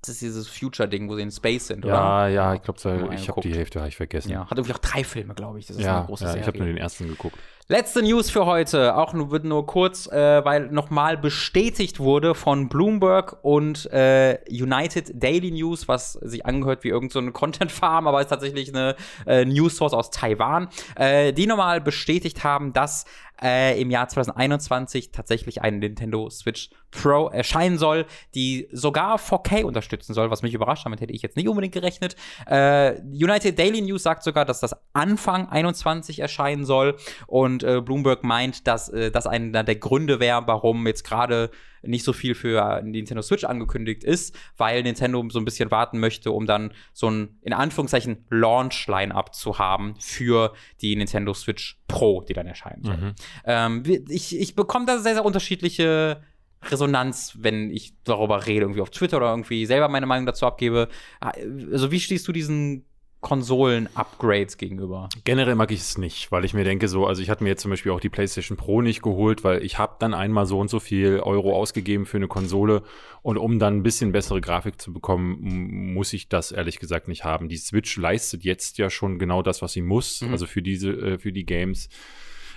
das 0.00 0.10
ist 0.10 0.22
dieses 0.22 0.48
Future-Ding, 0.48 1.08
wo 1.08 1.14
sie 1.14 1.22
in 1.22 1.30
Space 1.30 1.68
sind, 1.68 1.84
oder? 1.84 1.94
Ja, 1.94 2.28
ja, 2.28 2.54
ich 2.54 2.62
glaube, 2.62 2.80
ich 3.14 3.28
habe 3.28 3.40
die 3.40 3.54
Hälfte 3.54 3.80
hab 3.80 3.86
ich 3.88 3.96
vergessen. 3.96 4.30
Ja, 4.30 4.46
hat 4.50 4.58
irgendwie 4.58 4.74
auch 4.74 4.78
drei 4.78 5.04
Filme, 5.04 5.34
glaube 5.34 5.60
ich. 5.60 5.66
Das 5.66 5.76
ist 5.76 5.84
ja, 5.84 5.98
eine 5.98 6.06
große 6.06 6.24
ja 6.24 6.30
ich 6.30 6.34
Serie. 6.34 6.46
habe 6.48 6.58
nur 6.58 6.66
den 6.66 6.76
ersten 6.78 7.06
geguckt. 7.06 7.38
Letzte 7.68 8.02
News 8.02 8.28
für 8.28 8.44
heute, 8.44 8.96
auch 8.96 9.12
nur, 9.12 9.38
nur 9.38 9.66
kurz, 9.66 10.08
äh, 10.08 10.44
weil 10.44 10.66
nochmal 10.72 11.16
bestätigt 11.16 12.00
wurde 12.00 12.34
von 12.34 12.68
Bloomberg 12.68 13.38
und 13.42 13.90
äh, 13.92 14.40
United 14.50 15.12
Daily 15.14 15.52
News, 15.52 15.86
was 15.86 16.14
sich 16.14 16.44
angehört 16.44 16.82
wie 16.82 16.88
irgendeine 16.88 17.26
so 17.26 17.32
Content 17.32 17.70
Farm, 17.70 18.08
aber 18.08 18.20
ist 18.20 18.28
tatsächlich 18.28 18.74
eine 18.74 18.96
äh, 19.26 19.44
News 19.44 19.76
Source 19.76 19.94
aus 19.94 20.10
Taiwan, 20.10 20.70
äh, 20.96 21.32
die 21.32 21.46
nochmal 21.46 21.80
bestätigt 21.80 22.42
haben, 22.42 22.72
dass 22.72 23.04
äh, 23.40 23.80
im 23.80 23.92
Jahr 23.92 24.08
2021 24.08 25.12
tatsächlich 25.12 25.62
eine 25.62 25.78
Nintendo 25.78 26.30
Switch 26.30 26.70
Pro 26.92 27.28
erscheinen 27.28 27.78
soll, 27.78 28.06
die 28.34 28.68
sogar 28.70 29.18
4K 29.18 29.64
unterstützen 29.64 30.14
soll, 30.14 30.30
was 30.30 30.42
mich 30.42 30.54
überrascht, 30.54 30.84
damit 30.84 31.00
hätte 31.00 31.12
ich 31.12 31.22
jetzt 31.22 31.36
nicht 31.36 31.48
unbedingt 31.48 31.74
gerechnet. 31.74 32.14
Äh, 32.46 33.00
United 33.00 33.58
Daily 33.58 33.80
News 33.80 34.04
sagt 34.04 34.22
sogar, 34.22 34.44
dass 34.44 34.60
das 34.60 34.76
Anfang 34.92 35.48
21 35.48 36.20
erscheinen 36.20 36.64
soll 36.64 36.96
und 37.26 37.64
äh, 37.64 37.80
Bloomberg 37.80 38.22
meint, 38.22 38.66
dass 38.66 38.88
äh, 38.90 39.10
das 39.10 39.26
einer 39.26 39.64
der 39.64 39.76
Gründe 39.76 40.20
wäre, 40.20 40.46
warum 40.46 40.86
jetzt 40.86 41.02
gerade 41.02 41.50
nicht 41.82 42.04
so 42.04 42.12
viel 42.12 42.34
für 42.34 42.80
Nintendo 42.82 43.22
Switch 43.22 43.44
angekündigt 43.44 44.04
ist, 44.04 44.36
weil 44.56 44.82
Nintendo 44.82 45.24
so 45.30 45.38
ein 45.38 45.44
bisschen 45.44 45.70
warten 45.70 45.98
möchte, 45.98 46.30
um 46.30 46.46
dann 46.46 46.72
so 46.92 47.10
ein 47.10 47.38
in 47.42 47.52
Anführungszeichen 47.52 48.24
Launch-Line-Up 48.30 49.34
zu 49.34 49.58
haben 49.58 49.96
für 49.98 50.52
die 50.80 50.96
Nintendo 50.96 51.34
Switch 51.34 51.80
Pro, 51.88 52.22
die 52.22 52.34
dann 52.34 52.46
erscheinen 52.46 52.84
soll. 52.84 52.96
Mhm. 52.96 53.14
Ähm, 53.44 53.82
ich, 54.08 54.38
ich 54.38 54.54
bekomme 54.54 54.86
da 54.86 54.98
sehr, 54.98 55.14
sehr 55.14 55.24
unterschiedliche 55.24 56.22
Resonanz, 56.70 57.36
wenn 57.40 57.70
ich 57.70 57.92
darüber 58.04 58.46
rede, 58.46 58.60
irgendwie 58.62 58.80
auf 58.80 58.90
Twitter 58.90 59.16
oder 59.18 59.30
irgendwie 59.30 59.66
selber 59.66 59.88
meine 59.88 60.06
Meinung 60.06 60.26
dazu 60.26 60.46
abgebe. 60.46 60.88
Also, 61.20 61.90
wie 61.90 62.00
stehst 62.00 62.26
du 62.28 62.32
diesen 62.32 62.84
Konsolen-Upgrades 63.20 64.56
gegenüber? 64.56 65.08
Generell 65.24 65.54
mag 65.54 65.70
ich 65.70 65.80
es 65.80 65.98
nicht, 65.98 66.32
weil 66.32 66.44
ich 66.44 66.54
mir 66.54 66.64
denke 66.64 66.88
so, 66.88 67.06
also 67.06 67.22
ich 67.22 67.30
hatte 67.30 67.44
mir 67.44 67.50
jetzt 67.50 67.62
zum 67.62 67.70
Beispiel 67.70 67.92
auch 67.92 68.00
die 68.00 68.08
PlayStation 68.08 68.56
Pro 68.56 68.82
nicht 68.82 69.02
geholt, 69.02 69.44
weil 69.44 69.64
ich 69.64 69.78
habe 69.78 69.96
dann 70.00 70.12
einmal 70.14 70.46
so 70.46 70.58
und 70.58 70.68
so 70.68 70.80
viel 70.80 71.20
Euro 71.20 71.56
ausgegeben 71.56 72.04
für 72.06 72.16
eine 72.16 72.26
Konsole 72.28 72.82
und 73.22 73.38
um 73.38 73.58
dann 73.58 73.76
ein 73.78 73.82
bisschen 73.82 74.10
bessere 74.12 74.40
Grafik 74.40 74.80
zu 74.80 74.92
bekommen, 74.92 75.92
muss 75.94 76.12
ich 76.12 76.28
das 76.28 76.50
ehrlich 76.52 76.78
gesagt 76.80 77.06
nicht 77.08 77.22
haben. 77.24 77.48
Die 77.48 77.56
Switch 77.58 77.96
leistet 77.96 78.44
jetzt 78.44 78.78
ja 78.78 78.90
schon 78.90 79.18
genau 79.18 79.42
das, 79.42 79.62
was 79.62 79.72
sie 79.72 79.82
muss, 79.82 80.20
Mhm. 80.22 80.32
also 80.32 80.46
für 80.46 80.62
diese, 80.62 80.90
äh, 80.90 81.18
für 81.18 81.32
die 81.32 81.44
Games. 81.46 81.88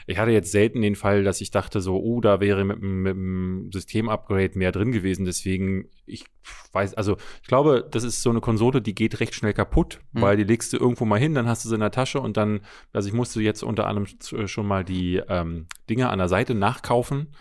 Ich 0.07 0.17
hatte 0.19 0.31
jetzt 0.31 0.51
selten 0.51 0.81
den 0.81 0.95
Fall, 0.95 1.23
dass 1.23 1.41
ich 1.41 1.51
dachte 1.51 1.81
so, 1.81 1.97
oh, 1.99 2.21
da 2.21 2.39
wäre 2.39 2.63
mit, 2.63 2.81
dem- 2.81 3.01
mit 3.01 3.11
dem 3.13 3.69
Systemupgrade 3.73 4.57
mehr 4.57 4.71
drin 4.71 4.91
gewesen. 4.91 5.25
Deswegen, 5.25 5.89
ich 6.05 6.25
weiß, 6.73 6.93
also 6.93 7.17
ich 7.41 7.47
glaube, 7.47 7.87
das 7.89 8.03
ist 8.03 8.21
so 8.21 8.29
eine 8.29 8.41
Konsole, 8.41 8.81
die 8.81 8.93
geht 8.95 9.19
recht 9.19 9.33
schnell 9.33 9.53
kaputt, 9.53 9.99
Mhm. 10.13 10.21
weil 10.21 10.37
die 10.37 10.43
legst 10.43 10.71
du 10.73 10.77
irgendwo 10.77 11.05
mal 11.05 11.19
hin, 11.19 11.33
dann 11.33 11.47
hast 11.47 11.65
du 11.65 11.69
sie 11.69 11.75
in 11.75 11.81
der 11.81 11.91
Tasche 11.91 12.19
und 12.19 12.37
dann, 12.37 12.61
also 12.93 13.07
ich 13.07 13.13
musste 13.13 13.41
jetzt 13.41 13.63
unter 13.63 13.87
anderem 13.87 14.07
z- 14.19 14.49
schon 14.49 14.67
mal 14.67 14.83
die 14.83 15.21
ähm, 15.27 15.67
Dinge 15.89 16.09
an 16.09 16.19
der 16.19 16.29
Seite 16.29 16.53
nachkaufen. 16.55 17.33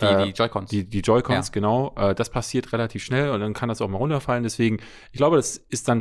Die, 0.00 0.06
Äh, 0.06 0.24
die 0.24 0.30
Joy-Cons. 0.30 0.70
die, 0.70 0.88
die 0.88 1.00
Joy-Cons, 1.00 1.48
Ja. 1.48 1.52
genau. 1.52 1.94
Äh, 1.96 2.14
das 2.14 2.30
passiert 2.30 2.72
relativ 2.72 3.04
schnell 3.04 3.30
und 3.30 3.40
dann 3.40 3.52
kann 3.52 3.68
das 3.68 3.82
auch 3.82 3.88
mal 3.88 3.98
runterfallen. 3.98 4.42
Deswegen, 4.44 4.78
ich 5.12 5.18
glaube, 5.18 5.36
das 5.36 5.58
ist 5.58 5.88
dann 5.88 6.00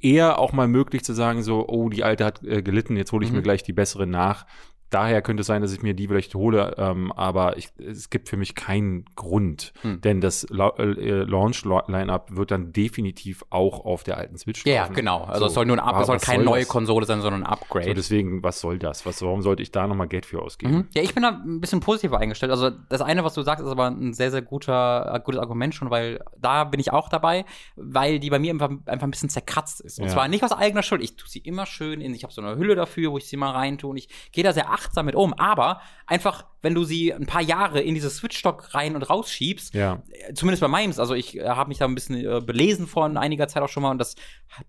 eher 0.00 0.38
auch 0.38 0.52
mal 0.52 0.68
möglich 0.68 1.04
zu 1.04 1.12
sagen, 1.12 1.42
so, 1.42 1.68
oh, 1.68 1.88
die 1.88 2.04
alte 2.04 2.24
hat 2.24 2.42
äh, 2.42 2.62
gelitten, 2.62 2.96
jetzt 2.96 3.12
hole 3.12 3.24
ich 3.24 3.30
Mhm. 3.30 3.36
mir 3.38 3.42
gleich 3.42 3.62
die 3.62 3.72
bessere 3.72 4.06
nach. 4.08 4.46
Daher 4.90 5.22
könnte 5.22 5.40
es 5.42 5.46
sein, 5.46 5.62
dass 5.62 5.72
ich 5.72 5.82
mir 5.82 5.94
die 5.94 6.08
vielleicht 6.08 6.34
hole, 6.34 6.74
ähm, 6.78 7.12
aber 7.12 7.56
ich, 7.56 7.70
es 7.78 8.10
gibt 8.10 8.28
für 8.28 8.36
mich 8.36 8.54
keinen 8.54 9.04
Grund, 9.16 9.72
Hm. 9.82 10.00
denn 10.00 10.20
das 10.20 10.46
La 10.50 10.70
äh, 10.78 11.24
Launch-Line-Up 11.24 12.36
wird 12.36 12.50
dann 12.50 12.72
definitiv 12.72 13.44
auch 13.50 13.84
auf 13.84 14.02
der 14.04 14.16
alten 14.18 14.36
Switch 14.38 14.64
Ja, 14.66 14.82
laufen. 14.82 14.94
genau. 14.94 15.24
Also 15.24 15.40
So, 15.40 15.46
es 15.46 15.54
soll 15.54 15.66
nur 15.66 15.76
ein 15.76 15.80
Up, 15.80 16.00
es 16.00 16.06
soll 16.06 16.18
keine 16.18 16.44
neue 16.44 16.60
das? 16.60 16.68
Konsole 16.68 17.06
sein, 17.06 17.20
sondern 17.20 17.42
ein 17.44 17.46
Upgrade. 17.48 17.86
So, 17.86 17.94
deswegen, 17.94 18.42
was 18.42 18.60
soll 18.60 18.78
das? 18.78 19.06
Was, 19.06 19.22
warum 19.22 19.42
sollte 19.42 19.62
ich 19.62 19.70
da 19.70 19.86
nochmal 19.86 20.08
Geld 20.08 20.26
für 20.26 20.42
ausgeben? 20.42 20.72
Mhm. 20.74 20.88
Ja, 20.94 21.02
ich 21.02 21.14
bin 21.14 21.22
da 21.22 21.30
ein 21.30 21.60
bisschen 21.60 21.80
positiver 21.80 22.18
eingestellt. 22.18 22.52
Also 22.52 22.70
das 22.88 23.00
eine, 23.02 23.24
was 23.24 23.34
du 23.34 23.42
sagst, 23.42 23.64
ist 23.64 23.70
aber 23.70 23.86
ein 23.90 24.12
sehr, 24.14 24.30
sehr 24.30 24.42
guter, 24.42 25.12
äh, 25.14 25.20
gutes 25.20 25.40
Argument 25.40 25.74
schon, 25.74 25.90
weil 25.90 26.20
da 26.38 26.64
bin 26.64 26.80
ich 26.80 26.92
auch 26.92 27.08
dabei, 27.08 27.44
weil 27.76 28.18
die 28.18 28.30
bei 28.30 28.38
mir 28.38 28.50
einfach, 28.52 28.70
einfach 28.86 29.06
ein 29.06 29.10
bisschen 29.10 29.28
zerkratzt 29.30 29.80
ist. 29.80 29.98
Und 29.98 30.06
Ja. 30.06 30.12
zwar 30.12 30.28
nicht 30.28 30.44
aus 30.44 30.52
eigener 30.52 30.82
Schuld. 30.82 31.02
Ich 31.02 31.16
tue 31.16 31.28
sie 31.28 31.38
immer 31.40 31.66
schön 31.66 32.00
in, 32.00 32.14
ich 32.14 32.22
habe 32.22 32.32
so 32.32 32.40
eine 32.42 32.56
Hülle 32.56 32.74
dafür, 32.74 33.12
wo 33.12 33.18
ich 33.18 33.26
sie 33.26 33.36
mal 33.36 33.50
reintue 33.50 33.90
und 33.90 33.96
ich 33.96 34.08
gehe 34.32 34.44
da 34.44 34.52
sehr 34.52 34.70
achtsam 34.76 35.06
mit 35.06 35.14
um. 35.14 35.34
Aber 35.34 35.80
einfach, 36.06 36.44
wenn 36.66 36.74
du 36.74 36.82
sie 36.82 37.14
ein 37.14 37.26
paar 37.26 37.42
Jahre 37.42 37.80
in 37.80 37.94
dieses 37.94 38.16
Switch-Stock 38.16 38.74
rein 38.74 38.96
und 38.96 39.04
rausschiebst, 39.04 39.72
Ja. 39.72 40.02
äh, 40.10 40.34
zumindest 40.34 40.60
bei 40.62 40.66
meinem, 40.66 40.92
also 40.98 41.14
ich 41.14 41.38
äh, 41.38 41.44
habe 41.48 41.68
mich 41.68 41.78
da 41.78 41.84
ein 41.84 41.94
bisschen 41.94 42.16
äh, 42.16 42.40
belesen 42.40 42.88
vor 42.88 43.04
einiger 43.04 43.46
Zeit 43.46 43.62
auch 43.62 43.68
schon 43.68 43.84
mal 43.84 43.92
und 43.92 43.98
das 43.98 44.16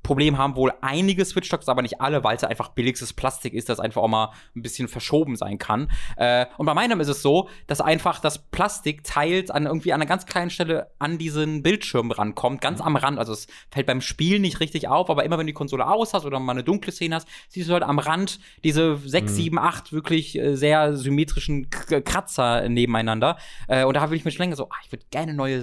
Problem 0.03 0.37
haben 0.37 0.55
wohl 0.55 0.73
einige 0.81 1.25
Switch-Stocks, 1.25 1.67
aber 1.67 1.81
nicht 1.81 1.99
alle, 1.99 2.23
weil 2.23 2.35
es 2.35 2.43
einfach 2.43 2.69
billigstes 2.69 3.13
Plastik 3.13 3.53
ist, 3.55 3.67
das 3.69 3.79
einfach 3.79 4.03
auch 4.03 4.07
mal 4.07 4.31
ein 4.55 4.61
bisschen 4.61 4.87
verschoben 4.87 5.35
sein 5.37 5.57
kann. 5.57 5.89
Äh, 6.17 6.45
und 6.57 6.67
bei 6.67 6.75
meinem 6.75 6.99
ist 6.99 7.07
es 7.07 7.23
so, 7.23 7.49
dass 7.65 7.81
einfach 7.81 8.19
das 8.19 8.37
Plastik 8.37 9.03
teilt 9.03 9.49
an 9.49 9.65
irgendwie 9.65 9.91
an 9.91 10.01
einer 10.01 10.07
ganz 10.07 10.27
kleinen 10.27 10.51
Stelle 10.51 10.91
an 10.99 11.17
diesen 11.17 11.63
Bildschirm 11.63 12.11
rankommt, 12.11 12.61
ganz 12.61 12.79
am 12.79 12.95
Rand. 12.95 13.17
Also 13.17 13.33
es 13.33 13.47
fällt 13.71 13.87
beim 13.87 14.01
Spiel 14.01 14.37
nicht 14.39 14.59
richtig 14.59 14.87
auf, 14.87 15.09
aber 15.09 15.23
immer 15.25 15.39
wenn 15.39 15.47
du 15.47 15.51
die 15.51 15.57
Konsole 15.57 15.87
aus 15.87 16.13
hast 16.13 16.25
oder 16.25 16.39
mal 16.39 16.51
eine 16.51 16.63
dunkle 16.63 16.91
Szene 16.91 17.15
hast, 17.15 17.27
siehst 17.49 17.69
du 17.69 17.73
halt 17.73 17.83
am 17.83 17.97
Rand 17.97 18.39
diese 18.63 18.97
sechs, 18.97 19.35
sieben, 19.35 19.57
acht 19.57 19.93
wirklich 19.93 20.37
äh, 20.37 20.55
sehr 20.55 20.95
symmetrischen 20.95 21.69
Kratzer 21.87 22.67
nebeneinander. 22.69 23.37
Äh, 23.67 23.83
und 23.85 23.95
da 23.95 24.09
will 24.09 24.17
ich 24.17 24.25
mir 24.25 24.31
schon 24.31 24.43
länger 24.43 24.55
so, 24.55 24.65
ah, 24.65 24.75
ich 24.83 24.91
würde 24.91 25.05
gerne 25.11 25.33
neue 25.33 25.61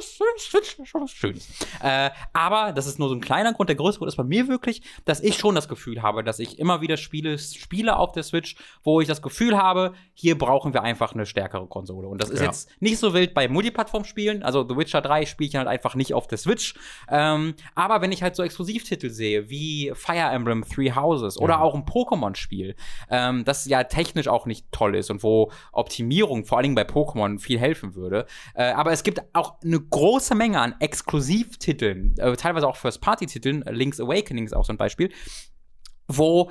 Switch, 0.00 0.76
schon 0.84 1.02
was 1.02 1.10
Schönes. 1.10 1.48
Äh, 1.82 2.10
aber 2.32 2.72
das 2.72 2.86
ist 2.86 2.98
nur 2.98 3.08
so 3.08 3.14
ein 3.14 3.20
kleiner 3.20 3.52
Grund. 3.52 3.68
Der 3.68 3.76
größere 3.76 3.98
Grund 4.00 4.08
ist 4.08 4.16
bei 4.16 4.24
mir 4.24 4.48
wirklich, 4.48 4.82
dass 5.04 5.20
ich 5.20 5.36
schon 5.38 5.54
das 5.54 5.68
Gefühl 5.68 6.02
habe, 6.02 6.24
dass 6.24 6.38
ich 6.38 6.58
immer 6.58 6.80
wieder 6.80 6.96
Spiele 6.96 7.38
spiele 7.38 7.96
auf 7.96 8.12
der 8.12 8.22
Switch, 8.22 8.56
wo 8.82 9.00
ich 9.00 9.08
das 9.08 9.22
Gefühl 9.22 9.56
habe, 9.58 9.92
hier 10.14 10.38
brauchen 10.38 10.74
wir 10.74 10.82
einfach 10.82 11.14
eine 11.14 11.26
stärkere 11.26 11.66
Konsole. 11.66 12.08
Und 12.08 12.20
das 12.22 12.30
ist 12.30 12.40
Ja. 12.40 12.46
jetzt 12.46 12.70
nicht 12.80 12.98
so 12.98 13.14
wild 13.14 13.34
bei 13.34 13.48
Multiplattform-Spielen. 13.48 14.42
Also 14.42 14.66
The 14.68 14.76
Witcher 14.76 15.00
3 15.00 15.26
spiele 15.26 15.48
ich 15.48 15.56
halt 15.56 15.68
einfach 15.68 15.94
nicht 15.94 16.14
auf 16.14 16.26
der 16.26 16.38
Switch. 16.38 16.74
Ähm, 17.08 17.54
aber 17.74 18.00
wenn 18.00 18.12
ich 18.12 18.22
halt 18.22 18.36
so 18.36 18.42
Exklusivtitel 18.42 19.10
sehe, 19.10 19.48
wie 19.50 19.92
Fire 19.94 20.30
Emblem 20.30 20.64
Three 20.64 20.92
Houses 20.92 21.38
oder 21.38 21.54
Ja. 21.54 21.60
auch 21.60 21.74
ein 21.74 21.84
Pokémon-Spiel, 21.84 22.74
ähm, 23.10 23.44
das 23.44 23.64
ja 23.66 23.84
technisch 23.84 24.28
auch 24.28 24.46
nicht 24.46 24.66
toll 24.72 24.94
ist 24.96 25.10
und 25.10 25.19
wo 25.22 25.50
Optimierung 25.72 26.44
vor 26.44 26.62
Dingen 26.62 26.74
bei 26.74 26.82
Pokémon 26.82 27.38
viel 27.38 27.58
helfen 27.58 27.94
würde. 27.94 28.26
Äh, 28.54 28.72
aber 28.72 28.92
es 28.92 29.02
gibt 29.02 29.22
auch 29.32 29.60
eine 29.62 29.80
große 29.80 30.34
Menge 30.34 30.60
an 30.60 30.74
Exklusivtiteln, 30.80 32.14
äh, 32.18 32.36
teilweise 32.36 32.68
auch 32.68 32.76
First-Party-Titeln, 32.76 33.64
Link's 33.68 34.00
Awakening 34.00 34.44
ist 34.44 34.54
auch 34.54 34.64
so 34.64 34.72
ein 34.72 34.78
Beispiel, 34.78 35.10
wo 36.08 36.50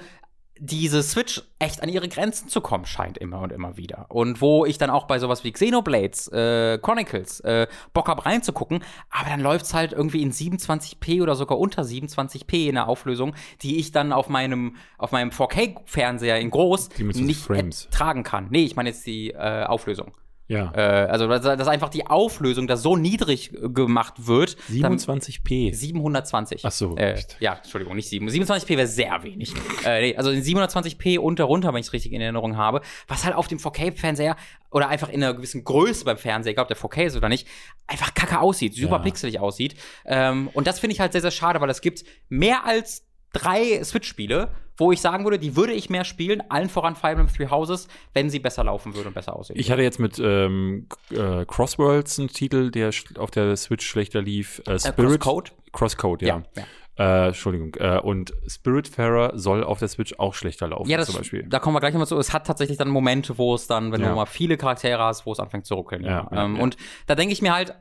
diese 0.59 1.01
Switch 1.03 1.41
echt 1.57 1.81
an 1.81 1.89
ihre 1.89 2.07
Grenzen 2.07 2.49
zu 2.49 2.61
kommen 2.61 2.85
scheint 2.85 3.17
immer 3.17 3.41
und 3.41 3.51
immer 3.51 3.77
wieder. 3.77 4.05
Und 4.09 4.41
wo 4.41 4.65
ich 4.65 4.77
dann 4.77 4.89
auch 4.89 5.05
bei 5.05 5.17
sowas 5.19 5.43
wie 5.43 5.51
Xenoblades 5.51 6.27
äh, 6.31 6.77
Chronicles 6.81 7.39
äh, 7.41 7.67
Bock 7.93 8.07
hab 8.07 8.25
reinzugucken, 8.25 8.83
aber 9.09 9.29
dann 9.29 9.39
läuft's 9.39 9.73
halt 9.73 9.93
irgendwie 9.93 10.21
in 10.21 10.31
27p 10.31 11.21
oder 11.21 11.35
sogar 11.35 11.57
unter 11.59 11.83
27p 11.83 12.67
in 12.67 12.75
der 12.75 12.87
Auflösung, 12.87 13.33
die 13.61 13.79
ich 13.79 13.91
dann 13.91 14.11
auf 14.11 14.29
meinem 14.29 14.75
auf 14.97 15.11
meinem 15.11 15.29
4K-Fernseher 15.29 16.39
in 16.39 16.49
groß 16.49 16.89
nicht 16.99 17.47
tragen 17.91 18.23
kann. 18.23 18.47
Nee, 18.49 18.65
ich 18.65 18.75
meine 18.75 18.89
jetzt 18.89 19.05
die 19.05 19.31
äh, 19.31 19.63
Auflösung. 19.63 20.11
Ja. 20.49 20.71
Äh, 20.75 21.05
also 21.07 21.27
dass, 21.27 21.67
einfach 21.67 21.89
die 21.89 22.07
Auflösung, 22.07 22.65
dass 22.67 22.81
so 22.81 22.97
niedrig 22.97 23.51
gemacht 23.53 24.27
wird. 24.27 24.57
dann- 24.67 24.97
27p. 24.97 25.73
720. 25.73 26.65
Ach 26.65 26.71
so, 26.71 26.97
Äh, 26.97 27.13
echt? 27.13 27.37
ja, 27.39 27.53
Entschuldigung, 27.53 27.95
nicht 27.95 28.09
7. 28.09 28.27
27p 28.27 28.75
wäre 28.75 28.87
sehr 28.87 29.21
wenig. 29.23 29.53
äh, 29.85 30.01
nee, 30.01 30.17
also 30.17 30.31
in 30.31 30.41
720p 30.41 31.19
unter 31.19 31.43
runter, 31.45 31.69
wenn 31.71 31.79
ich 31.79 31.85
es 31.87 31.93
richtig 31.93 32.11
in 32.13 32.19
Erinnerung 32.21 32.57
habe, 32.57 32.81
was 33.07 33.23
halt 33.25 33.35
auf 33.35 33.47
dem 33.47 33.59
4K-Fernseher 33.59 34.35
oder 34.71 34.89
einfach 34.89 35.09
in 35.09 35.23
einer 35.23 35.35
gewissen 35.35 35.63
Größe 35.63 36.03
beim 36.03 36.17
Fernseher, 36.17 36.51
egal 36.51 36.63
ob 36.63 36.67
der 36.67 36.77
4K 36.77 37.05
ist 37.05 37.15
oder 37.15 37.29
nicht, 37.29 37.47
einfach 37.87 38.13
kacke 38.15 38.39
aussieht, 38.39 38.73
super 38.75 38.97
Ja. 38.97 38.99
pixelig 38.99 39.39
aussieht. 39.39 39.75
Ähm, 40.05 40.49
und 40.53 40.65
das 40.67 40.79
finde 40.79 40.93
ich 40.95 40.99
halt 40.99 41.11
sehr, 41.11 41.21
sehr 41.21 41.31
schade, 41.31 41.61
weil 41.61 41.69
es 41.69 41.81
gibt 41.81 42.03
mehr 42.27 42.65
als 42.65 43.05
drei 43.33 43.83
Switch-Spiele, 43.83 44.49
wo 44.77 44.91
ich 44.91 45.01
sagen 45.01 45.25
würde, 45.25 45.39
die 45.39 45.55
würde 45.55 45.73
ich 45.73 45.89
mehr 45.89 46.05
spielen, 46.05 46.41
allen 46.49 46.69
voran 46.69 46.95
Fire 46.95 47.11
Emblem 47.11 47.27
Three 47.27 47.49
Houses, 47.49 47.87
wenn 48.13 48.29
sie 48.29 48.39
besser 48.39 48.63
laufen 48.63 48.95
würde 48.95 49.09
und 49.09 49.13
besser 49.13 49.35
aussehen. 49.35 49.57
Ich 49.59 49.71
hatte 49.71 49.81
jetzt 49.81 49.99
mit 49.99 50.19
ähm, 50.19 50.87
äh, 51.11 51.45
Crossworlds 51.45 52.19
einen 52.19 52.29
Titel, 52.29 52.71
der 52.71 52.91
auf 53.17 53.31
der 53.31 53.55
Switch 53.57 53.85
schlechter 53.85 54.21
lief. 54.21 54.61
Äh, 54.67 54.79
Spirit 54.79 55.19
Crosscode? 55.19 55.51
Crosscode, 55.73 56.21
ja. 56.21 56.43
ja. 56.55 56.63
Äh, 56.97 57.27
Entschuldigung. 57.27 57.75
Äh, 57.75 57.99
und 57.99 58.33
Spiritfarer 58.47 59.37
soll 59.37 59.63
auf 59.63 59.79
der 59.79 59.87
Switch 59.87 60.15
auch 60.17 60.33
schlechter 60.33 60.67
laufen, 60.67 60.89
Ja, 60.89 60.97
das, 60.97 61.07
zum 61.07 61.17
Beispiel. 61.17 61.43
da 61.47 61.59
kommen 61.59 61.75
wir 61.75 61.79
gleich 61.79 61.93
nochmal 61.93 62.07
zu. 62.07 62.17
Es 62.17 62.33
hat 62.33 62.45
tatsächlich 62.45 62.77
dann 62.77 62.89
Momente, 62.89 63.37
wo 63.37 63.55
es 63.55 63.67
dann, 63.67 63.91
wenn 63.91 64.01
Ja. 64.01 64.09
du 64.09 64.15
mal 64.15 64.25
viele 64.25 64.57
Charaktere 64.57 65.01
hast, 65.03 65.25
wo 65.25 65.31
es 65.31 65.39
anfängt 65.39 65.65
zu 65.65 65.75
ruckeln. 65.75 66.03
Ja. 66.03 66.09
Ja, 66.09 66.29
ja, 66.31 66.45
ähm, 66.45 66.55
ja. 66.57 66.61
Und 66.63 66.77
da 67.07 67.15
denke 67.15 67.31
ich 67.33 67.41
mir 67.41 67.53
halt, 67.53 67.73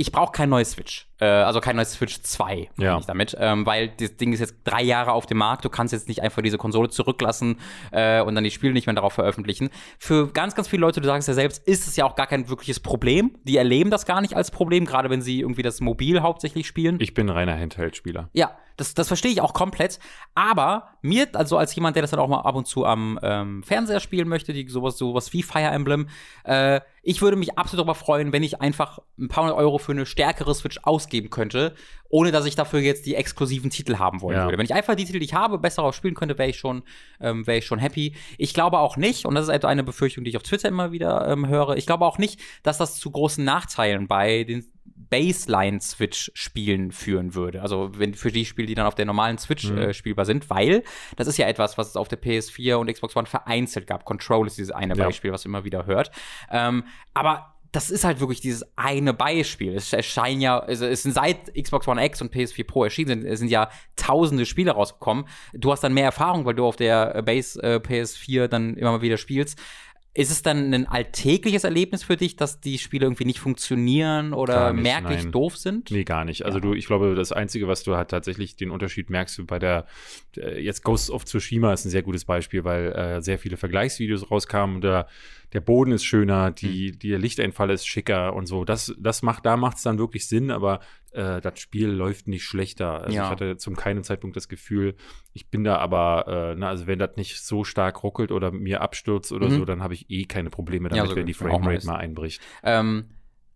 ich 0.00 0.12
brauche 0.12 0.32
kein 0.32 0.48
neues 0.48 0.72
Switch. 0.72 1.06
Äh, 1.20 1.26
also 1.26 1.60
kein 1.60 1.76
neues 1.76 1.92
Switch 1.92 2.22
2, 2.22 2.70
meine 2.76 2.90
Ja. 2.90 2.98
ich 2.98 3.04
damit. 3.06 3.36
Ähm, 3.38 3.66
weil 3.66 3.88
das 3.88 4.16
Ding 4.16 4.32
ist 4.32 4.40
jetzt 4.40 4.54
drei 4.64 4.82
Jahre 4.82 5.12
auf 5.12 5.26
dem 5.26 5.38
Markt. 5.38 5.64
Du 5.64 5.68
kannst 5.68 5.92
jetzt 5.92 6.08
nicht 6.08 6.22
einfach 6.22 6.40
diese 6.42 6.56
Konsole 6.58 6.88
zurücklassen 6.88 7.58
äh, 7.92 8.22
und 8.22 8.34
dann 8.34 8.42
die 8.44 8.50
Spiele 8.50 8.72
nicht 8.72 8.86
mehr 8.86 8.94
darauf 8.94 9.12
veröffentlichen. 9.12 9.68
Für 9.98 10.32
ganz, 10.32 10.54
ganz 10.54 10.68
viele 10.68 10.80
Leute, 10.80 11.00
du 11.00 11.06
sagst 11.06 11.28
ja 11.28 11.34
selbst, 11.34 11.66
ist 11.68 11.86
es 11.86 11.96
ja 11.96 12.06
auch 12.06 12.14
gar 12.14 12.26
kein 12.26 12.48
wirkliches 12.48 12.80
Problem. 12.80 13.36
Die 13.44 13.56
erleben 13.58 13.90
das 13.90 14.06
gar 14.06 14.20
nicht 14.22 14.34
als 14.34 14.50
Problem, 14.50 14.86
gerade 14.86 15.10
wenn 15.10 15.20
sie 15.20 15.40
irgendwie 15.40 15.62
das 15.62 15.80
Mobil 15.80 16.22
hauptsächlich 16.22 16.66
spielen. 16.66 16.96
Ich 17.00 17.12
bin 17.14 17.28
reiner 17.28 17.56
Handheld-Spieler. 17.58 18.30
Ja, 18.32 18.56
das, 18.80 18.94
das 18.94 19.08
verstehe 19.08 19.30
ich 19.30 19.40
auch 19.40 19.52
komplett. 19.52 19.98
Aber 20.34 20.88
mir, 21.02 21.28
also 21.34 21.58
als 21.58 21.74
jemand, 21.74 21.96
der 21.96 22.02
das 22.02 22.10
dann 22.10 22.20
auch 22.20 22.28
mal 22.28 22.40
ab 22.40 22.54
und 22.54 22.66
zu 22.66 22.84
am 22.84 23.18
ähm, 23.22 23.62
Fernseher 23.62 24.00
spielen 24.00 24.26
möchte, 24.28 24.52
die 24.52 24.66
sowas, 24.68 24.96
sowas 24.96 25.32
wie 25.32 25.42
Fire 25.42 25.68
Emblem, 25.70 26.08
äh, 26.44 26.80
ich 27.02 27.22
würde 27.22 27.36
mich 27.36 27.58
absolut 27.58 27.80
darüber 27.80 27.94
freuen, 27.94 28.32
wenn 28.32 28.42
ich 28.42 28.60
einfach 28.60 28.98
ein 29.18 29.28
paar 29.28 29.44
hundert 29.44 29.58
Euro 29.58 29.78
für 29.78 29.92
eine 29.92 30.04
stärkere 30.06 30.54
Switch 30.54 30.78
ausgeben 30.82 31.30
könnte, 31.30 31.74
ohne 32.08 32.32
dass 32.32 32.44
ich 32.46 32.56
dafür 32.56 32.80
jetzt 32.80 33.06
die 33.06 33.14
exklusiven 33.14 33.70
Titel 33.70 33.96
haben 33.98 34.20
wollen 34.20 34.36
Ja. 34.36 34.44
würde. 34.46 34.58
Wenn 34.58 34.64
ich 34.64 34.74
einfach 34.74 34.94
die 34.96 35.04
Titel, 35.04 35.18
die 35.18 35.24
ich 35.26 35.34
habe, 35.34 35.58
besser 35.58 35.82
auch 35.82 35.94
spielen 35.94 36.14
könnte, 36.14 36.36
wäre 36.38 36.50
ich 36.50 36.58
schon, 36.58 36.82
ähm, 37.20 37.46
wäre 37.46 37.58
ich 37.58 37.66
schon 37.66 37.78
happy. 37.78 38.16
Ich 38.38 38.54
glaube 38.54 38.78
auch 38.78 38.96
nicht, 38.96 39.26
und 39.26 39.34
das 39.34 39.44
ist 39.44 39.54
etwa 39.54 39.68
eine 39.68 39.84
Befürchtung, 39.84 40.24
die 40.24 40.30
ich 40.30 40.36
auf 40.36 40.42
Twitter 40.42 40.68
immer 40.68 40.92
wieder 40.92 41.26
ähm, 41.28 41.46
höre, 41.48 41.76
ich 41.76 41.86
glaube 41.86 42.04
auch 42.04 42.18
nicht, 42.18 42.40
dass 42.62 42.78
das 42.78 42.98
zu 42.98 43.10
großen 43.10 43.44
Nachteilen 43.44 44.06
bei 44.08 44.44
den 44.44 44.66
Baseline-Switch-Spielen 45.10 46.92
führen 46.92 47.34
würde. 47.34 47.62
Also 47.62 47.90
wenn 47.96 48.14
für 48.14 48.30
die 48.32 48.44
Spiele, 48.44 48.66
die 48.66 48.74
dann 48.74 48.86
auf 48.86 48.94
der 48.94 49.06
normalen 49.06 49.38
Switch 49.38 49.64
Mhm. 49.70 49.78
äh, 49.78 49.94
spielbar 49.94 50.24
sind, 50.24 50.48
weil 50.50 50.82
das 51.16 51.26
ist 51.26 51.36
ja 51.36 51.46
etwas, 51.48 51.78
was 51.78 51.88
es 51.88 51.96
auf 51.96 52.08
der 52.08 52.20
PS4 52.20 52.76
und 52.76 52.92
Xbox 52.92 53.16
One 53.16 53.26
vereinzelt 53.26 53.86
gab. 53.86 54.04
Control 54.04 54.46
ist 54.46 54.58
dieses 54.58 54.70
eine 54.72 54.94
Ja. 54.96 55.04
Beispiel, 55.06 55.32
was 55.32 55.44
man 55.44 55.50
immer 55.60 55.64
wieder 55.64 55.86
hört. 55.86 56.10
Ähm, 56.50 56.84
aber 57.14 57.54
das 57.72 57.88
ist 57.90 58.02
halt 58.02 58.18
wirklich 58.18 58.40
dieses 58.40 58.66
eine 58.76 59.14
Beispiel. 59.14 59.76
Es 59.76 59.92
erscheinen 59.92 60.40
ja, 60.40 60.58
also 60.58 60.86
es 60.86 61.04
sind 61.04 61.12
seit 61.12 61.54
Xbox 61.54 61.86
One 61.86 62.04
X 62.04 62.20
und 62.20 62.34
PS4 62.34 62.66
Pro 62.66 62.82
erschienen 62.82 63.20
sind, 63.22 63.24
es 63.30 63.38
sind 63.38 63.48
ja 63.48 63.70
tausende 63.94 64.44
Spiele 64.44 64.72
rausgekommen. 64.72 65.24
Du 65.54 65.70
hast 65.70 65.82
dann 65.84 65.94
mehr 65.94 66.06
Erfahrung, 66.06 66.44
weil 66.44 66.54
du 66.54 66.66
auf 66.66 66.74
der 66.74 67.22
Base 67.22 67.62
äh, 67.62 67.76
PS4 67.76 68.48
dann 68.48 68.74
immer 68.76 68.90
mal 68.92 69.02
wieder 69.02 69.18
spielst. 69.18 69.56
Ist 70.12 70.32
es 70.32 70.42
dann 70.42 70.74
ein 70.74 70.86
alltägliches 70.88 71.62
Erlebnis 71.62 72.02
für 72.02 72.16
dich, 72.16 72.34
dass 72.34 72.60
die 72.60 72.78
Spiele 72.78 73.06
irgendwie 73.06 73.24
nicht 73.24 73.38
funktionieren 73.38 74.32
oder 74.32 74.72
nicht, 74.72 74.82
merklich 74.82 75.22
nein. 75.22 75.32
doof 75.32 75.56
sind? 75.56 75.90
Nee, 75.92 76.02
gar 76.02 76.24
nicht. 76.24 76.44
Also 76.44 76.58
Ja. 76.58 76.62
du, 76.62 76.74
ich 76.74 76.86
glaube, 76.86 77.14
das 77.14 77.30
Einzige, 77.30 77.68
was 77.68 77.84
du 77.84 77.94
halt 77.94 78.10
tatsächlich 78.10 78.56
den 78.56 78.72
Unterschied 78.72 79.08
merkst 79.08 79.38
du 79.38 79.46
bei 79.46 79.60
der, 79.60 79.86
äh, 80.36 80.60
jetzt 80.60 80.82
Ghost 80.82 81.10
of 81.10 81.24
Tsushima 81.26 81.72
ist 81.72 81.84
ein 81.84 81.90
sehr 81.90 82.02
gutes 82.02 82.24
Beispiel, 82.24 82.64
weil 82.64 82.92
äh, 82.92 83.22
sehr 83.22 83.38
viele 83.38 83.56
Vergleichsvideos 83.56 84.32
rauskamen 84.32 84.76
und 84.76 84.82
der, 84.82 85.06
der 85.52 85.60
Boden 85.60 85.92
ist 85.92 86.04
schöner, 86.04 86.50
die, 86.50 86.92
die 86.92 87.08
der 87.08 87.18
Lichteinfall 87.18 87.70
ist 87.70 87.86
schicker 87.86 88.34
und 88.34 88.46
so. 88.46 88.64
Das, 88.64 88.94
das 88.98 89.22
macht, 89.22 89.44
da 89.46 89.56
macht 89.56 89.78
es 89.78 89.82
dann 89.82 89.98
wirklich 89.98 90.28
Sinn, 90.28 90.50
aber 90.50 90.80
äh, 91.12 91.40
das 91.40 91.58
Spiel 91.58 91.88
läuft 91.88 92.28
nicht 92.28 92.44
schlechter. 92.44 93.02
Also 93.02 93.16
Ja. 93.16 93.24
ich 93.24 93.30
hatte 93.30 93.56
zum 93.56 93.74
keinen 93.76 94.04
Zeitpunkt 94.04 94.36
das 94.36 94.48
Gefühl, 94.48 94.94
ich 95.32 95.50
bin 95.50 95.64
da 95.64 95.76
aber, 95.78 96.52
äh, 96.52 96.54
na, 96.56 96.68
also 96.68 96.86
wenn 96.86 96.98
das 96.98 97.16
nicht 97.16 97.42
so 97.44 97.64
stark 97.64 98.02
ruckelt 98.04 98.30
oder 98.30 98.52
mir 98.52 98.80
abstürzt 98.80 99.32
oder 99.32 99.46
Mhm. 99.48 99.56
so, 99.56 99.64
dann 99.64 99.82
habe 99.82 99.94
ich 99.94 100.08
eh 100.10 100.24
keine 100.24 100.50
Probleme 100.50 100.88
Ja, 100.88 100.96
damit, 100.96 101.10
so 101.10 101.16
wenn 101.16 101.26
die 101.26 101.34
Framerate 101.34 101.86
mal 101.86 101.96
einbricht. 101.96 102.40
Ähm, 102.62 103.06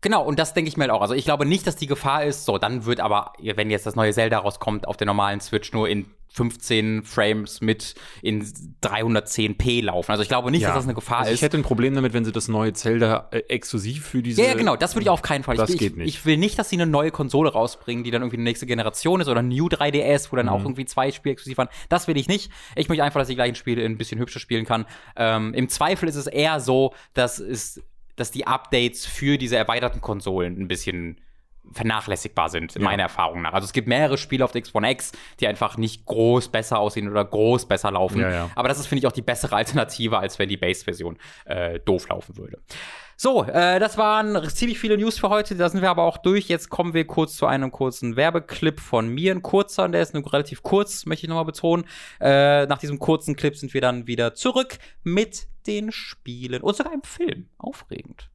genau, 0.00 0.24
und 0.24 0.38
das 0.38 0.52
denke 0.52 0.68
ich 0.68 0.76
mir 0.76 0.82
halt 0.84 0.90
auch. 0.92 1.00
Also 1.02 1.14
ich 1.14 1.24
glaube 1.24 1.46
nicht, 1.46 1.66
dass 1.66 1.76
die 1.76 1.86
Gefahr 1.86 2.24
ist, 2.24 2.44
so, 2.44 2.58
dann 2.58 2.86
wird 2.86 2.98
aber, 3.00 3.32
wenn 3.40 3.70
jetzt 3.70 3.86
das 3.86 3.94
neue 3.94 4.12
Zelda 4.12 4.38
rauskommt, 4.38 4.88
auf 4.88 4.96
der 4.96 5.06
normalen 5.06 5.40
Switch 5.40 5.72
nur 5.72 5.88
in 5.88 6.06
15 6.34 7.04
Frames 7.04 7.60
mit 7.60 7.94
in 8.20 8.44
310p 8.82 9.82
laufen. 9.84 10.10
Also 10.10 10.22
ich 10.22 10.28
glaube 10.28 10.50
nicht, 10.50 10.62
Ja. 10.62 10.68
dass 10.68 10.78
das 10.78 10.84
eine 10.84 10.94
Gefahr 10.94 11.18
Also 11.20 11.30
ist. 11.30 11.36
ich 11.36 11.42
hätte 11.42 11.56
ein 11.56 11.62
Problem 11.62 11.94
damit, 11.94 12.12
wenn 12.12 12.24
sie 12.24 12.32
das 12.32 12.48
neue 12.48 12.72
Zelda 12.72 13.28
äh, 13.30 13.38
exklusiv 13.48 14.04
für 14.06 14.22
diese. 14.22 14.42
Ja, 14.42 14.48
ja, 14.48 14.54
genau, 14.54 14.76
das 14.76 14.94
würde 14.94 15.04
ich 15.04 15.10
auf 15.10 15.22
keinen 15.22 15.44
Fall. 15.44 15.56
Das 15.56 15.70
ich, 15.70 15.78
geht 15.78 15.92
ich, 15.92 15.96
nicht. 15.96 16.08
ich 16.08 16.26
will 16.26 16.36
nicht, 16.36 16.58
dass 16.58 16.68
sie 16.70 16.76
eine 16.76 16.86
neue 16.86 17.10
Konsole 17.12 17.52
rausbringen, 17.52 18.04
die 18.04 18.10
dann 18.10 18.22
irgendwie 18.22 18.36
die 18.38 18.42
nächste 18.42 18.66
Generation 18.66 19.20
ist 19.20 19.28
oder 19.28 19.42
New 19.42 19.68
3DS, 19.68 20.32
wo 20.32 20.36
dann 20.36 20.46
Mhm. 20.46 20.52
auch 20.52 20.60
irgendwie 20.62 20.84
zwei 20.84 21.10
Spiele 21.12 21.32
exklusiv 21.34 21.58
waren. 21.58 21.68
Das 21.88 22.08
will 22.08 22.16
ich 22.16 22.28
nicht. 22.28 22.50
Ich 22.76 22.88
möchte 22.88 23.04
einfach, 23.04 23.20
dass 23.20 23.28
ich 23.28 23.34
die 23.34 23.36
gleichen 23.36 23.54
Spiele 23.54 23.84
ein 23.84 23.96
bisschen 23.96 24.18
hübscher 24.20 24.40
spielen 24.40 24.64
kann. 24.64 24.86
Ähm, 25.16 25.54
Im 25.54 25.68
Zweifel 25.68 26.08
ist 26.08 26.16
es 26.16 26.26
eher 26.26 26.58
so, 26.60 26.94
dass 27.14 27.38
es, 27.38 27.80
dass 28.16 28.30
die 28.30 28.46
Updates 28.46 29.06
für 29.06 29.38
diese 29.38 29.56
erweiterten 29.56 30.00
Konsolen 30.00 30.60
ein 30.60 30.68
bisschen 30.68 31.20
vernachlässigbar 31.72 32.48
sind, 32.48 32.78
meiner 32.78 33.04
Erfahrung 33.04 33.42
nach. 33.42 33.52
Also 33.52 33.64
es 33.66 33.72
gibt 33.72 33.88
mehrere 33.88 34.18
Spiele 34.18 34.44
auf 34.44 34.52
der 34.52 34.62
X1 34.62 34.90
X, 34.90 35.12
die 35.40 35.46
einfach 35.46 35.76
nicht 35.76 36.04
groß 36.06 36.48
besser 36.48 36.78
aussehen 36.78 37.08
oder 37.10 37.24
groß 37.24 37.66
besser 37.66 37.90
laufen. 37.90 38.20
Ja, 38.20 38.30
ja. 38.30 38.50
Aber 38.54 38.68
das 38.68 38.78
ist, 38.78 38.86
finde 38.86 39.00
ich, 39.00 39.06
auch 39.06 39.12
die 39.12 39.22
bessere 39.22 39.56
Alternative, 39.56 40.18
als 40.18 40.38
wenn 40.38 40.48
die 40.48 40.56
Base-Version 40.56 41.18
äh, 41.46 41.80
doof 41.80 42.08
laufen 42.08 42.36
würde. 42.36 42.58
So, 43.16 43.44
äh, 43.44 43.78
das 43.78 43.96
waren 43.96 44.48
ziemlich 44.50 44.78
viele 44.78 44.98
News 44.98 45.18
für 45.18 45.28
heute. 45.28 45.54
Da 45.54 45.68
sind 45.68 45.82
wir 45.82 45.90
aber 45.90 46.02
auch 46.02 46.18
durch. 46.18 46.48
Jetzt 46.48 46.68
kommen 46.68 46.94
wir 46.94 47.06
kurz 47.06 47.36
zu 47.36 47.46
einem 47.46 47.70
kurzen 47.70 48.16
Werbeclip 48.16 48.80
von 48.80 49.08
mir. 49.08 49.32
Ein 49.32 49.42
kurzer, 49.42 49.88
der 49.88 50.02
ist 50.02 50.14
nur 50.14 50.32
relativ 50.32 50.62
kurz, 50.62 51.06
möchte 51.06 51.26
ich 51.26 51.28
nochmal 51.28 51.44
betonen. 51.44 51.84
Äh, 52.20 52.66
nach 52.66 52.78
diesem 52.78 52.98
kurzen 52.98 53.36
Clip 53.36 53.56
sind 53.56 53.72
wir 53.74 53.80
dann 53.80 54.06
wieder 54.06 54.34
zurück 54.34 54.78
mit 55.02 55.46
den 55.66 55.92
Spielen 55.92 56.62
und 56.62 56.76
sogar 56.76 56.92
einem 56.92 57.02
Film. 57.02 57.48
Aufregend. 57.58 58.30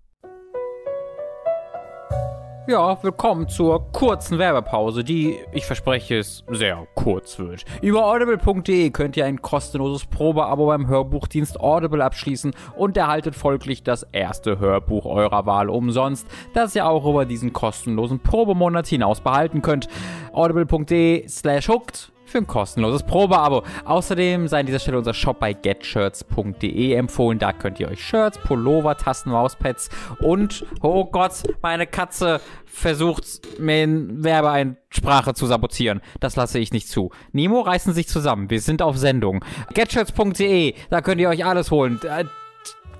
Ja, 2.70 3.02
willkommen 3.02 3.48
zur 3.48 3.92
kurzen 3.94 4.38
Werbepause, 4.38 5.04
die, 5.04 5.40
ich 5.54 5.66
verspreche 5.66 6.20
es, 6.20 6.44
sehr 6.52 6.86
kurz 6.94 7.40
wird. 7.40 7.66
Über 7.82 8.06
audible.de 8.06 8.92
könnt 8.92 9.18
ihr 9.18 9.26
ein 9.26 9.42
kostenloses 9.42 10.06
Probeabo 10.06 10.68
beim 10.68 10.88
Hörbuchdienst 10.88 11.60
Audible 11.60 12.04
abschließen 12.04 12.54
und 12.76 12.96
erhaltet 12.96 13.34
folglich 13.34 13.82
das 13.82 14.04
erste 14.12 14.60
Hörbuch 14.60 15.08
eurer 15.08 15.48
Wahl 15.48 15.68
umsonst, 15.68 16.28
das 16.54 16.76
ihr 16.76 16.88
auch 16.88 17.10
über 17.10 17.26
diesen 17.26 17.54
kostenlosen 17.54 18.20
Probemonat 18.20 18.86
hinaus 18.86 19.20
behalten 19.20 19.64
könnt. 19.64 19.88
audible.de 20.32 21.28
slash 21.28 21.70
hooked 21.70 22.12
für 22.30 22.38
ein 22.40 22.48
kostenloses 22.48 23.04
Probeabo. 23.04 23.64
Außerdem 23.86 24.48
sei 24.48 24.62
an 24.62 24.66
dieser 24.66 24.80
Stelle 24.80 24.98
unser 24.98 25.14
Shop 25.14 25.40
bei 25.40 25.54
getshirts.de 25.54 26.94
empfohlen. 26.94 27.40
Da 27.40 27.54
könnt 27.54 27.80
ihr 27.80 27.90
euch 27.90 28.04
Shirts, 28.04 28.38
Pullover, 28.38 28.96
Tasten, 28.96 29.32
Mauspads 29.32 29.90
und, 30.20 30.66
oh 30.82 31.06
Gott, 31.06 31.44
meine 31.62 31.88
Katze 31.88 32.42
versucht, 32.66 33.60
mir 33.60 33.84
in 33.84 34.24
Werbeeinsprache 34.24 35.34
zu 35.34 35.46
sabotieren. 35.46 36.02
Das 36.20 36.36
lasse 36.36 36.60
ich 36.60 36.72
nicht 36.72 36.88
zu. 36.88 37.12
Nemo 37.32 37.62
reißen 37.62 37.94
sich 37.94 38.08
zusammen. 38.08 38.50
Wir 38.50 38.62
sind 38.62 38.82
auf 38.82 38.98
Sendung. 38.98 39.44
Getshirts.de, 39.74 40.76
da 40.90 41.02
könnt 41.02 41.22
ihr 41.22 41.30
euch 41.30 41.46
alles 41.46 41.72
holen. 41.72 42.00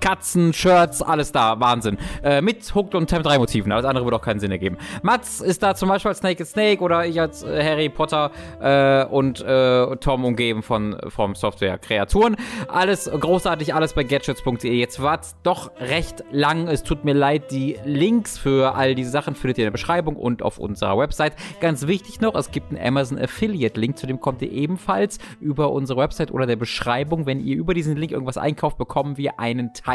Katzen, 0.00 0.52
Shirts, 0.52 1.02
alles 1.02 1.32
da, 1.32 1.60
Wahnsinn. 1.60 1.98
Äh, 2.22 2.40
mit 2.40 2.74
Hooked 2.74 2.94
und 2.94 3.06
Temp 3.08 3.24
3 3.24 3.38
Motiven, 3.38 3.70
alles 3.70 3.84
andere 3.84 4.04
würde 4.04 4.16
auch 4.16 4.22
keinen 4.22 4.40
Sinn 4.40 4.50
ergeben. 4.50 4.78
Mats 5.02 5.40
ist 5.40 5.62
da 5.62 5.74
zum 5.74 5.88
Beispiel 5.88 6.08
als 6.08 6.18
Snake 6.18 6.42
is 6.42 6.50
Snake 6.50 6.82
oder 6.82 7.06
ich 7.06 7.20
als 7.20 7.42
äh, 7.42 7.62
Harry 7.62 7.88
Potter 7.88 8.30
äh, 8.60 9.04
und 9.04 9.40
äh, 9.40 9.96
Tom 9.96 10.24
umgeben 10.24 10.62
von 10.62 10.96
vom 11.08 11.34
Software 11.34 11.78
Kreaturen. 11.78 12.36
Alles 12.68 13.10
großartig, 13.10 13.74
alles 13.74 13.92
bei 13.92 14.02
gadgets.de. 14.02 14.72
Jetzt 14.72 15.02
war's 15.02 15.36
doch 15.42 15.70
recht 15.78 16.24
lang. 16.30 16.68
Es 16.68 16.82
tut 16.82 17.04
mir 17.04 17.14
leid, 17.14 17.50
die 17.50 17.76
Links 17.84 18.38
für 18.38 18.74
all 18.74 18.94
diese 18.94 19.10
Sachen 19.10 19.34
findet 19.34 19.58
ihr 19.58 19.64
in 19.64 19.66
der 19.66 19.72
Beschreibung 19.72 20.16
und 20.16 20.42
auf 20.42 20.58
unserer 20.58 20.98
Website. 20.98 21.34
Ganz 21.60 21.86
wichtig 21.86 22.20
noch, 22.20 22.34
es 22.34 22.50
gibt 22.50 22.72
einen 22.72 22.84
Amazon 22.84 23.18
Affiliate 23.18 23.78
Link, 23.78 23.98
zu 23.98 24.06
dem 24.06 24.20
kommt 24.20 24.42
ihr 24.42 24.50
ebenfalls 24.50 25.18
über 25.40 25.70
unsere 25.70 26.00
Website 26.00 26.30
oder 26.32 26.46
der 26.46 26.56
Beschreibung. 26.56 27.26
Wenn 27.26 27.40
ihr 27.40 27.56
über 27.56 27.74
diesen 27.74 27.96
Link 27.96 28.12
irgendwas 28.12 28.38
einkauft, 28.38 28.78
bekommen 28.78 29.16
wir 29.16 29.38
einen 29.38 29.74
Teil 29.74 29.89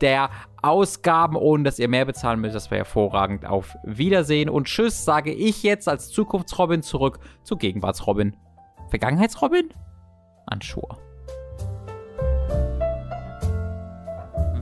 der 0.00 0.30
Ausgaben, 0.62 1.36
ohne 1.36 1.64
dass 1.64 1.78
ihr 1.78 1.88
mehr 1.88 2.04
bezahlen 2.04 2.40
müsst. 2.40 2.54
Das 2.54 2.70
wäre 2.70 2.78
hervorragend. 2.78 3.46
Auf 3.46 3.76
Wiedersehen 3.84 4.48
und 4.48 4.66
Tschüss, 4.66 5.04
sage 5.04 5.32
ich 5.32 5.62
jetzt 5.62 5.88
als 5.88 6.10
Zukunftsrobin 6.10 6.82
zurück 6.82 7.20
zu 7.42 7.56
Gegenwartsrobin. 7.56 8.36
Vergangenheitsrobin? 8.88 9.70
Anschur. 10.46 11.05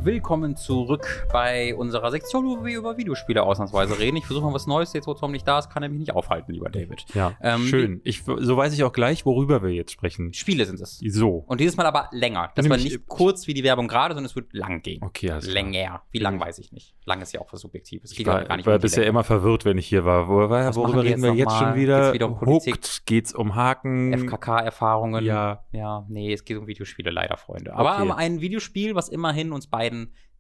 Willkommen 0.05 0.55
zurück 0.55 1.27
bei 1.33 1.75
unserer 1.75 2.11
Sektion, 2.11 2.45
wo 2.45 2.63
wir 2.63 2.77
über 2.77 2.99
Videospiele 2.99 3.43
ausnahmsweise 3.43 3.99
reden. 3.99 4.19
Ich 4.19 4.27
versuche 4.27 4.45
mal 4.45 4.53
was 4.53 4.67
Neues. 4.67 4.93
Jetzt, 4.93 5.07
wo 5.07 5.15
Tom 5.15 5.33
nicht 5.33 5.49
da 5.49 5.59
ist, 5.59 5.71
kann 5.71 5.83
er 5.83 5.89
mich 5.89 5.99
nicht 5.99 6.13
aufhalten, 6.15 6.53
lieber 6.53 6.69
David. 6.69 7.07
Ja, 7.15 7.33
Ähm, 7.41 7.63
schön. 7.63 8.01
Ich, 8.05 8.23
so 8.23 8.55
weiß 8.55 8.75
ich 8.75 8.85
auch 8.85 8.93
gleich, 8.93 9.25
worüber 9.25 9.63
wir 9.63 9.71
jetzt 9.71 9.93
sprechen. 9.93 10.35
Spiele 10.35 10.67
sind 10.67 10.79
es. 10.79 10.99
So. 10.99 11.45
Und 11.47 11.59
dieses 11.63 11.79
Mal 11.79 11.87
aber 11.87 12.11
länger. 12.13 12.51
Das 12.55 12.69
war 12.69 12.77
nicht 12.77 13.07
kurz 13.07 13.47
wie 13.47 13.55
die 13.55 13.65
Werbung 13.65 13.89
gerade, 13.89 14.13
sondern 14.13 14.27
es 14.27 14.37
wird 14.37 14.53
lang 14.53 14.83
gehen. 14.83 15.03
Okay, 15.03 15.29
klar. 15.29 15.41
Länger. 15.41 16.03
Wie 16.11 16.19
lang 16.19 16.39
weiß 16.39 16.59
ich 16.59 16.71
nicht. 16.71 16.95
Lang 17.07 17.23
ist 17.23 17.33
ja 17.33 17.41
auch 17.41 17.51
was 17.51 17.63
Subjektives. 17.63 18.13
Ich 18.13 18.27
war, 18.27 18.43
ja 18.43 18.47
gar 18.47 18.57
nicht 18.59 18.67
war 18.67 18.79
bisher 18.79 19.07
immer 19.07 19.25
verwirrt, 19.25 19.65
wenn 19.65 19.79
ich 19.79 19.87
hier 19.87 20.05
war. 20.05 20.29
Wo, 20.29 20.51
war 20.51 20.75
worüber 20.77 21.03
reden 21.03 21.23
wir 21.23 21.31
jetzt 21.33 21.51
jetzt 21.51 21.59
schon 21.59 21.75
wieder? 21.77 22.01
Geht's 22.01 22.13
wieder 22.15 22.27
um 22.27 22.37
Politik? 22.37 22.75
Hooked, 22.75 23.07
geht's 23.07 23.35
um 23.35 23.55
Haken? 23.55 24.13
FKK-Erfahrungen. 24.13 25.25
Ja. 25.25 25.65
Ja, 25.73 26.05
nee, 26.11 26.31
es 26.31 26.45
geht 26.45 26.59
um 26.59 26.67
Videospiele 26.67 27.11
leider, 27.11 27.39
Freunde. 27.39 27.73
Aber 27.75 27.95
Okay. 27.95 28.03
um 28.03 28.11
ein 28.13 28.41
Videospiel, 28.43 28.95
was 28.95 29.09
immerhin 29.09 29.53
uns 29.53 29.67
beiden 29.67 29.94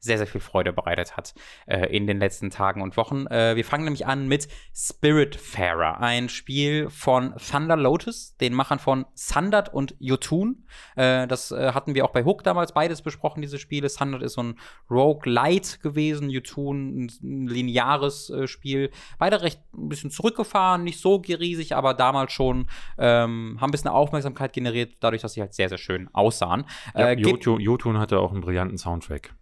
sehr, 0.05 0.18
sehr 0.18 0.26
viel 0.26 0.40
Freude 0.40 0.72
bereitet 0.72 1.16
hat 1.16 1.34
äh, 1.66 1.86
in 1.86 2.07
den 2.07 2.18
letzten 2.18 2.50
Tagen 2.50 2.82
und 2.82 2.96
Wochen. 2.96 3.26
Äh, 3.26 3.57
wir 3.57 3.64
fangen 3.64 3.84
nämlich 3.84 4.07
an 4.07 4.28
mit 4.28 4.48
Spiritfarer, 4.74 5.98
ein 6.00 6.28
Spiel 6.28 6.90
von 6.90 7.34
Thunder 7.36 7.76
Lotus, 7.76 8.36
den 8.36 8.52
Machern 8.52 8.78
von 8.78 9.07
Sundert 9.14 9.72
und 9.72 9.96
Jotun. 9.98 10.66
Äh, 10.94 11.26
das 11.26 11.52
äh, 11.52 11.72
hatten 11.72 11.94
wir 11.94 12.05
auch 12.05 12.11
bei 12.11 12.24
Hook 12.24 12.44
damals 12.44 12.72
beides 12.72 13.00
besprochen, 13.00 13.40
diese 13.40 13.59
Spiele. 13.59 13.88
Sundert 13.88 14.22
ist 14.22 14.34
so 14.34 14.42
ein 14.42 14.59
Rogue-Light 14.90 15.80
gewesen, 15.80 16.28
Jotun 16.28 17.07
ein, 17.07 17.46
lineares 17.46 18.28
äh, 18.28 18.46
Spiel. 18.46 18.90
Beide 19.18 19.40
recht 19.40 19.61
ein 19.72 19.88
bisschen 19.88 20.11
zurückgefahren, 20.11 20.84
nicht 20.84 21.00
so 21.00 21.14
riesig, 21.14 21.74
aber 21.74 21.94
damals 21.94 22.32
schon 22.32 22.66
ähm, 22.98 23.57
haben 23.59 23.70
ein 23.70 23.70
bisschen 23.70 23.88
Aufmerksamkeit 23.90 24.52
generiert, 24.52 24.96
dadurch, 25.00 25.22
dass 25.22 25.32
sie 25.32 25.40
halt 25.40 25.55
sehr, 25.55 25.70
sehr 25.70 25.78
schön 25.78 26.11
aussahen. 26.12 26.66
Ja, 26.94 27.09
Äh, 27.09 27.14
Jotun, 27.14 27.61
Jotun 27.61 27.98
hatte 27.98 28.18
auch 28.20 28.32
einen 28.32 28.42
brillanten 28.42 28.76
Soundtrack. 28.76 29.34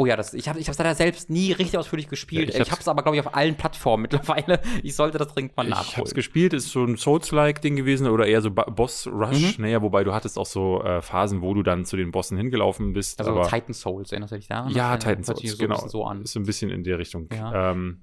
Oh 0.00 0.06
ja, 0.06 0.16
das, 0.16 0.32
ich 0.32 0.48
habe 0.48 0.58
ich 0.58 0.66
hab's 0.66 0.78
leider 0.78 0.94
selbst 0.94 1.28
nie 1.28 1.52
richtig 1.52 1.76
ausführlich 1.76 2.08
gespielt. 2.08 2.48
Ja, 2.48 2.54
ich 2.54 2.54
ich 2.54 2.60
hab's- 2.60 2.70
habe 2.70 2.80
es 2.80 2.88
aber, 2.88 3.02
glaube 3.02 3.16
ich, 3.18 3.26
auf 3.26 3.34
allen 3.34 3.54
Plattformen 3.54 4.02
mittlerweile. 4.10 4.60
Ich 4.82 4.96
sollte 4.96 5.18
das 5.18 5.28
dringend 5.28 5.54
mal 5.58 5.64
Ich 5.64 5.70
nachholen. 5.70 5.96
hab's 5.98 6.14
gespielt, 6.14 6.54
ist 6.54 6.70
so 6.70 6.84
ein 6.84 6.96
Souls-like-Ding 6.96 7.76
gewesen 7.76 8.06
oder 8.08 8.26
eher 8.26 8.40
so 8.40 8.50
Boss-Rush. 8.50 9.58
Mhm. 9.58 9.64
Naja, 9.64 9.82
wobei 9.82 10.02
du 10.04 10.14
hattest 10.14 10.38
auch 10.38 10.46
so 10.46 10.82
äh, 10.82 11.02
Phasen, 11.02 11.42
wo 11.42 11.52
du 11.52 11.62
dann 11.62 11.84
zu 11.84 11.96
den 11.98 12.12
Bossen 12.12 12.38
hingelaufen 12.38 12.94
bist. 12.94 13.18
also 13.20 13.32
aber 13.32 13.46
Titan 13.46 13.74
Souls, 13.74 14.10
erinnerst 14.10 14.32
du 14.32 14.36
dich 14.36 14.48
daran? 14.48 14.72
ja, 14.72 14.94
äh, 14.94 14.98
Titan 14.98 15.22
Souls, 15.24 15.58
genau. 15.58 15.86
so 15.86 16.04
an. 16.06 16.22
Ist 16.22 16.32
so 16.32 16.40
ein 16.40 16.46
bisschen 16.46 16.70
in 16.70 16.82
der 16.82 16.98
Richtung. 16.98 17.28
Ja. 17.32 17.72
Ähm, 17.72 18.00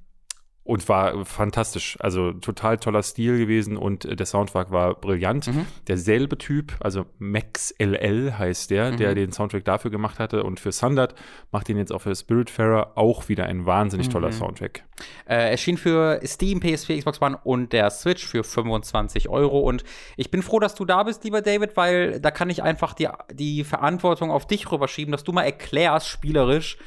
und 0.67 0.87
war 0.89 1.25
fantastisch. 1.25 1.97
Also 1.99 2.33
total 2.33 2.77
toller 2.77 3.01
Stil 3.01 3.37
gewesen 3.37 3.77
und 3.77 4.05
äh, 4.05 4.15
der 4.15 4.25
Soundtrack 4.25 4.71
war 4.71 4.95
brillant. 4.95 5.47
Mhm. 5.47 5.65
Derselbe 5.87 6.37
Typ, 6.37 6.73
also 6.81 7.05
Max 7.19 7.73
LL 7.79 8.37
heißt 8.37 8.69
der, 8.69 8.91
der 8.91 9.11
Mhm. 9.11 9.15
den 9.15 9.31
Soundtrack 9.31 9.63
dafür 9.65 9.89
gemacht 9.91 10.19
hatte 10.19 10.43
und 10.43 10.59
für 10.59 10.71
Sundert 10.71 11.15
macht 11.51 11.69
ihn 11.69 11.77
jetzt 11.77 11.91
auch 11.93 12.01
für 12.01 12.15
Spiritfarer 12.15 12.91
auch 12.95 13.29
wieder 13.29 13.45
ein 13.45 13.65
wahnsinnig 13.65 14.09
toller 14.09 14.27
Mhm. 14.27 14.33
Soundtrack. 14.33 14.83
Äh, 15.25 15.51
erschien 15.51 15.77
für 15.77 16.19
Steam, 16.25 16.59
PS4, 16.59 16.97
Xbox 16.97 17.21
One 17.21 17.39
und 17.43 17.71
der 17.71 17.89
Switch 17.89 18.25
für 18.27 18.43
25 18.43 19.29
Euro. 19.29 19.59
Und 19.59 19.83
ich 20.17 20.31
bin 20.31 20.41
froh, 20.41 20.59
dass 20.59 20.75
du 20.75 20.83
da 20.85 21.03
bist, 21.03 21.23
lieber 21.23 21.41
David, 21.41 21.77
weil 21.77 22.19
da 22.19 22.31
kann 22.31 22.49
ich 22.49 22.61
einfach 22.63 22.93
die, 22.93 23.07
die 23.31 23.63
Verantwortung 23.63 24.31
auf 24.31 24.45
dich 24.47 24.71
rüberschieben, 24.71 25.11
dass 25.11 25.23
du 25.23 25.31
mal 25.31 25.43
erklärst, 25.43 26.07
spielerisch 26.09 26.77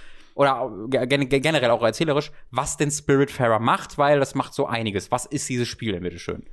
oder 0.41 0.71
gen 0.89 1.29
generell 1.29 1.71
auch 1.71 1.83
erzählerisch, 1.83 2.33
was 2.51 2.79
denn 2.79 2.91
Spiritfarer 2.91 3.59
macht, 3.59 3.99
weil 3.99 4.19
das 4.19 4.35
macht 4.35 4.55
so 4.55 4.67
einiges. 4.67 5.11
Was 5.11 5.27
ist 5.27 5.47
dieses 5.51 5.69
Spiel 5.69 5.93
denn, 5.93 6.03
bitteschön? 6.03 6.45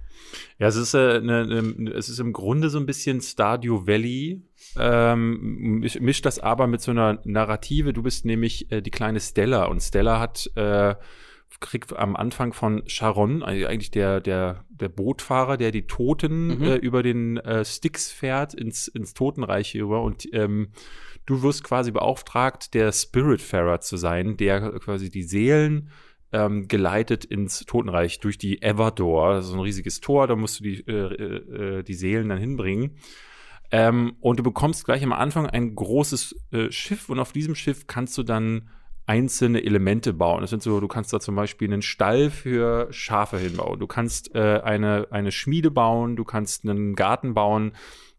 Ja, 0.59 0.67
es 0.67 0.75
ist, 0.75 0.93
äh, 0.93 1.21
ne, 1.21 1.45
ne, 1.47 1.91
es 1.91 2.09
ist 2.09 2.19
im 2.19 2.33
Grunde 2.33 2.69
so 2.69 2.79
ein 2.79 2.85
bisschen 2.85 3.21
Stardew 3.21 3.87
Valley. 3.87 4.41
Ähm, 4.77 5.79
misch- 5.81 6.01
mischt 6.01 6.25
das 6.25 6.39
aber 6.39 6.67
mit 6.67 6.81
so 6.81 6.91
einer 6.91 7.19
Narrative. 7.23 7.93
Du 7.93 8.03
bist 8.03 8.25
nämlich 8.25 8.69
äh, 8.71 8.81
die 8.81 8.91
kleine 8.91 9.19
Stella 9.21 9.65
und 9.65 9.79
Stella 9.81 10.19
hat 10.19 10.51
äh, 10.55 10.95
kriegt 11.61 11.95
am 11.95 12.15
Anfang 12.15 12.51
von 12.53 12.83
Sharon, 12.87 13.41
also 13.41 13.65
eigentlich 13.65 13.89
der, 13.89 14.19
der, 14.19 14.65
der 14.69 14.89
Bootfahrer, 14.89 15.55
der 15.57 15.71
die 15.71 15.87
Toten 15.87 16.59
Mhm. 16.59 16.63
äh, 16.63 16.75
über 16.75 17.01
den 17.03 17.37
äh, 17.37 17.63
Styx 17.63 18.11
fährt 18.11 18.53
ins, 18.53 18.87
ins 18.89 19.13
Totenreich 19.13 19.73
über 19.75 20.03
und 20.03 20.27
ähm, 20.33 20.67
du 21.27 21.43
wirst 21.43 21.63
quasi 21.63 21.91
beauftragt, 21.91 22.73
der 22.73 22.91
Spiritfarer 22.91 23.79
zu 23.81 23.97
sein, 23.97 24.37
der 24.37 24.71
quasi 24.79 25.11
die 25.11 25.23
Seelen 25.23 25.91
ähm, 26.31 26.67
geleitet 26.67 27.23
ins 27.23 27.59
Totenreich 27.65 28.19
durch 28.19 28.37
die 28.37 28.61
Everdor, 28.61 29.35
das 29.35 29.47
ist 29.47 29.53
ein 29.53 29.59
riesiges 29.59 29.99
Tor, 29.99 30.27
da 30.27 30.35
musst 30.35 30.59
du 30.59 30.63
die, 30.63 30.79
äh, 30.87 30.93
äh, 30.93 31.83
die 31.83 31.93
Seelen 31.93 32.29
dann 32.29 32.39
hinbringen. 32.39 32.97
Ähm, 33.69 34.15
und 34.21 34.39
du 34.39 34.43
bekommst 34.43 34.85
gleich 34.85 35.03
am 35.03 35.11
Anfang 35.11 35.45
ein 35.45 35.75
großes 35.75 36.35
äh, 36.51 36.71
Schiff 36.71 37.09
und 37.09 37.19
auf 37.19 37.33
diesem 37.33 37.53
Schiff 37.55 37.85
kannst 37.85 38.17
du 38.17 38.23
dann 38.23 38.69
einzelne 39.05 39.63
Elemente 39.63 40.13
bauen. 40.13 40.41
Das 40.41 40.49
sind 40.49 40.63
so, 40.63 40.79
du 40.79 40.87
kannst 40.87 41.11
da 41.13 41.19
zum 41.19 41.35
Beispiel 41.35 41.71
einen 41.71 41.81
Stall 41.81 42.29
für 42.29 42.87
Schafe 42.91 43.37
hinbauen. 43.37 43.79
Du 43.79 43.87
kannst 43.87 44.35
äh, 44.35 44.61
eine, 44.63 45.07
eine 45.11 45.31
Schmiede 45.31 45.71
bauen, 45.71 46.15
du 46.15 46.23
kannst 46.23 46.65
einen 46.67 46.95
Garten 46.95 47.33
bauen 47.33 47.73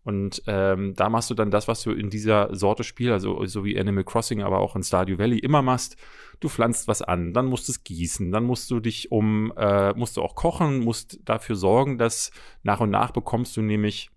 Und 0.08 0.42
ähm, 0.46 0.94
da 0.94 1.10
machst 1.10 1.28
du 1.28 1.34
dann 1.34 1.50
das, 1.50 1.68
was 1.68 1.82
du 1.82 1.90
in 1.90 2.08
dieser 2.08 2.48
Sorte 2.56 2.82
Spiel, 2.82 3.12
also 3.12 3.44
so 3.44 3.62
wie 3.62 3.78
Animal 3.78 4.04
Crossing, 4.04 4.42
aber 4.42 4.60
auch 4.60 4.74
in 4.74 4.82
Stardew 4.82 5.18
Valley 5.18 5.38
immer 5.38 5.60
machst. 5.60 5.98
Du 6.40 6.48
pflanzt 6.48 6.88
was 6.88 7.02
an, 7.02 7.34
dann 7.34 7.44
musst 7.44 7.68
du 7.68 7.72
es 7.72 7.84
gießen, 7.84 8.32
dann 8.32 8.44
musst 8.44 8.70
du 8.70 8.80
dich 8.80 9.12
um, 9.12 9.52
äh, 9.58 9.92
musst 9.92 10.16
du 10.16 10.22
auch 10.22 10.34
kochen, 10.34 10.78
musst 10.78 11.18
dafür 11.26 11.56
sorgen, 11.56 11.98
dass 11.98 12.30
nach 12.62 12.80
und 12.80 12.88
nach 12.88 13.10
bekommst 13.10 13.54
du 13.58 13.60
nämlich 13.60 14.08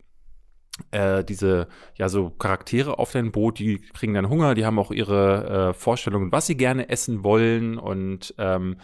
äh, 0.91 1.25
diese, 1.25 1.67
ja, 1.95 2.07
so 2.07 2.29
Charaktere 2.29 2.97
auf 2.97 3.11
dein 3.11 3.33
Boot, 3.33 3.59
die 3.59 3.79
kriegen 3.79 4.13
dann 4.13 4.29
Hunger, 4.29 4.55
die 4.55 4.65
haben 4.65 4.79
auch 4.79 4.91
ihre 4.91 5.71
äh, 5.71 5.73
Vorstellungen, 5.73 6.31
was 6.31 6.47
sie 6.47 6.55
gerne 6.55 6.87
essen 6.87 7.25
wollen 7.25 7.77
und 7.77 8.33
ähm, 8.37 8.77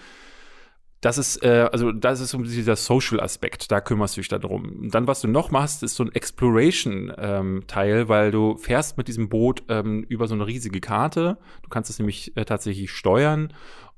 das 1.01 1.17
ist, 1.17 1.43
äh, 1.43 1.69
also 1.71 1.91
das 1.91 2.21
ist 2.21 2.33
um 2.33 2.43
dieser 2.43 2.75
Social-Aspekt, 2.75 3.71
da 3.71 3.81
kümmerst 3.81 4.17
du 4.17 4.21
dich 4.21 4.29
darum. 4.29 4.79
Und 4.81 4.95
dann, 4.95 5.07
was 5.07 5.21
du 5.21 5.27
noch 5.27 5.51
machst, 5.51 5.83
ist 5.83 5.95
so 5.95 6.03
ein 6.03 6.11
Exploration-Teil, 6.11 7.99
ähm, 7.99 8.09
weil 8.09 8.31
du 8.31 8.57
fährst 8.57 8.97
mit 8.97 9.07
diesem 9.07 9.29
Boot 9.29 9.63
ähm, 9.69 10.03
über 10.09 10.27
so 10.27 10.33
eine 10.33 10.47
riesige 10.47 10.81
Karte. 10.81 11.37
Du 11.61 11.69
kannst 11.69 11.89
es 11.89 11.99
nämlich 11.99 12.35
äh, 12.35 12.45
tatsächlich 12.45 12.91
steuern 12.91 13.53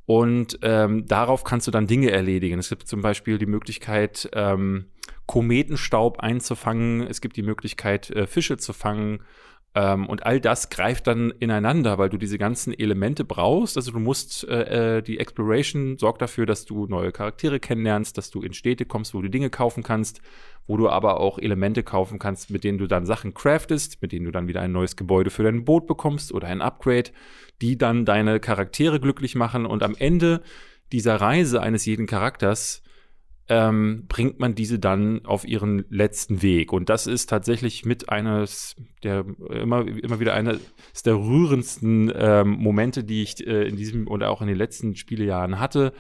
und 0.06 0.60
ähm, 0.64 1.06
darauf 1.06 1.44
kannst 1.44 1.68
du 1.68 1.72
dann 1.72 1.88
Dinge 1.88 2.12
erledigen. 2.12 2.60
Es 2.60 2.70
gibt 2.70 2.88
zum 2.88 3.02
Beispiel 3.02 3.38
die 3.38 3.46
Möglichkeit, 3.46 4.30
ähm, 4.34 4.86
Kometenstaub 5.28 6.20
einzufangen. 6.20 7.06
Es 7.06 7.22
gibt 7.22 7.38
die 7.38 7.44
Möglichkeit, 7.44 8.10
äh, 8.10 8.26
Fische 8.26 8.58
zu 8.58 8.74
fangen. 8.74 9.20
Ähm, 9.76 10.08
und 10.08 10.26
all 10.26 10.40
das 10.42 10.70
greift 10.70 11.06
dann 11.06 11.32
ineinander, 11.40 11.98
weil 12.00 12.10
du 12.10 12.18
diese 12.18 12.40
ganzen 12.40 12.74
Elemente 12.74 13.24
brauchst. 13.24 13.78
Also 13.78 13.92
du 13.92 14.00
musst, 14.00 14.48
äh, 14.48 14.98
äh, 14.98 15.02
die 15.04 15.20
Exploration 15.20 15.98
sorgt 15.98 16.22
dafür, 16.22 16.46
dass 16.46 16.66
du 16.66 16.88
neue 16.88 17.12
Charaktere 17.12 17.60
kennenlernst, 17.60 18.18
dass 18.18 18.32
du 18.32 18.42
in 18.42 18.54
Städte 18.54 18.86
kommst, 18.86 19.14
wo 19.14 19.22
du 19.22 19.30
Dinge 19.30 19.52
kaufen 19.52 19.84
kannst, 19.84 20.22
wo 20.66 20.76
du 20.78 20.90
aber 20.90 21.20
auch 21.20 21.38
Elemente 21.38 21.84
kaufen 21.84 22.18
kannst, 22.18 22.50
mit 22.50 22.64
denen 22.64 22.80
du 22.80 22.88
dann 22.88 23.06
Sachen 23.06 23.36
craftest, 23.36 24.02
mit 24.02 24.12
denen 24.12 24.26
du 24.26 24.32
dann 24.32 24.48
wieder 24.48 24.62
ein 24.62 24.72
neues 24.72 24.96
Gebäude 24.96 25.30
für 25.30 25.44
dein 25.44 25.66
Boot 25.66 25.86
bekommst 25.86 26.32
oder 26.34 26.48
ein 26.48 26.62
Upgrade, 26.62 27.12
die 27.62 27.78
dann 27.78 28.06
deine 28.06 28.40
Charaktere 28.40 29.00
glücklich 29.00 29.36
machen. 29.36 29.68
Und 29.68 29.84
am 29.84 29.96
Ende 29.96 30.42
dieser 30.92 31.18
Reise 31.18 31.62
eines 31.62 31.86
jeden 31.86 32.08
Charakters 32.08 32.82
ähm, 33.50 34.06
bringt 34.08 34.40
man 34.40 34.54
diese 34.54 34.78
dann 34.78 35.26
auf 35.26 35.46
ihren 35.46 35.84
letzten 35.90 36.42
Weg. 36.42 36.72
Und 36.72 36.90
das 36.90 37.08
ist 37.08 37.30
tatsächlich 37.30 37.84
mit 37.84 38.10
eines 38.10 38.76
der 39.04 39.26
immer, 39.50 39.88
immer 39.88 40.20
wieder 40.20 40.36
eines 40.36 40.60
der 41.04 41.16
rührendsten 41.16 42.12
ähm, 42.16 42.50
Momente, 42.52 43.04
die 43.04 43.24
ich 43.24 43.46
äh, 43.46 43.68
in 43.68 43.76
diesem 43.76 44.08
oder 44.08 44.30
auch 44.30 44.42
in 44.42 44.48
den 44.48 44.58
letzten 44.58 44.96
Spielejahren 44.96 45.60
hatte. 45.60 45.94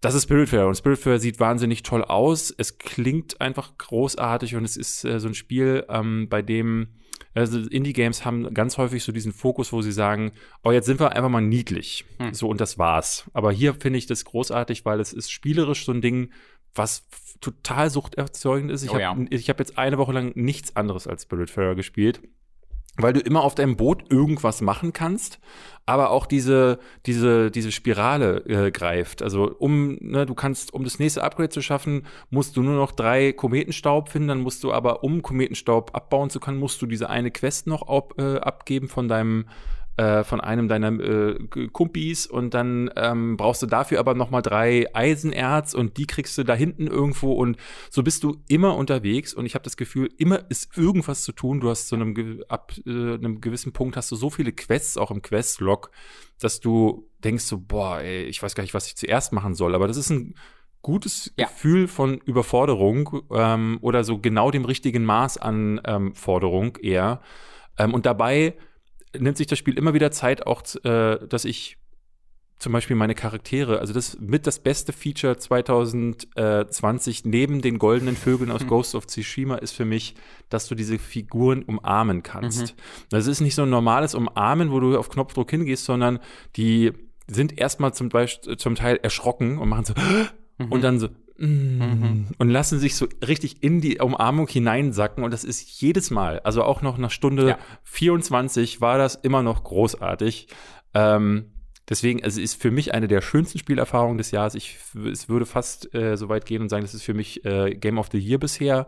Das 0.00 0.14
ist 0.14 0.24
Spiritfarer 0.24 0.68
und 0.68 0.76
Spiritfarer 0.76 1.18
sieht 1.18 1.40
wahnsinnig 1.40 1.82
toll 1.82 2.04
aus. 2.04 2.54
Es 2.56 2.78
klingt 2.78 3.40
einfach 3.40 3.76
großartig 3.76 4.54
und 4.54 4.64
es 4.64 4.76
ist 4.76 5.04
äh, 5.04 5.18
so 5.18 5.26
ein 5.28 5.34
Spiel, 5.34 5.84
ähm, 5.88 6.28
bei 6.28 6.42
dem 6.42 6.88
also 7.36 7.58
Indie-Games 7.58 8.24
haben 8.24 8.52
ganz 8.54 8.78
häufig 8.78 9.04
so 9.04 9.12
diesen 9.12 9.32
Fokus, 9.32 9.72
wo 9.72 9.82
sie 9.82 9.92
sagen, 9.92 10.32
oh, 10.64 10.72
jetzt 10.72 10.86
sind 10.86 11.00
wir 11.00 11.12
einfach 11.12 11.28
mal 11.28 11.42
niedlich. 11.42 12.04
Hm. 12.18 12.32
So, 12.32 12.48
und 12.48 12.60
das 12.60 12.78
war's. 12.78 13.30
Aber 13.34 13.52
hier 13.52 13.74
finde 13.74 13.98
ich 13.98 14.06
das 14.06 14.24
großartig, 14.24 14.84
weil 14.84 15.00
es 15.00 15.12
ist 15.12 15.30
spielerisch 15.30 15.84
so 15.84 15.92
ein 15.92 16.00
Ding, 16.00 16.32
was 16.74 17.06
total 17.40 17.90
suchterzeugend 17.90 18.70
ist. 18.70 18.82
Ich 18.82 18.90
oh, 18.90 18.94
habe 18.98 19.26
ja. 19.30 19.38
hab 19.38 19.58
jetzt 19.58 19.78
eine 19.78 19.98
Woche 19.98 20.12
lang 20.12 20.32
nichts 20.34 20.74
anderes 20.76 21.06
als 21.06 21.24
Spiritfarer 21.24 21.74
gespielt 21.74 22.20
weil 22.96 23.12
du 23.12 23.20
immer 23.20 23.42
auf 23.42 23.54
deinem 23.54 23.76
Boot 23.76 24.10
irgendwas 24.10 24.60
machen 24.60 24.92
kannst, 24.92 25.38
aber 25.84 26.10
auch 26.10 26.26
diese 26.26 26.78
diese 27.06 27.50
diese 27.50 27.72
Spirale 27.72 28.38
äh, 28.46 28.70
greift. 28.70 29.22
Also 29.22 29.54
um 29.58 29.98
ne, 30.00 30.26
du 30.26 30.34
kannst 30.34 30.74
um 30.74 30.84
das 30.84 30.98
nächste 30.98 31.22
Upgrade 31.22 31.50
zu 31.50 31.62
schaffen, 31.62 32.06
musst 32.30 32.56
du 32.56 32.62
nur 32.62 32.74
noch 32.74 32.92
drei 32.92 33.32
Kometenstaub 33.32 34.08
finden, 34.08 34.28
dann 34.28 34.40
musst 34.40 34.64
du 34.64 34.72
aber 34.72 35.04
um 35.04 35.22
Kometenstaub 35.22 35.94
abbauen 35.94 36.30
zu 36.30 36.40
können, 36.40 36.58
musst 36.58 36.82
du 36.82 36.86
diese 36.86 37.08
eine 37.10 37.30
Quest 37.30 37.66
noch 37.66 37.88
ab, 37.88 38.14
äh, 38.18 38.38
abgeben 38.38 38.88
von 38.88 39.08
deinem 39.08 39.46
äh, 39.96 40.24
von 40.24 40.40
einem 40.40 40.68
deiner 40.68 40.88
äh, 41.00 41.38
Kumpis 41.72 42.26
und 42.26 42.52
dann 42.54 42.90
ähm, 42.96 43.36
brauchst 43.36 43.62
du 43.62 43.66
dafür 43.66 43.98
aber 43.98 44.14
noch 44.14 44.30
mal 44.30 44.42
drei 44.42 44.86
Eisenerz 44.94 45.72
und 45.72 45.96
die 45.96 46.06
kriegst 46.06 46.36
du 46.36 46.44
da 46.44 46.54
hinten 46.54 46.86
irgendwo 46.86 47.32
und 47.32 47.56
so 47.90 48.02
bist 48.02 48.22
du 48.22 48.36
immer 48.48 48.76
unterwegs 48.76 49.32
und 49.32 49.46
ich 49.46 49.54
habe 49.54 49.64
das 49.64 49.76
Gefühl, 49.76 50.10
immer 50.18 50.50
ist 50.50 50.76
irgendwas 50.76 51.22
zu 51.22 51.32
tun. 51.32 51.60
Du 51.60 51.70
hast 51.70 51.88
zu 51.88 51.94
einem 51.94 52.42
ab 52.48 52.72
äh, 52.86 52.90
einem 52.90 53.40
gewissen 53.40 53.72
Punkt 53.72 53.96
hast 53.96 54.10
du 54.12 54.16
so 54.16 54.28
viele 54.28 54.52
Quests 54.52 54.98
auch 54.98 55.10
im 55.10 55.22
Questlog, 55.22 55.90
dass 56.40 56.60
du 56.60 57.08
denkst 57.24 57.44
so 57.44 57.58
boah, 57.58 58.00
ey, 58.00 58.24
ich 58.24 58.42
weiß 58.42 58.54
gar 58.54 58.62
nicht, 58.62 58.74
was 58.74 58.86
ich 58.86 58.96
zuerst 58.96 59.32
machen 59.32 59.54
soll, 59.54 59.74
aber 59.74 59.88
das 59.88 59.96
ist 59.96 60.10
ein 60.10 60.34
gutes 60.82 61.32
ja. 61.36 61.46
Gefühl 61.46 61.88
von 61.88 62.18
Überforderung 62.18 63.22
ähm, 63.32 63.78
oder 63.80 64.04
so 64.04 64.18
genau 64.18 64.50
dem 64.50 64.64
richtigen 64.64 65.04
Maß 65.04 65.38
an 65.38 65.80
ähm, 65.84 66.14
Forderung 66.14 66.76
eher. 66.76 67.22
Ähm, 67.78 67.92
und 67.92 68.06
dabei 68.06 68.54
nimmt 69.18 69.36
sich 69.36 69.46
das 69.46 69.58
Spiel 69.58 69.76
immer 69.76 69.94
wieder 69.94 70.10
Zeit, 70.10 70.46
auch, 70.46 70.62
äh, 70.84 71.18
dass 71.26 71.44
ich 71.44 71.78
zum 72.58 72.72
Beispiel 72.72 72.96
meine 72.96 73.14
Charaktere, 73.14 73.80
also 73.80 73.92
das 73.92 74.18
mit 74.18 74.46
das 74.46 74.60
beste 74.60 74.94
Feature 74.94 75.36
2020 75.36 77.26
neben 77.26 77.60
den 77.60 77.78
goldenen 77.78 78.16
Vögeln 78.16 78.50
aus 78.50 78.62
mhm. 78.62 78.68
Ghost 78.68 78.94
of 78.94 79.06
Tsushima 79.06 79.56
ist 79.56 79.72
für 79.72 79.84
mich, 79.84 80.14
dass 80.48 80.66
du 80.66 80.74
diese 80.74 80.98
Figuren 80.98 81.62
umarmen 81.64 82.22
kannst. 82.22 82.74
Mhm. 82.74 82.80
Das 83.10 83.26
ist 83.26 83.40
nicht 83.40 83.54
so 83.54 83.62
ein 83.62 83.70
normales 83.70 84.14
Umarmen, 84.14 84.70
wo 84.70 84.80
du 84.80 84.96
auf 84.98 85.10
Knopfdruck 85.10 85.50
hingehst, 85.50 85.84
sondern 85.84 86.18
die 86.56 86.92
sind 87.28 87.58
erstmal 87.58 87.92
zum 87.92 88.08
Beispiel 88.08 88.56
zum 88.56 88.74
Teil 88.74 89.00
erschrocken 89.02 89.58
und 89.58 89.68
machen 89.68 89.84
so 89.84 89.92
mhm. 90.58 90.72
und 90.72 90.82
dann 90.82 90.98
so 90.98 91.08
Mhm. 91.38 92.28
Und 92.38 92.48
lassen 92.50 92.78
sich 92.78 92.96
so 92.96 93.06
richtig 93.26 93.62
in 93.62 93.80
die 93.80 93.98
Umarmung 93.98 94.48
hineinsacken. 94.48 95.24
Und 95.24 95.32
das 95.32 95.44
ist 95.44 95.80
jedes 95.80 96.10
Mal, 96.10 96.40
also 96.40 96.62
auch 96.62 96.82
noch 96.82 96.98
nach 96.98 97.10
Stunde 97.10 97.48
ja. 97.48 97.58
24 97.84 98.80
war 98.80 98.98
das 98.98 99.14
immer 99.16 99.42
noch 99.42 99.64
großartig. 99.64 100.48
Ähm, 100.94 101.52
deswegen, 101.88 102.24
also 102.24 102.40
ist 102.40 102.60
für 102.60 102.70
mich 102.70 102.94
eine 102.94 103.08
der 103.08 103.20
schönsten 103.20 103.58
Spielerfahrungen 103.58 104.18
des 104.18 104.30
Jahres. 104.30 104.54
Ich 104.54 104.78
es 105.10 105.28
würde 105.28 105.46
fast 105.46 105.94
äh, 105.94 106.16
so 106.16 106.28
weit 106.28 106.46
gehen 106.46 106.62
und 106.62 106.68
sagen, 106.68 106.84
das 106.84 106.94
ist 106.94 107.02
für 107.02 107.14
mich 107.14 107.44
äh, 107.44 107.74
Game 107.74 107.98
of 107.98 108.08
the 108.12 108.18
Year 108.18 108.38
bisher, 108.38 108.86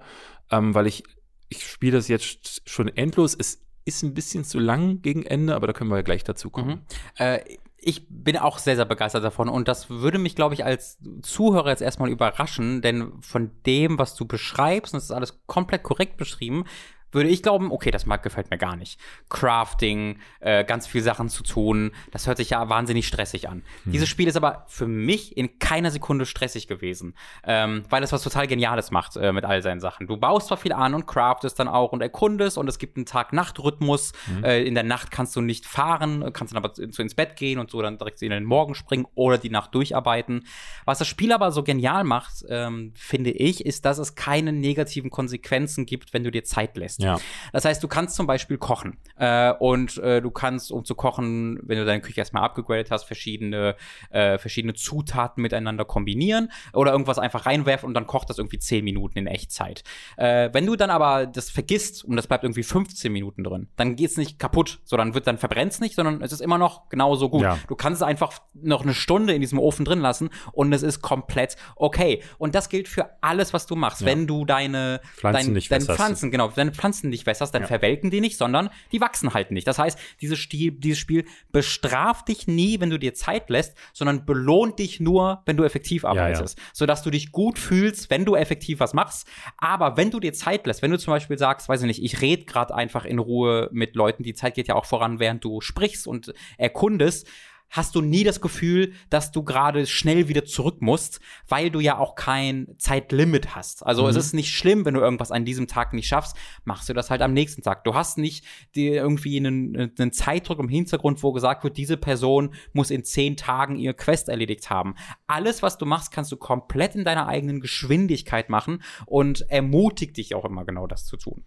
ähm, 0.51 0.75
weil 0.75 0.87
ich, 0.87 1.05
ich 1.49 1.67
spiele 1.67 1.99
das 1.99 2.09
jetzt 2.09 2.63
schon 2.69 2.89
endlos. 2.89 3.37
Es 3.39 3.63
ist 3.85 4.03
ein 4.03 4.15
bisschen 4.15 4.45
zu 4.45 4.59
lang 4.59 5.03
gegen 5.03 5.25
Ende, 5.25 5.55
aber 5.55 5.67
da 5.67 5.73
können 5.73 5.91
wir 5.91 5.97
ja 5.97 6.03
gleich 6.03 6.25
dazu 6.25 6.51
kommen. 6.51 6.69
Mhm. 6.69 6.81
Äh, 7.17 7.41
ich 7.81 8.07
bin 8.09 8.37
auch 8.37 8.59
sehr, 8.59 8.77
sehr 8.77 8.85
begeistert 8.85 9.25
davon 9.25 9.49
und 9.49 9.69
das 9.69 9.89
würde 9.89 10.19
mich, 10.19 10.35
glaube 10.35 10.55
ich, 10.55 10.65
als 10.65 10.99
Zuhörer 11.23 11.71
jetzt 11.71 11.83
erstmal 11.83 12.11
überraschen, 12.11 12.83
denn 12.83 13.13
von 13.21 13.51
dem, 13.67 13.99
was 13.99 14.15
du 14.17 14.27
beschreibst, 14.27 14.93
und 14.93 14.99
das 14.99 15.05
ist 15.05 15.13
alles 15.13 15.41
komplett 15.47 15.85
korrekt 15.85 16.17
beschrieben, 16.17 16.65
würde 17.13 17.29
ich 17.29 17.43
glauben, 17.43 17.73
okay, 17.73 17.91
das 17.91 18.07
mag 18.07 18.23
gefällt 18.23 18.51
mir 18.51 18.59
gar 18.59 18.77
nicht. 18.77 19.01
Crafting, 19.29 20.19
äh, 20.41 20.65
ganz 20.65 20.87
viel 20.87 21.03
Sachen 21.03 21.29
zu 21.29 21.43
tun, 21.43 21.93
das 22.11 22.27
hört 22.27 22.37
sich 22.37 22.51
ja 22.51 22.69
wahnsinnig 22.69 23.07
stressig 23.07 23.49
an. 23.49 23.63
Hm. 23.85 23.93
Dieses 23.93 24.09
Spiel 24.09 24.29
ist 24.29 24.37
aber 24.37 24.65
für 24.69 24.87
mich 24.87 25.37
in 25.37 25.59
keiner 25.59 25.91
Sekunde 25.91 26.27
stressig 26.27 26.69
gewesen, 26.69 27.15
ähm, 27.45 27.85
weil 27.89 28.03
es 28.03 28.13
was 28.13 28.23
total 28.23 28.47
Geniales 28.47 28.91
macht 28.91 29.17
äh, 29.17 29.33
mit 29.33 29.45
all 29.45 29.63
seinen 29.63 29.81
Sachen. 29.81 30.07
Du 30.07 30.17
baust 30.17 30.49
zwar 30.49 30.59
viel 30.59 30.73
an 30.73 30.95
und 30.95 31.07
craftest 31.07 31.59
dann 31.59 31.69
auch 31.69 31.93
und 31.93 32.03
erkundest 32.03 32.59
und 32.59 32.69
es 32.69 32.79
gibt 32.79 32.97
einen 32.97 33.07
Tag-Nacht-Rhythmus. 33.07 34.13
Hm. 34.27 34.45
Äh, 34.45 34.63
in 34.65 34.75
der 34.75 34.85
Nacht 34.85 35.11
kannst 35.11 35.35
du 35.37 35.41
nicht 35.41 35.67
fahren, 35.67 36.31
kannst 36.33 36.55
dann 36.55 36.63
aber 36.63 36.75
zu, 36.75 36.83
ins 37.03 37.15
Bett 37.15 37.37
gehen 37.37 37.59
und 37.59 37.71
so 37.71 37.81
dann 37.81 37.99
direkt 37.99 38.21
in 38.23 38.31
den 38.31 38.45
Morgen 38.45 38.75
springen 38.75 39.07
oder 39.15 39.39
die 39.39 39.51
Nacht 39.51 39.75
durcharbeiten. 39.75 40.45
Was 40.85 40.99
das 40.99 41.09
Spiel 41.09 41.33
aber 41.33 41.53
so 41.53 41.63
genial 41.63 42.05
macht, 42.05 42.45
ähm, 42.49 42.93
finde 42.95 43.31
ich, 43.31 43.65
ist, 43.65 43.85
dass 43.85 43.99
es 43.99 44.15
keine 44.15 44.53
negativen 44.53 45.11
Konsequenzen 45.11 45.87
gibt, 45.87 46.13
wenn 46.13 46.25
du 46.25 46.31
dir 46.31 46.45
Zeit 46.45 46.77
lässt 46.77 46.98
ist. 46.99 47.05
Ja. 47.05 47.19
Das 47.53 47.65
heißt, 47.65 47.83
du 47.83 47.89
kannst 47.89 48.17
zum 48.17 48.27
Beispiel 48.27 48.59
kochen. 48.59 48.99
Äh, 49.17 49.53
und 49.53 49.99
äh, 49.99 50.21
du 50.21 50.31
kannst, 50.31 50.71
um 50.73 50.85
zu 50.85 50.95
kochen, 50.95 51.61
wenn 51.63 51.79
du 51.79 51.85
deine 51.85 52.01
Küche 52.01 52.21
erstmal 52.21 52.43
abgegradet 52.43 52.91
hast, 52.91 53.05
verschiedene, 53.05 53.77
äh, 54.11 54.39
verschiedene 54.39 54.75
Zutaten 54.75 55.43
miteinander 55.43 55.85
kombinieren 55.85 56.51
oder 56.73 56.93
irgendwas 56.93 57.19
einfach 57.19 57.47
reinwerfen 57.47 57.87
und 57.87 57.95
dann 57.95 58.07
kocht 58.07 58.31
das 58.31 58.39
irgendwie 58.39 58.59
10 58.59 58.85
Minuten 58.85 59.19
in 59.19 59.27
Echtzeit. 59.27 59.83
Äh, 60.17 60.51
wenn 60.53 60.67
du 60.67 60.77
dann 60.77 60.91
aber 60.91 61.27
das 61.27 61.51
vergisst 61.51 62.05
und 62.05 62.17
das 62.17 62.27
bleibt 62.27 62.45
irgendwie 62.45 62.63
15 62.63 63.13
Minuten 63.13 63.45
drin, 63.45 63.69
dann 63.77 63.97
geht 63.97 64.11
es 64.11 64.17
nicht 64.17 64.39
kaputt, 64.39 64.81
sondern 64.85 65.15
wird 65.15 65.27
dann 65.27 65.39
verbrennt 65.39 65.73
es 65.73 65.81
nicht, 65.81 65.95
sondern 65.95 66.23
es 66.23 66.33
ist 66.33 66.41
immer 66.41 66.59
noch 66.59 66.89
genauso 66.89 67.29
gut. 67.31 67.43
Ja. 67.43 67.59
Du 67.69 67.77
kannst 67.77 68.03
es 68.03 68.07
einfach 68.07 68.41
noch 68.55 68.83
eine 68.83 68.95
Stunde 68.95 69.35
in 69.35 69.41
diesem 69.41 69.59
Ofen 69.59 69.85
drin 69.85 70.01
lassen 70.01 70.31
und 70.53 70.73
es 70.73 70.83
ist 70.83 71.01
komplett 71.03 71.57
okay. 71.77 72.23
Und 72.39 72.55
das 72.55 72.69
gilt 72.69 72.89
für 72.89 73.11
alles, 73.23 73.53
was 73.53 73.67
du 73.67 73.77
machst. 73.77 74.01
Ja. 74.01 74.07
Wenn 74.07 74.27
du 74.27 74.45
deine 74.45 75.01
Pflanzen 75.17 75.47
dein, 75.47 75.53
nicht 75.55 75.71
deine 75.71 75.85
Pflanzen, 75.85 76.31
genau, 76.31 76.49
deine 76.49 76.73
Pflanzen 76.73 76.88
Pflanzen 76.89 77.11
nicht 77.11 77.27
wässerst, 77.27 77.55
dann 77.55 77.63
ja. 77.63 77.69
verwelken 77.69 78.11
die 78.11 78.21
nicht, 78.21 78.39
sondern 78.39 78.71
die 78.93 79.01
wachsen 79.01 79.35
halt 79.35 79.51
nicht. 79.51 79.67
Das 79.67 79.79
heißt, 79.79 79.99
dieses, 80.21 80.39
Stil, 80.39 80.73
dieses 80.73 80.99
Spiel 80.99 81.25
bestraft 81.53 82.29
dich 82.29 82.47
nie, 82.47 82.81
wenn 82.81 82.91
du 82.91 82.99
dir 82.99 83.15
Zeit 83.15 83.51
lässt, 83.51 83.77
sondern 83.93 84.25
belohnt 84.25 84.79
dich 84.79 85.01
nur, 85.01 85.43
wenn 85.45 85.57
du 85.57 85.65
effektiv 85.65 86.05
arbeitest. 86.05 86.59
Ja, 86.59 86.65
ja. 86.65 86.71
Sodass 86.73 87.03
du 87.03 87.11
dich 87.11 87.33
gut 87.33 87.59
fühlst, 87.59 88.11
wenn 88.11 88.25
du 88.25 88.35
effektiv 88.35 88.81
was 88.81 88.95
machst. 88.95 89.29
Aber 89.59 89.97
wenn 89.97 90.11
du 90.11 90.21
dir 90.21 90.33
Zeit 90.33 90.67
lässt, 90.67 90.83
wenn 90.83 90.91
du 90.91 90.99
zum 90.99 91.13
Beispiel 91.13 91.39
sagst, 91.39 91.69
weiß 91.69 91.83
ich 91.83 91.87
nicht, 91.87 92.03
ich 92.03 92.21
rede 92.21 92.45
gerade 92.45 92.75
einfach 92.75 93.05
in 93.05 93.19
Ruhe 93.19 93.69
mit 93.73 93.95
Leuten, 93.95 94.23
die 94.23 94.35
Zeit 94.35 94.55
geht 94.55 94.69
ja 94.69 94.75
auch 94.75 94.87
voran, 94.87 95.21
während 95.21 95.45
du 95.45 95.61
sprichst 95.61 96.07
und 96.07 96.33
erkundest, 96.57 97.27
hast 97.71 97.95
du 97.95 98.01
nie 98.01 98.25
das 98.25 98.41
Gefühl, 98.41 98.93
dass 99.11 99.33
du 99.33 99.43
gerade 99.43 99.87
schnell 99.87 100.29
wieder 100.29 100.45
zurück 100.45 100.81
musst, 100.81 101.21
weil 101.49 101.71
du 101.71 101.81
ja 101.81 101.99
auch 101.99 102.15
kein 102.15 102.69
Zeitlimit 102.79 103.55
hast. 103.55 103.85
Also 103.85 104.05
mhm. 104.05 104.09
es 104.11 104.17
ist 104.17 104.35
nicht 104.35 104.55
schlimm, 104.55 104.85
wenn 104.85 104.95
du 104.95 105.01
irgendwas 105.01 105.31
an 105.31 105.45
diesem 105.45 105.67
Tag 105.67 105.93
nicht 105.93 106.07
schaffst, 106.07 106.37
machst 106.65 106.89
du 106.89 106.95
das 106.95 107.11
halt 107.11 107.23
am 107.23 107.33
nächsten 107.33 107.63
Tag. 107.63 107.85
Du 107.85 107.95
hast 107.95 108.19
nicht 108.19 108.45
die, 108.75 108.89
irgendwie 108.89 109.37
einen, 109.37 109.93
einen 109.99 110.13
Zeitdruck 110.13 110.59
im 110.59 110.69
Hintergrund, 110.69 111.23
wo 111.23 111.33
gesagt 111.33 111.65
wird, 111.65 111.77
diese 111.77 111.97
Person 111.97 112.55
muss 112.73 112.91
in 112.91 113.05
zehn 113.05 113.37
Tagen 113.37 113.77
ihr 113.77 113.95
Quest 113.95 114.29
erledigt 114.29 114.71
haben. 114.71 114.95
Alles, 115.27 115.63
was 115.63 115.79
du 115.79 115.87
machst, 115.87 116.13
kannst 116.13 116.33
du 116.33 116.37
komplett 116.37 116.95
in 116.95 117.05
deiner 117.05 117.29
eigenen 117.29 117.61
Geschwindigkeit 117.61 118.49
machen 118.49 118.83
und 119.07 119.43
ermutigt 119.51 120.17
dich 120.17 120.35
auch 120.35 120.45
immer 120.45 120.65
genau 120.65 120.87
das 120.87 121.05
zu 121.05 121.17
tun. 121.17 121.45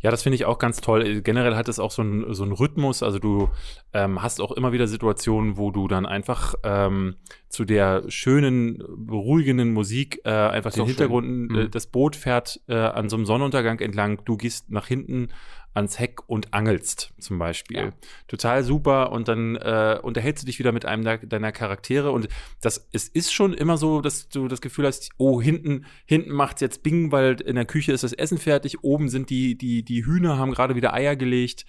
Ja, 0.00 0.10
das 0.10 0.22
finde 0.22 0.36
ich 0.36 0.44
auch 0.44 0.58
ganz 0.58 0.80
toll. 0.80 1.22
Generell 1.22 1.54
hat 1.56 1.68
es 1.68 1.78
auch 1.78 1.90
so 1.90 2.02
einen 2.02 2.34
so 2.34 2.44
Rhythmus. 2.44 3.02
Also 3.02 3.18
du 3.18 3.50
ähm, 3.92 4.22
hast 4.22 4.40
auch 4.40 4.52
immer 4.52 4.72
wieder 4.72 4.86
Situationen, 4.86 5.56
wo 5.56 5.70
du 5.70 5.88
dann 5.88 6.06
einfach 6.06 6.54
ähm, 6.64 7.16
zu 7.48 7.64
der 7.64 8.04
schönen, 8.08 8.82
beruhigenden 8.96 9.72
Musik 9.72 10.20
äh, 10.24 10.30
einfach 10.30 10.72
den 10.72 10.86
Hintergrund, 10.86 11.26
äh, 11.26 11.64
mhm. 11.64 11.70
das 11.70 11.86
Boot 11.86 12.16
fährt 12.16 12.60
äh, 12.68 12.74
an 12.74 13.08
so 13.08 13.16
einem 13.16 13.26
Sonnenuntergang 13.26 13.78
entlang. 13.80 14.22
Du 14.24 14.36
gehst 14.36 14.70
nach 14.70 14.86
hinten 14.86 15.28
ans 15.74 15.98
Heck 15.98 16.28
und 16.28 16.52
angelst 16.52 17.12
zum 17.18 17.38
Beispiel. 17.38 17.76
Ja. 17.76 17.92
Total 18.28 18.62
super 18.62 19.12
und 19.12 19.28
dann 19.28 19.56
äh, 19.56 19.98
unterhältst 20.02 20.42
du 20.42 20.46
dich 20.46 20.58
wieder 20.58 20.72
mit 20.72 20.84
einem 20.84 21.04
deiner 21.28 21.52
Charaktere 21.52 22.10
und 22.10 22.28
das 22.60 22.88
es 22.92 23.08
ist 23.08 23.32
schon 23.32 23.54
immer 23.54 23.76
so, 23.76 24.00
dass 24.00 24.28
du 24.28 24.48
das 24.48 24.60
Gefühl 24.60 24.86
hast, 24.86 25.10
oh 25.16 25.40
hinten 25.40 25.86
hinten 26.04 26.32
macht's 26.32 26.60
jetzt 26.60 26.82
Bing, 26.82 27.12
weil 27.12 27.40
in 27.40 27.56
der 27.56 27.64
Küche 27.64 27.92
ist 27.92 28.04
das 28.04 28.12
Essen 28.12 28.38
fertig, 28.38 28.82
oben 28.84 29.08
sind 29.08 29.30
die 29.30 29.56
die 29.56 29.82
die 29.82 30.04
Hühner 30.04 30.38
haben 30.38 30.52
gerade 30.52 30.74
wieder 30.74 30.94
Eier 30.94 31.16
gelegt. 31.16 31.64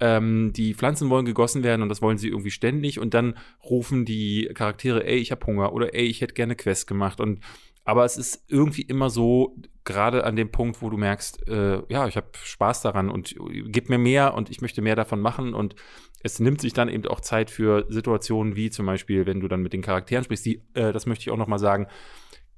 Ähm, 0.00 0.52
die 0.52 0.74
Pflanzen 0.74 1.08
wollen 1.08 1.24
gegossen 1.24 1.62
werden 1.62 1.82
und 1.82 1.88
das 1.88 2.02
wollen 2.02 2.18
sie 2.18 2.28
irgendwie 2.28 2.50
ständig 2.50 2.98
und 2.98 3.14
dann 3.14 3.34
rufen 3.62 4.04
die 4.04 4.50
Charaktere, 4.52 5.06
ey, 5.06 5.18
ich 5.18 5.30
hab 5.30 5.46
Hunger 5.46 5.72
oder 5.72 5.94
ey, 5.94 6.06
ich 6.06 6.20
hätte 6.20 6.34
gerne 6.34 6.56
Quest 6.56 6.88
gemacht 6.88 7.20
und 7.20 7.38
aber 7.84 8.04
es 8.04 8.16
ist 8.16 8.44
irgendwie 8.48 8.82
immer 8.82 9.10
so, 9.10 9.56
gerade 9.84 10.24
an 10.24 10.36
dem 10.36 10.50
Punkt, 10.50 10.80
wo 10.80 10.90
du 10.90 10.96
merkst, 10.96 11.46
äh, 11.48 11.82
ja, 11.88 12.08
ich 12.08 12.16
habe 12.16 12.28
Spaß 12.42 12.82
daran 12.82 13.10
und 13.10 13.34
gib 13.66 13.90
mir 13.90 13.98
mehr 13.98 14.34
und 14.34 14.50
ich 14.50 14.60
möchte 14.60 14.82
mehr 14.82 14.96
davon 14.96 15.20
machen 15.20 15.54
und 15.54 15.76
es 16.22 16.40
nimmt 16.40 16.60
sich 16.62 16.72
dann 16.72 16.88
eben 16.88 17.06
auch 17.06 17.20
Zeit 17.20 17.50
für 17.50 17.84
Situationen 17.90 18.56
wie 18.56 18.70
zum 18.70 18.86
Beispiel, 18.86 19.26
wenn 19.26 19.40
du 19.40 19.48
dann 19.48 19.60
mit 19.60 19.74
den 19.74 19.82
Charakteren 19.82 20.24
sprichst, 20.24 20.46
die, 20.46 20.62
äh, 20.72 20.92
das 20.92 21.04
möchte 21.04 21.22
ich 21.22 21.30
auch 21.30 21.36
noch 21.36 21.48
mal 21.48 21.58
sagen, 21.58 21.86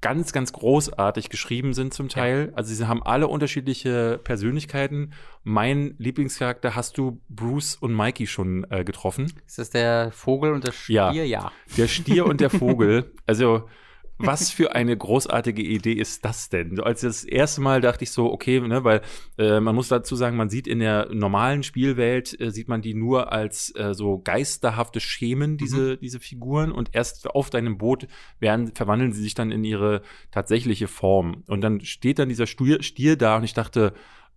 ganz, 0.00 0.32
ganz 0.32 0.52
großartig 0.52 1.30
geschrieben 1.30 1.72
sind 1.72 1.92
zum 1.92 2.08
Teil. 2.08 2.50
Ja. 2.50 2.56
Also 2.56 2.72
sie 2.72 2.86
haben 2.86 3.02
alle 3.02 3.26
unterschiedliche 3.26 4.20
Persönlichkeiten. 4.22 5.14
Mein 5.42 5.96
Lieblingscharakter 5.98 6.76
hast 6.76 6.96
du 6.98 7.20
Bruce 7.28 7.74
und 7.74 7.94
Mikey 7.94 8.28
schon 8.28 8.66
äh, 8.70 8.84
getroffen. 8.84 9.32
Ist 9.46 9.58
das 9.58 9.70
der 9.70 10.12
Vogel 10.12 10.52
und 10.52 10.64
der 10.64 10.72
Stier? 10.72 11.10
Ja. 11.12 11.24
ja. 11.24 11.52
Der 11.76 11.88
Stier 11.88 12.26
und 12.26 12.40
der 12.40 12.50
Vogel. 12.50 13.12
Also 13.26 13.68
was 14.18 14.50
für 14.50 14.74
eine 14.74 14.96
großartige 14.96 15.62
Idee 15.62 15.92
ist 15.92 16.24
das 16.24 16.48
denn? 16.48 16.80
Als 16.80 17.02
das 17.02 17.24
erste 17.24 17.60
Mal 17.60 17.80
dachte 17.80 18.04
ich 18.04 18.10
so, 18.10 18.32
okay, 18.32 18.60
ne, 18.60 18.82
weil 18.84 19.02
äh, 19.38 19.60
man 19.60 19.74
muss 19.74 19.88
dazu 19.88 20.16
sagen, 20.16 20.36
man 20.36 20.48
sieht 20.48 20.66
in 20.66 20.78
der 20.78 21.08
normalen 21.12 21.62
Spielwelt, 21.62 22.38
äh, 22.40 22.50
sieht 22.50 22.68
man 22.68 22.82
die 22.82 22.94
nur 22.94 23.32
als 23.32 23.74
äh, 23.76 23.94
so 23.94 24.18
geisterhafte 24.18 25.00
Schemen, 25.00 25.58
diese, 25.58 25.94
mhm. 25.94 25.98
diese 26.00 26.20
Figuren, 26.20 26.72
und 26.72 26.90
erst 26.94 27.28
auf 27.28 27.50
deinem 27.50 27.78
Boot 27.78 28.06
werden, 28.40 28.72
verwandeln 28.74 29.12
sie 29.12 29.22
sich 29.22 29.34
dann 29.34 29.52
in 29.52 29.64
ihre 29.64 30.02
tatsächliche 30.30 30.88
Form. 30.88 31.42
Und 31.46 31.60
dann 31.60 31.80
steht 31.80 32.18
dann 32.18 32.28
dieser 32.28 32.46
Stier, 32.46 32.82
Stier 32.82 33.16
da 33.16 33.36
und 33.36 33.44
ich 33.44 33.54
dachte, 33.54 33.92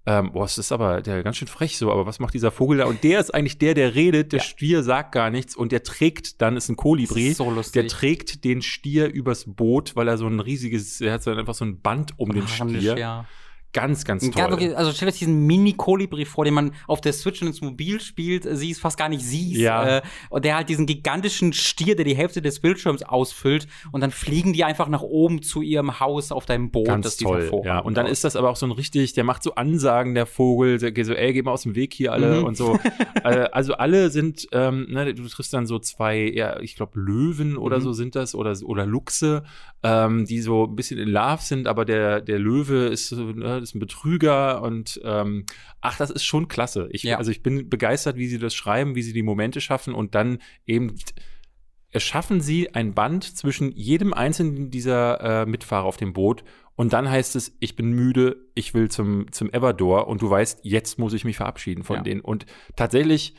ähm, 0.06 0.32
boah, 0.32 0.46
es 0.46 0.58
ist 0.58 0.72
aber 0.72 1.02
der 1.02 1.24
ganz 1.24 1.38
schön 1.38 1.48
frech 1.48 1.78
so, 1.78 1.92
aber 1.92 2.06
was 2.06 2.20
macht 2.20 2.34
dieser 2.34 2.52
Vogel 2.52 2.80
da? 2.80 2.86
Und 2.86 3.04
der 3.04 3.20
ist 3.20 3.34
eigentlich 3.34 3.58
der, 3.58 3.74
der 3.74 3.96
redet, 3.96 4.32
der 4.32 4.40
ja. 4.40 4.46
Stier 4.46 4.84
sagt 4.84 5.12
gar 5.12 5.30
nichts 5.30 5.56
und 5.56 5.72
der 5.72 5.84
trägt, 5.84 6.42
dann 6.42 6.58
ist 6.58 6.70
ein 6.70 6.78
Kolibri, 6.78 7.34
so 7.34 7.50
lustig. 7.52 7.74
der 7.74 7.88
trägt 7.88 8.44
den 8.44 8.62
Stier 8.62 9.12
übers 9.12 9.46
Boot, 9.46 9.96
weil 9.96 10.08
er 10.08 10.18
so 10.18 10.28
ein 10.28 10.40
riesiges, 10.40 11.02
er 11.02 11.14
hat 11.14 11.24
so 11.24 11.32
einfach 11.32 11.54
so 11.54 11.66
ein 11.66 11.82
Band 11.82 12.14
um 12.18 12.32
den 12.32 12.48
Stier. 12.48 12.98
Ja. 12.98 13.26
Ganz, 13.72 14.04
ganz 14.04 14.24
toll. 14.24 14.34
Ja, 14.36 14.50
wirklich, 14.50 14.76
also 14.76 14.92
stell 14.92 15.12
dir 15.12 15.18
diesen 15.18 15.46
Mini-Kolibri 15.46 16.26
vor, 16.26 16.44
den 16.44 16.56
man 16.56 16.72
auf 16.88 17.02
der 17.02 17.14
Switch 17.14 17.42
ins 17.44 17.62
Mobil 17.62 18.02
spielt, 18.02 18.46
äh, 18.46 18.56
sie 18.56 18.72
ist 18.72 18.82
fast 18.82 18.98
gar 18.98 19.10
nicht 19.10 19.24
siehst. 19.24 19.62
Ja. 19.62 19.98
Äh, 19.98 20.02
und 20.30 20.44
der 20.44 20.56
halt 20.56 20.70
diesen 20.70 20.88
gigantischen 20.88 21.54
Stier, 21.54 21.96
der 21.96 22.04
die 22.04 22.16
Hälfte 22.16 22.42
des 22.42 22.62
Bildschirms 22.62 23.04
ausfüllt. 23.04 23.68
Und 23.92 24.02
dann 24.02 24.10
fliegen 24.10 24.54
die 24.54 24.64
einfach 24.64 24.88
nach 24.88 25.02
oben 25.02 25.44
zu 25.44 25.62
ihrem 25.62 26.00
Haus 26.00 26.32
auf 26.32 26.48
deinem 26.48 26.72
Boot. 26.72 26.88
Ganz 26.88 27.18
toll, 27.18 27.62
ja. 27.64 27.80
Und 27.80 27.96
dann 27.96 28.08
ist 28.08 28.24
das 28.24 28.36
aber 28.36 28.50
auch 28.50 28.56
so 28.56 28.66
ein 28.66 28.72
richtig, 28.72 29.14
der 29.14 29.24
macht 29.24 29.44
so 29.44 29.54
Ansagen, 29.54 30.16
der 30.16 30.26
Vogel, 30.26 30.80
der 30.80 30.92
geht 30.92 31.06
so, 31.06 31.14
ey, 31.14 31.32
geh 31.32 31.44
mal 31.44 31.52
aus 31.52 31.64
dem 31.64 31.76
Weg 31.76 31.94
hier 31.94 32.12
alle 32.12 32.40
mhm. 32.40 32.46
und 32.46 32.58
so. 32.58 32.80
äh, 33.24 33.50
also 33.52 33.74
alle 33.74 34.10
sind, 34.10 34.48
ähm, 34.52 34.88
ne, 34.90 35.14
du 35.14 35.28
triffst 35.28 35.54
dann 35.54 35.68
so 35.68 35.78
zwei, 35.78 36.32
ja, 36.34 36.60
ich 36.60 36.76
glaube 36.76 37.00
Löwen 37.00 37.56
oder 37.56 37.78
mhm. 37.78 37.84
so 37.84 37.94
sind 37.94 38.16
das 38.16 38.34
oder, 38.34 38.56
oder 38.64 38.88
Luchse, 38.88 39.44
ähm, 39.84 40.26
die 40.26 40.42
so 40.42 40.66
ein 40.66 40.76
bisschen 40.76 41.00
in 41.00 41.10
Love 41.10 41.42
sind, 41.42 41.68
aber 41.68 41.86
der, 41.86 42.22
der 42.22 42.40
Löwe 42.40 42.88
ist, 42.88 43.12
ne, 43.12 43.59
ist 43.64 43.76
ein 43.76 43.80
Betrüger 43.80 44.62
und 44.62 45.00
ähm, 45.04 45.46
ach, 45.82 45.98
das 45.98 46.10
ist 46.10 46.24
schon 46.24 46.48
klasse. 46.48 46.88
Ich, 46.92 47.04
ja. 47.04 47.18
Also 47.18 47.32
ich 47.32 47.44
bin 47.44 47.70
begeistert, 47.70 48.18
wie 48.18 48.28
sie 48.28 48.40
das 48.40 48.54
schreiben, 48.54 48.96
wie 48.96 49.02
sie 49.02 49.14
die 49.14 49.24
Momente 49.24 49.62
schaffen 49.62 49.94
und 49.94 50.16
dann 50.16 50.40
eben 50.66 50.96
erschaffen 51.92 52.42
sie 52.42 52.74
ein 52.76 52.94
Band 52.94 53.24
zwischen 53.24 53.72
jedem 53.72 54.14
einzelnen 54.14 54.70
dieser 54.70 55.42
äh, 55.42 55.46
Mitfahrer 55.46 55.86
auf 55.86 55.98
dem 55.98 56.14
Boot 56.14 56.44
und 56.80 56.94
dann 56.94 57.10
heißt 57.10 57.36
es, 57.36 57.58
ich 57.60 57.76
bin 57.76 57.92
müde, 57.92 58.38
ich 58.56 58.74
will 58.74 58.90
zum, 58.90 59.30
zum 59.34 59.52
Everdor 59.52 60.08
und 60.08 60.22
du 60.22 60.30
weißt, 60.30 60.62
jetzt 60.64 60.98
muss 60.98 61.12
ich 61.12 61.26
mich 61.26 61.36
verabschieden 61.36 61.84
von 61.84 61.98
ja. 61.98 62.04
denen. 62.04 62.22
Und 62.22 62.46
tatsächlich 62.78 63.36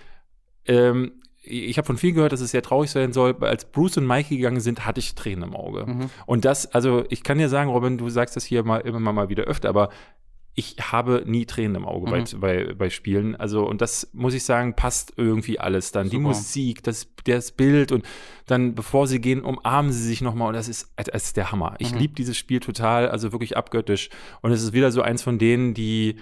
ähm, 0.67 1.20
ich 1.43 1.79
habe 1.79 1.87
von 1.87 1.97
vielen 1.97 2.15
gehört, 2.15 2.33
dass 2.33 2.41
es 2.41 2.51
sehr 2.51 2.63
traurig 2.63 2.91
sein 2.91 3.13
soll. 3.13 3.35
Als 3.41 3.65
Bruce 3.65 3.97
und 3.97 4.07
Mikey 4.07 4.37
gegangen 4.37 4.61
sind, 4.61 4.87
hatte 4.87 5.01
ich 5.01 5.15
Tränen 5.15 5.45
im 5.45 5.57
Auge. 5.57 5.87
Mhm. 5.87 6.11
Und 6.27 6.45
das, 6.45 6.67
also 6.75 7.05
ich 7.09 7.23
kann 7.23 7.39
dir 7.39 7.49
sagen, 7.49 7.71
Robin, 7.71 7.97
du 7.99 8.11
sagst 8.11 8.37
das 8.37 8.45
hier 8.45 8.63
mal 8.63 8.79
immer 8.79 9.13
mal 9.13 9.29
wieder 9.29 9.45
öfter, 9.45 9.69
aber 9.69 9.89
ich 10.55 10.77
habe 10.81 11.23
nie 11.27 11.47
Tränen 11.47 11.77
im 11.77 11.87
Auge 11.87 12.07
mhm. 12.09 12.11
bei, 12.11 12.65
bei, 12.67 12.75
bei, 12.75 12.91
Spielen. 12.91 13.37
Also, 13.37 13.67
und 13.67 13.81
das 13.81 14.11
muss 14.13 14.35
ich 14.35 14.45
sagen, 14.45 14.75
passt 14.75 15.15
irgendwie 15.17 15.59
alles 15.59 15.93
dann. 15.93 16.09
Super. 16.09 16.17
Die 16.17 16.23
Musik, 16.23 16.83
das, 16.83 17.09
das 17.25 17.53
Bild 17.53 17.93
und 17.93 18.05
dann, 18.47 18.75
bevor 18.75 19.07
sie 19.07 19.21
gehen, 19.21 19.43
umarmen 19.43 19.93
sie 19.93 20.03
sich 20.03 20.21
nochmal 20.21 20.49
und 20.49 20.55
das 20.55 20.69
ist, 20.69 20.93
das 20.97 21.25
ist 21.25 21.37
der 21.37 21.53
Hammer. 21.53 21.77
Ich 21.79 21.93
mhm. 21.93 21.99
liebe 21.99 22.15
dieses 22.15 22.37
Spiel 22.37 22.61
total, 22.61 23.09
also 23.09 23.33
wirklich 23.33 23.57
abgöttisch. 23.57 24.11
Und 24.43 24.51
es 24.53 24.63
ist 24.63 24.73
wieder 24.73 24.93
so 24.93 25.01
eins 25.03 25.23
von 25.23 25.39
denen, 25.39 25.73
die, 25.73 26.17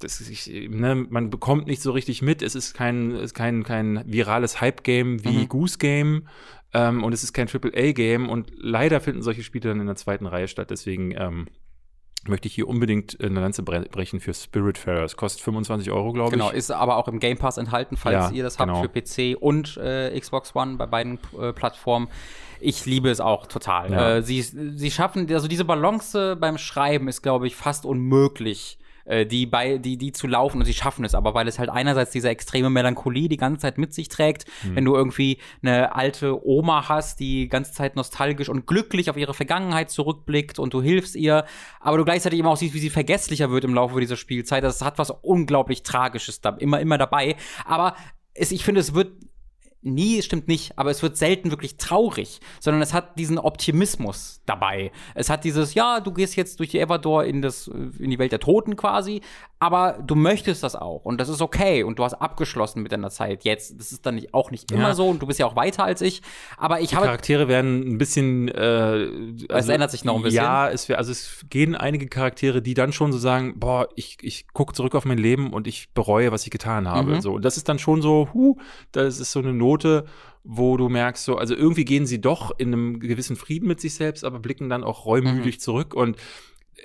das 0.00 0.20
ist, 0.20 0.48
ne, 0.48 1.06
man 1.08 1.30
bekommt 1.30 1.66
nicht 1.66 1.82
so 1.82 1.92
richtig 1.92 2.22
mit. 2.22 2.42
Es 2.42 2.54
ist 2.54 2.74
kein, 2.74 3.12
ist 3.12 3.34
kein, 3.34 3.62
kein 3.64 4.02
virales 4.06 4.60
Hype-Game 4.60 5.24
wie 5.24 5.38
mhm. 5.38 5.48
Goose 5.48 5.78
Game. 5.78 6.28
Ähm, 6.72 7.04
und 7.04 7.12
es 7.12 7.22
ist 7.22 7.32
kein 7.32 7.48
AAA-Game. 7.48 8.28
Und 8.28 8.52
leider 8.56 9.00
finden 9.00 9.22
solche 9.22 9.42
Spiele 9.42 9.68
dann 9.68 9.80
in 9.80 9.86
der 9.86 9.96
zweiten 9.96 10.26
Reihe 10.26 10.48
statt. 10.48 10.70
Deswegen 10.70 11.12
ähm, 11.12 11.48
möchte 12.26 12.48
ich 12.48 12.54
hier 12.54 12.68
unbedingt 12.68 13.20
eine 13.20 13.40
Lanze 13.40 13.62
brechen 13.62 14.20
für 14.20 14.32
Spiritfarer. 14.32 15.04
Es 15.04 15.16
kostet 15.16 15.42
25 15.42 15.90
Euro, 15.90 16.12
glaube 16.12 16.30
genau, 16.30 16.46
ich. 16.46 16.50
Genau, 16.50 16.58
ist 16.58 16.70
aber 16.70 16.96
auch 16.96 17.08
im 17.08 17.18
Game 17.18 17.38
Pass 17.38 17.58
enthalten, 17.58 17.96
falls 17.96 18.30
ja, 18.30 18.36
ihr 18.36 18.42
das 18.42 18.56
genau. 18.56 18.82
habt 18.82 18.92
für 18.92 19.32
PC 19.32 19.36
und 19.40 19.76
äh, 19.76 20.18
Xbox 20.18 20.54
One 20.54 20.76
bei 20.76 20.86
beiden 20.86 21.18
äh, 21.38 21.52
Plattformen. 21.52 22.08
Ich 22.60 22.84
liebe 22.86 23.10
es 23.10 23.20
auch 23.20 23.46
total. 23.46 23.90
Ja. 23.90 24.16
Äh, 24.16 24.22
sie, 24.22 24.42
sie 24.42 24.90
schaffen, 24.90 25.32
also 25.32 25.48
diese 25.48 25.64
Balance 25.64 26.36
beim 26.36 26.58
Schreiben 26.58 27.08
ist, 27.08 27.22
glaube 27.22 27.46
ich, 27.46 27.56
fast 27.56 27.86
unmöglich 27.86 28.78
äh, 28.78 28.79
die 29.26 29.46
bei, 29.46 29.78
die, 29.78 29.96
die 29.96 30.12
zu 30.12 30.26
laufen 30.26 30.58
und 30.58 30.64
sie 30.64 30.74
schaffen 30.74 31.04
es 31.04 31.14
aber, 31.14 31.34
weil 31.34 31.48
es 31.48 31.58
halt 31.58 31.70
einerseits 31.70 32.10
diese 32.10 32.28
extreme 32.28 32.70
Melancholie 32.70 33.28
die 33.28 33.36
ganze 33.36 33.60
Zeit 33.60 33.78
mit 33.78 33.94
sich 33.94 34.08
trägt, 34.08 34.46
mhm. 34.62 34.76
wenn 34.76 34.84
du 34.84 34.94
irgendwie 34.94 35.38
eine 35.62 35.94
alte 35.94 36.46
Oma 36.46 36.88
hast, 36.88 37.20
die 37.20 37.48
ganze 37.48 37.72
Zeit 37.72 37.96
nostalgisch 37.96 38.48
und 38.48 38.66
glücklich 38.66 39.10
auf 39.10 39.16
ihre 39.16 39.34
Vergangenheit 39.34 39.90
zurückblickt 39.90 40.58
und 40.58 40.74
du 40.74 40.82
hilfst 40.82 41.16
ihr, 41.16 41.44
aber 41.80 41.96
du 41.96 42.04
gleichzeitig 42.04 42.38
immer 42.38 42.50
auch 42.50 42.56
siehst, 42.56 42.74
wie 42.74 42.80
sie 42.80 42.90
vergesslicher 42.90 43.50
wird 43.50 43.64
im 43.64 43.74
Laufe 43.74 44.00
dieser 44.00 44.16
Spielzeit. 44.16 44.64
Das 44.64 44.82
hat 44.82 44.98
was 44.98 45.10
unglaublich 45.10 45.82
Tragisches 45.82 46.40
da 46.40 46.50
immer, 46.50 46.80
immer 46.80 46.98
dabei. 46.98 47.36
Aber 47.64 47.94
es, 48.34 48.52
ich 48.52 48.64
finde, 48.64 48.80
es 48.80 48.94
wird 48.94 49.12
nie, 49.82 50.20
stimmt 50.22 50.48
nicht, 50.48 50.78
aber 50.78 50.90
es 50.90 51.02
wird 51.02 51.16
selten 51.16 51.50
wirklich 51.50 51.76
traurig, 51.76 52.40
sondern 52.60 52.82
es 52.82 52.92
hat 52.92 53.18
diesen 53.18 53.38
Optimismus 53.38 54.42
dabei. 54.46 54.92
Es 55.14 55.30
hat 55.30 55.44
dieses, 55.44 55.74
ja, 55.74 56.00
du 56.00 56.12
gehst 56.12 56.36
jetzt 56.36 56.58
durch 56.60 56.70
die 56.70 56.80
Everdor 56.80 57.24
in, 57.24 57.40
das, 57.40 57.68
in 57.68 58.10
die 58.10 58.18
Welt 58.18 58.32
der 58.32 58.40
Toten 58.40 58.76
quasi, 58.76 59.22
aber 59.62 59.98
du 60.02 60.14
möchtest 60.14 60.62
das 60.62 60.74
auch 60.74 61.04
und 61.04 61.20
das 61.20 61.28
ist 61.28 61.42
okay 61.42 61.82
und 61.82 61.98
du 61.98 62.04
hast 62.04 62.14
abgeschlossen 62.14 62.82
mit 62.82 62.92
deiner 62.92 63.10
Zeit 63.10 63.44
jetzt. 63.44 63.78
Das 63.78 63.92
ist 63.92 64.06
dann 64.06 64.14
nicht, 64.14 64.32
auch 64.32 64.50
nicht 64.50 64.72
immer 64.72 64.88
ja. 64.88 64.94
so 64.94 65.06
und 65.06 65.20
du 65.20 65.26
bist 65.26 65.38
ja 65.38 65.44
auch 65.44 65.54
weiter 65.54 65.84
als 65.84 66.00
ich, 66.00 66.22
aber 66.56 66.80
ich 66.80 66.94
habe. 66.94 67.04
Charaktere 67.04 67.46
werden 67.46 67.86
ein 67.86 67.98
bisschen. 67.98 68.48
Äh, 68.48 68.52
also, 68.56 69.44
es 69.50 69.68
ändert 69.68 69.90
sich 69.90 70.02
noch 70.02 70.16
ein 70.16 70.22
bisschen. 70.22 70.42
Ja, 70.42 70.70
es, 70.70 70.90
also 70.90 71.12
es 71.12 71.44
gehen 71.50 71.74
einige 71.74 72.08
Charaktere, 72.08 72.62
die 72.62 72.72
dann 72.72 72.94
schon 72.94 73.12
so 73.12 73.18
sagen, 73.18 73.60
boah, 73.60 73.88
ich, 73.96 74.16
ich 74.22 74.48
gucke 74.54 74.72
zurück 74.72 74.94
auf 74.94 75.04
mein 75.04 75.18
Leben 75.18 75.52
und 75.52 75.66
ich 75.66 75.92
bereue, 75.92 76.32
was 76.32 76.44
ich 76.44 76.50
getan 76.50 76.88
habe. 76.88 77.16
Mhm. 77.16 77.20
So, 77.20 77.34
und 77.34 77.44
das 77.44 77.58
ist 77.58 77.68
dann 77.68 77.78
schon 77.78 78.00
so, 78.00 78.30
huh, 78.32 78.56
das 78.92 79.20
ist 79.20 79.30
so 79.30 79.40
eine 79.40 79.52
Note, 79.52 80.06
wo 80.42 80.78
du 80.78 80.88
merkst, 80.88 81.22
so, 81.22 81.36
also 81.36 81.54
irgendwie 81.54 81.84
gehen 81.84 82.06
sie 82.06 82.20
doch 82.20 82.50
in 82.56 82.72
einem 82.72 82.98
gewissen 82.98 83.36
Frieden 83.36 83.68
mit 83.68 83.78
sich 83.78 83.92
selbst, 83.94 84.24
aber 84.24 84.38
blicken 84.38 84.70
dann 84.70 84.84
auch 84.84 85.04
reumütig 85.04 85.56
mhm. 85.56 85.60
zurück 85.60 85.94
und 85.94 86.16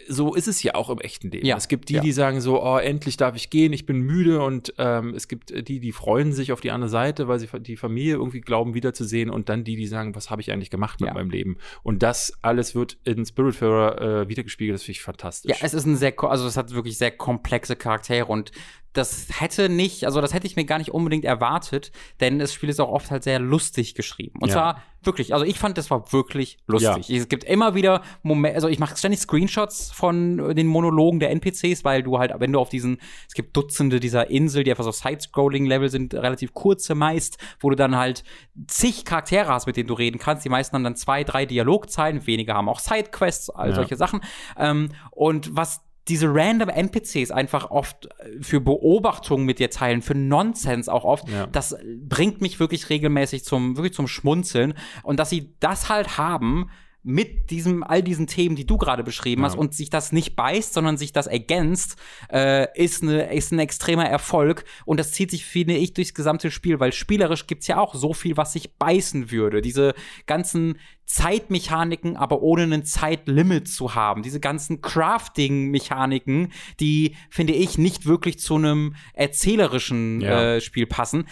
so 0.07 0.35
ist 0.35 0.47
es 0.47 0.61
ja 0.63 0.75
auch 0.75 0.89
im 0.89 0.99
echten 0.99 1.31
Leben. 1.31 1.45
Ja. 1.45 1.57
Es 1.57 1.67
gibt 1.67 1.89
die, 1.89 1.95
Ja. 1.95 2.01
die 2.01 2.11
sagen 2.11 2.41
so, 2.41 2.61
oh, 2.63 2.77
endlich 2.77 3.17
darf 3.17 3.35
ich 3.35 3.49
gehen, 3.49 3.73
ich 3.73 3.85
bin 3.85 4.01
müde 4.01 4.41
und 4.41 4.73
ähm, 4.77 5.13
es 5.15 5.27
gibt 5.27 5.67
die, 5.67 5.79
die 5.79 5.91
freuen 5.91 6.33
sich 6.33 6.51
auf 6.51 6.61
die 6.61 6.71
andere 6.71 6.89
Seite, 6.89 7.27
weil 7.27 7.39
sie 7.39 7.47
die 7.59 7.77
Familie 7.77 8.15
irgendwie 8.15 8.41
glauben 8.41 8.73
wiederzusehen 8.73 9.29
und 9.29 9.49
dann 9.49 9.63
die, 9.63 9.75
die 9.75 9.87
sagen, 9.87 10.15
was 10.15 10.29
habe 10.29 10.41
ich 10.41 10.51
eigentlich 10.51 10.69
gemacht 10.69 10.99
mit 11.01 11.07
Ja. 11.07 11.13
meinem 11.13 11.29
Leben? 11.29 11.57
Und 11.83 12.03
das 12.03 12.37
alles 12.41 12.75
wird 12.75 12.97
in 13.03 13.25
Spiritfarer 13.25 14.21
äh, 14.23 14.29
wiedergespiegelt, 14.29 14.75
das 14.75 14.83
finde 14.83 14.97
ich 14.97 15.01
fantastisch. 15.03 15.49
Ja, 15.51 15.57
es 15.65 15.73
ist 15.73 15.85
ein 15.85 15.95
sehr, 15.95 16.13
also 16.23 16.45
es 16.47 16.57
hat 16.57 16.71
wirklich 16.73 16.97
sehr 16.97 17.11
komplexe 17.11 17.75
Charaktere 17.75 18.25
und 18.25 18.51
das 18.93 19.27
hätte 19.41 19.67
nicht, 19.67 20.05
also 20.05 20.21
das 20.21 20.33
hätte 20.33 20.47
ich 20.47 20.55
mir 20.55 20.63
gar 20.63 20.77
nicht 20.77 20.91
unbedingt 20.91 21.25
erwartet, 21.25 21.91
denn 22.21 22.39
das 22.39 22.53
Spiel 22.53 22.69
ist 22.69 22.79
auch 22.79 22.89
oft 22.89 23.11
halt 23.11 23.23
sehr 23.23 23.39
lustig 23.39 23.93
geschrieben. 23.93 24.39
Und 24.39 24.51
zwar 24.51 24.81
wirklich, 25.05 25.33
also 25.33 25.45
ich 25.45 25.59
fand, 25.59 25.77
das 25.77 25.89
war 25.91 26.11
wirklich 26.11 26.57
lustig. 26.67 27.09
Es 27.09 27.27
gibt 27.29 27.43
immer 27.43 27.75
wieder 27.75 28.01
Momente, 28.23 28.55
also 28.55 28.67
ich 28.67 28.79
mache 28.79 28.97
ständig 28.97 29.19
Screenshots 29.19 29.91
von 29.91 30.55
den 30.55 30.67
Monologen 30.67 31.19
der 31.19 31.31
NPCs, 31.31 31.83
weil 31.83 32.03
du 32.03 32.17
halt, 32.19 32.33
wenn 32.39 32.51
du 32.51 32.59
auf 32.59 32.69
diesen, 32.69 32.99
es 33.27 33.33
gibt 33.33 33.55
Dutzende 33.55 33.99
dieser 33.99 34.29
Insel, 34.29 34.63
die 34.63 34.71
einfach 34.71 34.83
so 34.83 34.91
Side-Scrolling-Level 34.91 35.89
sind, 35.89 36.13
relativ 36.13 36.53
kurze 36.53 36.95
meist, 36.95 37.37
wo 37.59 37.69
du 37.69 37.75
dann 37.75 37.95
halt 37.95 38.23
zig 38.67 39.05
Charaktere 39.05 39.47
hast, 39.49 39.67
mit 39.67 39.77
denen 39.77 39.87
du 39.87 39.93
reden 39.93 40.17
kannst. 40.19 40.43
Die 40.45 40.49
meisten 40.49 40.75
haben 40.75 40.83
dann 40.83 40.95
zwei, 40.95 41.23
drei 41.23 41.45
Dialogzeilen, 41.45 42.25
wenige 42.27 42.53
haben 42.53 42.69
auch 42.69 42.79
Sidequests, 42.79 43.49
all 43.49 43.69
Ja. 43.69 43.75
solche 43.75 43.95
Sachen. 43.95 44.21
Ähm, 44.57 44.89
und 45.11 45.55
was 45.55 45.81
diese 46.07 46.27
random 46.33 46.69
NPCs 46.69 47.31
einfach 47.31 47.71
oft 47.71 48.05
äh, 48.19 48.41
für 48.41 48.61
Beobachtungen 48.61 49.45
mit 49.45 49.59
dir 49.59 49.69
teilen, 49.69 50.01
für 50.01 50.15
Nonsens 50.15 50.87
auch 50.89 51.03
oft, 51.03 51.27
Ja. 51.29 51.47
das 51.47 51.75
bringt 51.97 52.41
mich 52.41 52.59
wirklich 52.59 52.89
regelmäßig 52.89 53.43
zum, 53.43 53.77
wirklich 53.77 53.93
zum 53.93 54.07
Schmunzeln. 54.07 54.75
Und 55.03 55.19
dass 55.19 55.29
sie 55.29 55.55
das 55.59 55.89
halt 55.89 56.17
haben, 56.17 56.69
mit 57.07 57.51
diesem, 57.51 57.83
all 57.83 58.01
diesen 58.01 58.25
Themen, 58.25 58.55
die 58.55 58.65
du 58.65 58.79
gerade 58.79 59.03
beschrieben 59.03 59.43
Ja. 59.43 59.49
hast, 59.49 59.55
und 59.59 59.75
sich 59.75 59.91
das 59.91 60.11
nicht 60.11 60.35
beißt, 60.35 60.73
sondern 60.73 60.97
sich 60.97 61.13
das 61.13 61.27
ergänzt, 61.27 61.97
äh, 62.33 62.65
ist, 62.83 63.03
eine, 63.03 63.31
ist 63.31 63.51
ein 63.51 63.59
extremer 63.59 64.05
Erfolg. 64.09 64.65
Und 64.85 64.99
das 64.99 65.11
zieht 65.11 65.29
sich, 65.29 65.45
finde 65.45 65.75
ich, 65.75 65.93
durchs 65.93 66.15
gesamte 66.15 66.49
Spiel, 66.49 66.79
weil 66.79 66.93
spielerisch 66.93 67.45
gibt's 67.45 67.67
ja 67.67 67.77
auch 67.77 67.93
so 67.93 68.13
viel, 68.15 68.37
was 68.37 68.53
sich 68.53 68.73
beißen 68.77 69.29
würde. 69.29 69.61
Diese 69.61 69.93
ganzen 70.25 70.79
Zeitmechaniken, 71.05 72.17
aber 72.17 72.41
ohne 72.41 72.63
einen 72.63 72.83
Zeitlimit 72.83 73.67
zu 73.67 73.95
haben. 73.95 74.23
Diese 74.23 74.39
ganzen 74.39 74.81
Crafting-Mechaniken, 74.81 76.51
die, 76.79 77.15
finde 77.29 77.53
ich, 77.53 77.77
nicht 77.77 78.05
wirklich 78.05 78.39
zu 78.39 78.55
einem 78.55 78.95
erzählerischen 79.13 80.21
Ja. 80.21 80.55
äh, 80.55 80.61
Spiel 80.61 80.87
passen. 80.87 81.27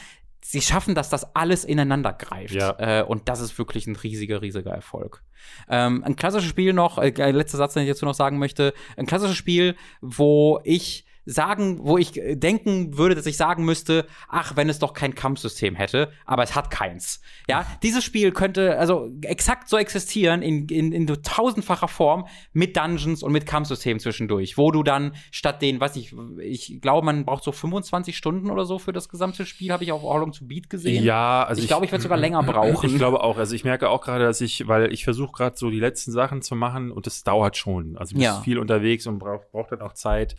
Sie 0.45 0.61
schaffen, 0.61 0.93
dass 0.93 1.09
das 1.09 1.35
alles 1.35 1.63
ineinander 1.63 2.13
greift. 2.13 2.53
Ja. 2.53 2.75
Äh, 2.77 3.03
und 3.03 3.29
das 3.29 3.39
ist 3.39 3.57
wirklich 3.57 3.87
ein 3.87 3.95
riesiger, 3.95 4.41
riesiger 4.41 4.71
Erfolg. 4.71 5.23
Ähm, 5.69 6.03
ein 6.03 6.15
klassisches 6.15 6.49
Spiel 6.49 6.73
noch, 6.73 6.97
äh, 6.97 7.31
letzter 7.31 7.57
Satz, 7.57 7.73
den 7.73 7.83
ich 7.83 7.89
dazu 7.89 8.05
noch 8.05 8.13
sagen 8.13 8.39
möchte. 8.39 8.73
Ein 8.97 9.05
klassisches 9.05 9.37
Spiel, 9.37 9.75
wo 10.01 10.59
ich 10.63 11.05
sagen, 11.25 11.79
wo 11.81 11.97
ich 11.97 12.17
äh, 12.19 12.35
denken 12.35 12.97
würde, 12.97 13.15
dass 13.15 13.25
ich 13.25 13.37
sagen 13.37 13.65
müsste, 13.65 14.05
ach, 14.27 14.55
wenn 14.55 14.69
es 14.69 14.79
doch 14.79 14.93
kein 14.93 15.15
Kampfsystem 15.15 15.75
hätte, 15.75 16.11
aber 16.25 16.43
es 16.43 16.55
hat 16.55 16.69
keins. 16.71 17.21
Ja, 17.47 17.65
dieses 17.81 18.03
Spiel 18.03 18.31
könnte 18.31 18.77
also 18.77 19.09
exakt 19.21 19.69
so 19.69 19.77
existieren 19.77 20.41
in, 20.41 20.67
in, 20.67 20.91
in 20.91 21.07
tausendfacher 21.07 21.87
Form 21.87 22.27
mit 22.51 22.75
Dungeons 22.75 23.23
und 23.23 23.31
mit 23.31 23.45
Kampfsystemen 23.45 23.99
zwischendurch, 23.99 24.57
wo 24.57 24.71
du 24.71 24.83
dann 24.83 25.15
statt 25.31 25.61
den, 25.61 25.79
weiß 25.79 25.95
ich, 25.95 26.13
ich 26.39 26.79
glaube, 26.81 27.05
man 27.05 27.25
braucht 27.25 27.43
so 27.43 27.51
25 27.51 28.17
Stunden 28.17 28.49
oder 28.49 28.65
so 28.65 28.79
für 28.79 28.93
das 28.93 29.09
gesamte 29.09 29.45
Spiel, 29.45 29.71
habe 29.71 29.83
ich 29.83 29.91
auf 29.91 30.03
All 30.03 30.17
Along 30.17 30.31
to 30.33 30.45
Beat 30.45 30.69
gesehen. 30.69 31.03
Ja, 31.03 31.43
also 31.43 31.61
ich 31.61 31.67
glaube, 31.67 31.85
ich 31.85 31.91
werde 31.91 32.01
sogar 32.03 32.17
länger 32.17 32.43
brauchen. 32.43 32.89
Ich 32.89 32.97
glaube 32.97 33.21
auch. 33.23 33.37
Also 33.37 33.55
ich 33.55 33.63
merke 33.63 33.89
auch 33.89 34.01
gerade, 34.01 34.23
dass 34.25 34.41
ich, 34.41 34.67
weil 34.67 34.91
ich 34.93 35.03
versuche 35.03 35.31
gerade 35.31 35.57
so 35.57 35.69
die 35.69 35.79
letzten 35.79 36.11
Sachen 36.11 36.41
zu 36.41 36.55
machen 36.55 36.91
und 36.91 37.07
es 37.07 37.23
dauert 37.23 37.57
schon. 37.57 37.97
Also 37.97 38.13
du 38.13 38.19
bist 38.19 38.25
Ja. 38.25 38.41
viel 38.41 38.57
unterwegs 38.59 39.07
und 39.07 39.19
braucht 39.19 39.51
braucht 39.51 39.71
dann 39.71 39.81
auch 39.81 39.93
Zeit, 39.93 40.35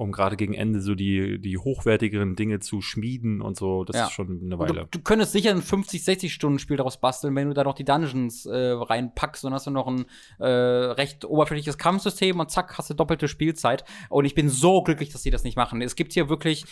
um 0.00 0.12
gerade 0.12 0.36
gegen 0.36 0.54
Ende 0.54 0.80
so 0.80 0.94
die, 0.94 1.38
die 1.38 1.58
hochwertigeren 1.58 2.34
Dinge 2.34 2.58
zu 2.60 2.80
schmieden 2.80 3.42
und 3.42 3.56
so. 3.56 3.84
Das 3.84 3.96
Ja. 3.96 4.06
ist 4.06 4.12
schon 4.12 4.40
eine 4.40 4.50
Du, 4.56 4.58
Weile. 4.58 4.88
du 4.90 4.98
könntest 5.00 5.32
sicher 5.32 5.50
ein 5.50 5.60
50, 5.60 6.02
60 6.02 6.32
Stunden 6.32 6.58
Spiel 6.58 6.78
daraus 6.78 6.98
basteln, 7.00 7.34
wenn 7.36 7.48
du 7.48 7.54
da 7.54 7.64
noch 7.64 7.74
die 7.74 7.84
Dungeons 7.84 8.46
äh, 8.46 8.56
reinpackst 8.56 9.44
und 9.44 9.52
hast 9.52 9.66
du 9.66 9.70
noch 9.70 9.86
ein 9.86 10.06
äh, 10.38 10.46
recht 10.46 11.24
oberflächliches 11.26 11.76
Kampfsystem 11.76 12.40
und 12.40 12.50
zack, 12.50 12.78
hast 12.78 12.88
du 12.88 12.94
doppelte 12.94 13.28
Spielzeit. 13.28 13.84
Und 14.08 14.24
ich 14.24 14.34
bin 14.34 14.48
so 14.48 14.82
glücklich, 14.82 15.10
dass 15.10 15.22
sie 15.22 15.30
das 15.30 15.44
nicht 15.44 15.56
machen. 15.56 15.82
Es 15.82 15.96
gibt 15.96 16.12
hier 16.14 16.28
wirklich 16.30 16.64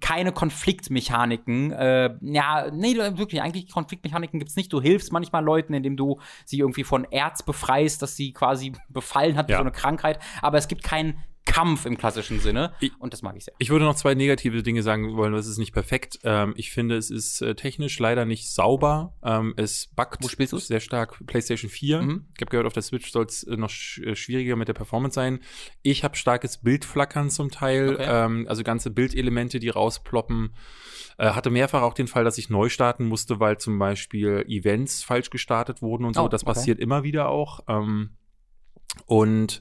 keine 0.00 0.32
Konfliktmechaniken. 0.32 1.72
Äh, 1.72 2.16
ja, 2.20 2.70
nee, 2.72 2.96
wirklich, 2.96 3.40
eigentlich 3.42 3.70
Konfliktmechaniken 3.70 4.38
gibt's 4.38 4.56
nicht. 4.56 4.72
Du 4.72 4.80
hilfst 4.80 5.12
manchmal 5.12 5.44
Leuten, 5.44 5.72
indem 5.74 5.96
du 5.96 6.20
sie 6.44 6.58
irgendwie 6.58 6.84
von 6.84 7.04
Erz 7.04 7.42
befreist, 7.42 8.02
dass 8.02 8.16
sie 8.16 8.32
quasi 8.32 8.72
befallen 8.88 9.36
hat, 9.36 9.48
Ja. 9.50 9.56
so 9.58 9.62
eine 9.62 9.72
Krankheit. 9.72 10.18
Aber 10.42 10.58
es 10.58 10.68
gibt 10.68 10.82
keinen 10.82 11.18
Kampf 11.46 11.84
im 11.84 11.98
klassischen 11.98 12.40
Sinne. 12.40 12.72
Und 12.98 13.12
das 13.12 13.22
mag 13.22 13.36
ich 13.36 13.44
sehr. 13.44 13.54
Ich 13.58 13.70
würde 13.70 13.84
noch 13.84 13.96
zwei 13.96 14.14
negative 14.14 14.62
Dinge 14.62 14.82
sagen 14.82 15.14
wollen. 15.16 15.34
Das 15.34 15.46
ist 15.46 15.58
nicht 15.58 15.72
perfekt. 15.72 16.18
Ähm, 16.24 16.54
ich 16.56 16.70
finde, 16.70 16.96
es 16.96 17.10
ist 17.10 17.42
äh, 17.42 17.54
technisch 17.54 17.98
leider 17.98 18.24
nicht 18.24 18.50
sauber. 18.50 19.14
Ähm, 19.22 19.52
es 19.56 19.90
du's? 20.50 20.66
sehr 20.66 20.80
stark. 20.80 21.22
PlayStation 21.26 21.70
4. 21.70 22.02
Mhm. 22.02 22.26
Ich 22.34 22.40
habe 22.40 22.50
gehört, 22.50 22.66
auf 22.66 22.72
der 22.72 22.82
Switch 22.82 23.10
soll 23.12 23.26
es 23.26 23.42
äh, 23.42 23.56
noch 23.56 23.68
sch 23.70 23.98
äh, 23.98 24.16
schwieriger 24.16 24.56
mit 24.56 24.68
der 24.68 24.74
Performance 24.74 25.14
sein. 25.14 25.40
Ich 25.82 26.02
habe 26.02 26.16
starkes 26.16 26.58
Bildflackern 26.58 27.30
zum 27.30 27.50
Teil. 27.50 27.94
Okay. 27.94 28.06
Ähm, 28.08 28.46
also 28.48 28.62
ganze 28.62 28.90
Bildelemente, 28.90 29.58
die 29.58 29.68
rausploppen. 29.68 30.54
Äh, 31.18 31.30
hatte 31.30 31.50
mehrfach 31.50 31.82
auch 31.82 31.94
den 31.94 32.08
Fall, 32.08 32.24
dass 32.24 32.38
ich 32.38 32.48
neu 32.48 32.68
starten 32.68 33.04
musste, 33.04 33.38
weil 33.38 33.58
zum 33.58 33.78
Beispiel 33.78 34.44
Events 34.48 35.04
falsch 35.04 35.30
gestartet 35.30 35.82
wurden 35.82 36.04
und 36.04 36.14
so. 36.14 36.22
Oh, 36.22 36.28
das 36.28 36.42
okay. 36.42 36.52
passiert 36.52 36.80
immer 36.80 37.02
wieder 37.02 37.28
auch. 37.28 37.60
Ähm, 37.68 38.16
und 39.06 39.60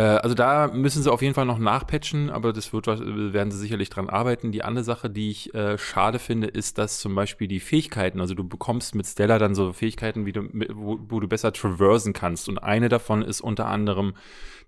also 0.00 0.34
da 0.34 0.68
müssen 0.68 1.02
sie 1.02 1.12
auf 1.12 1.20
jeden 1.20 1.34
Fall 1.34 1.44
noch 1.44 1.58
nachpatchen, 1.58 2.30
aber 2.30 2.52
das 2.54 2.72
wird, 2.72 2.86
was- 2.86 3.00
werden 3.00 3.50
sie 3.50 3.58
sicherlich 3.58 3.90
dran 3.90 4.08
arbeiten. 4.08 4.50
Die 4.50 4.64
andere 4.64 4.84
Sache, 4.84 5.10
die 5.10 5.30
ich 5.30 5.54
äh, 5.54 5.76
schade 5.76 6.18
finde, 6.18 6.46
ist, 6.46 6.78
dass 6.78 6.98
zum 7.00 7.14
Beispiel 7.14 7.46
die 7.46 7.60
Fähigkeiten, 7.60 8.20
also 8.20 8.34
du 8.34 8.42
bekommst 8.48 8.94
mit 8.94 9.06
Stella 9.06 9.38
dann 9.38 9.54
so 9.54 9.72
Fähigkeiten, 9.72 10.24
wie 10.24 10.32
du, 10.32 10.44
wo, 10.74 10.98
wo 11.08 11.20
du 11.20 11.28
besser 11.28 11.52
traversen 11.52 12.12
kannst. 12.14 12.48
Und 12.48 12.58
eine 12.58 12.88
davon 12.88 13.20
ist 13.22 13.40
unter 13.42 13.66
anderem, 13.66 14.14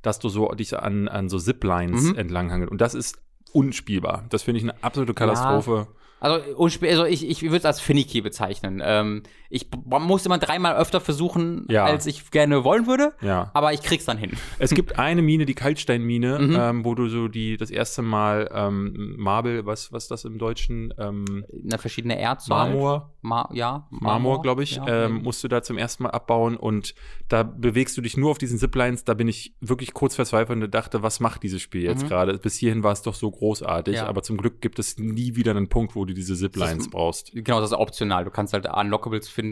dass 0.03 0.19
du 0.19 0.29
so 0.29 0.49
dich 0.53 0.79
an, 0.79 1.09
an 1.09 1.29
so 1.31 1.39
Ziplines 1.39 2.03
Mhm. 2.03 2.17
entlanghangelt. 2.17 2.71
Und 2.71 2.81
das 2.83 2.95
ist 2.95 3.17
unspielbar. 3.53 4.25
Das 4.29 4.43
finde 4.43 4.59
ich 4.59 4.65
eine 4.65 4.83
absolute 4.83 5.15
Katastrophe. 5.15 5.87
Also, 6.21 6.37
unspä- 6.59 6.89
also 6.91 7.05
ich, 7.05 7.29
ich 7.29 7.43
würde 7.43 7.57
es 7.59 7.65
als 7.67 7.81
finicky 7.81 8.21
bezeichnen. 8.23 8.81
Ähm, 8.85 9.23
ich 9.55 9.69
muss 9.83 10.27
immer 10.27 10.39
dreimal 10.39 10.75
öfter 10.77 11.01
versuchen, 11.01 11.65
Ja. 11.71 11.85
als 11.85 12.07
ich 12.07 12.31
gerne 12.33 12.65
wollen 12.65 12.87
würde, 12.89 13.13
Ja. 13.23 13.51
aber 13.55 13.73
ich 13.73 13.83
krieg's 13.83 14.05
dann 14.05 14.19
hin. 14.19 14.33
Es 14.59 14.75
gibt 14.75 14.99
eine 14.99 15.23
Mine, 15.23 15.47
die 15.47 15.55
Kaltsteinmine, 15.55 16.39
Mhm. 16.41 16.57
ähm, 16.59 16.85
wo 16.85 16.95
du 16.97 17.09
so 17.09 17.29
die 17.29 17.57
das 17.57 17.71
erste 17.71 18.03
Mal 18.03 18.51
ähm, 18.53 19.15
Marble, 19.17 19.65
was 19.65 19.93
was 19.93 20.09
das 20.09 20.25
im 20.25 20.39
Deutschen 20.39 20.93
ähm, 20.99 21.45
Na, 21.63 21.79
verschiedene 21.79 22.19
Erzsorten. 22.19 22.73
Marmor, 22.73 23.15
Ma 23.23 23.49
ja. 23.53 23.87
Marmor, 23.91 24.43
glaube 24.43 24.65
ich, 24.65 24.77
Ja, 24.77 25.05
ähm, 25.07 25.23
musst 25.23 25.45
du 25.45 25.49
da 25.49 25.63
zum 25.63 25.79
ersten 25.79 26.03
Mal 26.03 26.11
abbauen 26.11 26.57
und 26.57 26.95
da 27.29 27.45
bewegst 27.45 27.97
du 27.97 28.01
dich 28.01 28.17
nur 28.17 28.33
auf 28.33 28.39
diesen 28.39 28.59
Ziplines. 28.59 29.05
Da 29.05 29.15
bin 29.15 29.29
ich 29.29 29.55
wirklich 29.61 29.95
kurz 29.95 30.17
verzweifelt 30.17 30.61
und 30.65 30.75
dachte, 30.75 31.03
was 31.05 31.21
macht 31.21 31.45
dieses 31.45 31.63
Spiel 31.63 31.83
jetzt 31.83 32.03
Mhm. 32.03 32.09
gerade? 32.09 32.39
Bis 32.39 32.57
hierhin 32.57 32.83
war 32.83 32.91
es 32.93 33.03
doch 33.03 33.15
so 33.15 33.31
großartig, 33.31 34.01
aber 34.03 34.23
zum 34.25 34.37
Glück 34.37 34.61
gibt 34.61 34.81
es 34.81 34.99
nie 34.99 35.37
wieder 35.37 35.53
einen 35.53 35.69
Punkt, 35.69 35.95
wo 35.95 36.05
du 36.05 36.13
diese 36.13 36.35
Ziplines 36.37 36.91
brauchst. 36.91 37.31
Genau, 37.33 37.61
das 37.61 37.71
ist 37.71 37.77
optional. 37.79 38.25
Du 38.25 38.31
kannst 38.33 38.53
halt 38.53 38.67
Unlockables 38.67 39.29
finden. 39.29 39.44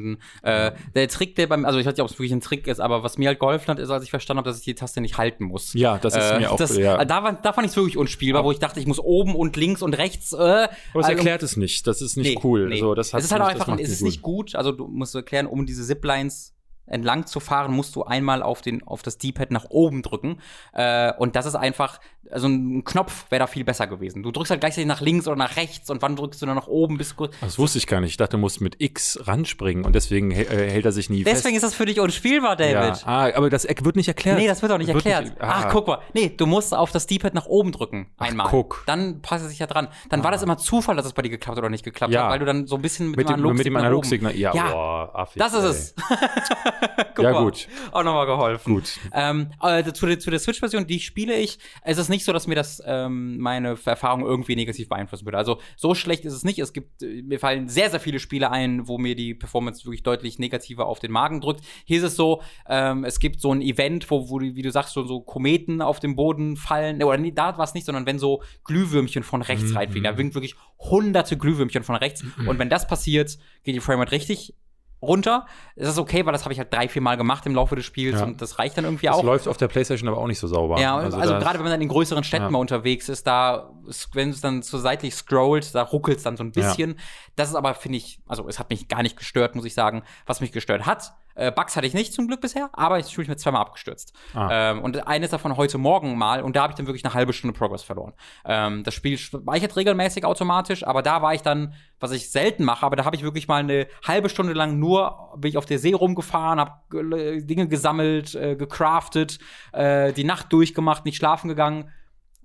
Äh, 0.42 0.72
der 0.94 1.08
Trick, 1.08 1.34
der 1.36 1.46
beim, 1.46 1.64
also 1.64 1.78
ich 1.78 1.86
weiß 1.86 1.94
nicht, 1.94 2.02
ob 2.02 2.08
es 2.10 2.14
wirklich 2.18 2.32
ein 2.32 2.40
Trick 2.40 2.66
ist, 2.66 2.80
aber 2.80 3.02
was 3.02 3.18
mir 3.18 3.28
halt 3.28 3.38
geholfen 3.40 3.68
hat, 3.68 3.78
ist, 3.78 3.90
als 3.90 4.04
ich 4.04 4.10
verstanden 4.10 4.38
habe, 4.38 4.48
dass 4.50 4.58
ich 4.58 4.64
die 4.64 4.74
Taste 4.74 5.00
nicht 5.00 5.18
halten 5.18 5.44
muss. 5.44 5.72
Ja, 5.74 5.98
das 5.98 6.16
ist 6.16 6.30
Äh, 6.30 6.38
mir 6.40 6.52
auch 6.52 6.56
das, 6.56 6.76
ja. 6.76 7.04
da, 7.04 7.22
war, 7.22 7.32
da 7.34 7.52
fand 7.52 7.66
ich 7.66 7.70
es 7.72 7.76
wirklich 7.76 7.96
unspielbar, 7.96 8.44
wo 8.44 8.52
ich 8.52 8.58
dachte, 8.58 8.80
ich 8.80 8.86
muss 8.86 8.98
oben 8.98 9.34
und 9.34 9.56
links 9.56 9.82
und 9.82 9.94
rechts. 9.98 10.32
Äh, 10.32 10.36
Aber 10.36 10.68
es 10.94 10.96
also- 10.96 11.10
erklärt 11.12 11.42
es 11.42 11.56
nicht. 11.56 11.86
Das 11.86 12.00
ist 12.02 12.16
nicht 12.16 12.36
Nee, 12.36 12.40
cool. 12.44 12.68
nee. 12.68 12.80
So, 12.80 12.94
das 12.94 13.12
es 13.14 13.24
ist 13.24 13.32
halt 13.32 13.42
auch 13.42 13.46
einfach, 13.48 13.78
es 13.78 13.90
ist 13.90 14.02
nicht 14.02 14.22
gut. 14.22 14.54
Also 14.54 14.72
du 14.72 14.86
musst 14.88 15.14
erklären, 15.14 15.46
um 15.46 15.66
diese 15.66 15.84
Ziplines 15.84 16.54
entlang 16.86 17.26
zu 17.26 17.38
fahren, 17.40 17.72
musst 17.72 17.94
du 17.94 18.02
einmal 18.04 18.42
auf 18.42 18.60
den 18.60 18.82
auf 18.82 19.02
das 19.02 19.16
D-Pad 19.16 19.50
nach 19.52 19.66
oben 19.70 20.02
drücken. 20.02 20.40
Äh, 20.72 21.12
und 21.16 21.36
das 21.36 21.46
ist 21.46 21.54
einfach, 21.54 22.00
also 22.32 22.48
ein 22.48 22.82
Knopf 22.84 23.26
wäre 23.30 23.40
da 23.40 23.46
viel 23.46 23.64
besser 23.64 23.86
gewesen. 23.86 24.22
Du 24.22 24.30
drückst 24.30 24.50
halt 24.50 24.60
gleichzeitig 24.60 24.86
nach 24.88 25.00
links 25.00 25.26
oder 25.28 25.36
nach 25.36 25.56
rechts 25.56 25.90
und 25.90 26.02
wann 26.02 26.16
drückst 26.16 26.40
du 26.42 26.46
dann 26.46 26.56
nach 26.56 26.66
oben 26.66 26.98
bis 26.98 27.14
kurz. 27.16 27.34
Das 27.40 27.58
wusste 27.58 27.78
ich 27.78 27.86
gar 27.86 28.00
nicht. 28.00 28.10
Ich 28.10 28.16
dachte, 28.16 28.32
du 28.32 28.38
musst 28.38 28.60
mit 28.60 28.76
X 28.80 29.18
ranspringen 29.22 29.84
und 29.84 29.94
deswegen 29.94 30.30
äh, 30.30 30.44
hält 30.44 30.84
er 30.84 30.92
sich 30.92 31.10
nie 31.10 31.24
Deswegen 31.24 31.54
fest. 31.54 31.56
ist 31.56 31.62
das 31.62 31.74
für 31.74 31.86
dich 31.86 32.00
unspielbar, 32.00 32.56
David. 32.56 32.74
ja. 32.74 33.06
ah, 33.06 33.30
aber 33.34 33.50
das 33.50 33.64
er- 33.64 33.76
wird 33.84 33.96
nicht 33.96 34.08
erklärt. 34.08 34.38
Nee, 34.38 34.46
das 34.46 34.62
wird 34.62 34.72
auch 34.72 34.78
nicht 34.78 34.88
Wird 34.88 34.96
erklärt. 35.04 35.24
nicht- 35.24 35.40
ah. 35.40 35.64
Ach, 35.66 35.68
guck 35.70 35.86
mal. 35.86 35.98
Nee, 36.14 36.32
du 36.36 36.46
musst 36.46 36.74
auf 36.74 36.90
das 36.92 37.06
D-Pad 37.06 37.34
nach 37.34 37.46
oben 37.46 37.72
drücken. 37.72 38.08
Einmal. 38.18 38.48
guck. 38.48 38.82
Dann 38.86 39.20
passt 39.22 39.44
es 39.44 39.50
sich 39.50 39.58
ja 39.58 39.66
dran. 39.66 39.88
Dann 40.08 40.24
war 40.24 40.30
das 40.30 40.42
immer 40.42 40.56
Zufall, 40.58 40.96
dass 40.96 41.06
es 41.06 41.12
bei 41.12 41.22
dir 41.22 41.30
geklappt 41.30 41.58
oder 41.58 41.68
nicht 41.70 41.84
geklappt 41.84 42.12
Ja. 42.12 42.24
hat, 42.24 42.30
weil 42.32 42.38
du 42.38 42.44
dann 42.44 42.66
so 42.66 42.76
ein 42.76 42.82
bisschen 42.82 43.08
mit, 43.08 43.16
Mit 43.18 43.28
dem, 43.28 43.34
Analogstick 43.34 43.58
mit 43.58 43.66
dem 43.66 43.72
nach 43.74 43.80
oben- 43.80 43.86
Analogsignal. 43.86 44.36
Ja, 44.36 44.54
Ja, 44.54 44.70
boah, 44.72 45.10
affig, 45.14 45.38
Das 45.42 45.52
ist 45.54 45.64
ey. 45.64 45.70
es. 45.70 45.94
Guck 47.14 47.24
Ja, 47.24 47.32
mal. 47.32 47.42
gut. 47.44 47.68
Auch 47.92 48.02
nochmal 48.04 48.26
geholfen. 48.26 48.74
Gut. 48.74 48.98
Ähm, 49.12 49.50
äh, 49.62 49.84
zu, 49.92 50.06
der, 50.06 50.18
zu 50.18 50.30
der 50.30 50.38
Switch-Version, 50.38 50.86
die 50.86 51.00
spiele 51.00 51.34
ich. 51.36 51.58
Es 51.82 51.98
ist 51.98 52.08
nicht 52.08 52.21
nicht 52.22 52.26
so, 52.26 52.32
dass 52.32 52.46
mir 52.46 52.54
das 52.54 52.80
ähm, 52.86 53.38
meine 53.38 53.76
Erfahrung 53.84 54.24
irgendwie 54.24 54.54
negativ 54.54 54.88
beeinflussen 54.88 55.26
würde. 55.26 55.38
Also 55.38 55.58
so 55.76 55.94
schlecht 55.94 56.24
ist 56.24 56.32
es 56.34 56.44
nicht. 56.44 56.60
Es 56.60 56.72
gibt, 56.72 57.02
äh, 57.02 57.22
mir 57.22 57.40
fallen 57.40 57.68
sehr, 57.68 57.90
sehr 57.90 57.98
viele 57.98 58.20
Spiele 58.20 58.50
ein, 58.52 58.86
wo 58.86 58.96
mir 58.96 59.16
die 59.16 59.34
Performance 59.34 59.84
wirklich 59.84 60.04
deutlich 60.04 60.38
negativer 60.38 60.86
auf 60.86 61.00
den 61.00 61.10
Magen 61.10 61.40
drückt. 61.40 61.62
Hier 61.84 61.98
ist 61.98 62.04
es 62.04 62.16
so, 62.16 62.40
ähm, 62.68 63.04
es 63.04 63.18
gibt 63.18 63.40
so 63.40 63.52
ein 63.52 63.60
Event, 63.60 64.08
wo, 64.10 64.30
wo 64.30 64.40
wie 64.40 64.62
du 64.62 64.70
sagst, 64.70 64.94
so, 64.94 65.04
so 65.04 65.20
Kometen 65.20 65.82
auf 65.82 65.98
dem 65.98 66.14
Boden 66.14 66.56
fallen. 66.56 67.02
Oder 67.02 67.18
nee, 67.18 67.32
da 67.32 67.58
war 67.58 67.64
es 67.64 67.74
nicht, 67.74 67.86
sondern 67.86 68.06
wenn 68.06 68.18
so 68.20 68.42
Glühwürmchen 68.64 69.24
von 69.24 69.42
rechts 69.42 69.70
Mhm. 69.70 69.76
reinfliegen. 69.76 70.04
Da 70.04 70.16
winkt 70.16 70.34
wirklich 70.34 70.54
hunderte 70.78 71.36
Glühwürmchen 71.36 71.82
von 71.82 71.96
rechts. 71.96 72.24
Und 72.46 72.58
wenn 72.58 72.68
das 72.70 72.86
passiert, 72.86 73.36
geht 73.64 73.74
die 73.74 73.80
Framerate 73.80 74.12
richtig 74.12 74.54
runter. 75.02 75.46
Das 75.76 75.88
ist 75.88 75.98
okay, 75.98 76.24
weil 76.24 76.32
das 76.32 76.44
habe 76.44 76.52
ich 76.52 76.58
halt 76.60 76.72
drei, 76.72 76.88
vier 76.88 77.02
Mal 77.02 77.16
gemacht 77.16 77.44
im 77.46 77.54
Laufe 77.54 77.74
des 77.76 77.84
Spiels 77.84 78.20
Ja. 78.20 78.24
und 78.26 78.40
das 78.40 78.58
reicht 78.58 78.78
dann 78.78 78.84
irgendwie 78.84 79.06
Das 79.06 79.16
auch. 79.16 79.24
läuft 79.24 79.48
auf 79.48 79.56
der 79.56 79.68
Playstation 79.68 80.08
aber 80.08 80.18
auch 80.18 80.26
nicht 80.28 80.38
so 80.38 80.46
sauber. 80.46 80.80
Ja, 80.80 80.96
also, 80.96 81.18
da- 81.18 81.38
gerade 81.38 81.58
wenn 81.58 81.64
man 81.64 81.72
dann 81.72 81.82
in 81.82 81.88
größeren 81.88 82.22
Städten 82.24 82.44
Ja. 82.44 82.50
mal 82.50 82.58
unterwegs 82.58 83.08
ist, 83.08 83.26
da, 83.26 83.70
wenn 84.14 84.30
es 84.30 84.40
dann 84.40 84.62
so 84.62 84.78
seitlich 84.78 85.14
scrollt, 85.14 85.74
da 85.74 85.82
ruckelt 85.82 86.18
es 86.18 86.22
dann 86.22 86.36
so 86.36 86.44
ein 86.44 86.52
bisschen. 86.52 86.98
Das 87.36 87.48
ist 87.48 87.54
aber, 87.56 87.74
finde 87.74 87.98
ich, 87.98 88.20
also 88.26 88.46
es 88.48 88.58
hat 88.58 88.70
mich 88.70 88.88
gar 88.88 89.02
nicht 89.02 89.16
gestört, 89.16 89.54
muss 89.56 89.64
ich 89.64 89.74
sagen. 89.74 90.02
Was 90.26 90.40
mich 90.40 90.52
gestört 90.52 90.86
hat, 90.86 91.12
äh, 91.34 91.50
Bugs 91.50 91.76
hatte 91.76 91.86
ich 91.86 91.94
nicht 91.94 92.12
zum 92.12 92.26
Glück 92.26 92.40
bisher, 92.40 92.70
aber 92.72 92.98
ich 92.98 93.14
bin 93.14 93.26
mir 93.26 93.36
zweimal 93.36 93.62
abgestürzt. 93.62 94.12
Ah. 94.34 94.70
Ähm, 94.70 94.82
und 94.82 95.06
eines 95.06 95.30
davon 95.30 95.56
heute 95.56 95.78
Morgen 95.78 96.16
mal 96.16 96.42
und 96.42 96.56
da 96.56 96.62
habe 96.62 96.72
ich 96.72 96.76
dann 96.76 96.86
wirklich 96.86 97.04
eine 97.04 97.14
halbe 97.14 97.32
Stunde 97.32 97.56
Progress 97.56 97.82
verloren. 97.82 98.12
Ähm, 98.44 98.84
das 98.84 98.94
Spiel 98.94 99.18
speichert 99.18 99.76
regelmäßig 99.76 100.24
automatisch, 100.24 100.86
aber 100.86 101.02
da 101.02 101.22
war 101.22 101.34
ich 101.34 101.42
dann, 101.42 101.74
was 102.00 102.12
ich 102.12 102.30
selten 102.30 102.64
mache, 102.64 102.84
aber 102.84 102.96
da 102.96 103.04
habe 103.04 103.16
ich 103.16 103.22
wirklich 103.22 103.48
mal 103.48 103.60
eine 103.60 103.86
halbe 104.06 104.28
Stunde 104.28 104.52
lang 104.52 104.78
nur, 104.78 105.32
bin 105.36 105.50
ich 105.50 105.58
auf 105.58 105.66
der 105.66 105.78
See 105.78 105.92
rumgefahren, 105.92 106.60
habe 106.60 107.42
Dinge 107.42 107.68
gesammelt, 107.68 108.34
äh, 108.34 108.56
gecraftet, 108.56 109.38
äh, 109.72 110.12
die 110.12 110.24
Nacht 110.24 110.52
durchgemacht, 110.52 111.04
nicht 111.04 111.16
schlafen 111.16 111.48
gegangen. 111.48 111.90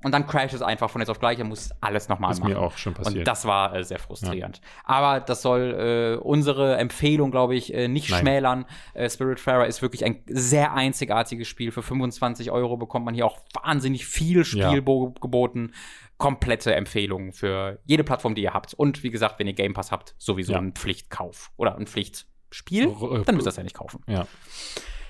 Und 0.03 0.11
dann 0.11 0.28
crasht 0.28 0.53
es 0.53 0.61
einfach 0.61 0.91
von 0.91 1.02
jetzt 1.02 1.10
auf 1.10 1.19
gleich, 1.19 1.40
er 1.40 1.45
muss 1.45 1.72
alles 1.82 2.07
nochmal 2.07 2.32
Ist 2.32 2.40
machen. 2.40 2.52
mir 2.53 2.60
auch 2.60 2.78
schon 2.78 2.94
passiert. 2.94 3.18
Und 3.19 3.28
das 3.28 3.45
war 3.45 3.76
äh, 3.76 3.84
sehr 3.84 3.98
frustrierend. 3.98 4.61
Aber 4.84 5.19
das 5.19 5.41
soll 5.41 6.18
äh, 6.22 6.24
unsere 6.24 6.78
Empfehlung, 6.78 7.32
glaube 7.32 7.56
ich, 7.56 7.74
äh, 7.74 7.88
nicht 7.88 8.10
Nein. 8.11 8.19
schmälern. 8.19 8.65
Äh, 8.94 9.10
Spiritfarer 9.10 9.65
ist 9.65 9.82
wirklich 9.82 10.06
ein 10.06 10.22
sehr 10.28 10.74
einzigartiges 10.74 11.48
Spiel. 11.48 11.72
Für 11.72 11.82
25 11.82 12.52
Euro 12.52 12.78
bekommt 12.78 13.06
man 13.06 13.15
hier 13.15 13.26
auch 13.26 13.40
wahnsinnig 13.64 14.06
viel 14.06 14.45
Spiel 14.45 14.60
Ja. 14.61 14.82
bo- 14.82 15.11
geboten. 15.19 15.72
Komplette 16.18 16.76
Empfehlung 16.76 17.34
für 17.34 17.80
jede 17.86 18.03
Plattform, 18.03 18.36
die 18.36 18.44
ihr 18.44 18.53
habt. 18.53 18.76
Und 18.76 19.02
wie 19.03 19.10
gesagt, 19.10 19.40
wenn 19.40 19.48
ihr 19.48 19.53
Game 19.53 19.74
Pass 19.74 19.91
habt, 19.91 20.14
sowieso 20.19 20.53
Ja. 20.53 20.60
ein 20.60 20.74
Pflichtkauf 20.74 21.52
oder 21.57 21.76
ein 21.76 21.88
Pflichtspiel. 21.88 22.88
R- 22.90 23.24
Dann 23.26 23.36
müsst 23.36 23.45
ihr 23.45 23.49
das 23.49 23.57
ja 23.57 23.64
nicht 23.64 23.76
kaufen. 23.76 24.02
ja. 24.07 24.28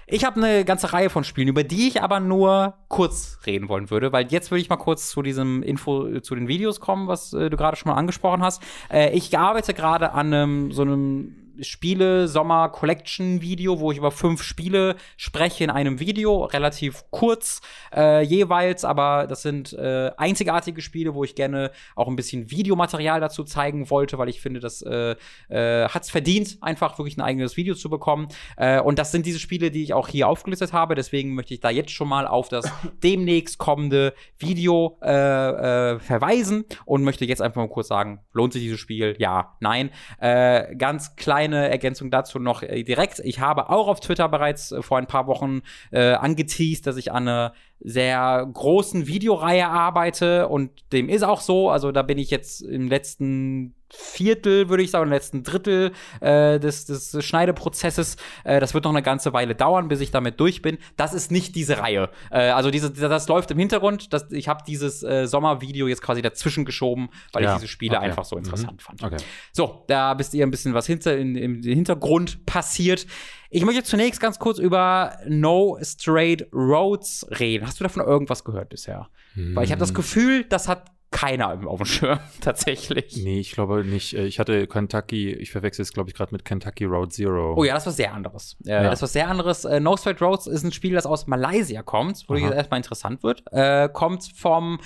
Ich 0.09 0.23
habe 0.23 0.41
eine 0.41 0.63
ganze 0.63 0.93
Reihe 0.93 1.09
von 1.09 1.25
Spielen, 1.25 1.49
über 1.49 1.65
die 1.65 1.89
ich 1.89 2.01
aber 2.01 2.21
nur 2.21 2.75
kurz 2.87 3.39
reden 3.45 3.67
wollen 3.67 3.89
würde, 3.89 4.13
weil 4.13 4.27
jetzt 4.27 4.51
würde 4.51 4.61
ich 4.61 4.69
mal 4.69 4.77
kurz 4.77 5.09
zu 5.09 5.21
diesem 5.21 5.61
Info, 5.61 6.07
äh, 6.07 6.21
zu 6.21 6.33
den 6.33 6.47
Videos 6.47 6.79
kommen, 6.79 7.09
was 7.09 7.33
äh, 7.33 7.49
du 7.49 7.57
gerade 7.57 7.75
schon 7.75 7.91
mal 7.91 7.97
angesprochen 7.97 8.41
hast. 8.41 8.63
Äh, 8.89 9.11
ich 9.11 9.37
arbeite 9.37 9.73
gerade 9.73 10.13
an 10.13 10.33
einem, 10.33 10.71
so 10.71 10.83
einem 10.83 11.46
Spiele-Sommer-Collection-Video, 11.61 13.79
wo 13.79 13.91
ich 13.91 13.97
über 13.97 14.11
fünf 14.11 14.43
Spiele 14.43 14.95
spreche 15.15 15.63
in 15.63 15.69
einem 15.69 15.99
Video, 15.99 16.45
relativ 16.45 17.05
kurz 17.09 17.61
äh, 17.95 18.23
jeweils, 18.23 18.85
aber 18.85 19.27
das 19.27 19.41
sind 19.41 19.73
äh, 19.73 20.11
einzigartige 20.17 20.81
Spiele, 20.81 21.13
wo 21.13 21.23
ich 21.23 21.35
gerne 21.35 21.71
auch 21.95 22.07
ein 22.07 22.15
bisschen 22.15 22.51
Videomaterial 22.51 23.19
dazu 23.19 23.43
zeigen 23.43 23.89
wollte, 23.89 24.17
weil 24.17 24.29
ich 24.29 24.41
finde, 24.41 24.59
das 24.59 24.81
äh, 24.81 25.15
äh, 25.49 25.87
hat 25.87 26.03
es 26.03 26.09
verdient, 26.09 26.57
einfach 26.61 26.97
wirklich 26.97 27.17
ein 27.17 27.21
eigenes 27.21 27.57
Video 27.57 27.75
zu 27.75 27.89
bekommen. 27.89 28.27
Äh, 28.55 28.81
und 28.81 28.99
das 28.99 29.11
sind 29.11 29.25
diese 29.25 29.39
Spiele, 29.39 29.71
die 29.71 29.83
ich 29.83 29.93
auch 29.93 30.07
hier 30.07 30.27
aufgelistet 30.27 30.73
habe. 30.73 30.95
Deswegen 30.95 31.35
möchte 31.35 31.53
ich 31.53 31.59
da 31.59 31.69
jetzt 31.69 31.91
schon 31.91 32.07
mal 32.07 32.27
auf 32.27 32.49
das 32.49 32.71
demnächst 33.03 33.57
kommende 33.57 34.13
Video 34.37 34.97
äh, 35.01 35.11
äh, 35.11 35.99
verweisen 35.99 36.65
und 36.85 37.03
möchte 37.03 37.25
jetzt 37.25 37.41
einfach 37.41 37.61
mal 37.61 37.69
kurz 37.69 37.87
sagen, 37.87 38.21
lohnt 38.33 38.53
sich 38.53 38.61
dieses 38.61 38.79
Spiel? 38.79 39.15
Ja, 39.19 39.57
nein. 39.59 39.89
Äh, 40.19 40.75
ganz 40.75 41.15
kleine 41.47 41.69
Ergänzung 41.69 42.11
dazu 42.11 42.39
noch 42.39 42.63
äh, 42.63 42.83
direkt. 42.83 43.19
Ich 43.19 43.39
habe 43.39 43.69
auch 43.69 43.87
auf 43.87 43.99
Twitter 43.99 44.27
bereits 44.29 44.71
äh, 44.71 44.81
vor 44.81 44.97
ein 44.97 45.07
paar 45.07 45.27
Wochen 45.27 45.61
äh, 45.91 46.13
angeteased, 46.13 46.85
dass 46.85 46.97
ich 46.97 47.11
an 47.11 47.27
einer 47.27 47.53
sehr 47.79 48.47
großen 48.51 49.07
Videoreihe 49.07 49.67
arbeite 49.67 50.47
und 50.47 50.71
dem 50.91 51.09
ist 51.09 51.23
auch 51.23 51.41
so. 51.41 51.69
Also 51.69 51.91
da 51.91 52.01
bin 52.01 52.17
ich 52.17 52.31
jetzt 52.31 52.61
im 52.61 52.87
letzten 52.87 53.75
Viertel, 53.89 54.69
würde 54.69 54.83
ich 54.83 54.91
sagen, 54.91 55.05
im 55.05 55.11
letzten 55.11 55.43
Drittel 55.43 55.91
äh, 56.19 56.59
des, 56.59 56.85
des 56.85 57.23
Schneideprozesses. 57.23 58.17
Äh, 58.43 58.59
das 58.59 58.73
wird 58.73 58.83
noch 58.83 58.91
eine 58.91 59.01
ganze 59.01 59.33
Weile 59.33 59.55
dauern, 59.55 59.87
bis 59.87 60.01
ich 60.01 60.11
damit 60.11 60.39
durch 60.39 60.61
bin. 60.61 60.77
Das 60.97 61.13
ist 61.13 61.31
nicht 61.31 61.55
diese 61.55 61.77
Reihe. 61.79 62.09
Äh, 62.29 62.49
also 62.49 62.69
diese, 62.71 62.91
das 62.91 63.27
läuft 63.27 63.51
im 63.51 63.59
Hintergrund. 63.59 64.11
Das, 64.13 64.31
ich 64.31 64.47
habe 64.47 64.63
dieses 64.67 65.03
äh, 65.03 65.25
Sommervideo 65.27 65.87
jetzt 65.87 66.01
quasi 66.01 66.21
dazwischen 66.21 66.65
geschoben, 66.65 67.09
weil 67.31 67.43
Ja, 67.43 67.53
ich 67.53 67.59
diese 67.61 67.67
Spiele 67.69 67.97
okay. 67.97 68.05
einfach 68.05 68.25
so 68.25 68.35
interessant 68.37 68.73
Mhm. 68.73 68.79
fand. 68.79 69.03
Okay. 69.03 69.17
So, 69.53 69.83
da 69.87 70.13
bist 70.13 70.33
ihr 70.33 70.45
ein 70.45 70.51
bisschen 70.51 70.73
was 70.73 70.85
hinter, 70.85 71.17
in, 71.17 71.35
im 71.35 71.61
Hintergrund 71.63 72.45
passiert. 72.45 73.07
Ich 73.49 73.63
möchte 73.63 73.83
zunächst 73.83 74.19
ganz 74.19 74.39
kurz 74.39 74.59
über 74.59 75.17
No 75.27 75.77
Straight 75.81 76.47
Roads 76.51 77.25
reden. 77.39 77.65
Hast 77.65 77.79
du 77.79 77.83
davon 77.85 78.03
irgendwas 78.03 78.43
gehört 78.43 78.69
bisher? 78.69 79.07
Weil 79.35 79.63
ich 79.65 79.71
habe 79.71 79.79
das 79.79 79.93
Gefühl, 79.93 80.43
das 80.45 80.67
hat 80.67 80.91
keiner 81.11 81.49
auf 81.67 81.77
dem 81.79 81.85
Schirm, 81.85 82.19
tatsächlich. 82.41 83.17
Nee, 83.23 83.39
ich 83.39 83.51
glaube 83.51 83.83
nicht. 83.85 84.13
Äh, 84.13 84.25
Ich 84.25 84.39
hatte 84.39 84.67
Kentucky, 84.67 85.31
ich 85.33 85.51
verwechsel 85.51 85.83
es, 85.83 85.93
glaube 85.93 86.09
ich, 86.09 86.15
gerade 86.15 86.33
mit 86.33 86.45
Kentucky 86.45 86.85
Road 86.85 87.13
Zero. 87.13 87.55
Oh 87.55 87.63
ja, 87.63 87.73
das 87.73 87.85
war 87.85 87.93
sehr 87.93 88.13
anderes. 88.13 88.57
Äh, 88.65 88.71
Ja. 88.71 88.83
Das 88.83 89.01
war 89.01 89.07
sehr 89.07 89.27
anderes. 89.27 89.65
Äh, 89.65 89.79
no 89.79 89.95
Straight 89.97 90.21
Roads 90.21 90.47
ist 90.47 90.63
ein 90.63 90.71
Spiel, 90.71 90.93
das 90.93 91.05
aus 91.05 91.27
Malaysia 91.27 91.81
kommt, 91.81 92.25
wo 92.27 92.33
Aha. 92.33 92.41
jetzt 92.41 92.53
erstmal 92.55 92.79
interessant 92.79 93.23
wird. 93.23 93.43
Äh, 93.51 93.89
kommt 93.91 94.29
vom 94.35 94.79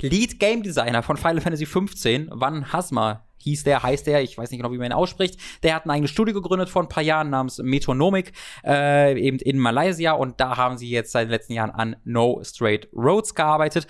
Lead 0.00 0.38
Game 0.38 0.62
Designer 0.62 1.02
von 1.02 1.16
Final 1.16 1.40
Fantasy 1.40 1.66
15, 1.66 2.28
Van 2.32 2.72
Hasma 2.72 3.24
hieß 3.40 3.64
der, 3.64 3.82
heißt 3.82 4.06
der, 4.06 4.22
ich 4.22 4.36
weiß 4.36 4.50
nicht 4.50 4.58
genau, 4.60 4.72
wie 4.72 4.78
man 4.78 4.86
ihn 4.86 4.92
ausspricht. 4.92 5.40
Der 5.62 5.74
hat 5.74 5.86
ein 5.86 5.90
eigenes 5.90 6.10
Studio 6.10 6.34
gegründet 6.34 6.68
vor 6.68 6.82
ein 6.82 6.88
paar 6.88 7.02
Jahren 7.02 7.30
namens 7.30 7.58
Metronomic, 7.58 8.32
äh, 8.64 9.18
eben 9.18 9.38
in 9.38 9.58
Malaysia 9.58 10.12
und 10.12 10.40
da 10.40 10.56
haben 10.56 10.76
sie 10.76 10.90
jetzt 10.90 11.12
seit 11.12 11.26
den 11.28 11.30
letzten 11.30 11.52
Jahren 11.52 11.70
an 11.70 11.96
No 12.04 12.40
Straight 12.44 12.88
Roads 12.92 13.34
gearbeitet. 13.34 13.86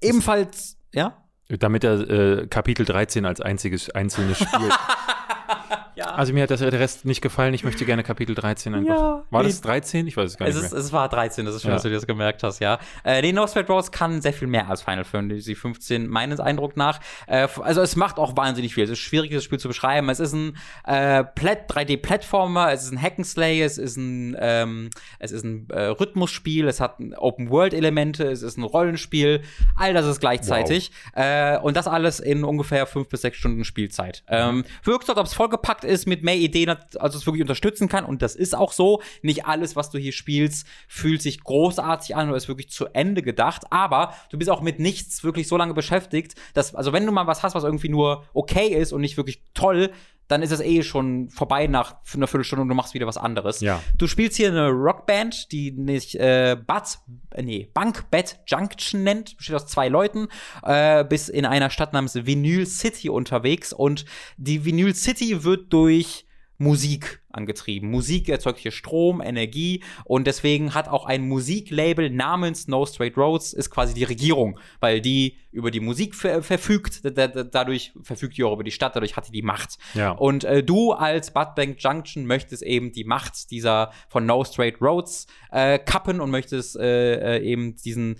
Ebenfalls, 0.00 0.76
ja? 0.94 1.24
Damit 1.48 1.84
er 1.84 2.08
äh, 2.08 2.46
Kapitel 2.46 2.86
13 2.86 3.26
als 3.26 3.40
einziges 3.40 3.90
einzelnes 3.90 4.38
Spiel. 4.38 4.70
Also 6.16 6.32
mir 6.32 6.42
hat 6.44 6.50
das, 6.50 6.60
der 6.60 6.72
Rest 6.72 7.04
nicht 7.04 7.20
gefallen. 7.20 7.54
Ich 7.54 7.64
möchte 7.64 7.84
gerne 7.84 8.02
Kapitel 8.02 8.34
13 8.34 8.74
einfach. 8.74 8.94
Ja. 8.96 9.22
War 9.30 9.42
das 9.42 9.60
13? 9.60 10.06
Ich 10.06 10.16
weiß 10.16 10.30
es 10.32 10.36
gar 10.36 10.48
Es, 10.48 10.54
nicht 10.54 10.64
ist, 10.64 10.72
mehr. 10.72 10.80
es 10.80 10.92
war 10.92 11.08
13, 11.08 11.44
das 11.46 11.54
ist 11.56 11.62
schön, 11.62 11.70
Ja. 11.70 11.74
dass 11.74 11.82
du 11.82 11.88
dir 11.88 11.94
das 11.96 12.06
gemerkt 12.06 12.42
hast, 12.42 12.60
ja. 12.60 12.78
Äh, 13.04 13.20
nee, 13.22 13.46
Straight 13.46 13.68
Roads 13.68 13.92
kann 13.92 14.20
sehr 14.22 14.32
viel 14.32 14.48
mehr 14.48 14.68
als 14.68 14.82
Final 14.82 15.04
Fantasy 15.04 15.54
15, 15.54 16.06
meines 16.08 16.40
Eindruck 16.40 16.76
nach. 16.76 17.00
Äh, 17.26 17.48
also 17.62 17.80
es 17.82 17.96
macht 17.96 18.18
auch 18.18 18.36
wahnsinnig 18.36 18.74
viel. 18.74 18.84
Es 18.84 18.90
ist 18.90 18.98
schwierig, 18.98 19.30
das 19.32 19.44
Spiel 19.44 19.58
zu 19.58 19.68
beschreiben. 19.68 20.08
Es 20.08 20.20
ist 20.20 20.32
ein 20.32 20.56
äh, 20.86 21.24
Plat- 21.24 21.70
3D-Plattformer, 21.70 22.72
es 22.72 22.84
ist 22.84 22.92
ein 22.92 22.98
Hack'n'Slay, 23.00 23.62
es 23.64 23.78
ist 23.78 23.96
ein, 23.96 24.36
ähm, 24.38 24.90
es 25.18 25.32
ist 25.32 25.44
ein 25.44 25.68
äh, 25.70 25.84
Rhythmusspiel, 25.86 26.68
es 26.68 26.80
hat 26.80 26.96
Open-World-Elemente, 27.16 28.24
es 28.30 28.42
ist 28.42 28.56
ein 28.58 28.62
Rollenspiel. 28.64 29.42
All 29.76 29.94
das 29.94 30.06
ist 30.06 30.20
gleichzeitig. 30.20 30.90
Äh, 31.14 31.58
und 31.58 31.76
das 31.76 31.86
alles 31.86 32.20
in 32.20 32.44
ungefähr 32.44 32.86
fünf 32.86 33.08
bis 33.08 33.22
sechs 33.22 33.36
Stunden 33.38 33.64
Spielzeit. 33.64 34.22
Ähm, 34.28 34.64
wirkt 34.82 35.08
als 35.08 35.18
ob 35.18 35.26
es 35.26 35.34
vollgepackt 35.34 35.84
ist 35.84 36.03
mit 36.06 36.22
mehr 36.22 36.36
Ideen, 36.36 36.76
als 36.98 37.14
es 37.14 37.26
wirklich 37.26 37.42
unterstützen 37.42 37.88
kann. 37.88 38.04
Und 38.04 38.22
das 38.22 38.34
ist 38.34 38.54
auch 38.54 38.72
so. 38.72 39.02
Nicht 39.22 39.46
alles, 39.46 39.76
was 39.76 39.90
du 39.90 39.98
hier 39.98 40.12
spielst, 40.12 40.66
fühlt 40.88 41.22
sich 41.22 41.42
großartig 41.42 42.16
an 42.16 42.28
oder 42.28 42.36
ist 42.36 42.48
wirklich 42.48 42.70
zu 42.70 42.86
Ende 42.92 43.22
gedacht. 43.22 43.64
Aber 43.70 44.14
du 44.30 44.38
bist 44.38 44.50
auch 44.50 44.60
mit 44.60 44.78
nichts 44.78 45.24
wirklich 45.24 45.48
so 45.48 45.56
lange 45.56 45.74
beschäftigt, 45.74 46.34
dass, 46.54 46.74
also 46.74 46.92
wenn 46.92 47.06
du 47.06 47.12
mal 47.12 47.26
was 47.26 47.42
hast, 47.42 47.54
was 47.54 47.64
irgendwie 47.64 47.88
nur 47.88 48.24
okay 48.32 48.68
ist 48.68 48.92
und 48.92 49.00
nicht 49.00 49.16
wirklich 49.16 49.42
toll, 49.54 49.90
dann 50.28 50.42
ist 50.42 50.52
es 50.52 50.60
eh 50.60 50.82
schon 50.82 51.28
vorbei 51.30 51.66
nach 51.66 51.96
einer 52.14 52.26
Viertelstunde 52.26 52.62
und 52.62 52.68
du 52.68 52.74
machst 52.74 52.94
wieder 52.94 53.06
was 53.06 53.16
anderes. 53.16 53.60
Ja. 53.60 53.82
Du 53.98 54.06
spielst 54.06 54.36
hier 54.36 54.48
eine 54.48 54.68
Rockband, 54.68 55.52
die 55.52 55.70
nicht 55.72 56.14
äh, 56.14 56.56
Bud, 56.66 56.82
äh, 57.30 57.42
nee, 57.42 57.70
Bunk 57.74 58.10
Bed 58.10 58.38
Junction 58.46 59.04
nennt, 59.04 59.36
besteht 59.36 59.56
aus 59.56 59.66
zwei 59.66 59.88
Leuten, 59.88 60.28
äh, 60.62 61.04
bis 61.04 61.28
in 61.28 61.44
einer 61.44 61.70
Stadt 61.70 61.92
namens 61.92 62.14
Vinyl 62.14 62.66
City 62.66 63.10
unterwegs 63.10 63.72
und 63.72 64.04
die 64.36 64.64
Vinyl 64.64 64.94
City 64.94 65.44
wird 65.44 65.72
durch 65.72 66.26
Musik 66.58 67.20
angetrieben. 67.30 67.90
Musik 67.90 68.28
erzeugt 68.28 68.60
hier 68.60 68.70
Strom, 68.70 69.20
Energie 69.20 69.82
und 70.04 70.26
deswegen 70.26 70.72
hat 70.72 70.86
auch 70.88 71.04
ein 71.04 71.26
Musiklabel 71.26 72.08
namens 72.10 72.68
No 72.68 72.86
Straight 72.86 73.16
Roads 73.16 73.52
ist 73.52 73.70
quasi 73.70 73.92
die 73.92 74.04
Regierung, 74.04 74.58
weil 74.78 75.00
die 75.00 75.36
über 75.50 75.70
die 75.72 75.80
Musik 75.80 76.14
ver 76.14 76.42
verfügt, 76.42 77.04
da- 77.04 77.26
da- 77.26 77.42
dadurch 77.42 77.92
verfügt 78.02 78.36
die 78.38 78.44
auch 78.44 78.52
über 78.52 78.62
die 78.64 78.70
Stadt, 78.70 78.94
dadurch 78.94 79.16
hat 79.16 79.26
die 79.28 79.32
die 79.32 79.42
Macht. 79.42 79.78
Ja. 79.94 80.12
Und 80.12 80.44
äh, 80.44 80.62
du 80.62 80.92
als 80.92 81.32
Budbank 81.32 81.76
Junction 81.82 82.24
möchtest 82.26 82.62
eben 82.62 82.92
die 82.92 83.04
Macht 83.04 83.50
dieser 83.50 83.90
von 84.08 84.24
No 84.26 84.44
Straight 84.44 84.80
Roads 84.80 85.26
äh, 85.50 85.78
kappen 85.80 86.20
und 86.20 86.30
möchtest 86.30 86.76
äh, 86.76 87.38
äh, 87.38 87.42
eben 87.42 87.74
diesen 87.76 88.16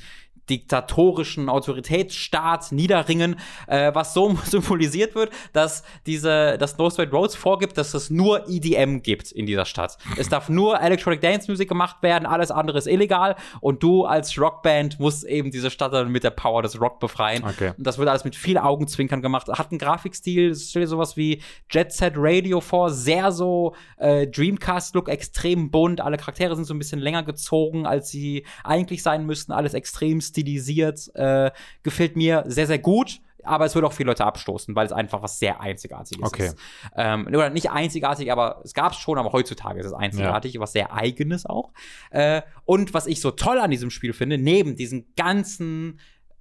diktatorischen 0.51 1.49
Autoritätsstaat 1.49 2.73
niederringen, 2.73 3.37
äh, 3.67 3.95
was 3.95 4.15
so 4.15 4.37
symbolisiert 4.45 5.15
wird, 5.15 5.31
dass 5.53 5.83
diese, 6.07 6.59
dass 6.59 6.79
No 6.79 6.91
Straight 6.91 7.13
Roads 7.13 7.35
vorgibt, 7.35 7.79
dass 7.79 7.95
es 7.95 8.11
nur 8.11 8.49
EDM 8.49 9.03
gibt 9.03 9.33
in 9.33 9.47
dieser 9.47 9.65
Stadt. 9.65 9.99
Es 10.17 10.29
darf 10.29 10.49
nur 10.49 10.81
Electronic 10.81 11.21
Dance 11.21 11.51
Music 11.51 11.69
gemacht 11.69 11.97
werden, 12.03 12.27
alles 12.27 12.51
andere 12.51 12.79
ist 12.79 12.87
illegal 12.87 13.37
und 13.61 13.83
du 13.83 14.05
als 14.05 14.39
Rockband 14.39 15.01
musst 15.01 15.25
eben 15.25 15.51
diese 15.51 15.71
Stadt 15.71 15.93
dann 15.93 16.11
mit 16.11 16.25
der 16.25 16.31
Power 16.31 16.63
des 16.63 16.81
Rock 16.81 17.01
befreien. 17.01 17.45
Okay. 17.45 17.73
Und 17.77 17.87
das 17.87 17.99
wird 17.99 18.09
alles 18.09 18.25
mit 18.25 18.37
viel 18.37 18.59
Augenzwinkern 18.59 19.23
gemacht. 19.23 19.49
Hat 19.49 19.71
einen 19.71 19.79
Grafikstil, 19.79 20.55
stell 20.55 20.83
dir 20.83 20.89
sowas 20.89 21.17
wie 21.17 21.43
Jet 21.71 21.93
Set 21.93 22.15
Radio 22.17 22.61
vor, 22.61 22.91
sehr 22.91 23.33
so 23.33 23.75
äh, 23.97 24.27
Dreamcast-Look, 24.27 25.09
extrem 25.09 25.71
bunt. 25.71 26.01
Alle 26.01 26.17
Charaktere 26.17 26.55
sind 26.57 26.65
so 26.65 26.75
ein 26.75 26.79
bisschen 26.79 27.01
länger 27.01 27.23
gezogen, 27.23 27.87
als 27.87 28.09
sie 28.09 28.47
eigentlich 28.63 29.03
sein 29.03 29.27
müssten. 29.27 29.53
Alles 29.53 29.75
extrem 29.75 30.21
stilisiert. 30.35 31.11
Äh, 31.15 31.51
gefällt 31.83 32.17
mir 32.17 32.45
sehr, 32.47 32.67
sehr 32.67 32.79
gut 32.79 33.21
aber 33.45 33.67
es 33.67 33.75
würde 33.75 33.87
auch 33.87 33.93
viele 33.93 34.09
Leute 34.09 34.25
abstoßen, 34.25 34.75
weil 34.75 34.87
es 34.87 34.93
einfach 34.93 35.23
was 35.23 35.39
sehr 35.39 35.61
Einzigartiges 35.61 36.27
Okay. 36.27 36.47
ist. 36.47 36.59
Ähm, 36.97 37.27
oder 37.27 37.51
nicht 37.51 37.71
einzigartig, 37.71 38.33
aber 38.33 38.61
es 38.65 38.75
gab 38.75 38.93
es 38.93 38.99
schon, 38.99 39.19
aber 39.19 39.33
heutzutage 39.33 39.81
ist 39.81 39.87
es 39.87 39.93
einzigartig, 39.93 40.59
was 40.59 40.73
sehr 40.73 40.93
eigenes 40.93 41.47
auch. 41.47 41.73
Äh, 42.11 42.43
und 42.65 42.95
was 42.95 43.07
ich 43.07 43.21
so 43.21 43.31
toll 43.31 43.59
an 43.59 43.71
diesem 43.71 43.91
Spiel 43.91 44.13
finde, 44.13 44.39
neben 44.39 44.77
diesen 44.77 45.13
ganzen 45.17 46.01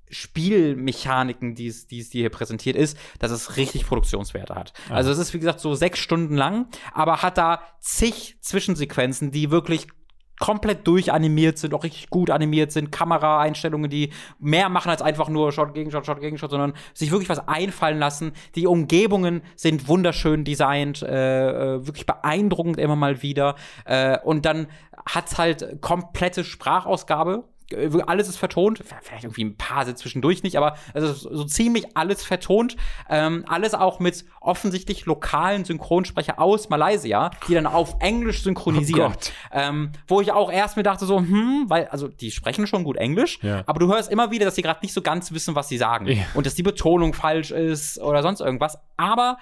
Spielmechaniken, 0.09 1.55
die 1.55 1.67
es, 1.67 1.87
die 1.87 1.99
es 1.99 2.09
dir 2.09 2.21
hier 2.21 2.29
präsentiert 2.29 2.75
ist, 2.75 2.97
dass 3.19 3.31
es 3.31 3.57
richtig 3.57 3.87
Produktionswerte 3.87 4.53
hat. 4.53 4.73
Also 4.89 5.11
es 5.11 5.17
ist, 5.17 5.33
wie 5.33 5.39
gesagt, 5.39 5.59
so 5.59 5.73
sechs 5.73 5.99
Stunden 5.99 6.35
lang, 6.35 6.67
aber 6.93 7.23
hat 7.23 7.37
da 7.37 7.61
zig 7.79 8.37
Zwischensequenzen, 8.39 9.31
die 9.31 9.49
wirklich 9.49 9.87
komplett 10.39 10.87
durchanimiert 10.87 11.57
sind, 11.57 11.73
auch 11.73 11.83
richtig 11.83 12.09
gut 12.09 12.29
animiert 12.29 12.71
sind, 12.71 12.91
Kameraeinstellungen, 12.91 13.89
die 13.89 14.11
mehr 14.39 14.69
machen 14.69 14.89
als 14.89 15.01
einfach 15.01 15.29
nur 15.29 15.51
Shot 15.51 15.73
gegen 15.73 15.91
Shot, 15.91 16.05
Shot 16.05 16.19
gegen 16.19 16.37
Shot, 16.37 16.51
sondern 16.51 16.73
sich 16.93 17.11
wirklich 17.11 17.29
was 17.29 17.47
einfallen 17.47 17.99
lassen. 17.99 18.33
Die 18.55 18.67
Umgebungen 18.67 19.41
sind 19.55 19.87
wunderschön 19.87 20.43
designt, 20.43 21.01
äh, 21.03 21.75
äh, 21.75 21.87
wirklich 21.87 22.05
beeindruckend 22.05 22.77
immer 22.77 22.95
mal 22.95 23.21
wieder. 23.21 23.55
Äh, 23.85 24.17
und 24.19 24.45
dann 24.45 24.67
hat's 25.05 25.37
halt 25.37 25.81
komplette 25.81 26.43
Sprachausgabe. 26.43 27.43
Äh, 27.71 27.89
Alles 28.05 28.27
ist 28.29 28.37
vertont, 28.37 28.83
vielleicht 29.01 29.23
irgendwie 29.23 29.43
ein 29.45 29.57
paar 29.57 29.85
sind 29.85 29.97
zwischendurch 29.97 30.43
nicht, 30.43 30.57
aber 30.57 30.75
also 30.93 31.13
so 31.13 31.43
ziemlich 31.45 31.95
alles 31.95 32.23
vertont. 32.23 32.75
Ähm, 33.09 33.45
alles 33.47 33.73
auch 33.73 33.99
mit 33.99 34.25
offensichtlich 34.41 35.05
lokalen 35.05 35.65
Synchronsprecher 35.65 36.39
aus 36.39 36.69
Malaysia, 36.69 37.31
die 37.47 37.53
dann 37.53 37.67
auf 37.67 37.95
Englisch 37.99 38.43
synchronisieren. 38.43 39.13
Oh. 39.13 39.29
Ähm, 39.51 39.91
wo 40.07 40.21
ich 40.21 40.31
auch 40.31 40.51
erst 40.51 40.77
mir 40.77 40.83
dachte 40.83 41.05
so, 41.05 41.19
hm, 41.19 41.65
weil, 41.67 41.87
also 41.87 42.07
die 42.07 42.31
sprechen 42.31 42.67
schon 42.67 42.83
gut 42.83 42.97
Englisch, 42.97 43.39
Ja. 43.41 43.63
aber 43.65 43.79
du 43.79 43.87
hörst 43.87 44.11
immer 44.11 44.31
wieder, 44.31 44.45
dass 44.45 44.55
sie 44.55 44.61
gerade 44.61 44.79
nicht 44.81 44.93
so 44.93 45.01
ganz 45.01 45.31
wissen, 45.31 45.55
was 45.55 45.67
sie 45.69 45.77
sagen. 45.77 46.07
Ja. 46.07 46.23
Und 46.33 46.45
dass 46.45 46.55
die 46.55 46.63
Betonung 46.63 47.13
falsch 47.13 47.51
ist 47.51 47.99
oder 47.99 48.21
sonst 48.21 48.41
irgendwas. 48.41 48.77
Aber 48.97 49.37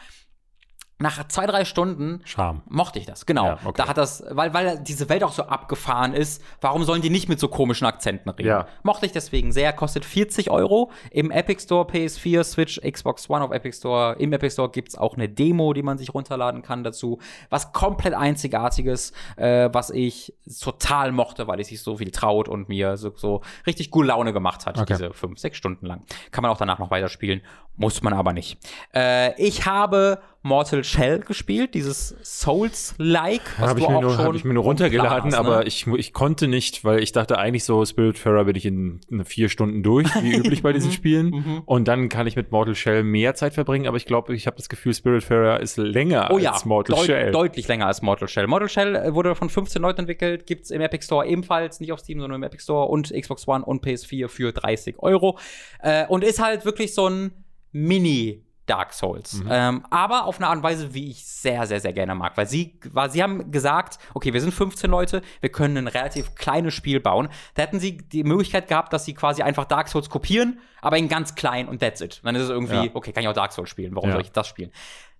nach 1.01 1.27
zwei, 1.27 1.45
drei 1.45 1.65
Stunden 1.65 2.21
Charme. 2.25 2.61
mochte 2.69 2.99
ich 2.99 3.05
das, 3.05 3.25
genau. 3.25 3.45
Ja, 3.45 3.57
okay. 3.65 3.73
Da 3.77 3.87
hat 3.87 3.97
das, 3.97 4.23
weil, 4.29 4.53
weil 4.53 4.79
diese 4.79 5.09
Welt 5.09 5.23
auch 5.23 5.31
so 5.31 5.43
abgefahren 5.43 6.13
ist, 6.13 6.41
warum 6.61 6.83
sollen 6.83 7.01
die 7.01 7.09
nicht 7.09 7.27
mit 7.29 7.39
so 7.39 7.47
komischen 7.47 7.87
Akzenten 7.87 8.29
reden? 8.29 8.47
Ja. 8.49 8.67
Mochte 8.83 9.05
ich 9.05 9.11
deswegen 9.11 9.51
sehr, 9.51 9.73
kostet 9.73 10.05
40 10.05 10.49
Euro 10.49 10.91
im 11.11 11.31
Epic 11.31 11.61
Store, 11.63 11.85
PS4, 11.85 12.43
Switch, 12.43 12.79
Xbox 12.81 13.29
One 13.29 13.43
auf 13.43 13.51
Epic 13.51 13.77
Store. 13.77 14.15
Im 14.19 14.31
Epic 14.33 14.53
Store 14.53 14.69
gibt's 14.69 14.97
auch 14.97 15.15
eine 15.15 15.27
Demo, 15.29 15.73
die 15.73 15.83
man 15.83 15.97
sich 15.97 16.13
runterladen 16.13 16.61
kann 16.61 16.83
dazu. 16.83 17.19
Was 17.49 17.73
komplett 17.73 18.13
Einzigartiges, 18.13 19.13
äh, 19.37 19.69
was 19.71 19.89
ich 19.89 20.33
total 20.61 21.11
mochte, 21.11 21.47
weil 21.47 21.59
es 21.59 21.67
sich 21.67 21.81
so 21.81 21.97
viel 21.97 22.11
traut 22.11 22.47
und 22.47 22.69
mir 22.69 22.97
so, 22.97 23.11
so 23.15 23.41
richtig 23.65 23.91
gute 23.91 24.07
Laune 24.07 24.33
gemacht 24.33 24.65
hat, 24.65 24.77
Okay. 24.77 24.93
diese 24.93 25.13
fünf, 25.13 25.39
sechs 25.39 25.57
Stunden 25.57 25.85
lang. 25.85 26.03
Kann 26.31 26.41
man 26.41 26.51
auch 26.51 26.57
danach 26.57 26.79
noch 26.79 26.91
weiterspielen, 26.91 27.41
muss 27.77 28.01
man 28.03 28.13
aber 28.13 28.33
nicht. 28.33 28.57
Äh, 28.93 29.39
ich 29.41 29.65
habe 29.65 30.19
Mortal 30.43 30.83
Shell 30.83 31.19
gespielt, 31.19 31.75
dieses 31.75 32.15
Souls-like, 32.23 33.41
was 33.59 33.69
Habe 33.69 33.79
du 33.79 33.85
ich, 33.85 33.89
mir 33.91 33.97
auch 33.97 34.01
nur- 34.01 34.11
schon 34.15 34.25
hab 34.25 34.35
ich 34.35 34.43
mir 34.43 34.53
nur 34.53 34.63
runtergeladen, 34.63 35.31
ne? 35.31 35.37
aber 35.37 35.67
ich, 35.67 35.85
mu- 35.85 35.97
ich 35.97 36.13
konnte 36.13 36.47
nicht, 36.47 36.83
weil 36.83 37.03
ich 37.03 37.11
dachte 37.11 37.37
eigentlich 37.37 37.63
so, 37.63 37.85
Spiritfarer 37.85 38.45
bin 38.45 38.55
ich 38.55 38.65
in 38.65 39.01
ne, 39.09 39.23
vier 39.25 39.49
Stunden 39.49 39.83
durch, 39.83 40.07
wie 40.23 40.33
üblich 40.37 40.63
bei 40.63 40.69
Mhm. 40.71 40.73
diesen 40.75 40.91
Spielen. 40.91 41.61
Und 41.65 41.87
dann 41.87 42.09
kann 42.09 42.25
ich 42.27 42.35
mit 42.35 42.51
Mortal 42.51 42.73
Shell 42.75 43.03
mehr 43.03 43.35
Zeit 43.35 43.53
verbringen, 43.53 43.87
aber 43.87 43.97
ich 43.97 44.05
glaube, 44.05 44.33
ich 44.33 44.47
habe 44.47 44.57
das 44.57 44.67
Gefühl, 44.69 44.93
Spiritfarer 44.93 45.59
ist 45.59 45.77
länger 45.77 46.29
Oh 46.31 46.37
ja, 46.39 46.53
als 46.53 46.65
Mortal 46.65 46.95
deut 46.95 47.05
Shell. 47.05 47.31
deutlich 47.31 47.67
länger 47.67 47.85
als 47.87 48.01
Mortal 48.01 48.27
Shell. 48.27 48.47
Mortal 48.47 48.69
Shell 48.69 48.95
äh, 48.95 49.13
wurde 49.13 49.35
von 49.35 49.49
15 49.49 49.81
Leuten 49.81 49.99
entwickelt, 50.01 50.47
gibt's 50.47 50.71
im 50.71 50.81
Epic 50.81 51.05
Store 51.05 51.27
ebenfalls, 51.27 51.79
nicht 51.79 51.91
auf 51.91 51.99
Steam, 51.99 52.19
sondern 52.19 52.41
im 52.41 52.43
Epic 52.43 52.63
Store 52.63 52.87
und 52.87 53.11
Xbox 53.13 53.47
One 53.47 53.63
und 53.63 53.85
PS4 53.85 54.27
für 54.27 54.51
30 54.51 54.95
Euro. 54.99 55.37
Äh, 55.81 56.07
und 56.07 56.23
ist 56.23 56.41
halt 56.41 56.65
wirklich 56.65 56.93
so 56.93 57.07
ein 57.07 57.31
Mini- 57.71 58.41
Dark 58.71 58.93
Souls. 58.93 59.43
Ähm, 59.49 59.83
aber 59.89 60.25
auf 60.25 60.37
eine 60.37 60.47
Art 60.47 60.57
und 60.57 60.63
Weise, 60.63 60.93
wie 60.93 61.11
ich 61.11 61.25
sehr, 61.25 61.67
sehr, 61.67 61.79
sehr 61.81 61.91
gerne 61.93 62.15
mag. 62.15 62.37
Weil 62.37 62.47
sie, 62.47 62.79
weil 62.91 63.11
sie 63.11 63.21
haben 63.21 63.51
gesagt, 63.51 63.97
okay, 64.13 64.31
wir 64.33 64.39
sind 64.41 64.53
15 64.53 64.89
Leute, 64.89 65.21
wir 65.41 65.49
können 65.51 65.75
ein 65.77 65.87
relativ 65.87 66.35
kleines 66.35 66.73
Spiel 66.73 66.99
bauen. 66.99 67.27
Da 67.55 67.63
hätten 67.63 67.79
sie 67.79 67.97
die 67.97 68.23
Möglichkeit 68.23 68.67
gehabt, 68.67 68.93
dass 68.93 69.05
sie 69.05 69.13
quasi 69.13 69.41
einfach 69.41 69.65
Dark 69.65 69.89
Souls 69.89 70.09
kopieren, 70.09 70.59
aber 70.81 70.97
in 70.97 71.09
ganz 71.09 71.35
klein 71.35 71.67
und 71.67 71.79
that's 71.81 71.99
it. 72.01 72.19
Und 72.23 72.27
dann 72.27 72.35
ist 72.35 72.43
es 72.43 72.49
irgendwie, 72.49 72.75
Ja. 72.75 72.89
okay, 72.93 73.11
kann 73.11 73.23
ich 73.23 73.29
auch 73.29 73.33
Dark 73.33 73.51
Souls 73.51 73.69
spielen, 73.69 73.93
warum 73.95 74.09
Ja. 74.09 74.15
soll 74.15 74.21
ich 74.23 74.31
das 74.31 74.47
spielen? 74.47 74.71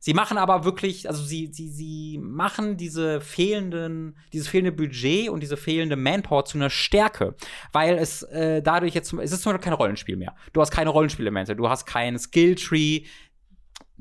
Sie 0.03 0.15
machen 0.15 0.39
aber 0.39 0.63
wirklich, 0.65 1.07
also 1.07 1.23
sie, 1.23 1.51
sie, 1.53 1.67
sie 1.69 2.19
machen 2.19 2.75
diese 2.75 3.21
fehlenden, 3.21 4.15
dieses 4.33 4.47
fehlende 4.47 4.71
Budget 4.71 5.29
und 5.29 5.41
diese 5.43 5.57
fehlende 5.57 5.95
Manpower 5.95 6.43
zu 6.45 6.57
einer 6.57 6.71
Stärke, 6.71 7.35
weil 7.71 7.99
es 7.99 8.23
äh, 8.23 8.63
dadurch 8.63 8.95
jetzt, 8.95 9.13
es 9.13 9.31
ist 9.31 9.43
zum 9.43 9.51
Beispiel 9.51 9.63
kein 9.65 9.73
Rollenspiel 9.73 10.15
mehr. 10.17 10.35
Du 10.53 10.61
hast 10.61 10.71
keine 10.71 10.89
Rollenspielelemente, 10.89 11.55
du 11.55 11.69
hast 11.69 11.85
keinen 11.85 12.17
Skilltree, 12.17 13.03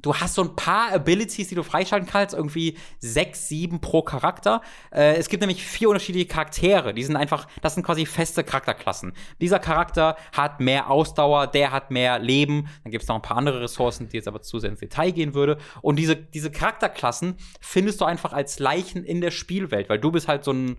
du 0.02 0.14
hast 0.14 0.35
so 0.35 0.43
ein 0.43 0.56
paar 0.56 0.93
Abilities, 0.93 1.48
die 1.48 1.55
du 1.55 1.62
freischalten 1.62 2.09
kannst, 2.09 2.35
irgendwie 2.35 2.77
sechs, 2.98 3.48
sieben 3.48 3.81
pro 3.81 4.02
Charakter. 4.02 4.62
Äh, 4.90 5.16
es 5.16 5.28
gibt 5.28 5.40
nämlich 5.40 5.64
vier 5.64 5.89
unterschiedliche 5.89 6.27
Charaktere. 6.27 6.94
Die 6.94 7.02
sind 7.02 7.16
einfach, 7.16 7.47
das 7.62 7.74
sind 7.74 7.85
quasi 7.85 8.06
feste 8.06 8.44
Charakterklassen. 8.44 9.12
Dieser 9.40 9.59
Charakter 9.59 10.16
hat 10.32 10.60
mehr 10.60 10.90
Ausdauer, 10.90 11.47
der 11.47 11.72
hat 11.72 11.90
mehr 11.90 12.18
Leben. 12.18 12.68
Dann 12.85 12.93
gibt 12.93 13.02
es 13.02 13.09
noch 13.09 13.16
ein 13.16 13.22
paar 13.22 13.36
andere 13.36 13.60
Ressourcen, 13.60 14.09
die 14.09 14.16
jetzt 14.16 14.28
aber 14.28 14.43
zu 14.43 14.59
sehr 14.59 14.70
ins 14.70 14.81
Detail 14.81 15.10
gehen 15.12 15.35
würde. 15.35 15.59
Und 15.82 15.97
diese, 15.97 16.16
diese 16.16 16.51
Charakterklassen 16.51 17.36
findest 17.60 18.01
du 18.01 18.05
einfach 18.05 18.32
als 18.32 18.59
Leichen 18.59 19.05
in 19.05 19.20
der 19.20 19.31
Spielwelt, 19.31 19.89
weil 19.89 19.98
du 19.98 20.10
bist 20.10 20.28
halt 20.28 20.44
so 20.44 20.52
ein 20.52 20.77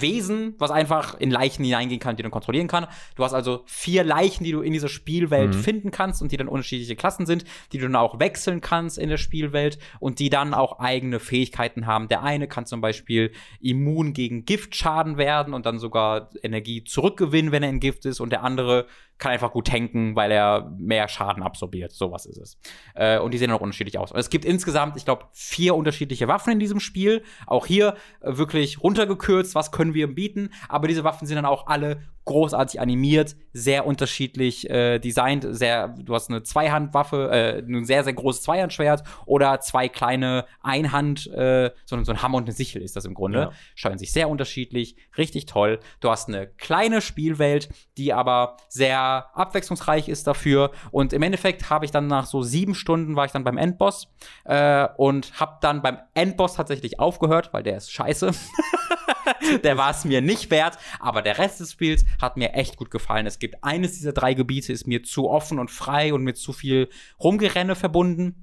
Wesen, 0.00 0.54
was 0.58 0.70
einfach 0.70 1.18
in 1.18 1.30
Leichen 1.30 1.64
hineingehen 1.64 2.00
kann, 2.00 2.16
die 2.16 2.22
man 2.22 2.32
kontrollieren 2.32 2.68
kann. 2.68 2.86
Du 3.14 3.24
hast 3.24 3.32
also 3.32 3.62
vier 3.66 4.04
Leichen, 4.04 4.44
die 4.44 4.52
du 4.52 4.60
in 4.60 4.72
dieser 4.72 4.88
Spielwelt 4.88 5.54
finden 5.54 5.90
kannst 5.90 6.22
und 6.22 6.32
die 6.32 6.36
dann 6.36 6.48
unterschiedliche 6.48 6.96
Klassen 6.96 7.26
sind, 7.26 7.44
die 7.72 7.78
du 7.78 7.84
dann 7.84 7.96
auch 7.96 8.18
wechseln 8.18 8.60
kannst 8.60 8.98
in 8.98 9.08
der 9.08 9.16
Spielwelt 9.16 9.78
und 10.00 10.18
die 10.18 10.30
dann 10.30 10.54
auch 10.54 10.78
eigene 10.78 11.20
Fähigkeiten 11.20 11.86
haben. 11.86 12.08
Der 12.08 12.22
eine 12.22 12.48
kann 12.48 12.66
zum 12.66 12.80
Beispiel 12.80 13.32
immun 13.60 14.12
gegen 14.12 14.44
Giftschaden 14.44 15.16
werden 15.16 15.54
und 15.54 15.66
dann 15.66 15.78
sogar 15.78 16.30
Energie 16.42 16.84
zurückgewinnen, 16.84 17.52
wenn 17.52 17.62
er 17.62 17.70
in 17.70 17.80
Gift 17.80 18.06
ist 18.06 18.20
und 18.20 18.30
der 18.30 18.42
andere 18.42 18.86
kann 19.18 19.32
einfach 19.32 19.52
gut 19.52 19.68
tanken, 19.68 20.14
weil 20.14 20.30
er 20.30 20.72
mehr 20.78 21.08
Schaden 21.08 21.42
absorbiert. 21.42 21.92
Sowas 21.92 22.26
ist 22.26 22.36
es. 22.36 22.58
Äh, 22.94 23.18
und 23.18 23.32
die 23.32 23.38
sehen 23.38 23.50
auch 23.50 23.60
unterschiedlich 23.60 23.98
aus. 23.98 24.12
Und 24.12 24.18
es 24.18 24.28
gibt 24.28 24.44
insgesamt, 24.44 24.96
ich 24.96 25.04
glaube, 25.04 25.24
vier 25.32 25.74
unterschiedliche 25.74 26.28
Waffen 26.28 26.52
in 26.52 26.58
diesem 26.58 26.80
Spiel. 26.80 27.22
Auch 27.46 27.66
hier 27.66 27.96
äh, 28.20 28.36
wirklich 28.36 28.82
runtergekürzt, 28.82 29.54
was 29.54 29.72
können 29.72 29.85
wir 29.94 30.14
bieten. 30.14 30.50
Aber 30.68 30.88
diese 30.88 31.04
Waffen 31.04 31.26
sind 31.26 31.36
dann 31.36 31.44
auch 31.46 31.66
alle 31.66 32.00
großartig 32.24 32.80
animiert, 32.80 33.36
sehr 33.52 33.86
unterschiedlich 33.86 34.68
äh, 34.68 34.98
designt. 34.98 35.46
Sehr, 35.48 35.88
du 35.96 36.12
hast 36.12 36.28
eine 36.28 36.42
Zweihandwaffe, 36.42 37.30
äh, 37.30 37.58
ein 37.60 37.84
sehr, 37.84 38.02
sehr 38.02 38.14
großes 38.14 38.42
Zweihandschwert 38.42 39.04
oder 39.26 39.60
zwei 39.60 39.88
kleine 39.88 40.44
Einhand, 40.60 41.28
äh, 41.28 41.70
so, 41.84 41.94
ein- 41.94 42.04
so 42.04 42.10
ein 42.10 42.22
Hammer 42.22 42.38
und 42.38 42.44
eine 42.44 42.52
Sichel 42.52 42.82
ist 42.82 42.96
das 42.96 43.04
im 43.04 43.14
Grunde. 43.14 43.38
Ja. 43.38 43.52
Scheuen 43.76 43.98
sich 43.98 44.10
sehr 44.12 44.28
unterschiedlich, 44.28 44.96
richtig 45.16 45.46
toll. 45.46 45.78
Du 46.00 46.10
hast 46.10 46.26
eine 46.26 46.48
kleine 46.48 47.00
Spielwelt, 47.00 47.68
die 47.96 48.12
aber 48.12 48.56
sehr 48.68 49.26
abwechslungsreich 49.34 50.08
ist 50.08 50.26
dafür. 50.26 50.72
Und 50.90 51.12
im 51.12 51.22
Endeffekt 51.22 51.70
habe 51.70 51.84
ich 51.84 51.92
dann 51.92 52.08
nach 52.08 52.26
so 52.26 52.42
sieben 52.42 52.74
Stunden 52.74 53.14
war 53.14 53.26
ich 53.26 53.32
dann 53.32 53.44
beim 53.44 53.56
Endboss 53.56 54.08
äh, 54.46 54.88
und 54.96 55.38
habe 55.38 55.58
dann 55.60 55.80
beim 55.80 55.98
Endboss 56.14 56.54
tatsächlich 56.54 56.98
aufgehört, 56.98 57.50
weil 57.52 57.62
der 57.62 57.76
ist 57.76 57.92
scheiße. 57.92 58.32
der 59.64 59.76
war 59.76 59.90
es 59.90 60.04
mir 60.04 60.20
nicht 60.20 60.50
wert, 60.50 60.78
aber 61.00 61.22
der 61.22 61.38
Rest 61.38 61.60
des 61.60 61.72
Spiels 61.72 62.04
hat 62.20 62.36
mir 62.36 62.52
echt 62.54 62.76
gut 62.76 62.90
gefallen. 62.90 63.26
Es 63.26 63.38
gibt 63.38 63.62
eines 63.62 63.92
dieser 63.92 64.12
drei 64.12 64.34
Gebiete, 64.34 64.72
ist 64.72 64.86
mir 64.86 65.02
zu 65.02 65.28
offen 65.28 65.58
und 65.58 65.70
frei 65.70 66.12
und 66.14 66.22
mit 66.22 66.36
zu 66.36 66.52
viel 66.52 66.88
Rumgerenne 67.20 67.74
verbunden. 67.74 68.42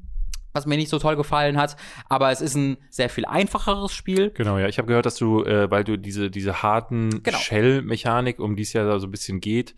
Was 0.55 0.67
mir 0.67 0.77
nicht 0.77 0.89
so 0.89 0.99
toll 0.99 1.15
gefallen 1.15 1.57
hat, 1.57 1.75
aber 2.09 2.29
es 2.31 2.39
ist 2.39 2.53
ein 2.53 2.77
sehr 2.91 3.09
viel 3.09 3.25
einfacheres 3.25 3.91
Spiel. 3.91 4.29
Genau, 4.35 4.59
ja. 4.59 4.67
Ich 4.67 4.77
habe 4.77 4.87
gehört, 4.87 5.07
dass 5.07 5.15
du, 5.15 5.43
äh, 5.43 5.71
weil 5.71 5.83
du 5.83 5.97
diese, 5.97 6.29
diese 6.29 6.61
harten 6.61 7.23
Genau. 7.23 7.39
Shell-Mechanik, 7.39 8.37
um 8.39 8.55
die 8.55 8.61
es 8.61 8.71
ja 8.73 8.85
da 8.85 8.99
so 8.99 9.07
ein 9.07 9.11
bisschen 9.11 9.39
geht, 9.41 9.73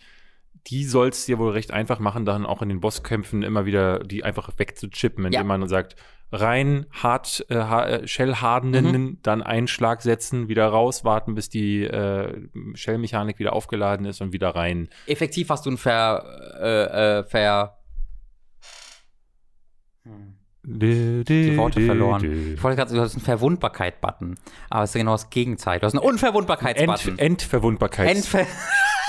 die 0.67 0.83
sollst 0.83 1.29
dir 1.29 1.39
wohl 1.39 1.51
recht 1.51 1.71
einfach 1.71 1.99
machen, 1.99 2.25
dann 2.25 2.45
auch 2.45 2.61
in 2.61 2.67
den 2.67 2.81
Bosskämpfen 2.81 3.41
immer 3.41 3.65
wieder 3.65 3.99
die 3.99 4.25
einfach 4.25 4.49
wegzuchippen, 4.57 5.23
indem 5.23 5.39
Ja. 5.39 5.43
man 5.45 5.65
sagt, 5.69 5.95
rein, 6.31 6.85
hart, 6.91 7.45
äh, 7.49 7.55
äh, 7.55 8.07
shell-hardenen, 8.07 8.85
Mhm. 8.91 9.19
dann 9.23 9.41
einen 9.43 9.67
Schlag 9.67 10.01
setzen, 10.01 10.47
wieder 10.49 10.67
raus, 10.67 11.03
warten, 11.05 11.35
bis 11.35 11.49
die 11.49 11.83
äh, 11.83 12.47
Shell-Mechanik 12.73 13.39
wieder 13.39 13.53
aufgeladen 13.53 14.05
ist 14.05 14.21
und 14.21 14.33
wieder 14.33 14.49
rein. 14.55 14.89
Effektiv 15.07 15.49
hast 15.49 15.65
du 15.65 15.71
ein 15.71 15.77
Ver, 15.77 16.25
äh, 16.59 17.19
äh, 17.19 17.23
Ver, 17.23 17.77
hm. 20.03 20.35
Die 20.67 21.55
Worte 21.57 21.79
verloren. 21.85 22.53
Ich 22.55 22.63
wollte 22.63 22.75
gerade 22.77 22.89
sagen, 22.89 22.97
du 22.97 23.03
hast 23.03 23.13
einen 23.13 23.23
Verwundbarkeit-Button. 23.23 24.35
Aber 24.71 24.83
es 24.83 24.89
ist 24.89 24.95
genau 24.95 25.11
das 25.11 25.29
Gegenteil. 25.29 25.79
Du 25.79 25.85
hast 25.85 25.93
einen 25.93 26.03
Unverwundbarkeits-Button. 26.03 27.19
Ent 27.19 27.21
Entverwundbarkeit. 27.21 28.07
Entfer 28.09 28.47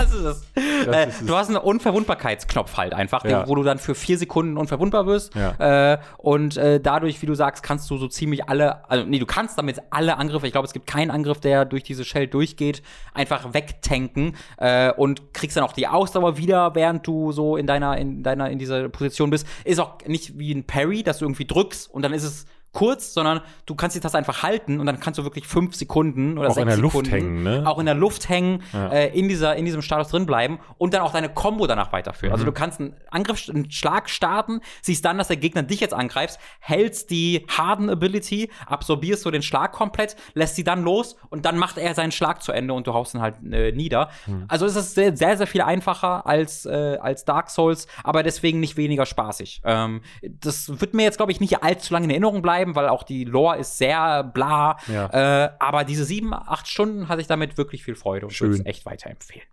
das 0.00 0.12
ist 0.14 0.24
es. 0.24 0.42
äh, 0.86 1.08
ist 1.08 1.20
es. 1.22 1.26
du 1.26 1.36
hast 1.36 1.48
einen 1.48 1.58
Unverwundbarkeitsknopf 1.58 2.76
halt 2.76 2.94
einfach, 2.94 3.24
Ja. 3.24 3.46
wo 3.48 3.54
du 3.54 3.62
dann 3.62 3.78
für 3.78 3.94
vier 3.94 4.18
Sekunden 4.18 4.56
unverwundbar 4.56 5.06
wirst. 5.06 5.34
Ja. 5.34 5.92
Äh, 5.94 5.98
und 6.18 6.56
äh, 6.56 6.80
dadurch, 6.80 7.20
wie 7.22 7.26
du 7.26 7.34
sagst, 7.34 7.62
kannst 7.62 7.88
du 7.90 7.96
so 7.96 8.08
ziemlich 8.08 8.48
alle, 8.48 8.88
also 8.90 9.04
nee, 9.04 9.18
du 9.18 9.26
kannst 9.26 9.58
damit 9.58 9.78
alle 9.90 10.16
Angriffe, 10.18 10.46
ich 10.46 10.52
glaube, 10.52 10.66
es 10.66 10.72
gibt 10.72 10.86
keinen 10.86 11.10
Angriff, 11.10 11.40
der 11.40 11.64
durch 11.64 11.82
diese 11.82 12.04
Shell 12.04 12.26
durchgeht, 12.26 12.82
einfach 13.14 13.52
wegtanken 13.54 14.36
äh, 14.58 14.92
und 14.92 15.34
kriegst 15.34 15.56
dann 15.56 15.64
auch 15.64 15.72
die 15.72 15.86
Ausdauer 15.88 16.36
wieder, 16.36 16.74
während 16.74 17.06
du 17.06 17.32
so 17.32 17.56
in 17.56 17.66
deiner, 17.66 17.96
in 17.98 18.22
deiner, 18.22 18.50
in 18.50 18.58
dieser 18.58 18.88
Position 18.88 19.30
bist. 19.30 19.46
Ist 19.64 19.78
auch 19.80 19.98
nicht 20.06 20.38
wie 20.38 20.52
ein 20.54 20.64
Parry, 20.64 21.02
dass 21.02 21.18
du 21.18 21.24
irgendwie 21.24 21.46
drückst 21.46 21.90
und 21.92 22.02
dann 22.02 22.12
ist 22.12 22.24
es 22.24 22.46
kurz, 22.72 23.12
sondern 23.14 23.40
du 23.66 23.74
kannst 23.74 23.96
die 23.96 24.00
Taste 24.00 24.16
einfach 24.18 24.42
halten 24.42 24.78
und 24.80 24.86
dann 24.86 25.00
kannst 25.00 25.18
du 25.18 25.24
wirklich 25.24 25.46
fünf 25.46 25.74
Sekunden 25.74 26.38
oder 26.38 26.48
Auch 26.50 26.54
sechs 26.54 26.62
in 26.62 26.68
der 26.68 26.76
Luft 26.76 26.92
Sekunden 26.96 27.10
hängen, 27.10 27.42
ne? 27.42 27.62
auch 27.66 27.78
in 27.78 27.86
der 27.86 27.94
Luft 27.94 28.28
hängen, 28.28 28.62
Ja. 28.72 28.88
äh, 28.88 29.08
in, 29.18 29.28
dieser, 29.28 29.56
in 29.56 29.64
diesem 29.64 29.82
Status 29.82 30.08
drin 30.08 30.26
bleiben 30.26 30.60
und 30.78 30.94
dann 30.94 31.02
auch 31.02 31.12
deine 31.12 31.28
Combo 31.28 31.66
danach 31.66 31.92
weiterführen. 31.92 32.30
Mhm. 32.30 32.34
Also 32.34 32.44
du 32.44 32.52
kannst 32.52 32.80
einen 32.80 32.94
Angriff, 33.10 33.48
einen 33.48 33.70
Schlag 33.70 34.08
starten, 34.08 34.60
siehst 34.82 35.04
dann, 35.04 35.18
dass 35.18 35.28
der 35.28 35.36
Gegner 35.36 35.62
dich 35.62 35.80
jetzt 35.80 35.94
angreift, 35.94 36.38
hältst 36.60 37.10
die 37.10 37.44
Harden 37.48 37.90
Ability, 37.90 38.50
absorbierst 38.66 39.24
du 39.24 39.30
den 39.30 39.42
Schlag 39.42 39.72
komplett, 39.72 40.16
lässt 40.34 40.54
sie 40.56 40.64
dann 40.64 40.82
los 40.84 41.16
und 41.28 41.44
dann 41.46 41.58
macht 41.58 41.76
er 41.78 41.94
seinen 41.94 42.12
Schlag 42.12 42.42
zu 42.42 42.52
Ende 42.52 42.74
und 42.74 42.86
du 42.86 42.94
haust 42.94 43.14
ihn 43.14 43.20
halt 43.20 43.36
äh, 43.50 43.72
nieder. 43.72 44.10
Mhm. 44.26 44.44
Also 44.48 44.66
es 44.66 44.76
ist 44.76 44.94
sehr, 44.94 45.16
sehr, 45.16 45.36
sehr 45.36 45.46
viel 45.46 45.62
einfacher 45.62 46.26
als, 46.26 46.66
äh, 46.66 46.98
als 47.00 47.24
Dark 47.24 47.50
Souls, 47.50 47.86
aber 48.04 48.22
deswegen 48.22 48.60
nicht 48.60 48.76
weniger 48.76 49.06
spaßig. 49.06 49.62
Ähm, 49.64 50.02
das 50.22 50.80
wird 50.80 50.94
mir 50.94 51.02
jetzt, 51.02 51.16
glaube 51.16 51.32
ich, 51.32 51.40
nicht 51.40 51.62
allzu 51.62 51.92
lange 51.94 52.04
in 52.04 52.10
Erinnerung 52.10 52.42
bleiben, 52.42 52.59
weil 52.74 52.88
auch 52.88 53.02
die 53.02 53.24
Lore 53.24 53.58
ist 53.58 53.78
sehr 53.78 54.24
bla. 54.24 54.76
Ja. 54.86 55.44
Äh, 55.44 55.50
aber 55.58 55.84
diese 55.84 56.04
sieben, 56.04 56.32
acht 56.34 56.68
Stunden 56.68 57.08
hatte 57.08 57.20
ich 57.20 57.26
damit 57.26 57.58
wirklich 57.58 57.84
viel 57.84 57.94
Freude 57.96 58.26
und 58.26 58.40
würde 58.40 58.54
es 58.54 58.66
echt 58.66 58.86
weiterempfehlen. 58.86 59.46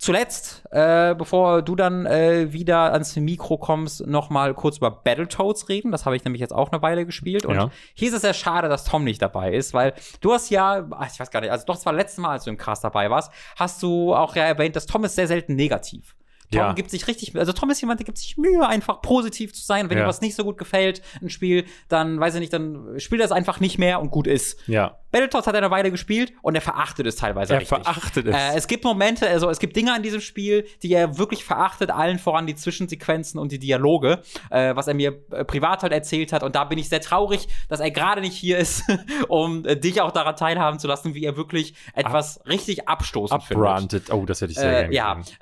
Zuletzt, 0.00 0.62
äh, 0.70 1.16
bevor 1.16 1.60
du 1.62 1.74
dann 1.74 2.06
äh, 2.06 2.52
wieder 2.52 2.92
ans 2.92 3.16
Mikro 3.16 3.58
kommst, 3.58 4.06
noch 4.06 4.30
mal 4.30 4.54
kurz 4.54 4.76
über 4.76 4.92
Battletoads 4.92 5.68
reden. 5.68 5.90
Das 5.90 6.06
habe 6.06 6.14
ich 6.14 6.24
nämlich 6.24 6.40
jetzt 6.40 6.52
auch 6.52 6.70
eine 6.70 6.80
Weile 6.82 7.04
gespielt. 7.04 7.44
Und 7.44 7.56
Ja. 7.56 7.70
hier 7.94 8.08
ist 8.08 8.14
es 8.14 8.20
sehr 8.20 8.32
schade, 8.34 8.68
dass 8.68 8.84
Tom 8.84 9.02
nicht 9.02 9.20
dabei 9.20 9.52
ist, 9.52 9.74
weil 9.74 9.94
du 10.20 10.32
hast 10.32 10.50
ja, 10.50 10.86
ach, 10.92 11.08
ich 11.12 11.18
weiß 11.18 11.32
gar 11.32 11.40
nicht, 11.40 11.50
also 11.50 11.66
doch, 11.66 11.74
das 11.74 11.84
war 11.84 11.92
letztes 11.92 12.18
Mal, 12.18 12.30
als 12.30 12.44
du 12.44 12.50
im 12.50 12.56
Cast 12.56 12.84
dabei 12.84 13.10
warst, 13.10 13.32
hast 13.56 13.82
du 13.82 14.14
auch 14.14 14.36
ja 14.36 14.44
erwähnt, 14.44 14.76
dass 14.76 14.86
Tom 14.86 15.02
ist 15.02 15.16
sehr 15.16 15.26
selten 15.26 15.56
negativ. 15.56 16.14
Tom 16.50 16.60
Ja. 16.60 16.72
gibt 16.72 16.90
sich 16.90 17.06
richtig, 17.08 17.36
also 17.36 17.52
Tom 17.52 17.70
ist 17.70 17.80
jemand, 17.80 18.00
der 18.00 18.04
gibt 18.06 18.18
sich 18.18 18.36
Mühe, 18.38 18.66
einfach 18.66 19.02
positiv 19.02 19.52
zu 19.52 19.62
sein. 19.64 19.90
Wenn 19.90 19.98
Ja. 19.98 20.04
ihm 20.04 20.08
was 20.08 20.20
nicht 20.20 20.34
so 20.34 20.44
gut 20.44 20.58
gefällt, 20.58 21.02
ein 21.22 21.30
Spiel, 21.30 21.64
dann 21.88 22.18
weiß 22.20 22.34
ich 22.34 22.40
nicht, 22.40 22.52
dann 22.52 22.98
spielt 22.98 23.20
er 23.20 23.24
es 23.26 23.32
einfach 23.32 23.60
nicht 23.60 23.78
mehr 23.78 24.00
und 24.00 24.10
gut 24.10 24.26
ist. 24.26 24.58
Ja. 24.66 24.98
Battletoads 25.10 25.46
hat 25.46 25.54
er 25.54 25.58
eine 25.62 25.70
Weile 25.70 25.90
gespielt 25.90 26.34
und 26.42 26.54
er 26.54 26.60
verachtet 26.60 27.06
es 27.06 27.16
teilweise 27.16 27.54
Er 27.54 27.60
richtig. 27.60 27.78
verachtet 27.82 28.26
es. 28.26 28.34
Äh, 28.34 28.56
es 28.56 28.66
gibt 28.66 28.84
Momente, 28.84 29.26
also 29.26 29.48
es 29.48 29.58
gibt 29.58 29.74
Dinge 29.74 29.94
an 29.94 30.02
diesem 30.02 30.20
Spiel, 30.20 30.66
die 30.82 30.92
er 30.92 31.16
wirklich 31.16 31.44
verachtet, 31.44 31.90
allen 31.90 32.18
voran 32.18 32.46
die 32.46 32.54
Zwischensequenzen 32.54 33.40
und 33.40 33.50
die 33.52 33.58
Dialoge, 33.58 34.20
äh, 34.50 34.76
was 34.76 34.86
er 34.86 34.92
mir 34.94 35.14
äh, 35.30 35.44
privat 35.46 35.82
halt 35.82 35.92
erzählt 35.92 36.32
hat. 36.34 36.42
Und 36.42 36.54
da 36.56 36.64
bin 36.64 36.78
ich 36.78 36.88
sehr 36.90 37.00
traurig, 37.00 37.48
dass 37.68 37.80
er 37.80 37.90
gerade 37.90 38.20
nicht 38.20 38.36
hier 38.36 38.58
ist, 38.58 38.84
um 39.28 39.64
äh, 39.64 39.76
dich 39.76 40.00
auch 40.02 40.12
daran 40.12 40.36
teilhaben 40.36 40.78
zu 40.78 40.86
lassen, 40.86 41.14
wie 41.14 41.24
er 41.24 41.36
wirklich 41.38 41.74
etwas 41.94 42.40
richtig 42.46 42.86
abstoßend 42.88 43.42
findet. 43.44 44.12
Oh, 44.12 44.26
das 44.26 44.40
hätte 44.42 44.52
ich 44.52 44.58
sehr 44.58 44.68
Äh, 44.68 44.80
gerne 44.88 44.94
ja, 44.94 45.14
gesehen. 45.14 45.36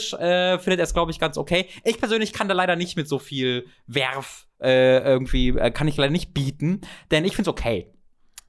Spielerisch 0.00 0.12
äh, 0.14 0.58
findet 0.58 0.80
er 0.80 0.84
es, 0.84 0.94
glaube 0.94 1.10
ich, 1.10 1.18
ganz 1.18 1.36
okay. 1.36 1.68
Ich 1.84 1.98
persönlich 1.98 2.32
kann 2.32 2.48
da 2.48 2.54
leider 2.54 2.76
nicht 2.76 2.96
mit 2.96 3.08
so 3.08 3.18
viel 3.18 3.66
Werf 3.86 4.46
äh, 4.60 4.98
irgendwie, 4.98 5.48
äh, 5.50 5.70
kann 5.70 5.88
ich 5.88 5.96
leider 5.96 6.12
nicht 6.12 6.34
bieten, 6.34 6.80
denn 7.10 7.24
ich 7.24 7.36
finde 7.36 7.50
es 7.50 7.52
okay. 7.52 7.92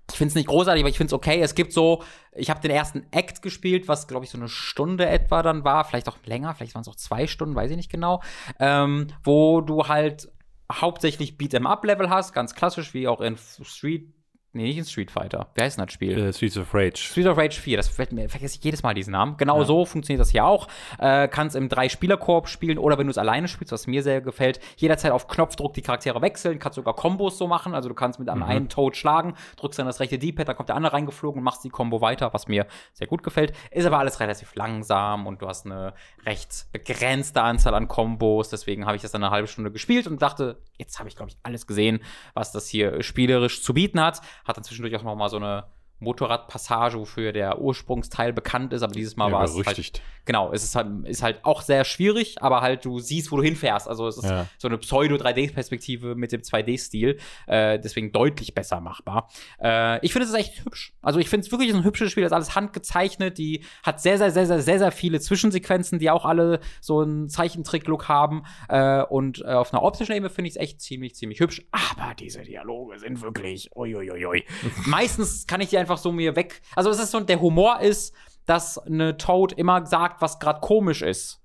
Ich 0.10 0.18
finde 0.18 0.30
es 0.30 0.36
nicht 0.36 0.48
großartig, 0.48 0.84
aber 0.84 0.90
ich 0.90 0.98
finde 0.98 1.10
es 1.10 1.14
okay. 1.14 1.40
Es 1.40 1.56
gibt 1.56 1.72
so, 1.72 2.03
ich 2.34 2.49
habe 2.49 2.60
den 2.60 2.72
ersten 2.72 3.06
Act 3.11 3.41
gespielt, 3.41 3.88
was, 3.88 4.07
glaube 4.07 4.26
ich, 4.26 4.32
so 4.32 4.38
eine 4.38 4.49
Stunde 4.49 5.07
etwa 5.07 5.41
dann 5.41 5.64
war, 5.64 5.86
vielleicht 5.86 6.10
auch 6.10 6.18
länger, 6.26 6.53
vielleicht 6.53 6.76
waren 6.76 6.82
es 6.82 6.90
auch 6.90 6.98
zwei 6.98 7.28
Stunden, 7.28 7.56
weiß 7.56 7.72
ich 7.72 7.78
nicht 7.78 7.91
genau, 7.91 8.22
ähm, 8.60 9.07
wo 9.23 9.61
du 9.61 9.88
halt 9.88 10.30
hauptsächlich 10.69 11.38
Beat'em-up-Level 11.38 12.10
hast, 12.10 12.34
ganz 12.34 12.56
klassisch, 12.56 12.94
wie 12.94 13.07
auch 13.07 13.22
in 13.22 13.38
Street, 13.38 14.14
nee, 14.53 14.64
nicht 14.64 14.78
in 14.78 14.86
Street 14.86 15.11
Fighter. 15.11 15.48
Wie 15.56 15.61
heißt 15.61 15.78
denn 15.78 15.86
das 15.86 15.94
Spiel? 15.94 16.18
Äh, 16.18 16.34
Streets 16.34 16.57
of 16.57 16.73
Rage. 16.73 16.98
Street 16.98 17.26
of 17.28 17.38
Rage 17.38 17.60
4, 17.60 17.78
das 17.78 17.88
vergesse 17.88 18.57
ich 18.57 18.64
jedes 18.64 18.84
Mal 18.84 18.94
diesen 18.94 19.11
Namen. 19.11 19.38
Genau 19.38 19.60
Ja. 19.60 19.65
so 19.65 19.86
funktioniert 19.86 20.19
das 20.22 20.30
hier 20.30 20.45
auch. 20.45 20.68
Äh, 20.99 21.28
kannst 21.28 21.56
im 21.56 21.69
Drei-Spieler-Koop 21.69 22.48
spielen 22.48 22.78
oder 22.78 22.98
wenn 22.98 23.07
du 23.07 23.11
es 23.11 23.18
alleine 23.18 23.48
spielst, 23.48 23.72
was 23.72 23.88
mir 23.88 24.03
sehr 24.03 24.22
gefällt, 24.22 24.60
jederzeit 24.78 25.11
auf 25.11 25.28
Knopfdruck 25.28 25.73
die 25.73 25.82
Charaktere 25.82 26.22
wechseln, 26.22 26.60
kannst 26.60 26.76
sogar 26.76 26.95
Kombos 26.95 27.38
so 27.38 27.48
machen. 27.48 27.73
Also 27.73 27.90
du 27.90 27.95
kannst 27.95 28.19
mit 28.19 28.30
einem 28.30 28.44
einen 28.44 28.69
Toad 28.69 28.95
schlagen, 28.98 29.36
drückst 29.57 29.80
dann 29.80 29.86
das 29.88 29.99
rechte 29.99 30.18
D-Pad, 30.19 30.48
dann 30.48 30.56
kommt 30.56 30.69
der 30.69 30.76
andere 30.76 30.94
reingeflogen 30.94 31.40
und 31.40 31.44
machst 31.44 31.64
die 31.64 31.69
Combo 31.69 32.02
weiter, 32.02 32.34
was 32.34 32.48
mir 32.48 32.65
sehr 32.94 33.07
gut 33.07 33.23
gefällt. 33.23 33.53
Ist 33.72 33.86
aber 33.86 33.99
alles 33.99 34.19
relativ 34.19 34.56
langsam 34.56 35.28
und 35.28 35.41
du 35.41 35.48
hast 35.48 35.65
eine 35.65 35.94
recht 36.26 36.65
begrenzte 36.72 37.41
Anzahl 37.41 37.73
an 37.73 37.88
Kombos. 37.88 38.49
Deswegen 38.49 38.86
habe 38.86 38.95
ich 38.95 39.02
das 39.02 39.11
dann 39.11 39.23
eine 39.23 39.32
halbe 39.32 39.48
Stunde 39.48 39.72
gespielt 39.72 40.07
und 40.07 40.22
dachte, 40.22 40.61
jetzt 40.78 40.99
habe 40.99 41.10
ich, 41.10 41.15
glaube 41.15 41.30
ich, 41.32 41.38
alles 41.44 41.68
gesehen, 41.68 42.02
was 42.34 42.52
das 42.52 42.68
hier 42.68 43.02
spielerisch 43.03 43.61
zu 43.64 43.73
bieten 43.73 43.99
hat. 44.02 44.22
Hat 44.46 44.58
dann 44.58 44.64
zwischendurch 44.64 44.96
auch 44.96 45.04
noch 45.04 45.16
mal 45.16 45.30
so 45.30 45.38
eine 45.38 45.66
Motorradpassage, 46.02 46.98
wofür 46.99 47.32
der 47.32 47.61
Ursprungsteil 47.61 48.34
bekannt 48.34 48.73
ist, 48.73 48.82
aber 48.82 48.94
dieses 48.94 49.15
Mal 49.15 49.28
Ja, 49.28 49.34
war 49.38 49.44
es 49.45 49.56
halt, 49.56 49.64
berüchtigt. 49.65 50.02
genau, 50.26 50.52
es 50.52 50.64
ist 50.64 50.76
halt, 50.76 51.07
ist 51.07 51.23
halt 51.23 51.40
auch 51.45 51.61
sehr 51.61 51.86
schwierig, 51.86 52.41
aber 52.41 52.61
halt 52.61 52.84
du 52.86 52.99
siehst, 52.99 53.32
wo 53.32 53.38
du 53.38 53.44
hinfährst. 53.44 53.88
Also 53.88 54.07
es 54.07 54.18
ist 54.18 54.26
Ja. 54.30 54.48
so 54.57 54.68
eine 54.68 54.78
Pseudo-3D-Perspektive 54.78 56.15
mit 56.15 56.32
dem 56.32 56.41
2D-Stil, 56.41 57.18
äh, 57.48 57.80
deswegen 57.80 58.11
deutlich 58.11 58.53
besser 58.53 58.82
machbar. 58.82 59.30
Äh, 59.61 60.03
ich 60.06 60.11
finde 60.14 60.26
es 60.26 60.32
ist 60.34 60.38
echt 60.40 60.65
hübsch. 60.65 60.94
Also 61.02 61.19
ich 61.19 61.30
finde 61.30 61.45
es 61.45 61.52
wirklich 61.52 61.73
ein 61.73 61.84
hübsches 61.84 62.11
Spiel, 62.11 62.23
das 62.23 62.32
ist 62.32 62.36
alles 62.36 62.56
handgezeichnet, 62.56 63.38
die 63.38 63.64
hat 63.84 64.02
sehr, 64.02 64.18
sehr, 64.18 64.32
sehr, 64.32 64.45
sehr, 64.45 64.61
sehr, 64.61 64.80
sehr 64.80 64.91
viele 64.91 65.19
Zwischensequenzen, 65.19 65.99
die 65.99 66.10
auch 66.10 66.26
alle 66.26 66.60
so 66.82 67.02
einen 67.02 67.30
Zeichentrick-Look 67.30 68.07
haben. 68.07 68.44
Äh, 68.69 69.03
und 69.03 69.41
äh, 69.41 69.48
auf 69.53 69.73
einer 69.73 69.84
optischen 69.84 70.14
Ebene 70.15 70.30
finde 70.30 70.49
ich 70.49 70.56
es 70.56 70.61
echt 70.61 70.82
ziemlich, 70.82 71.15
ziemlich 71.15 71.40
hübsch. 71.40 71.61
Aber 71.72 72.14
diese 72.15 72.41
Dialoge 72.41 72.99
sind 72.99 73.22
wirklich, 73.22 73.69
uiuiui. 73.76 74.44
Meistens 74.86 75.48
kann 75.48 75.61
ich 75.61 75.69
die 75.69 75.78
einfach 75.78 75.91
so 75.98 76.12
mir 76.12 76.36
weg. 76.36 76.62
Also 76.76 76.90
es 76.90 77.00
ist 77.00 77.12
so, 77.12 77.20
der 77.20 77.42
Humor 77.42 77.80
ist, 77.82 78.14
dass 78.46 78.78
eine 78.78 79.18
Toad 79.18 79.54
immer 79.54 79.86
sagt, 79.86 80.22
was 80.22 80.40
gerade 80.40 80.60
komisch 80.60 81.02
ist. 81.02 81.42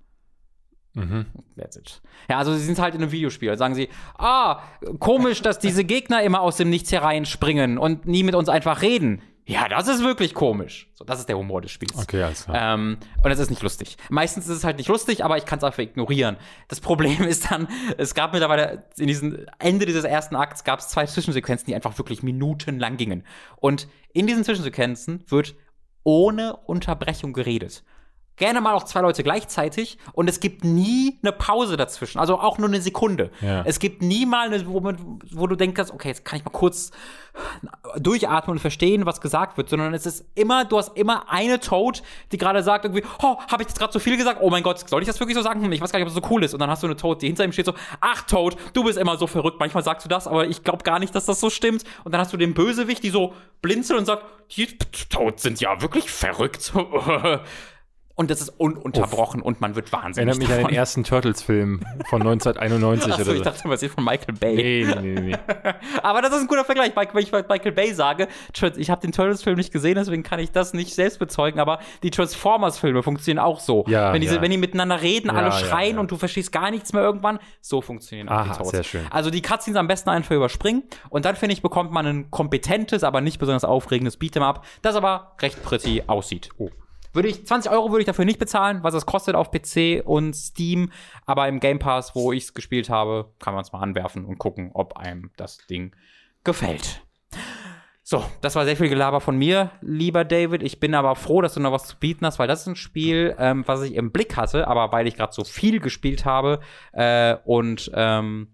Mhm. 0.94 1.26
That's 1.56 1.76
it. 1.76 2.00
Ja, 2.28 2.38
also 2.38 2.54
sie 2.54 2.64
sind 2.64 2.78
halt 2.78 2.94
in 2.94 3.02
einem 3.02 3.12
Videospiel. 3.12 3.56
Sagen 3.58 3.74
sie, 3.74 3.90
ah, 4.16 4.62
komisch, 4.98 5.42
dass 5.42 5.58
diese 5.58 5.84
Gegner 5.84 6.22
immer 6.22 6.40
aus 6.40 6.56
dem 6.56 6.70
Nichts 6.70 6.90
hereinspringen 6.90 7.76
und 7.76 8.06
nie 8.06 8.22
mit 8.22 8.34
uns 8.34 8.48
einfach 8.48 8.80
reden. 8.80 9.20
Ja, 9.48 9.68
das 9.68 9.86
ist 9.86 10.02
wirklich 10.02 10.34
komisch. 10.34 10.90
So, 10.94 11.04
das 11.04 11.20
ist 11.20 11.28
der 11.28 11.38
Humor 11.38 11.62
des 11.62 11.70
Spiels. 11.70 11.96
Okay, 11.96 12.20
alles 12.20 12.44
klar. 12.44 12.74
Ähm, 12.74 12.98
und 13.22 13.30
es 13.30 13.38
ist 13.38 13.48
nicht 13.48 13.62
lustig. 13.62 13.96
Meistens 14.08 14.48
ist 14.48 14.56
es 14.56 14.64
halt 14.64 14.76
nicht 14.76 14.88
lustig, 14.88 15.24
aber 15.24 15.38
ich 15.38 15.44
kann 15.44 15.58
es 15.58 15.64
einfach 15.64 15.78
ignorieren. 15.78 16.36
Das 16.66 16.80
Problem 16.80 17.22
ist 17.28 17.52
dann, 17.52 17.68
es 17.96 18.14
gab 18.14 18.32
mittlerweile 18.32 18.84
in 18.98 19.06
diesem 19.06 19.46
Ende 19.60 19.86
dieses 19.86 20.02
ersten 20.02 20.34
Akts 20.34 20.64
gab 20.64 20.80
es 20.80 20.88
zwei 20.88 21.06
Zwischensequenzen, 21.06 21.66
die 21.66 21.76
einfach 21.76 21.96
wirklich 21.96 22.24
minutenlang 22.24 22.96
gingen. 22.96 23.24
Und 23.54 23.86
in 24.12 24.26
diesen 24.26 24.42
Zwischensequenzen 24.42 25.22
wird 25.28 25.54
ohne 26.02 26.56
Unterbrechung 26.56 27.32
geredet. 27.32 27.84
Gerne 28.36 28.60
mal 28.60 28.74
auch 28.74 28.84
zwei 28.84 29.00
Leute 29.00 29.22
gleichzeitig 29.22 29.98
und 30.12 30.28
es 30.28 30.40
gibt 30.40 30.64
nie 30.64 31.18
eine 31.22 31.32
Pause 31.32 31.76
dazwischen, 31.76 32.18
also 32.18 32.38
auch 32.38 32.58
nur 32.58 32.68
eine 32.68 32.80
Sekunde. 32.80 33.30
Ja. 33.40 33.62
Es 33.64 33.78
gibt 33.78 34.02
nie 34.02 34.26
mal 34.26 34.46
eine, 34.48 34.66
wo, 34.66 34.82
wo 35.32 35.46
du 35.46 35.56
denkst, 35.56 35.90
okay, 35.92 36.08
jetzt 36.08 36.24
kann 36.24 36.38
ich 36.38 36.44
mal 36.44 36.50
kurz 36.50 36.92
durchatmen 37.98 38.56
und 38.56 38.58
verstehen, 38.60 39.06
was 39.06 39.20
gesagt 39.20 39.56
wird, 39.56 39.68
sondern 39.68 39.94
es 39.94 40.06
ist 40.06 40.24
immer, 40.34 40.64
du 40.64 40.78
hast 40.78 40.96
immer 40.96 41.30
eine 41.30 41.60
Toad, 41.60 42.02
die 42.32 42.38
gerade 42.38 42.62
sagt 42.62 42.84
irgendwie, 42.84 43.04
oh, 43.22 43.36
habe 43.50 43.62
ich 43.62 43.68
jetzt 43.68 43.78
gerade 43.78 43.92
zu 43.92 44.00
viel 44.00 44.16
gesagt? 44.16 44.40
Oh 44.42 44.50
mein 44.50 44.62
Gott, 44.62 44.88
soll 44.88 45.00
ich 45.02 45.06
das 45.06 45.20
wirklich 45.20 45.36
so 45.36 45.42
sagen? 45.42 45.62
Hm, 45.62 45.72
ich 45.72 45.80
weiß 45.80 45.92
gar 45.92 45.98
nicht, 45.98 46.08
ob 46.08 46.14
das 46.14 46.22
so 46.22 46.34
cool 46.34 46.44
ist. 46.44 46.54
Und 46.54 46.60
dann 46.60 46.70
hast 46.70 46.82
du 46.82 46.86
eine 46.86 46.96
Toad, 46.96 47.22
die 47.22 47.26
hinter 47.26 47.44
ihm 47.44 47.52
steht 47.52 47.66
so, 47.66 47.74
ach 48.00 48.22
Toad, 48.22 48.56
du 48.72 48.84
bist 48.84 48.98
immer 48.98 49.16
so 49.16 49.26
verrückt. 49.26 49.58
Manchmal 49.60 49.82
sagst 49.82 50.04
du 50.04 50.08
das, 50.08 50.26
aber 50.26 50.46
ich 50.46 50.62
glaube 50.62 50.82
gar 50.82 50.98
nicht, 50.98 51.14
dass 51.14 51.26
das 51.26 51.40
so 51.40 51.50
stimmt. 51.50 51.84
Und 52.04 52.12
dann 52.12 52.20
hast 52.20 52.32
du 52.32 52.36
den 52.36 52.54
Bösewicht, 52.54 53.02
die 53.02 53.10
so 53.10 53.34
blinzelt 53.62 53.98
und 53.98 54.06
sagt, 54.06 54.24
die 54.56 54.66
Toads 55.10 55.42
sind 55.42 55.60
ja 55.60 55.80
wirklich 55.82 56.10
verrückt. 56.10 56.72
Und 58.18 58.30
das 58.30 58.40
ist 58.40 58.48
ununterbrochen 58.48 59.42
und 59.42 59.60
man 59.60 59.76
wird 59.76 59.92
wahnsinnig. 59.92 60.16
Erinnert 60.16 60.38
mich 60.38 60.48
davon. 60.48 60.64
an 60.64 60.70
den 60.70 60.76
ersten 60.78 61.04
Turtles-Film 61.04 61.80
von 62.08 62.22
1991 62.26 63.12
Achso, 63.12 63.22
oder 63.22 63.32
ich 63.32 63.38
so. 63.38 63.44
dachte, 63.44 63.68
was 63.68 63.82
ist 63.82 63.94
von 63.94 64.04
Michael 64.04 64.34
Bay. 64.34 64.54
Nee, 64.56 64.94
nee, 65.02 65.20
nee. 65.20 65.36
Aber 66.02 66.22
das 66.22 66.32
ist 66.32 66.40
ein 66.40 66.46
guter 66.46 66.64
Vergleich. 66.64 66.96
Weil- 66.96 67.08
Wenn 67.12 67.22
ich 67.22 67.30
Michael 67.30 67.72
Bay 67.72 67.92
sage, 67.92 68.28
ich 68.76 68.90
habe 68.90 69.00
den 69.02 69.12
Turtles-Film 69.12 69.56
nicht 69.56 69.70
gesehen, 69.70 69.96
deswegen 69.96 70.22
kann 70.22 70.38
ich 70.40 70.50
das 70.50 70.72
nicht 70.72 70.94
selbst 70.94 71.18
bezeugen, 71.18 71.60
aber 71.60 71.78
die 72.02 72.10
Transformers-Filme 72.10 73.02
funktionieren 73.02 73.44
auch 73.44 73.60
so. 73.60 73.84
Ja, 73.86 74.14
wenn, 74.14 74.22
diese, 74.22 74.36
ja. 74.36 74.40
wenn 74.40 74.50
die 74.50 74.56
miteinander 74.56 75.02
reden, 75.02 75.28
Ja, 75.28 75.34
alle 75.34 75.52
schreien 75.52 75.98
und 75.98 76.10
du 76.10 76.16
verstehst 76.16 76.52
gar 76.52 76.70
nichts 76.70 76.94
mehr 76.94 77.02
irgendwann, 77.02 77.38
so 77.60 77.82
funktionieren 77.82 78.30
auch 78.30 78.32
Aha, 78.36 78.52
die 78.52 78.58
Toads. 78.58 78.70
sehr 78.70 78.82
schön. 78.82 79.02
Also 79.10 79.28
die 79.28 79.42
Cutscenes 79.42 79.76
am 79.78 79.88
besten 79.88 80.08
einfach 80.08 80.34
überspringen 80.34 80.84
und 81.10 81.26
dann, 81.26 81.36
finde 81.36 81.52
ich, 81.52 81.60
bekommt 81.60 81.92
man 81.92 82.06
ein 82.06 82.30
kompetentes, 82.30 83.04
aber 83.04 83.20
nicht 83.20 83.38
besonders 83.38 83.64
aufregendes 83.66 84.18
Beat'em-up, 84.18 84.64
das 84.80 84.96
aber 84.96 85.36
recht 85.42 85.62
pretty 85.62 86.02
aussieht. 86.06 86.48
Oh. 86.56 86.70
Würde 87.16 87.28
ich, 87.28 87.46
20 87.46 87.72
Euro 87.72 87.90
würde 87.90 88.00
ich 88.00 88.06
dafür 88.06 88.26
nicht 88.26 88.38
bezahlen, 88.38 88.80
was 88.82 88.92
es 88.92 89.06
kostet 89.06 89.34
auf 89.34 89.50
PC 89.50 90.02
und 90.04 90.36
Steam, 90.36 90.92
aber 91.24 91.48
im 91.48 91.60
Game 91.60 91.78
Pass, 91.78 92.14
wo 92.14 92.30
ich 92.30 92.44
es 92.44 92.54
gespielt 92.54 92.90
habe, 92.90 93.32
kann 93.38 93.54
man 93.54 93.62
es 93.62 93.72
mal 93.72 93.80
anwerfen 93.80 94.26
und 94.26 94.36
gucken, 94.38 94.70
ob 94.74 94.98
einem 94.98 95.30
das 95.38 95.56
Ding 95.66 95.96
gefällt. 96.44 97.00
So, 98.02 98.22
das 98.42 98.54
war 98.54 98.66
sehr 98.66 98.76
viel 98.76 98.90
Gelaber 98.90 99.22
von 99.22 99.38
mir, 99.38 99.70
lieber 99.80 100.26
David. 100.26 100.62
Ich 100.62 100.78
bin 100.78 100.94
aber 100.94 101.16
froh, 101.16 101.40
dass 101.40 101.54
du 101.54 101.60
noch 101.60 101.72
was 101.72 101.86
zu 101.86 101.96
bieten 101.96 102.26
hast, 102.26 102.38
weil 102.38 102.48
das 102.48 102.60
ist 102.60 102.66
ein 102.66 102.76
Spiel, 102.76 103.34
ähm, 103.38 103.64
was 103.66 103.80
ich 103.80 103.94
im 103.94 104.12
Blick 104.12 104.36
hatte, 104.36 104.68
aber 104.68 104.92
weil 104.92 105.06
ich 105.06 105.16
gerade 105.16 105.32
so 105.32 105.42
viel 105.42 105.80
gespielt 105.80 106.26
habe 106.26 106.60
äh, 106.92 107.36
und 107.46 107.90
ähm, 107.94 108.48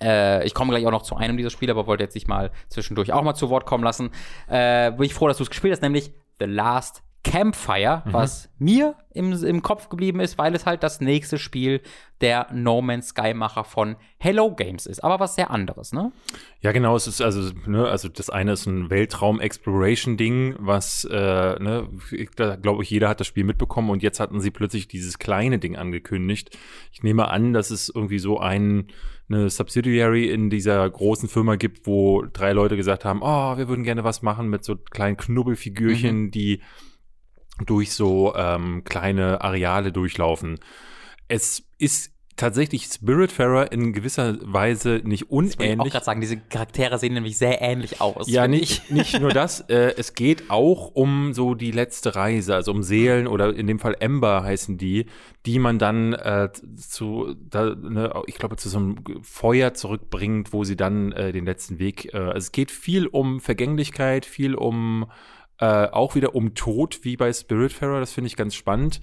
äh, 0.00 0.46
ich 0.46 0.54
komme 0.54 0.70
gleich 0.70 0.86
auch 0.86 0.92
noch 0.92 1.02
zu 1.02 1.16
einem 1.16 1.36
dieser 1.36 1.50
Spiele, 1.50 1.72
aber 1.72 1.88
wollte 1.88 2.04
jetzt 2.04 2.14
nicht 2.14 2.28
mal 2.28 2.52
zwischendurch 2.68 3.12
auch 3.12 3.22
mal 3.24 3.34
zu 3.34 3.50
Wort 3.50 3.66
kommen 3.66 3.82
lassen. 3.82 4.10
Äh, 4.46 4.92
bin 4.92 5.02
ich 5.02 5.14
froh, 5.14 5.26
dass 5.26 5.38
du 5.38 5.42
es 5.42 5.50
gespielt 5.50 5.72
hast, 5.72 5.82
nämlich 5.82 6.12
The 6.38 6.46
Last 6.46 7.02
Campfire, 7.24 8.02
was 8.06 8.48
mir 8.58 8.94
im, 9.12 9.32
im 9.32 9.60
Kopf 9.60 9.88
geblieben 9.88 10.20
ist, 10.20 10.38
weil 10.38 10.54
es 10.54 10.66
halt 10.66 10.82
das 10.82 11.00
nächste 11.00 11.36
Spiel 11.38 11.80
der 12.20 12.46
No 12.52 12.80
Man's 12.80 13.08
Sky 13.08 13.34
Macher 13.34 13.64
von 13.64 13.96
Hello 14.18 14.54
Games 14.54 14.86
ist. 14.86 15.02
Aber 15.02 15.20
was 15.20 15.34
sehr 15.34 15.50
anderes, 15.50 15.92
ne? 15.92 16.12
Ja, 16.60 16.72
genau, 16.72 16.96
es 16.96 17.06
ist 17.06 17.20
also, 17.20 17.52
ne, 17.66 17.86
also 17.86 18.08
das 18.08 18.30
eine 18.30 18.52
ist 18.52 18.66
ein 18.66 18.88
Weltraum-Exploration-Ding, 18.88 20.56
was, 20.58 21.04
äh, 21.04 21.16
ne, 21.58 21.88
da 22.36 22.56
glaube 22.56 22.82
ich, 22.82 22.90
jeder 22.90 23.08
hat 23.08 23.20
das 23.20 23.26
Spiel 23.26 23.44
mitbekommen 23.44 23.90
und 23.90 24.02
jetzt 24.02 24.20
hatten 24.20 24.40
sie 24.40 24.50
plötzlich 24.50 24.88
dieses 24.88 25.18
kleine 25.18 25.58
Ding 25.58 25.76
angekündigt. 25.76 26.56
Ich 26.92 27.02
nehme 27.02 27.28
an, 27.28 27.52
dass 27.52 27.70
es 27.70 27.90
irgendwie 27.94 28.20
so 28.20 28.38
ein, 28.38 28.86
eine 29.28 29.50
Subsidiary 29.50 30.30
in 30.30 30.50
dieser 30.50 30.88
großen 30.88 31.28
Firma 31.28 31.56
gibt, 31.56 31.86
wo 31.86 32.24
drei 32.32 32.52
Leute 32.52 32.76
gesagt 32.76 33.04
haben, 33.04 33.20
oh, 33.22 33.56
wir 33.58 33.68
würden 33.68 33.84
gerne 33.84 34.04
was 34.04 34.22
machen 34.22 34.48
mit 34.48 34.64
so 34.64 34.76
kleinen 34.76 35.16
Knubbelfigürchen, 35.16 36.30
die 36.30 36.62
durch 37.66 37.92
so 37.92 38.34
ähm, 38.34 38.84
kleine 38.84 39.40
Areale 39.40 39.92
durchlaufen. 39.92 40.58
Es 41.28 41.62
ist 41.78 42.12
tatsächlich 42.38 42.84
Spiritfarer 42.84 43.70
in 43.72 43.92
gewisser 43.92 44.36
Weise 44.40 45.02
nicht 45.04 45.24
Ich 45.24 45.30
wollte 45.30 45.54
auch 45.54 45.58
unähnlich. 45.58 45.92
gerade 45.92 46.04
sagen, 46.04 46.20
diese 46.20 46.38
Charaktere 46.38 46.98
sehen 46.98 47.12
nämlich 47.14 47.36
sehr 47.36 47.60
ähnlich 47.60 48.00
aus. 48.00 48.28
Ja, 48.28 48.48
nicht, 48.48 48.90
nicht 48.90 49.20
nur 49.20 49.30
das, 49.30 49.60
äh, 49.68 49.94
es 49.96 50.14
geht 50.14 50.48
auch 50.48 50.92
um 50.94 51.34
so 51.34 51.54
die 51.54 51.72
letzte 51.72 52.14
Reise, 52.14 52.54
also 52.54 52.70
um 52.72 52.82
Seelen 52.82 53.26
oder 53.26 53.54
in 53.54 53.66
dem 53.66 53.78
Fall 53.78 53.96
Ember 53.98 54.42
heißen 54.42 54.78
die, 54.78 55.06
die 55.44 55.58
man 55.58 55.78
dann 55.78 56.12
äh, 56.14 56.48
zu, 56.76 57.34
da, 57.50 57.74
ne, 57.74 58.22
ich 58.26 58.36
glaube, 58.36 58.56
zu 58.56 58.68
so 58.68 58.78
einem 58.78 58.96
Feuer 59.22 59.74
zurückbringt, 59.74 60.52
wo 60.52 60.64
sie 60.64 60.76
dann 60.76 61.12
äh, 61.12 61.32
den 61.32 61.44
letzten 61.44 61.78
Weg, 61.78 62.14
äh, 62.14 62.18
also 62.18 62.38
es 62.38 62.52
geht 62.52 62.70
viel 62.70 63.06
um 63.08 63.40
Vergänglichkeit, 63.40 64.24
viel 64.24 64.54
um 64.54 65.06
äh, 65.58 65.88
auch 65.88 66.14
wieder 66.14 66.34
um 66.34 66.54
Tod, 66.54 67.00
wie 67.02 67.16
bei 67.16 67.32
Spiritfarer, 67.32 68.00
das 68.00 68.12
finde 68.12 68.28
ich 68.28 68.36
ganz 68.36 68.54
spannend. 68.54 69.00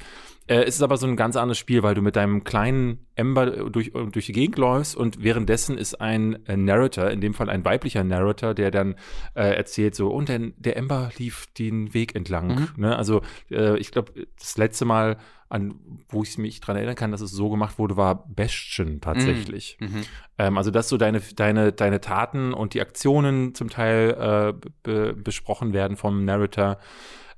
Äh, 0.47 0.63
es 0.63 0.75
ist 0.75 0.83
aber 0.83 0.97
so 0.97 1.07
ein 1.07 1.15
ganz 1.15 1.35
anderes 1.35 1.57
Spiel, 1.57 1.81
weil 1.81 1.95
du 1.95 2.01
mit 2.01 2.15
deinem 2.15 2.43
kleinen 2.43 3.07
Ember 3.15 3.69
durch, 3.69 3.91
durch 4.11 4.27
die 4.27 4.31
Gegend 4.31 4.57
läufst 4.57 4.95
und 4.95 5.23
währenddessen 5.23 5.77
ist 5.77 5.99
ein 5.99 6.45
äh, 6.45 6.55
Narrator, 6.55 7.09
in 7.09 7.19
dem 7.19 7.33
Fall 7.33 7.49
ein 7.49 7.65
weiblicher 7.65 8.03
Narrator, 8.03 8.53
der 8.53 8.71
dann 8.71 8.95
äh, 9.33 9.55
erzählt 9.55 9.95
so, 9.95 10.09
und 10.09 10.29
der, 10.29 10.39
der 10.57 10.77
Ember 10.77 11.09
lief 11.17 11.47
den 11.57 11.93
Weg 11.93 12.15
entlang. 12.15 12.69
Ne? 12.77 12.95
Also 12.95 13.21
äh, 13.49 13.77
ich 13.79 13.91
glaube, 13.91 14.27
das 14.39 14.57
letzte 14.57 14.85
Mal, 14.85 15.17
an 15.55 15.79
wo 16.09 16.23
ich 16.23 16.37
mich 16.37 16.59
dran 16.59 16.75
erinnern 16.75 16.95
kann, 16.95 17.11
dass 17.11 17.21
es 17.21 17.31
so 17.31 17.49
gemacht 17.49 17.79
wurde, 17.79 17.97
war 17.97 18.27
Bastion 18.27 18.99
tatsächlich. 19.01 19.77
Mhm. 19.79 20.01
Ähm, 20.37 20.57
also, 20.57 20.69
dass 20.69 20.89
so 20.89 20.97
deine, 20.97 21.19
deine, 21.19 21.71
deine 21.71 22.01
Taten 22.01 22.53
und 22.53 22.73
die 22.73 22.81
Aktionen 22.81 23.55
zum 23.55 23.69
Teil 23.69 24.53
äh, 24.59 24.67
be 24.83 25.13
besprochen 25.13 25.73
werden 25.73 25.97
vom 25.97 26.25
Narrator. 26.25 26.77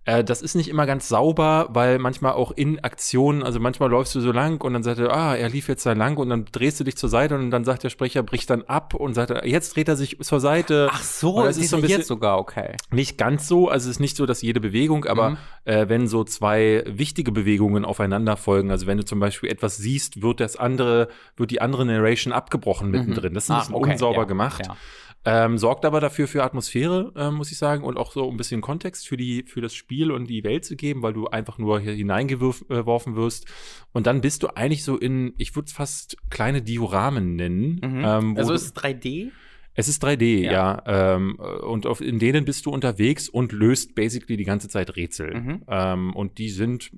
Äh, 0.08 0.24
das 0.24 0.42
ist 0.42 0.56
nicht 0.56 0.70
immer 0.70 0.86
ganz 0.86 1.10
sauber, 1.10 1.68
weil 1.72 2.00
manchmal 2.00 2.32
auch 2.32 2.52
in 2.52 2.80
Aktionen, 2.80 3.44
also 3.44 3.60
manchmal 3.60 3.90
läufst 3.90 4.16
du 4.16 4.22
so 4.22 4.32
lang 4.32 4.62
und 4.64 4.72
dann 4.72 4.82
sagt 4.82 5.00
er, 5.00 5.12
ah, 5.14 5.36
er 5.36 5.50
lief 5.50 5.68
jetzt 5.68 5.86
da 5.86 5.92
lang 5.92 6.16
und 6.18 6.30
dann 6.30 6.46
drehst 6.50 6.80
du 6.80 6.86
dich 6.86 6.96
zur 6.96 7.10
Seite 7.10 7.36
und 7.36 7.52
dann 7.52 7.66
sagt 7.66 7.84
der 7.84 7.90
Sprecher, 7.90 8.24
bricht 8.24 8.50
dann 8.50 8.64
ab 8.64 8.94
und 8.94 9.14
sagt, 9.16 9.32
jetzt 9.46 9.76
dreht 9.76 9.90
er 9.90 9.98
sich 9.98 10.18
zur 10.22 10.40
Seite. 10.40 10.88
Ach 10.92 11.04
so, 11.04 11.44
das 11.44 11.58
ist 11.58 11.72
so 11.72 11.76
ein 11.76 11.82
bisschen- 11.82 12.04
sogar, 12.04 12.40
okay. 12.40 12.78
Nicht 12.90 13.18
ganz 13.18 13.50
so, 13.50 13.68
also 13.68 13.90
es 13.90 13.98
ist 13.98 14.00
nicht 14.00 14.16
so, 14.16 14.26
dass 14.26 14.42
jede 14.42 14.62
Bewegung, 14.62 15.04
aber 15.06 15.32
Mhm. 15.32 15.38
äh, 15.66 15.90
wenn 15.90 16.08
so 16.08 16.24
zwei 16.24 16.84
wichtige 16.88 17.34
Bewegungen 17.34 17.84
aufeinander 17.84 18.38
folgen, 18.38 18.72
also 18.72 18.88
wenn 18.88 18.98
du 18.98 19.04
zum 19.04 19.20
Beispiel 19.20 19.50
etwas 19.50 19.76
siehst, 19.76 20.22
wird 20.22 20.40
das 20.40 20.56
andere, 20.56 21.10
wird 21.36 21.52
die 21.52 21.60
andere 21.60 21.86
Narration 21.86 22.32
abgebrochen 22.32 22.92
mittendrin. 22.92 23.34
Das 23.34 23.44
ist 23.44 23.50
ein 23.50 23.56
Ah, 23.58 23.60
bisschen 23.60 23.76
okay, 23.76 23.92
unsauber 23.92 24.20
ja, 24.20 24.24
gemacht. 24.24 24.66
ja. 24.68 24.78
Ähm, 25.26 25.58
sorgt 25.58 25.84
aber 25.84 26.00
dafür 26.00 26.28
für 26.28 26.44
Atmosphäre, 26.44 27.12
äh, 27.16 27.32
muss 27.32 27.52
ich 27.52 27.58
sagen, 27.58 27.84
und 27.84 27.98
auch 27.98 28.14
so 28.14 28.30
ein 28.30 28.38
bisschen 28.38 28.62
Kontext 28.62 29.08
für 29.08 29.18
die 29.18 29.44
für 29.44 29.60
das 29.60 29.74
Spiel 29.74 30.12
und 30.12 30.30
die 30.30 30.44
Welt 30.44 30.64
zu 30.64 30.76
geben, 30.78 31.02
weil 31.02 31.14
du 31.14 31.28
einfach 31.28 31.58
nur 31.58 31.80
hier 31.82 31.94
hineingeworfen 31.94 33.16
wirst. 33.16 33.46
Und 33.92 34.08
dann 34.08 34.22
bist 34.22 34.44
du 34.44 34.48
eigentlich 34.56 34.84
so 34.84 34.98
in, 34.98 35.34
ich 35.38 35.56
würde 35.56 35.68
es 35.68 35.74
fast 35.74 36.18
kleine 36.30 36.62
Dioramen 36.62 37.36
nennen. 37.36 37.82
Mhm. 37.84 38.04
Ähm, 38.06 38.38
also 38.38 38.54
ist 38.54 38.64
es 38.64 38.76
3D? 38.76 39.32
es 39.74 39.88
ist 39.88 40.04
3D, 40.04 40.40
Ja. 40.40 40.52
ja. 40.52 41.16
ähm, 41.16 41.36
und 41.36 41.86
auf, 41.86 42.02
in 42.02 42.18
denen 42.18 42.46
bist 42.46 42.66
du 42.66 42.72
unterwegs 42.72 43.30
und 43.30 43.52
löst 43.52 43.94
basically 43.94 44.36
die 44.36 44.44
ganze 44.44 44.70
Zeit 44.70 44.96
Rätsel. 44.96 45.36
Mhm. 45.36 45.64
Ähm, 45.68 46.16
und 46.16 46.40
die 46.40 46.50
sind 46.50 46.92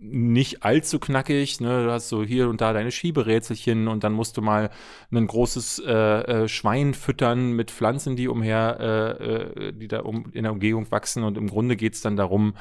nicht 0.00 0.62
allzu 0.62 0.98
knackig. 0.98 1.60
Ne? 1.60 1.84
Du 1.84 1.90
hast 1.90 2.08
so 2.08 2.22
hier 2.22 2.48
und 2.48 2.60
da 2.60 2.72
deine 2.72 2.90
Schieberätselchen 2.90 3.88
und 3.88 4.04
dann 4.04 4.12
musst 4.12 4.36
du 4.36 4.42
mal 4.42 4.70
ein 5.12 5.26
großes 5.26 5.82
äh, 5.84 5.92
äh, 5.92 6.48
Schwein 6.48 6.94
füttern 6.94 7.52
mit 7.52 7.70
Pflanzen, 7.70 8.16
die 8.16 8.28
umher, 8.28 8.76
äh, 8.80 9.68
äh, 9.68 9.72
die 9.72 9.88
da 9.88 10.00
um, 10.00 10.30
in 10.32 10.44
der 10.44 10.52
Umgebung 10.52 10.90
wachsen. 10.90 11.24
Und 11.24 11.36
im 11.36 11.48
Grunde 11.48 11.76
geht's 11.76 12.00
dann 12.00 12.16
darum, 12.16 12.54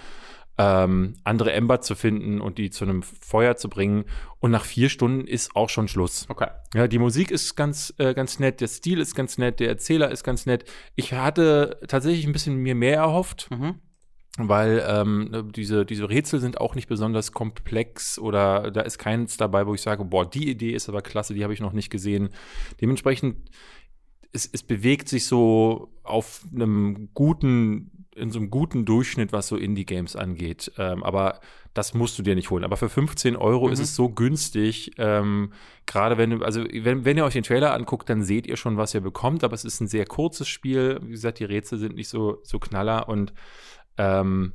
ähm, 0.58 1.14
andere 1.24 1.54
Ember 1.54 1.82
zu 1.82 1.96
finden 1.96 2.42
und 2.42 2.58
die 2.58 2.72
zu 2.72 2.84
einem 2.84 3.04
Feuer 3.04 3.56
zu 3.58 3.70
bringen. 3.70 4.06
Und 4.40 4.52
nach 4.52 4.66
vier 4.66 4.90
Stunden 4.90 5.28
ist 5.28 5.56
auch 5.56 5.70
schon 5.70 5.88
Schluss. 5.88 6.26
Okay. 6.30 6.48
Ja, 6.74 6.88
die 6.88 7.00
Musik 7.00 7.30
ist 7.30 7.56
ganz, 7.56 7.94
äh, 8.00 8.14
ganz 8.14 8.40
nett, 8.40 8.60
der 8.62 8.68
Stil 8.68 9.00
ist 9.00 9.16
ganz 9.16 9.38
nett, 9.38 9.60
der 9.60 9.70
Erzähler 9.70 10.10
ist 10.10 10.24
ganz 10.24 10.46
nett. 10.46 10.66
Ich 10.96 11.14
hatte 11.14 11.80
tatsächlich 11.88 12.26
ein 12.26 12.34
bisschen 12.34 12.56
mir 12.56 12.76
mehr 12.76 12.98
erhofft, 12.98 13.50
Mhm. 13.52 13.76
Weil 14.38 14.84
ähm, 14.88 15.52
diese, 15.56 15.86
diese 15.86 16.10
Rätsel 16.10 16.40
sind 16.40 16.62
auch 16.62 16.76
nicht 16.76 16.88
besonders 16.88 17.32
komplex 17.32 18.20
oder 18.20 18.70
da 18.72 18.82
ist 18.82 19.00
keins 19.00 19.38
dabei, 19.38 19.66
wo 19.66 19.74
ich 19.74 19.82
sage, 19.82 20.06
boah, 20.06 20.30
die 20.30 20.50
Idee 20.50 20.72
ist 20.72 20.90
aber 20.90 21.02
klasse, 21.02 21.34
die 21.34 21.44
habe 21.44 21.54
ich 21.54 21.60
noch 21.60 21.74
nicht 21.74 21.90
gesehen. 21.90 22.30
Dementsprechend, 22.80 23.50
es, 24.34 24.48
es 24.52 24.62
bewegt 24.62 25.10
sich 25.10 25.26
so 25.26 25.90
auf 26.04 26.42
einem 26.54 27.10
guten, 27.14 27.92
in 28.16 28.30
so 28.32 28.40
einem 28.40 28.50
guten 28.50 28.86
Durchschnitt, 28.86 29.32
was 29.32 29.48
so 29.48 29.58
Indie-Games 29.58 30.16
angeht. 30.16 30.72
Ähm, 30.78 31.04
aber 31.04 31.40
das 31.74 31.94
musst 31.94 32.18
du 32.18 32.24
dir 32.24 32.34
nicht 32.36 32.50
holen. 32.50 32.64
Aber 32.64 32.76
für 32.78 32.90
15 32.90 33.36
Euro 33.36 33.68
Mhm. 33.68 33.74
ist 33.74 33.80
es 33.80 33.96
so 33.96 34.10
günstig, 34.10 34.92
ähm, 34.98 35.52
gerade 35.86 36.18
wenn 36.18 36.32
du, 36.32 36.44
also 36.44 36.64
wenn, 36.64 37.06
wenn 37.06 37.18
ihr 37.18 37.26
euch 37.26 37.34
den 37.34 37.44
Trailer 37.44 37.74
anguckt, 37.74 38.10
dann 38.10 38.24
seht 38.24 38.48
ihr 38.48 38.58
schon, 38.58 38.78
was 38.78 38.94
ihr 38.96 39.02
bekommt, 39.02 39.44
aber 39.44 39.54
es 39.54 39.64
ist 39.64 39.80
ein 39.82 39.88
sehr 39.88 40.06
kurzes 40.06 40.48
Spiel. 40.48 41.00
Wie 41.04 41.12
gesagt, 41.12 41.40
die 41.40 41.46
Rätsel 41.46 41.78
sind 41.78 41.96
nicht 41.96 42.10
so, 42.10 42.40
so 42.44 42.58
knaller 42.58 43.08
und 43.08 43.34
ähm, 43.98 44.54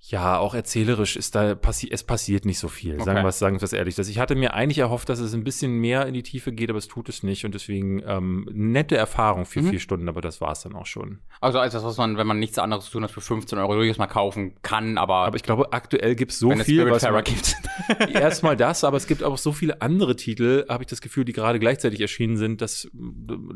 ja, 0.00 0.38
auch 0.38 0.54
erzählerisch 0.54 1.16
ist 1.16 1.34
da 1.34 1.54
passi 1.54 1.88
es 1.92 2.02
passiert 2.02 2.46
nicht 2.46 2.58
so 2.58 2.68
viel. 2.68 2.96
Sagen 2.96 3.10
Okay. 3.18 3.22
wir 3.24 3.28
es 3.28 3.38
sagen 3.38 3.60
wir 3.60 3.64
es 3.64 3.74
ehrlich. 3.74 3.94
Das, 3.94 4.08
ich 4.08 4.18
hatte 4.18 4.36
mir 4.36 4.54
eigentlich 4.54 4.78
erhofft, 4.78 5.10
dass 5.10 5.18
es 5.18 5.34
ein 5.34 5.44
bisschen 5.44 5.72
mehr 5.80 6.06
in 6.06 6.14
die 6.14 6.22
Tiefe 6.22 6.50
geht, 6.50 6.70
aber 6.70 6.78
es 6.78 6.88
tut 6.88 7.10
es 7.10 7.22
nicht 7.22 7.44
und 7.44 7.52
deswegen 7.54 8.00
ähm, 8.06 8.48
nette 8.50 8.96
Erfahrung 8.96 9.44
für 9.44 9.60
Mhm. 9.60 9.68
vier 9.70 9.80
Stunden, 9.80 10.08
aber 10.08 10.22
das 10.22 10.40
war 10.40 10.52
es 10.52 10.60
dann 10.62 10.74
auch 10.76 10.86
schon. 10.86 11.18
Also 11.42 11.58
etwas, 11.58 11.84
was 11.84 11.98
man, 11.98 12.16
wenn 12.16 12.26
man 12.26 12.38
nichts 12.38 12.58
anderes 12.58 12.86
zu 12.86 12.92
tun 12.92 13.02
hat, 13.02 13.10
für 13.10 13.20
15 13.20 13.58
Euro 13.58 13.74
durchaus 13.74 13.98
mal 13.98 14.06
kaufen 14.06 14.54
kann, 14.62 14.96
aber, 14.96 15.16
Aber 15.26 15.36
ich 15.36 15.42
glaube, 15.42 15.74
aktuell 15.74 16.14
gibt 16.14 16.32
es 16.32 16.38
so 16.38 16.48
wenn 16.50 16.60
es 16.60 16.64
viel, 16.66 16.88
was 16.90 17.02
Spiritfarer 17.02 17.12
man, 17.12 17.24
gibt. 17.24 18.14
erstmal 18.14 18.56
das, 18.56 18.84
aber 18.84 18.96
es 18.96 19.06
gibt 19.08 19.22
auch 19.22 19.36
so 19.36 19.52
viele 19.52 19.82
andere 19.82 20.16
Titel, 20.16 20.64
habe 20.70 20.84
ich 20.84 20.86
das 20.86 21.02
Gefühl, 21.02 21.26
die 21.26 21.32
gerade 21.34 21.58
gleichzeitig 21.58 22.00
erschienen 22.00 22.38
sind, 22.38 22.62
dass 22.62 22.86
äh, 22.86 22.88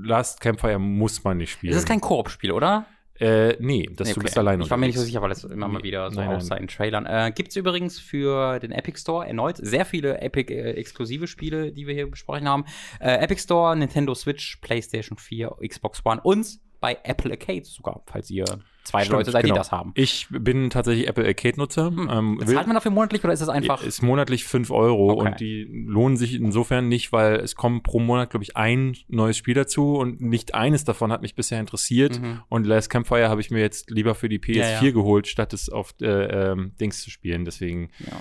Last 0.03 0.41
Campfire 0.43 0.79
muss 0.79 1.25
man 1.25 1.39
nicht 1.39 1.53
spielen. 1.53 1.73
Es 1.73 1.79
ist 1.79 1.89
kein 1.89 2.01
Koop-Spiel, 2.03 2.53
oder? 2.53 2.85
Äh, 3.23 3.57
nee, 3.61 3.89
das 3.95 4.09
Nee, 4.09 4.15
du 4.15 4.19
okay. 4.19 4.25
bist 4.25 4.39
alleine 4.39 4.65
Ich 4.65 4.71
war 4.71 4.77
mir 4.77 4.87
nicht 4.87 4.99
so 4.99 5.05
sicher, 5.05 5.23
weil 5.23 5.31
es 5.31 5.45
immer 5.45 5.69
mal 5.69 5.85
wieder 5.85 6.11
so 6.11 6.19
Nein, 6.19 6.31
aussah 6.31 6.57
in 6.57 6.67
Trailern. 6.67 7.07
Äh, 7.07 7.31
Gibt 7.33 7.51
es 7.51 7.57
übrigens 7.57 8.01
für 8.01 8.59
den 8.59 8.73
Epic 8.73 8.99
Store 8.99 9.25
erneut 9.25 9.59
sehr 9.59 9.85
viele 9.85 10.21
Epic-exklusive 10.21 11.29
Spiele, 11.29 11.71
die 11.71 11.87
wir 11.87 11.95
hier 11.95 12.11
besprochen 12.11 12.49
haben. 12.49 12.65
Äh, 13.01 13.23
Epic 13.23 13.41
Store, 13.41 13.77
Nintendo 13.77 14.13
Switch, 14.17 14.57
PlayStation 14.57 15.19
4, 15.19 15.57
Xbox 15.69 16.05
One 16.05 16.21
und 16.21 16.59
bei 16.83 16.99
Apple 17.05 17.31
Arcade 17.31 17.65
sogar, 17.65 18.03
falls 18.07 18.29
ihr 18.29 18.45
zwei 18.85 19.03
Stimmt, 19.05 19.13
Leute 19.19 19.31
seid, 19.31 19.43
genau. 19.45 19.55
die 19.55 19.59
das 19.59 19.71
haben. 19.73 19.93
Ich 19.95 20.27
bin 20.31 20.69
tatsächlich 20.69 21.07
Apple 21.09 21.25
Arcade-Nutzer. 21.25 21.87
Ähm, 21.87 22.39
will- 22.41 22.55
Zahlt 22.55 22.67
man 22.67 22.75
dafür 22.75 22.91
monatlich 22.91 23.23
oder 23.23 23.33
ist 23.33 23.39
das 23.41 23.49
einfach? 23.49 23.83
Ist 23.85 24.03
monatlich 24.03 24.45
5 24.45 24.71
Euro 24.73 25.13
Okay. 25.13 25.29
und 25.31 25.41
die 25.41 25.63
lohnen 25.87 26.17
sich 26.17 26.35
insofern 26.35 26.89
nicht, 26.89 27.13
weil 27.13 27.37
es 27.37 27.55
kommen 27.55 27.83
pro 27.85 28.01
Monat, 28.01 28.31
glaube 28.31 28.43
ich, 28.43 28.57
ein 28.57 28.97
neues 29.09 29.37
Spiel 29.37 29.55
dazu 29.55 29.95
und 29.95 30.21
nicht 30.21 30.55
eines 30.55 30.83
davon 30.85 31.13
hat 31.13 31.23
mich 31.23 31.35
bisher 31.37 31.61
interessiert. 31.61 32.21
Mhm. 32.21 32.43
Und 32.49 32.67
Last 32.67 32.91
Campfire 32.91 33.29
habe 33.29 33.41
ich 33.41 33.51
mir 33.53 33.61
jetzt 33.61 33.89
lieber 33.89 34.15
für 34.17 34.29
die 34.29 34.41
PS4 34.41 34.57
Ja, 34.57 34.83
ja. 34.83 34.91
geholt, 34.91 35.29
statt 35.29 35.53
es 35.53 35.71
auf 35.71 35.95
äh, 36.03 36.07
ähm, 36.51 36.73
Dings 36.81 37.01
zu 37.03 37.11
spielen. 37.11 37.45
Deswegen, 37.45 37.91
Ja. 38.01 38.13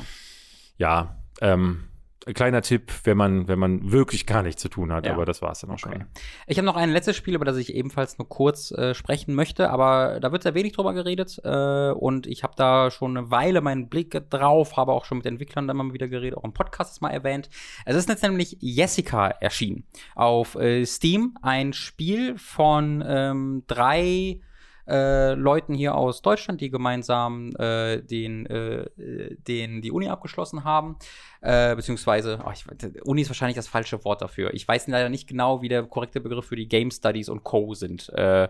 ja, 0.78 1.18
ähm, 1.42 1.86
ein 2.28 2.34
kleiner 2.36 2.62
Tipp, 2.62 2.92
wenn 3.04 3.18
man, 3.18 3.48
wenn 3.48 3.58
man 3.58 3.92
wirklich 3.92 4.28
gar 4.28 4.44
nichts 4.44 4.62
zu 4.62 4.70
tun 4.70 4.92
hat, 4.94 5.06
Ja. 5.08 5.14
aber 5.14 5.26
das 5.26 5.42
war 5.42 5.52
es 5.52 5.60
dann 5.62 5.72
auch 5.72 5.74
Okay. 5.84 5.90
schon. 6.00 6.06
Ich 6.46 6.58
habe 6.58 6.66
noch 6.68 6.76
ein 6.76 6.92
letztes 6.92 7.16
Spiel, 7.16 7.34
über 7.34 7.46
das 7.46 7.58
ich 7.58 7.74
ebenfalls 7.74 8.18
nur 8.20 8.30
kurz 8.30 8.72
äh, 8.72 8.94
sprechen 8.94 9.34
möchte, 9.34 9.70
aber 9.72 10.20
da 10.20 10.32
wird 10.32 10.44
sehr 10.44 10.54
wenig 10.54 10.74
drüber 10.74 10.94
geredet 10.94 11.42
äh, 11.44 11.92
und 11.92 12.28
ich 12.28 12.44
habe 12.44 12.54
da 12.56 12.92
schon 12.92 13.18
eine 13.18 13.32
Weile 13.32 13.62
meinen 13.62 13.90
Blick 13.90 14.30
drauf, 14.30 14.78
habe 14.78 14.92
auch 14.92 15.06
schon 15.06 15.18
mit 15.18 15.26
Entwicklern 15.26 15.68
da 15.68 15.74
mal 15.74 15.94
wieder 15.94 16.08
geredet, 16.08 16.38
auch 16.38 16.44
im 16.44 16.54
Podcast 16.54 17.02
mal 17.02 17.10
erwähnt. 17.10 17.50
Es 17.86 17.96
ist 17.96 18.08
jetzt 18.08 18.22
nämlich 18.24 18.58
Jessica 18.60 19.28
erschienen 19.28 19.86
auf 20.14 20.56
äh, 20.56 20.86
Steam, 20.86 21.36
ein 21.42 21.74
Spiel 21.74 22.38
von 22.38 23.04
ähm, 23.06 23.64
drei 23.68 24.42
äh, 24.88 25.34
Leuten 25.34 25.74
hier 25.74 25.96
aus 25.96 26.22
Deutschland, 26.22 26.62
die 26.62 26.70
gemeinsam 26.70 27.52
äh, 27.58 28.02
den, 28.02 28.46
äh, 28.46 28.86
den, 28.98 29.82
die 29.82 29.92
Uni 29.92 30.10
abgeschlossen 30.10 30.64
haben. 30.64 30.98
Äh, 31.42 31.76
beziehungsweise, 31.76 32.40
oh, 32.46 32.52
ich, 32.52 32.66
Uni 33.04 33.22
ist 33.22 33.30
wahrscheinlich 33.30 33.56
das 33.56 33.68
falsche 33.68 34.04
Wort 34.06 34.22
dafür. 34.22 34.54
Ich 34.54 34.68
weiß 34.68 34.88
leider 34.88 35.10
nicht 35.10 35.28
genau, 35.28 35.62
wie 35.62 35.70
der 35.70 35.84
korrekte 35.84 36.22
Begriff 36.22 36.46
für 36.46 36.56
die 36.56 36.68
Game 36.68 36.92
Studies 36.92 37.30
und 37.30 37.44
Co. 37.44 37.74
sind. 37.74 38.10
Äh, 38.10 38.50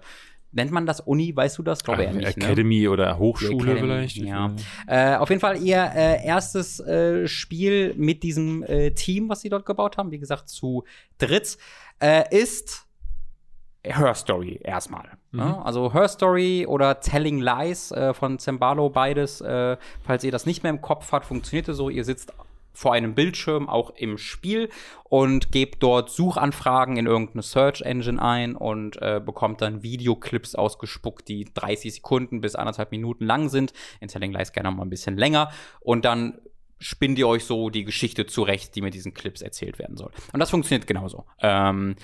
nennt 0.51 0.71
man 0.71 0.85
das 0.85 0.99
Uni? 0.99 1.35
Weißt 1.35 1.57
du 1.57 1.63
das? 1.63 1.83
Glaube 1.83 2.03
eher 2.03 2.13
nicht. 2.13 2.37
Ne? 2.37 2.45
Academy 2.45 2.87
oder 2.87 3.17
Hochschule 3.17 3.71
Academy, 3.71 4.07
vielleicht. 4.07 4.17
ja. 4.17 4.53
Äh, 4.87 5.15
auf 5.15 5.29
jeden 5.29 5.39
Fall 5.39 5.57
ihr 5.61 5.91
äh, 5.95 6.25
erstes 6.25 6.79
äh, 6.79 7.27
Spiel 7.27 7.93
mit 7.95 8.23
diesem 8.23 8.63
äh, 8.63 8.91
Team, 8.91 9.29
was 9.29 9.41
sie 9.41 9.49
dort 9.49 9.65
gebaut 9.65 9.97
haben, 9.97 10.11
wie 10.11 10.19
gesagt, 10.19 10.49
zu 10.49 10.83
dritt, 11.17 11.57
ist 12.31 12.87
Her 13.83 14.13
Story 14.13 14.59
erstmal. 14.63 15.09
Mhm. 15.31 15.39
Ja, 15.39 15.61
also 15.63 15.93
Her 15.93 16.07
Story 16.07 16.65
oder 16.67 16.99
Telling 16.99 17.39
Lies 17.39 17.91
äh, 17.91 18.13
von 18.13 18.39
Zembalo, 18.39 18.89
beides. 18.89 19.41
Äh, 19.41 19.77
falls 20.03 20.23
ihr 20.23 20.31
das 20.31 20.45
nicht 20.45 20.63
mehr 20.63 20.71
im 20.71 20.81
Kopf 20.81 21.11
habt, 21.11 21.25
funktionierte 21.25 21.73
so. 21.73 21.89
Ihr 21.89 22.03
sitzt 22.03 22.33
vor 22.73 22.93
einem 22.93 23.15
Bildschirm, 23.15 23.67
auch 23.67 23.91
im 23.91 24.17
Spiel, 24.17 24.69
und 25.03 25.51
gebt 25.51 25.83
dort 25.83 26.09
Suchanfragen 26.09 26.97
in 26.97 27.05
irgendeine 27.05 27.41
Search 27.41 27.81
Engine 27.81 28.21
ein 28.21 28.55
und 28.55 29.01
äh, 29.01 29.21
bekommt 29.23 29.61
dann 29.61 29.83
Videoclips 29.83 30.55
ausgespuckt, 30.55 31.27
die 31.27 31.45
30 31.53 31.95
Sekunden 31.95 32.41
bis 32.41 32.55
anderthalb 32.55 32.91
Minuten 32.91 33.25
lang 33.25 33.49
sind. 33.49 33.73
In 33.99 34.07
Telling 34.07 34.31
Lies 34.31 34.53
gerne 34.53 34.71
mal 34.71 34.83
ein 34.83 34.89
bisschen 34.89 35.17
länger. 35.17 35.51
Und 35.81 36.05
dann 36.05 36.39
spinnt 36.79 37.19
ihr 37.19 37.27
euch 37.27 37.45
so 37.45 37.69
die 37.69 37.83
Geschichte 37.83 38.25
zurecht, 38.25 38.75
die 38.75 38.81
mit 38.81 38.93
diesen 38.93 39.13
Clips 39.13 39.41
erzählt 39.41 39.77
werden 39.77 39.97
soll. 39.97 40.11
Und 40.33 40.39
das 40.39 40.49
funktioniert 40.49 40.87
genauso. 40.87 41.25
Ähm, 41.39 41.95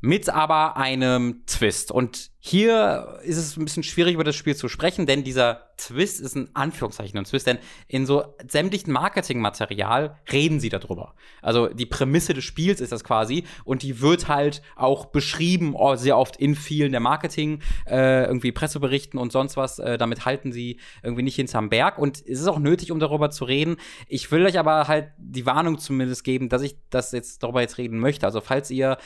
mit 0.00 0.28
aber 0.28 0.76
einem 0.76 1.42
Twist. 1.46 1.90
Und 1.90 2.30
hier 2.38 3.18
ist 3.22 3.36
es 3.36 3.56
ein 3.56 3.64
bisschen 3.64 3.82
schwierig, 3.82 4.14
über 4.14 4.24
das 4.24 4.36
Spiel 4.36 4.56
zu 4.56 4.68
sprechen, 4.68 5.06
denn 5.06 5.24
dieser 5.24 5.65
Twist 5.76 6.20
ist 6.20 6.34
ein 6.36 6.48
Anführungszeichen 6.54 7.18
ein 7.18 7.24
Twist, 7.24 7.46
denn 7.46 7.58
in 7.88 8.06
so 8.06 8.24
sämtlichen 8.48 8.92
Marketingmaterial 8.92 10.18
reden 10.32 10.60
sie 10.60 10.68
darüber. 10.68 11.14
Also 11.42 11.68
die 11.68 11.86
Prämisse 11.86 12.34
des 12.34 12.44
Spiels 12.44 12.80
ist 12.80 12.92
das 12.92 13.04
quasi 13.04 13.44
und 13.64 13.82
die 13.82 14.00
wird 14.00 14.28
halt 14.28 14.62
auch 14.74 15.06
beschrieben, 15.06 15.74
oh, 15.74 15.94
sehr 15.96 16.16
oft 16.16 16.36
in 16.36 16.54
vielen 16.54 16.92
der 16.92 17.00
Marketing, 17.00 17.62
äh, 17.86 18.24
irgendwie 18.24 18.52
Presseberichten 18.52 19.18
und 19.18 19.32
sonst 19.32 19.56
was. 19.56 19.78
Äh, 19.78 19.98
damit 19.98 20.24
halten 20.24 20.52
sie 20.52 20.80
irgendwie 21.02 21.22
nicht 21.22 21.36
hinterm 21.36 21.68
Berg 21.68 21.98
und 21.98 22.18
es 22.18 22.40
ist 22.40 22.48
auch 22.48 22.58
nötig, 22.58 22.90
um 22.92 22.98
darüber 22.98 23.30
zu 23.30 23.44
reden. 23.44 23.76
Ich 24.08 24.30
will 24.32 24.46
euch 24.46 24.58
aber 24.58 24.88
halt 24.88 25.10
die 25.18 25.46
Warnung 25.46 25.78
zumindest 25.78 26.24
geben, 26.24 26.48
dass 26.48 26.62
ich 26.62 26.76
das 26.90 27.12
jetzt 27.12 27.42
darüber 27.42 27.60
jetzt 27.60 27.78
reden 27.78 27.98
möchte. 27.98 28.26
Also 28.26 28.40
falls 28.40 28.70
ihr 28.70 28.98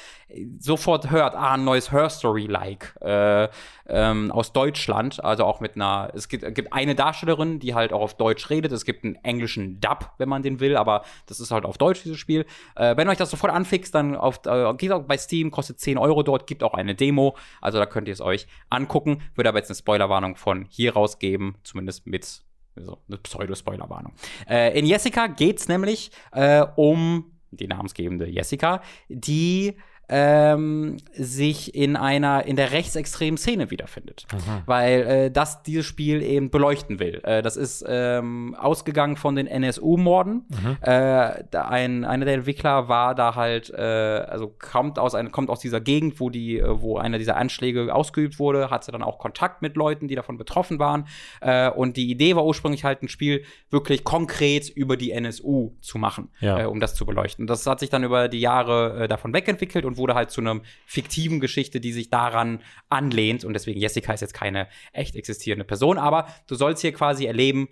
sofort 0.58 1.10
hört, 1.10 1.34
ah, 1.34 1.54
ein 1.54 1.64
neues 1.64 1.92
Her 1.92 2.08
Story-like 2.08 2.94
äh, 3.00 3.48
ähm, 3.88 4.30
aus 4.30 4.52
Deutschland, 4.52 5.22
also 5.22 5.44
auch 5.44 5.60
mit 5.60 5.74
einer, 5.74 6.12
es 6.14 6.28
gibt, 6.28 6.44
gibt 6.60 6.72
eine 6.72 6.94
Darstellerin, 6.94 7.58
die 7.58 7.74
halt 7.74 7.92
auch 7.92 8.00
auf 8.00 8.14
Deutsch 8.14 8.50
redet, 8.50 8.72
es 8.72 8.84
gibt 8.84 9.04
einen 9.04 9.14
englischen 9.16 9.80
Dub, 9.80 10.12
wenn 10.18 10.28
man 10.28 10.42
den 10.42 10.60
will, 10.60 10.76
aber 10.76 11.04
das 11.26 11.40
ist 11.40 11.50
halt 11.50 11.64
auf 11.64 11.78
Deutsch, 11.78 12.02
dieses 12.02 12.18
Spiel. 12.18 12.44
Äh, 12.76 12.96
wenn 12.96 13.08
euch 13.08 13.16
das 13.16 13.30
sofort 13.30 13.52
anfixt, 13.52 13.94
dann 13.94 14.14
auf, 14.14 14.40
äh, 14.46 14.74
geht 14.74 14.92
auch 14.92 15.02
bei 15.02 15.16
Steam, 15.16 15.50
kostet 15.50 15.80
10 15.80 15.98
Euro 15.98 16.22
dort, 16.22 16.46
gibt 16.46 16.62
auch 16.62 16.74
eine 16.74 16.94
Demo, 16.94 17.36
also 17.60 17.78
da 17.78 17.86
könnt 17.86 18.08
ihr 18.08 18.14
es 18.14 18.20
euch 18.20 18.46
angucken, 18.68 19.22
würde 19.34 19.48
aber 19.48 19.58
jetzt 19.58 19.70
eine 19.70 19.76
Spoilerwarnung 19.76 20.36
von 20.36 20.66
hier 20.68 20.92
rausgeben, 20.92 21.56
zumindest 21.64 22.06
mit 22.06 22.42
so 22.76 22.98
eine 23.08 23.18
Pseudo-Spoilerwarnung. 23.18 24.12
Äh, 24.48 24.78
in 24.78 24.86
Jessica 24.86 25.26
geht's 25.26 25.68
nämlich 25.68 26.10
äh, 26.32 26.64
um 26.76 27.32
die 27.50 27.66
namensgebende 27.66 28.28
Jessica, 28.28 28.82
die 29.08 29.76
ähm, 30.12 30.96
sich 31.12 31.74
in 31.74 31.94
einer 31.96 32.44
in 32.44 32.56
der 32.56 32.72
rechtsextremen 32.72 33.38
Szene 33.38 33.70
wiederfindet, 33.70 34.26
weil 34.66 35.00
äh, 35.06 35.30
das 35.30 35.62
dieses 35.62 35.86
Spiel 35.86 36.20
eben 36.22 36.50
beleuchten 36.50 36.98
will. 36.98 37.20
Äh, 37.24 37.42
das 37.42 37.56
ist 37.56 37.84
ähm, 37.88 38.56
ausgegangen 38.58 39.16
von 39.16 39.36
den 39.36 39.46
NSU-Morden. 39.46 40.46
Äh, 40.82 41.44
da 41.50 41.68
ein 41.68 42.04
einer 42.04 42.24
der 42.24 42.34
Entwickler 42.34 42.88
war 42.88 43.14
da 43.14 43.34
halt 43.36 43.70
äh, 43.70 43.80
also 43.80 44.52
kommt 44.58 44.98
aus 44.98 45.14
ein, 45.14 45.30
kommt 45.30 45.48
aus 45.48 45.60
dieser 45.60 45.80
Gegend, 45.80 46.18
wo 46.20 46.28
die 46.28 46.58
äh, 46.58 46.80
wo 46.82 46.98
einer 46.98 47.18
dieser 47.18 47.36
Anschläge 47.36 47.94
ausgeübt 47.94 48.38
wurde, 48.38 48.70
hatte 48.70 48.90
dann 48.92 49.02
auch 49.02 49.18
Kontakt 49.18 49.62
mit 49.62 49.76
Leuten, 49.76 50.08
die 50.08 50.14
davon 50.16 50.36
betroffen 50.38 50.78
waren. 50.80 51.06
Äh, 51.40 51.70
und 51.70 51.96
die 51.96 52.10
Idee 52.10 52.34
war 52.36 52.44
ursprünglich 52.44 52.84
halt 52.84 53.02
ein 53.02 53.08
Spiel 53.08 53.44
wirklich 53.70 54.02
konkret 54.04 54.68
über 54.68 54.96
die 54.96 55.12
NSU 55.12 55.72
zu 55.80 55.98
machen, 55.98 56.30
Ja. 56.40 56.60
äh, 56.60 56.64
um 56.64 56.80
das 56.80 56.94
zu 56.94 57.06
beleuchten. 57.06 57.46
Das 57.46 57.66
hat 57.66 57.78
sich 57.80 57.90
dann 57.90 58.02
über 58.02 58.28
die 58.28 58.40
Jahre 58.40 59.04
äh, 59.04 59.08
davon 59.08 59.32
wegentwickelt 59.32 59.84
und 59.84 59.96
wurde 60.00 60.16
halt 60.16 60.32
zu 60.32 60.40
einer 60.40 60.60
fiktiven 60.86 61.38
Geschichte, 61.38 61.80
die 61.80 61.92
sich 61.92 62.10
daran 62.10 62.60
anlehnt. 62.88 63.44
Und 63.44 63.52
deswegen 63.52 63.78
Jessica 63.78 64.12
ist 64.12 64.22
jetzt 64.22 64.34
keine 64.34 64.66
echt 64.92 65.14
existierende 65.14 65.64
Person, 65.64 65.98
aber 65.98 66.26
du 66.48 66.56
sollst 66.56 66.82
hier 66.82 66.92
quasi 66.92 67.26
erleben, 67.26 67.68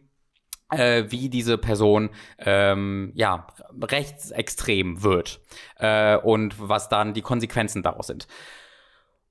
äh, 0.70 1.04
wie 1.08 1.28
diese 1.28 1.58
Person 1.58 2.10
ähm, 2.38 3.12
ja 3.14 3.46
rechtsextrem 3.82 5.02
wird 5.02 5.40
äh, 5.78 6.16
und 6.16 6.54
was 6.58 6.88
dann 6.88 7.14
die 7.14 7.22
Konsequenzen 7.22 7.82
daraus 7.82 8.06
sind. 8.06 8.28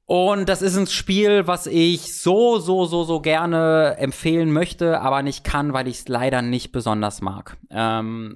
Und 0.08 0.48
das 0.48 0.62
ist 0.62 0.78
ein 0.78 0.88
Spiel, 0.88 1.48
was 1.48 1.68
ich 1.68 2.16
so, 2.18 2.60
so, 2.60 2.86
so, 2.86 3.04
so 3.04 3.20
gerne 3.20 3.98
empfehlen 4.00 4.54
möchte, 4.54 5.02
aber 5.02 5.22
nicht 5.22 5.44
kann, 5.44 5.74
weil 5.74 5.90
ich 5.90 6.00
es 6.00 6.08
leider 6.08 6.42
nicht 6.42 6.72
besonders 6.72 7.20
mag. 7.20 7.58
Ähm, 7.70 8.34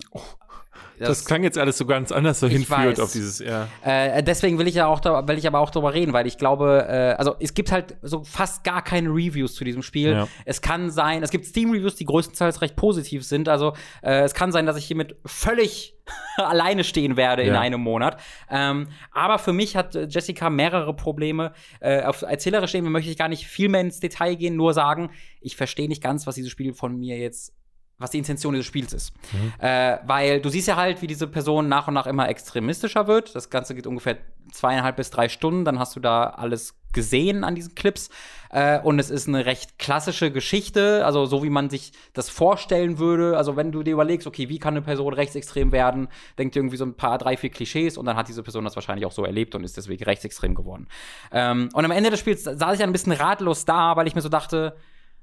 Das, 0.99 1.25
klang 1.25 1.43
jetzt 1.43 1.57
alles 1.57 1.79
so 1.79 1.87
ganz 1.87 2.11
anders 2.11 2.39
so 2.39 2.47
hinführt 2.47 2.79
weiß. 2.79 2.99
auf 2.99 3.11
dieses, 3.11 3.39
ja. 3.39 3.67
Äh, 3.83 4.21
deswegen 4.21 4.59
will 4.59 4.67
ich 4.67 4.75
ja 4.75 4.85
auch, 4.85 5.03
will 5.03 5.37
ich 5.37 5.47
aber 5.47 5.59
auch 5.59 5.71
darüber 5.71 5.93
reden, 5.95 6.13
weil 6.13 6.27
ich 6.27 6.37
glaube, 6.37 6.85
äh, 6.87 7.13
also 7.17 7.35
es 7.39 7.55
gibt 7.55 7.71
halt 7.71 7.97
so 8.03 8.23
fast 8.23 8.63
gar 8.63 8.83
keine 8.83 9.09
Reviews 9.09 9.55
zu 9.55 9.63
diesem 9.63 9.81
Spiel. 9.81 10.11
Ja. 10.11 10.27
Es 10.45 10.61
kann 10.61 10.91
sein, 10.91 11.23
es 11.23 11.31
gibt 11.31 11.45
Steam-Reviews, 11.45 11.95
die 11.95 12.05
größtenteils 12.05 12.61
recht 12.61 12.75
positiv 12.75 13.25
sind. 13.25 13.49
Also 13.49 13.73
äh, 14.03 14.21
es 14.21 14.35
kann 14.35 14.51
sein, 14.51 14.67
dass 14.67 14.77
ich 14.77 14.85
hiermit 14.85 15.15
völlig 15.25 15.95
alleine 16.37 16.83
stehen 16.83 17.17
werde 17.17 17.41
in 17.41 17.53
Ja. 17.55 17.59
einem 17.59 17.81
Monat. 17.81 18.19
Ähm, 18.49 18.89
aber 19.11 19.39
für 19.39 19.53
mich 19.53 19.75
hat 19.75 19.95
äh, 19.95 20.05
Jessica 20.07 20.51
mehrere 20.51 20.95
Probleme. 20.95 21.53
Äh, 21.79 22.03
auf 22.03 22.21
erzählerisch 22.21 22.75
Ebene 22.75 22.91
möchte 22.91 23.09
ich 23.09 23.17
gar 23.17 23.27
nicht 23.29 23.47
viel 23.47 23.69
mehr 23.69 23.81
ins 23.81 23.99
Detail 23.99 24.35
gehen, 24.35 24.55
nur 24.55 24.73
sagen, 24.75 25.09
ich 25.39 25.55
verstehe 25.55 25.87
nicht 25.87 26.03
ganz, 26.03 26.27
was 26.27 26.35
dieses 26.35 26.51
Spiel 26.51 26.73
von 26.73 26.95
mir 26.95 27.17
jetzt 27.17 27.53
was 28.01 28.11
die 28.11 28.17
Intention 28.17 28.53
dieses 28.53 28.67
Spiels 28.67 28.93
ist. 28.93 29.13
Äh, 29.59 29.97
weil 30.05 30.41
du 30.41 30.49
siehst 30.49 30.67
ja 30.67 30.75
halt, 30.75 31.01
wie 31.01 31.07
diese 31.07 31.27
Person 31.27 31.69
nach 31.69 31.87
und 31.87 31.93
nach 31.93 32.07
immer 32.07 32.29
extremistischer 32.29 33.07
wird. 33.07 33.35
Das 33.35 33.49
Ganze 33.49 33.75
geht 33.75 33.87
ungefähr 33.87 34.17
zweieinhalb 34.51 34.95
bis 34.97 35.09
drei 35.09 35.29
Stunden. 35.29 35.65
Dann 35.65 35.79
hast 35.79 35.95
du 35.95 35.99
da 35.99 36.25
alles 36.25 36.75
gesehen 36.93 37.43
an 37.43 37.55
diesen 37.55 37.75
Clips. 37.75 38.09
Äh, 38.49 38.79
und 38.79 38.99
es 38.99 39.09
ist 39.09 39.27
eine 39.27 39.45
recht 39.45 39.79
klassische 39.79 40.31
Geschichte, 40.31 41.05
also 41.05 41.25
so 41.25 41.43
wie 41.43 41.49
man 41.49 41.69
sich 41.69 41.93
das 42.13 42.29
vorstellen 42.29 42.99
würde. 42.99 43.37
Also 43.37 43.55
wenn 43.55 43.71
du 43.71 43.83
dir 43.83 43.93
überlegst, 43.93 44.27
okay, 44.27 44.49
wie 44.49 44.59
kann 44.59 44.73
eine 44.73 44.81
Person 44.81 45.13
rechtsextrem 45.13 45.71
werden, 45.71 46.09
denkt 46.37 46.55
irgendwie 46.55 46.77
so 46.77 46.85
ein 46.85 46.95
paar, 46.95 47.17
drei, 47.17 47.37
vier 47.37 47.49
Klischees 47.49 47.97
und 47.97 48.05
dann 48.05 48.17
hat 48.17 48.27
diese 48.27 48.43
Person 48.43 48.65
das 48.65 48.75
wahrscheinlich 48.75 49.05
auch 49.05 49.11
so 49.11 49.23
erlebt 49.23 49.55
und 49.55 49.63
ist 49.63 49.77
deswegen 49.77 50.03
rechtsextrem 50.03 50.55
geworden. 50.55 50.87
Ähm, 51.31 51.69
und 51.73 51.85
am 51.85 51.91
Ende 51.91 52.09
des 52.09 52.19
Spiels 52.19 52.43
saß 52.43 52.75
ich 52.75 52.83
ein 52.83 52.91
bisschen 52.91 53.13
ratlos 53.13 53.65
da, 53.65 53.95
weil 53.95 54.07
ich 54.07 54.15
mir 54.15 54.21
so 54.21 54.29
dachte, 54.29 54.75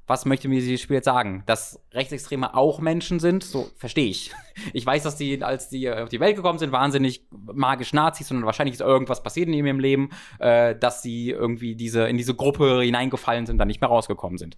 was 0.09 0.25
möchte 0.25 0.49
mir 0.49 0.61
dieses 0.61 0.81
Spiel 0.81 0.97
jetzt 0.97 1.05
sagen? 1.05 1.43
Dass 1.47 1.81
Rechtsextreme 1.93 2.55
auch 2.55 2.81
Menschen 2.81 3.21
sind, 3.21 3.45
so 3.45 3.69
verstehe 3.77 4.09
ich. 4.09 4.33
Ich 4.73 4.85
weiß, 4.85 5.05
dass 5.05 5.17
die, 5.17 5.41
als 5.45 5.69
die 5.69 5.89
auf 5.89 6.09
die 6.09 6.19
Welt 6.19 6.35
gekommen 6.35 6.59
sind, 6.59 6.73
wahnsinnig 6.73 7.25
magisch 7.31 7.93
Nazis, 7.93 8.27
sondern 8.27 8.45
wahrscheinlich 8.45 8.75
ist 8.75 8.81
irgendwas 8.81 9.23
passiert 9.23 9.47
in 9.47 9.55
ihrem 9.55 9.79
Leben, 9.79 10.11
äh, 10.41 10.75
dass 10.75 11.01
sie 11.01 11.31
irgendwie 11.31 11.77
diese, 11.77 12.09
in 12.09 12.17
diese 12.17 12.35
Gruppe 12.35 12.81
hineingefallen 12.83 13.47
sind 13.47 13.59
dann 13.59 13.69
nicht 13.69 13.81
mehr 13.81 13.91
rausgekommen 13.91 14.37
sind. 14.37 14.57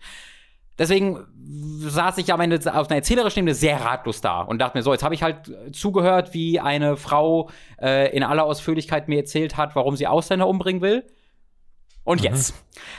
Deswegen 0.78 1.26
saß 1.80 2.16
ich 2.16 2.32
am 2.32 2.40
Ende 2.40 2.56
auf 2.74 2.88
einer 2.88 2.96
erzählerischen 2.96 3.40
Ebene 3.40 3.54
sehr 3.54 3.82
ratlos 3.82 4.22
da 4.22 4.40
und 4.40 4.58
dachte 4.58 4.78
mir 4.78 4.82
so, 4.82 4.92
jetzt 4.92 5.02
habe 5.02 5.14
ich 5.14 5.22
halt 5.22 5.52
zugehört, 5.72 6.32
wie 6.32 6.58
eine 6.60 6.96
Frau 6.96 7.50
äh, 7.78 8.16
in 8.16 8.22
aller 8.22 8.44
Ausführlichkeit 8.44 9.06
mir 9.06 9.18
erzählt 9.18 9.58
hat, 9.58 9.76
warum 9.76 9.96
sie 9.96 10.06
Ausländer 10.06 10.48
umbringen 10.48 10.80
will 10.80 11.04
Und 12.04 12.22
jetzt. 12.22 12.54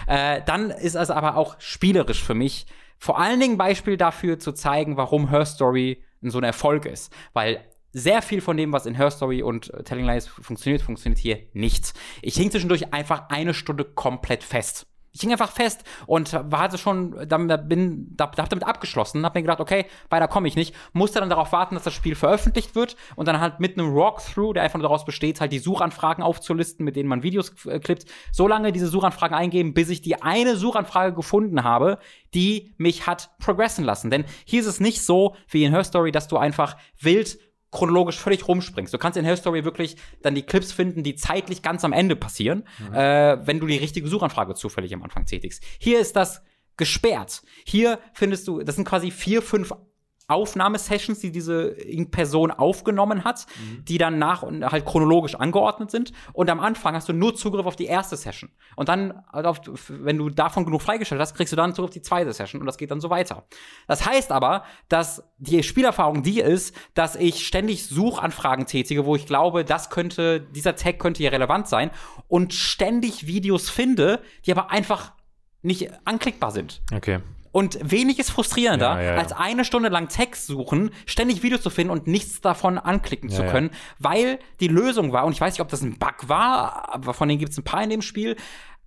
Äh, 0.07 0.41
dann 0.45 0.69
ist 0.69 0.95
es 0.95 1.09
aber 1.09 1.37
auch 1.37 1.55
spielerisch 1.59 2.23
für 2.23 2.35
mich 2.35 2.65
vor 3.01 3.19
allen 3.19 3.39
Dingen 3.39 3.57
Beispiel 3.57 3.97
dafür 3.97 4.37
zu 4.37 4.51
zeigen, 4.51 4.95
warum 4.95 5.29
Her 5.29 5.45
Story 5.45 6.03
so 6.21 6.37
ein 6.37 6.43
Erfolg 6.43 6.85
ist. 6.85 7.11
Weil 7.33 7.65
sehr 7.93 8.21
viel 8.21 8.41
von 8.41 8.57
dem, 8.57 8.71
was 8.71 8.85
in 8.85 8.93
Her 8.93 9.09
Story 9.09 9.41
und 9.41 9.73
äh, 9.73 9.83
Telling 9.83 10.05
Lies 10.05 10.27
funktioniert, 10.27 10.83
funktioniert 10.83 11.19
hier 11.19 11.39
nicht. 11.53 11.93
Ich 12.21 12.35
hing 12.35 12.51
zwischendurch 12.51 12.93
einfach 12.93 13.29
eine 13.29 13.55
Stunde 13.55 13.85
komplett 13.85 14.43
fest. 14.43 14.85
Ich 15.13 15.21
hing 15.21 15.31
einfach 15.31 15.51
fest 15.51 15.83
und 16.05 16.33
war 16.33 16.61
also 16.61 16.77
schon, 16.77 17.27
damit, 17.27 17.67
bin, 17.67 18.15
da, 18.15 18.25
hab 18.25 18.49
damit 18.49 18.65
abgeschlossen, 18.65 19.25
hab 19.25 19.35
mir 19.35 19.41
gedacht, 19.41 19.59
okay, 19.59 19.85
weiter 20.09 20.27
komme 20.27 20.47
ich 20.47 20.55
nicht, 20.55 20.73
musste 20.93 21.19
dann 21.19 21.29
darauf 21.29 21.51
warten, 21.51 21.75
dass 21.75 21.83
das 21.83 21.93
Spiel 21.93 22.15
veröffentlicht 22.15 22.75
wird 22.75 22.95
und 23.15 23.27
dann 23.27 23.41
halt 23.41 23.59
mit 23.59 23.77
einem 23.77 23.93
Walkthrough, 23.93 24.53
der 24.53 24.63
einfach 24.63 24.79
nur 24.79 24.87
daraus 24.87 25.05
besteht, 25.05 25.41
halt 25.41 25.51
die 25.51 25.59
Suchanfragen 25.59 26.23
aufzulisten, 26.23 26.85
mit 26.85 26.95
denen 26.95 27.09
man 27.09 27.23
Videos 27.23 27.53
äh, 27.65 27.79
klippt, 27.79 28.05
so 28.31 28.47
lange 28.47 28.71
diese 28.71 28.87
Suchanfragen 28.87 29.35
eingeben, 29.35 29.73
bis 29.73 29.89
ich 29.89 30.01
die 30.01 30.21
eine 30.21 30.55
Suchanfrage 30.55 31.13
gefunden 31.13 31.63
habe, 31.63 31.99
die 32.33 32.73
mich 32.77 33.07
hat 33.07 33.31
progressen 33.39 33.83
lassen. 33.83 34.09
Denn 34.11 34.25
hier 34.45 34.61
ist 34.61 34.67
es 34.67 34.79
nicht 34.79 35.03
so 35.03 35.35
wie 35.49 35.63
in 35.63 35.73
Her 35.73 35.83
Story, 35.83 36.11
dass 36.11 36.27
du 36.27 36.37
einfach 36.37 36.77
wild 36.99 37.37
chronologisch 37.71 38.17
völlig 38.17 38.47
rumspringst. 38.47 38.93
Du 38.93 38.97
kannst 38.97 39.17
in 39.17 39.25
Hell 39.25 39.37
Story 39.37 39.63
wirklich 39.63 39.95
dann 40.21 40.35
die 40.35 40.43
Clips 40.43 40.71
finden, 40.71 41.03
die 41.03 41.15
zeitlich 41.15 41.61
ganz 41.61 41.83
am 41.85 41.93
Ende 41.93 42.15
passieren, 42.15 42.65
mhm. 42.79 42.93
äh, 42.93 43.47
wenn 43.47 43.59
du 43.59 43.67
die 43.67 43.77
richtige 43.77 44.07
Suchanfrage 44.07 44.55
zufällig 44.55 44.93
am 44.93 45.03
Anfang 45.03 45.25
tätigst. 45.25 45.63
Hier 45.79 45.99
ist 45.99 46.15
das 46.15 46.41
gesperrt. 46.77 47.43
Hier 47.65 47.99
findest 48.13 48.47
du, 48.47 48.63
das 48.63 48.75
sind 48.75 48.85
quasi 48.85 49.11
vier, 49.11 49.41
fünf 49.41 49.73
Aufnahmesessions, 50.31 51.19
die 51.19 51.31
diese 51.31 51.75
Person 52.11 52.51
aufgenommen 52.51 53.23
hat, 53.23 53.45
mhm. 53.59 53.85
die 53.85 53.97
dann 53.97 54.19
nach 54.19 54.43
und 54.43 54.65
halt 54.65 54.85
chronologisch 54.85 55.35
angeordnet 55.35 55.91
sind. 55.91 56.11
Und 56.33 56.49
am 56.49 56.59
Anfang 56.59 56.95
hast 56.95 57.09
du 57.09 57.13
nur 57.13 57.35
Zugriff 57.35 57.65
auf 57.65 57.75
die 57.75 57.85
erste 57.85 58.17
Session. 58.17 58.49
Und 58.75 58.89
dann, 58.89 59.23
auf, 59.31 59.61
wenn 59.89 60.17
du 60.17 60.29
davon 60.29 60.65
genug 60.65 60.81
freigestellt 60.81 61.21
hast, 61.21 61.35
kriegst 61.35 61.51
du 61.51 61.57
dann 61.57 61.73
Zugriff 61.73 61.89
auf 61.89 61.93
die 61.93 62.01
zweite 62.01 62.33
Session 62.33 62.61
und 62.61 62.67
das 62.67 62.77
geht 62.77 62.91
dann 62.91 63.01
so 63.01 63.09
weiter. 63.09 63.45
Das 63.87 64.05
heißt 64.05 64.31
aber, 64.31 64.63
dass 64.89 65.23
die 65.37 65.63
Spielerfahrung 65.63 66.23
die 66.23 66.39
ist, 66.39 66.75
dass 66.93 67.15
ich 67.15 67.45
ständig 67.45 67.87
Suchanfragen 67.87 68.65
tätige, 68.65 69.05
wo 69.05 69.15
ich 69.15 69.25
glaube, 69.25 69.65
das 69.65 69.89
könnte, 69.89 70.41
dieser 70.41 70.75
Tag 70.75 70.99
könnte 70.99 71.19
hier 71.19 71.31
relevant 71.31 71.67
sein 71.67 71.91
und 72.27 72.53
ständig 72.53 73.27
Videos 73.27 73.69
finde, 73.69 74.21
die 74.45 74.51
aber 74.51 74.71
einfach 74.71 75.13
nicht 75.61 75.91
anklickbar 76.05 76.51
sind. 76.51 76.81
Okay. 76.93 77.19
Und 77.51 77.77
wenig 77.83 78.17
ist 78.19 78.31
frustrierender, 78.31 78.95
Ja, 78.95 79.01
ja, 79.01 79.13
ja. 79.13 79.17
als 79.19 79.33
eine 79.33 79.65
Stunde 79.65 79.89
lang 79.89 80.07
Text 80.07 80.47
suchen, 80.47 80.91
ständig 81.05 81.43
Videos 81.43 81.61
zu 81.61 81.69
finden 81.69 81.91
und 81.91 82.07
nichts 82.07 82.39
davon 82.41 82.77
anklicken 82.77 83.29
zu 83.29 83.43
können, 83.43 83.71
weil 83.99 84.39
die 84.61 84.67
Lösung 84.69 85.11
war, 85.11 85.25
und 85.25 85.33
ich 85.33 85.41
weiß 85.41 85.53
nicht, 85.53 85.61
ob 85.61 85.67
das 85.69 85.81
ein 85.81 85.97
Bug 85.99 86.27
war, 86.29 86.93
aber 86.93 87.13
von 87.13 87.27
denen 87.27 87.39
gibt 87.39 87.51
es 87.51 87.57
ein 87.57 87.63
paar 87.63 87.83
in 87.83 87.89
dem 87.89 88.01
Spiel, 88.01 88.37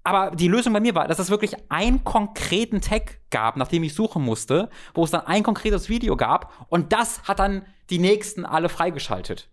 aber 0.03 0.35
die 0.36 0.49
Lösung 0.49 0.73
bei 0.73 0.81
mir 0.81 0.95
war, 0.95 1.09
dass 1.09 1.19
es 1.19 1.31
wirklich 1.31 1.55
einen 1.70 2.05
konkreten 2.05 2.81
Tag 2.81 3.19
gab, 3.31 3.57
nach 3.57 3.69
dem 3.69 3.82
ich 3.85 3.95
suchen 3.95 4.23
musste, 4.23 4.69
wo 4.95 5.05
es 5.05 5.11
dann 5.11 5.27
ein 5.27 5.43
konkretes 5.43 5.89
Video 5.89 6.16
gab 6.16 6.66
und 6.69 6.93
das 6.93 7.23
hat 7.24 7.39
dann 7.39 7.65
die 7.91 7.99
nächsten 7.99 8.45
alle 8.47 8.69
freigeschaltet. 8.69 9.49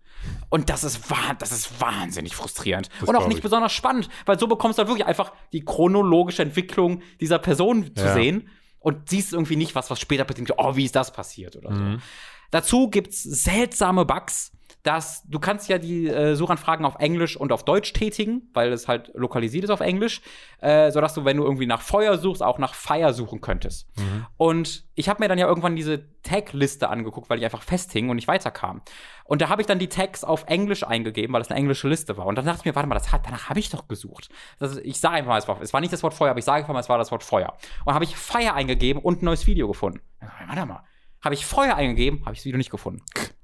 Und 0.50 0.70
das 0.70 0.84
ist, 0.84 1.00
das 1.38 1.52
ist 1.52 1.80
wahnsinnig 1.80 2.36
frustrierend. 2.36 2.88
Das 3.00 3.08
und 3.08 3.16
auch 3.16 3.26
nicht 3.28 3.38
ich. 3.38 3.42
besonders 3.42 3.72
spannend, 3.72 4.08
weil 4.24 4.38
so 4.38 4.46
bekommst 4.46 4.78
du 4.78 4.82
halt 4.82 4.88
wirklich 4.88 5.06
einfach 5.06 5.32
die 5.52 5.64
chronologische 5.64 6.42
Entwicklung 6.42 7.02
dieser 7.20 7.38
Person 7.40 7.94
zu 7.96 8.04
Ja. 8.04 8.12
sehen 8.14 8.48
und 8.82 9.08
siehst 9.08 9.32
irgendwie 9.32 9.56
nicht 9.56 9.74
was, 9.74 9.90
was 9.90 10.00
später 10.00 10.24
passiert, 10.24 10.52
oh, 10.56 10.76
wie 10.76 10.84
ist 10.84 10.96
das 10.96 11.12
passiert 11.12 11.56
oder 11.56 11.70
Mhm. 11.70 11.96
so. 11.98 12.02
Dazu 12.50 12.90
gibt's 12.90 13.22
seltsame 13.22 14.04
Bugs, 14.04 14.52
dass 14.82 15.22
du 15.28 15.38
kannst 15.38 15.68
ja 15.68 15.78
die 15.78 16.08
äh, 16.08 16.34
Suchanfragen 16.34 16.84
auf 16.84 16.96
Englisch 16.98 17.36
und 17.36 17.52
auf 17.52 17.64
Deutsch 17.64 17.92
tätigen, 17.92 18.50
weil 18.52 18.72
es 18.72 18.88
halt 18.88 19.12
lokalisiert 19.14 19.62
ist 19.64 19.70
auf 19.70 19.80
Englisch, 19.80 20.22
äh, 20.60 20.90
sodass 20.90 21.14
du, 21.14 21.24
wenn 21.24 21.36
du 21.36 21.44
irgendwie 21.44 21.66
nach 21.66 21.80
Feuer 21.80 22.18
suchst, 22.18 22.42
auch 22.42 22.58
nach 22.58 22.74
Fire 22.74 23.14
suchen 23.14 23.40
könntest. 23.40 23.88
Und 24.36 24.84
ich 24.96 25.08
habe 25.08 25.22
mir 25.22 25.28
dann 25.28 25.38
ja 25.38 25.46
irgendwann 25.46 25.76
diese 25.76 26.20
Tag-Liste 26.22 26.88
angeguckt, 26.88 27.30
weil 27.30 27.38
ich 27.38 27.44
einfach 27.44 27.62
festhing 27.62 28.10
und 28.10 28.16
nicht 28.16 28.26
weiterkam. 28.26 28.82
Und 29.24 29.40
da 29.40 29.48
habe 29.48 29.62
ich 29.62 29.66
dann 29.66 29.78
die 29.78 29.88
Tags 29.88 30.24
auf 30.24 30.44
Englisch 30.48 30.82
eingegeben, 30.82 31.32
weil 31.32 31.40
das 31.40 31.50
eine 31.50 31.60
englische 31.60 31.88
Liste 31.88 32.16
war. 32.16 32.26
Und 32.26 32.36
dann 32.36 32.44
dachte 32.44 32.60
ich 32.60 32.64
mir, 32.64 32.74
warte 32.74 32.88
mal, 32.88 32.96
das 32.96 33.12
hat, 33.12 33.24
danach 33.24 33.48
habe 33.48 33.60
ich 33.60 33.70
doch 33.70 33.86
gesucht. 33.86 34.30
Das, 34.58 34.76
ich 34.78 34.98
sage 34.98 35.14
einfach 35.14 35.30
mal, 35.30 35.38
es 35.38 35.46
war, 35.46 35.60
es 35.60 35.72
war 35.72 35.80
nicht 35.80 35.92
das 35.92 36.02
Wort 36.02 36.14
Feuer, 36.14 36.30
aber 36.30 36.40
ich 36.40 36.44
sage 36.44 36.58
einfach 36.58 36.74
mal, 36.74 36.80
es 36.80 36.88
war 36.88 36.98
das 36.98 37.12
Wort 37.12 37.22
Feuer. 37.22 37.56
Und 37.84 37.94
habe 37.94 38.04
ich 38.04 38.16
Fire 38.16 38.54
eingegeben 38.54 39.00
und 39.00 39.22
ein 39.22 39.26
neues 39.26 39.46
Video 39.46 39.68
gefunden. 39.68 40.00
Warte 40.48 40.66
mal. 40.66 40.82
Habe 41.22 41.36
ich 41.36 41.46
Feuer 41.46 41.76
eingegeben, 41.76 42.22
habe 42.22 42.32
ich 42.32 42.40
das 42.40 42.46
Video 42.46 42.58
nicht 42.58 42.70
gefunden. 42.70 43.02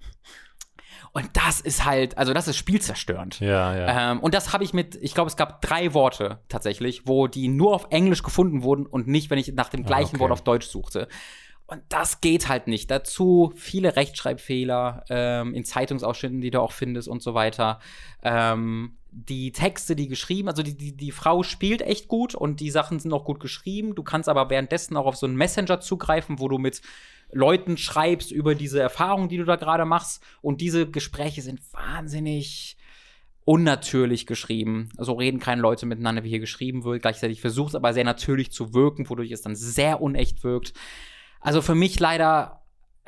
Und 1.13 1.31
das 1.33 1.61
ist 1.61 1.85
halt, 1.85 2.19
also 2.19 2.33
das 2.33 2.49
ist 2.49 2.57
spielzerstörend. 2.57 3.41
Ja, 3.41 3.75
ja. 3.75 4.13
Ähm, 4.13 4.21
und 4.21 4.35
das 4.35 4.53
habe 4.53 4.65
ich 4.65 4.73
mit, 4.73 4.97
ich 5.01 5.15
glaube, 5.15 5.29
es 5.29 5.37
gab 5.37 5.63
drei 5.63 5.95
Worte 5.95 6.41
tatsächlich, 6.49 7.07
wo 7.07 7.27
die 7.27 7.49
nur 7.49 7.75
auf 7.75 7.89
Englisch 7.91 8.23
gefunden 8.23 8.63
wurden 8.63 8.87
und 8.87 9.09
nicht, 9.09 9.31
wenn 9.31 9.39
ich 9.39 9.53
nach 9.53 9.69
dem 9.69 9.85
gleichen 9.85 10.17
okay. 10.17 10.21
Wort 10.21 10.33
auf 10.33 10.43
Deutsch 10.43 10.67
suchte. 10.67 11.09
Und 11.67 11.83
das 11.91 12.23
geht 12.23 12.49
halt 12.49 12.67
nicht. 12.67 12.91
Dazu 12.91 13.53
viele 13.55 13.95
Rechtschreibfehler 13.95 15.05
ähm, 15.11 15.55
in 15.55 15.65
Zeitungsausschnitten, 15.65 16.41
die 16.41 16.51
du 16.51 16.63
auch 16.63 16.73
findest 16.73 17.09
und 17.09 17.23
so 17.23 17.35
weiter. 17.35 17.79
Ähm, 18.23 18.97
die 19.27 19.53
Texte, 19.53 19.97
die 19.97 20.09
geschrieben, 20.09 20.49
also 20.49 20.63
die, 20.63 20.77
die, 20.77 20.97
die 20.97 21.11
Frau 21.11 21.43
spielt 21.43 21.83
echt 21.83 22.09
gut 22.09 22.35
und 22.35 22.61
die 22.61 22.71
Sachen 22.71 23.01
sind 23.01 23.13
auch 23.13 23.25
gut 23.25 23.41
geschrieben. 23.41 23.95
Du 23.95 24.03
kannst 24.03 24.29
aber 24.29 24.49
währenddessen 24.51 24.97
auch 24.97 25.07
auf 25.07 25.17
so 25.17 25.27
einen 25.27 25.37
Messenger 25.37 25.81
zugreifen, 25.81 26.39
wo 26.39 26.49
du 26.49 26.59
mit 26.59 26.83
Leuten 27.33 27.77
schreibst 27.77 28.31
über 28.31 28.55
diese 28.55 28.81
Erfahrungen, 28.81 29.29
die 29.29 29.37
du 29.37 29.45
da 29.45 29.57
gerade 29.57 29.85
machst. 29.85 30.23
Und 30.41 30.61
diese 30.61 30.89
Gespräche 30.89 31.43
sind 31.43 31.61
wahnsinnig 31.73 32.77
unnatürlich 33.45 34.27
geschrieben. 34.27 34.91
So 34.99 35.15
reden 35.15 35.41
keine 35.41 35.63
Leute 35.63 35.87
miteinander, 35.87 36.23
wie 36.23 36.29
hier 36.29 36.39
geschrieben 36.39 36.85
wird. 36.85 37.03
Gleichzeitig 37.03 37.41
versucht 37.41 37.71
es 37.71 37.75
aber 37.75 37.93
sehr 37.93 38.05
natürlich 38.05 38.53
zu 38.53 38.75
wirken, 38.75 39.09
wodurch 39.09 39.31
es 39.31 39.43
dann 39.43 39.57
sehr 39.57 40.01
unecht 40.01 40.45
wirkt. 40.45 40.75
Also 41.41 41.63
für 41.63 41.75
mich 41.75 41.99
leider 41.99 42.58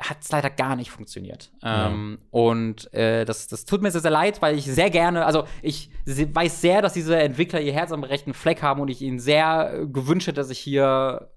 hat 0.01 0.17
es 0.21 0.31
leider 0.31 0.49
gar 0.49 0.75
nicht 0.75 0.91
funktioniert. 0.91 1.51
Ähm, 1.63 2.19
und 2.31 2.93
äh, 2.93 3.25
das, 3.25 3.47
das 3.47 3.65
tut 3.65 3.81
mir 3.81 3.91
sehr, 3.91 4.01
sehr 4.01 4.11
leid, 4.11 4.41
weil 4.41 4.57
ich 4.57 4.65
sehr 4.65 4.89
gerne, 4.89 5.25
also 5.25 5.45
ich 5.61 5.89
weiß 6.05 6.61
sehr, 6.61 6.81
dass 6.81 6.93
diese 6.93 7.17
Entwickler 7.17 7.61
ihr 7.61 7.73
Herz 7.73 7.91
am 7.91 8.03
rechten 8.03 8.33
Fleck 8.33 8.61
haben 8.61 8.81
und 8.81 8.89
ich 8.89 9.01
ihnen 9.01 9.19
sehr 9.19 9.73
äh, 9.73 9.87
gewünscht 9.87 10.27
hätte, 10.27 10.41
dass 10.41 10.49
ich 10.49 10.59
hier 10.59 11.31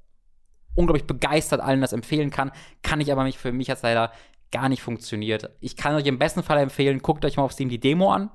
unglaublich 0.75 1.07
begeistert 1.07 1.61
allen 1.61 1.81
das 1.81 1.93
empfehlen 1.93 2.31
kann. 2.31 2.51
Kann 2.83 3.01
ich 3.01 3.13
aber 3.13 3.25
nicht, 3.25 3.39
für 3.39 3.53
mich 3.53 3.71
hat 3.71 3.77
es 3.77 3.83
leider 3.83 4.11
gar 4.55 4.69
nicht 4.69 4.83
funktioniert. 4.83 5.51
Ich 5.59 5.77
kann 5.77 5.97
euch 5.97 6.07
im 6.07 6.21
besten 6.21 6.45
Fall 6.45 6.59
empfehlen, 6.59 7.01
guckt 7.01 7.25
euch 7.25 7.37
mal 7.37 7.43
auf 7.43 7.51
Steam 7.51 7.69
die 7.69 7.81
Demo 7.81 8.13
an. 8.13 8.31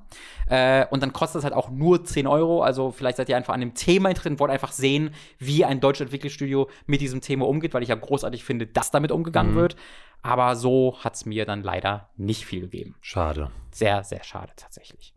Äh, 0.50 0.86
und 0.88 1.02
dann 1.02 1.14
kostet 1.14 1.40
es 1.40 1.44
halt 1.46 1.54
auch 1.54 1.70
nur 1.70 2.04
10 2.04 2.28
Euro. 2.28 2.62
Also 2.62 2.92
vielleicht 2.92 3.16
seid 3.16 3.30
ihr 3.30 3.38
einfach 3.38 3.54
an 3.54 3.62
dem 3.62 3.74
Thema 3.74 4.10
interessiert 4.10 4.34
und 4.34 4.40
wollt 4.42 4.52
einfach 4.52 4.74
sehen, 4.74 5.12
wie 5.38 5.64
ein 5.64 5.80
deutsches 5.80 6.02
Entwicklerstudio 6.02 6.70
mit 6.88 7.00
diesem 7.00 7.22
Thema 7.22 7.48
umgeht, 7.48 7.74
weil 7.74 7.84
ich 7.84 7.90
ja 7.90 7.96
großartig 7.96 8.44
finde, 8.44 8.68
dass 8.68 8.92
damit 8.92 9.14
umgegangen 9.14 9.56
wird. 9.56 9.78
Aber 10.22 10.56
so 10.56 10.98
hat 11.00 11.16
es 11.16 11.26
mir 11.26 11.46
dann 11.46 11.64
leider 11.64 12.10
nicht 12.18 12.46
viel 12.46 12.62
gegeben. 12.62 12.96
Schade. 13.02 13.52
Sehr, 13.72 14.04
sehr 14.04 14.24
schade 14.24 14.52
tatsächlich. 14.56 15.14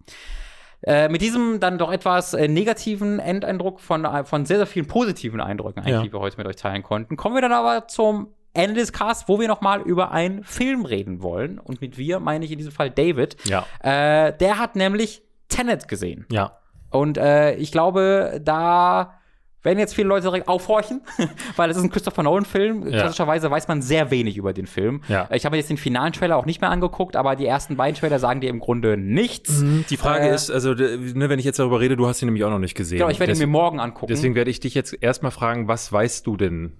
Äh, 0.85 1.09
mit 1.09 1.23
diesem 1.23 1.61
dann 1.61 1.79
doch 1.79 1.93
etwas 1.93 2.35
äh, 2.35 2.49
negativen 2.49 3.19
Endeindruck 3.21 3.81
von, 3.81 4.05
äh, 4.05 4.25
von 4.25 4.47
sehr, 4.47 4.57
sehr 4.59 4.67
vielen 4.67 4.87
positiven 4.87 5.41
Eindrücken, 5.41 5.81
eigentlich, 5.81 5.95
Ja. 5.95 6.03
die 6.03 6.13
wir 6.13 6.19
heute 6.21 6.37
mit 6.39 6.47
euch 6.47 6.57
teilen 6.57 6.83
konnten, 6.83 7.17
kommen 7.17 7.35
wir 7.37 7.43
dann 7.43 7.53
aber 7.53 7.87
zum 7.89 8.29
Ende 8.53 8.81
des 8.81 8.93
Casts, 8.93 9.29
wo 9.29 9.39
wir 9.41 9.49
noch 9.49 9.61
mal 9.61 9.81
über 9.81 10.11
einen 10.11 10.43
Film 10.45 10.85
reden 10.85 11.23
wollen. 11.23 11.59
Und 11.59 11.81
mit 11.81 11.99
wir 11.99 12.19
meine 12.21 12.45
ich 12.45 12.51
in 12.51 12.59
diesem 12.59 12.73
Fall 12.73 12.91
David. 12.91 13.37
Ja. 13.45 13.65
Äh, 13.81 14.37
der 14.37 14.59
hat 14.59 14.75
nämlich 14.77 15.23
Tenet 15.49 15.87
gesehen. 15.89 16.27
Ja. 16.31 16.59
Und 16.91 17.17
äh, 17.17 17.55
ich 17.55 17.73
glaube, 17.73 18.41
da 18.45 19.15
werden 19.63 19.79
jetzt 19.79 19.95
viele 19.95 20.09
Leute 20.09 20.23
direkt 20.25 20.49
aufhorchen, 20.49 21.03
weil 21.57 21.71
es 21.71 21.77
ist 21.77 21.83
ein 21.85 21.91
Christopher 21.91 22.23
Nolan-Film. 22.23 22.85
Ja. 22.89 23.01
Klassischerweise 23.01 23.51
weiß 23.51 23.69
man 23.69 23.81
sehr 23.83 24.11
wenig 24.11 24.37
über 24.37 24.53
den 24.53 24.67
Film. 24.67 25.03
Ja. 25.09 25.29
Ich 25.33 25.45
habe 25.45 25.55
mir 25.55 25.59
jetzt 25.59 25.71
den 25.71 25.77
finalen 25.77 26.13
Trailer 26.13 26.37
auch 26.37 26.47
nicht 26.47 26.61
mehr 26.61 26.71
angeguckt, 26.71 27.17
aber 27.17 27.37
die 27.37 27.47
ersten 27.47 27.77
beiden 27.77 27.97
Trailer 27.99 28.19
sagen 28.19 28.41
dir 28.41 28.51
im 28.51 28.61
Grunde 28.61 28.97
nichts. 28.97 29.63
Die 29.89 29.97
Frage 29.97 30.29
Äh, 30.29 30.35
ist, 30.35 30.51
also, 30.51 30.75
ne, 30.75 31.29
wenn 31.29 31.39
ich 31.39 31.45
jetzt 31.45 31.59
darüber 31.59 31.81
rede, 31.81 31.97
du 31.97 32.07
hast 32.07 32.21
ihn 32.23 32.27
nämlich 32.27 32.45
auch 32.45 32.51
noch 32.51 32.59
nicht 32.59 32.75
gesehen. 32.75 32.99
Genau, 32.99 33.11
ich 33.11 33.21
werde 33.21 33.33
ihn 33.33 33.39
mir 33.39 33.47
morgen 33.47 33.79
angucken. 33.81 34.07
Deswegen 34.09 34.35
werde 34.35 34.51
ich 34.51 34.61
dich 34.61 34.75
jetzt 34.75 34.97
erstmal 35.01 35.31
fragen, 35.33 35.69
was 35.69 35.93
weißt 35.93 36.27
du 36.27 36.37
denn? 36.37 36.73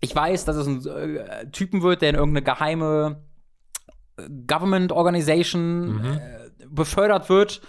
ich 0.00 0.14
weiß, 0.14 0.44
dass 0.44 0.54
es 0.54 0.68
ein 0.68 0.86
äh, 0.86 1.50
Typen 1.50 1.82
wird, 1.82 2.02
der 2.02 2.10
in 2.10 2.14
irgendeine 2.14 2.44
geheime 2.44 3.20
äh, 4.16 4.22
Government 4.46 4.92
Organization 4.92 5.88
Mhm. 5.96 6.04
äh, 6.04 6.66
befördert 6.70 7.28
wird 7.28 7.60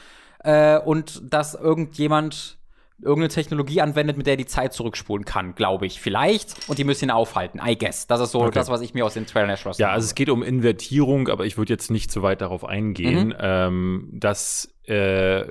äh, 0.44 0.78
und 0.78 1.34
dass 1.34 1.56
irgendjemand 1.56 2.59
irgendeine 3.02 3.30
Technologie 3.30 3.82
anwendet, 3.82 4.18
mit 4.18 4.26
der 4.28 4.34
er 4.34 4.38
die 4.38 4.46
Zeit 4.46 4.74
zurückspulen 4.74 5.26
kann, 5.26 5.56
glaube 5.56 5.86
ich. 5.86 6.00
Vielleicht. 6.02 6.68
Und 6.70 6.78
die 6.80 6.84
müssen 6.84 7.06
ihn 7.06 7.12
aufhalten. 7.12 7.60
I 7.66 7.78
guess. 7.78 8.08
Das 8.08 8.20
ist 8.20 8.32
so 8.32 8.42
Okay. 8.42 8.52
das, 8.54 8.70
was 8.70 8.82
ich 8.82 8.94
mir 8.94 9.06
aus 9.06 9.14
den 9.14 9.26
Trailern 9.26 9.50
erschlossen 9.50 9.82
Ja, 9.82 9.90
also 9.92 10.06
es 10.06 10.16
geht 10.16 10.30
um 10.30 10.44
Invertierung, 10.44 11.28
aber 11.30 11.46
ich 11.46 11.58
würde 11.58 11.74
jetzt 11.74 11.92
nicht 11.92 12.12
so 12.12 12.22
weit 12.22 12.42
darauf 12.42 12.66
eingehen. 12.66 13.28
Mhm. 13.30 13.36
Ähm, 13.40 14.10
dass, 14.14 14.74
äh, 14.86 15.46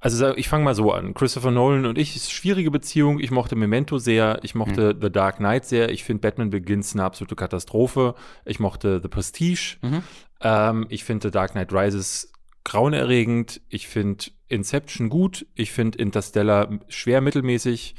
also 0.00 0.36
ich 0.36 0.48
fange 0.48 0.62
mal 0.64 0.76
so 0.76 0.92
an. 0.92 1.12
Christopher 1.14 1.50
Nolan 1.50 1.84
und 1.84 1.98
ich, 1.98 2.14
ist 2.14 2.30
schwierige 2.30 2.70
Beziehung. 2.70 3.18
Ich 3.18 3.32
mochte 3.32 3.56
Memento 3.56 3.98
sehr, 3.98 4.38
ich 4.42 4.54
mochte 4.54 4.94
Mhm. 4.94 5.00
The 5.02 5.10
Dark 5.10 5.38
Knight 5.38 5.64
sehr. 5.64 5.90
Ich 5.90 6.04
finde 6.04 6.20
Batman 6.20 6.50
Begins 6.50 6.94
eine 6.94 7.02
absolute 7.02 7.34
Katastrophe. 7.34 8.14
Ich 8.44 8.60
mochte 8.60 9.00
The 9.02 9.08
Prestige. 9.08 9.76
Mhm. 9.82 10.02
Ähm, 10.40 10.86
ich 10.88 11.02
finde 11.02 11.28
The 11.28 11.32
Dark 11.32 11.52
Knight 11.52 11.72
Rises 11.72 12.32
grauenerregend. 12.64 13.60
Ich 13.68 13.88
finde 13.88 14.26
Inception 14.48 15.08
gut. 15.08 15.46
Ich 15.54 15.72
finde 15.72 15.98
Interstellar 15.98 16.78
schwer 16.88 17.20
mittelmäßig. 17.20 17.94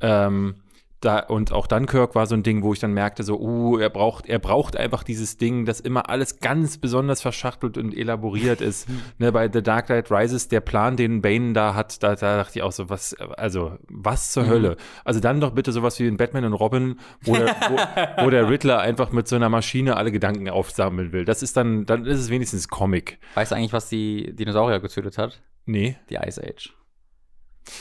Ähm, 0.00 0.62
da, 1.00 1.20
und 1.20 1.50
auch 1.52 1.66
Dunkirk 1.66 2.14
war 2.14 2.26
so 2.26 2.34
ein 2.34 2.42
Ding, 2.42 2.62
wo 2.62 2.74
ich 2.74 2.78
dann 2.78 2.92
merkte, 2.92 3.22
so, 3.22 3.40
uh, 3.40 3.78
er 3.78 3.88
braucht, 3.88 4.26
er 4.26 4.38
braucht 4.38 4.76
einfach 4.76 5.02
dieses 5.02 5.38
Ding, 5.38 5.64
das 5.64 5.80
immer 5.80 6.10
alles 6.10 6.40
ganz 6.40 6.76
besonders 6.76 7.22
verschachtelt 7.22 7.78
und 7.78 7.96
elaboriert 7.96 8.60
ist. 8.60 8.86
ne, 9.18 9.32
bei 9.32 9.50
The 9.50 9.62
Dark 9.62 9.86
Knight 9.86 10.10
Rises, 10.10 10.48
der 10.48 10.60
Plan, 10.60 10.96
den 10.96 11.22
Bane 11.22 11.54
da 11.54 11.74
hat, 11.74 12.02
da, 12.02 12.14
da 12.16 12.36
dachte 12.36 12.58
ich 12.58 12.62
auch 12.62 12.72
so, 12.72 12.90
was, 12.90 13.14
also, 13.14 13.78
was 13.88 14.30
zur 14.30 14.44
mhm. 14.44 14.48
Hölle? 14.48 14.76
Also 15.04 15.20
dann 15.20 15.40
doch 15.40 15.52
bitte 15.52 15.72
sowas 15.72 15.98
wie 15.98 16.06
in 16.06 16.18
Batman 16.18 16.44
und 16.44 16.52
Robin, 16.52 17.00
wo 17.22 17.34
der, 17.34 17.46
wo, 17.48 18.24
wo 18.24 18.30
der 18.30 18.50
Riddler 18.50 18.80
einfach 18.80 19.10
mit 19.10 19.26
so 19.26 19.36
einer 19.36 19.48
Maschine 19.48 19.96
alle 19.96 20.12
Gedanken 20.12 20.50
aufsammeln 20.50 21.12
will. 21.12 21.24
Das 21.24 21.42
ist 21.42 21.56
dann, 21.56 21.86
dann 21.86 22.04
ist 22.04 22.20
es 22.20 22.28
wenigstens 22.28 22.68
Comic. 22.68 23.18
Weißt 23.34 23.52
du 23.52 23.56
eigentlich, 23.56 23.72
was 23.72 23.88
die 23.88 24.34
Dinosaurier 24.36 24.80
getötet 24.80 25.16
hat? 25.16 25.40
Nee. 25.64 25.96
Die 26.10 26.16
Ice 26.16 26.42
Age. 26.42 26.74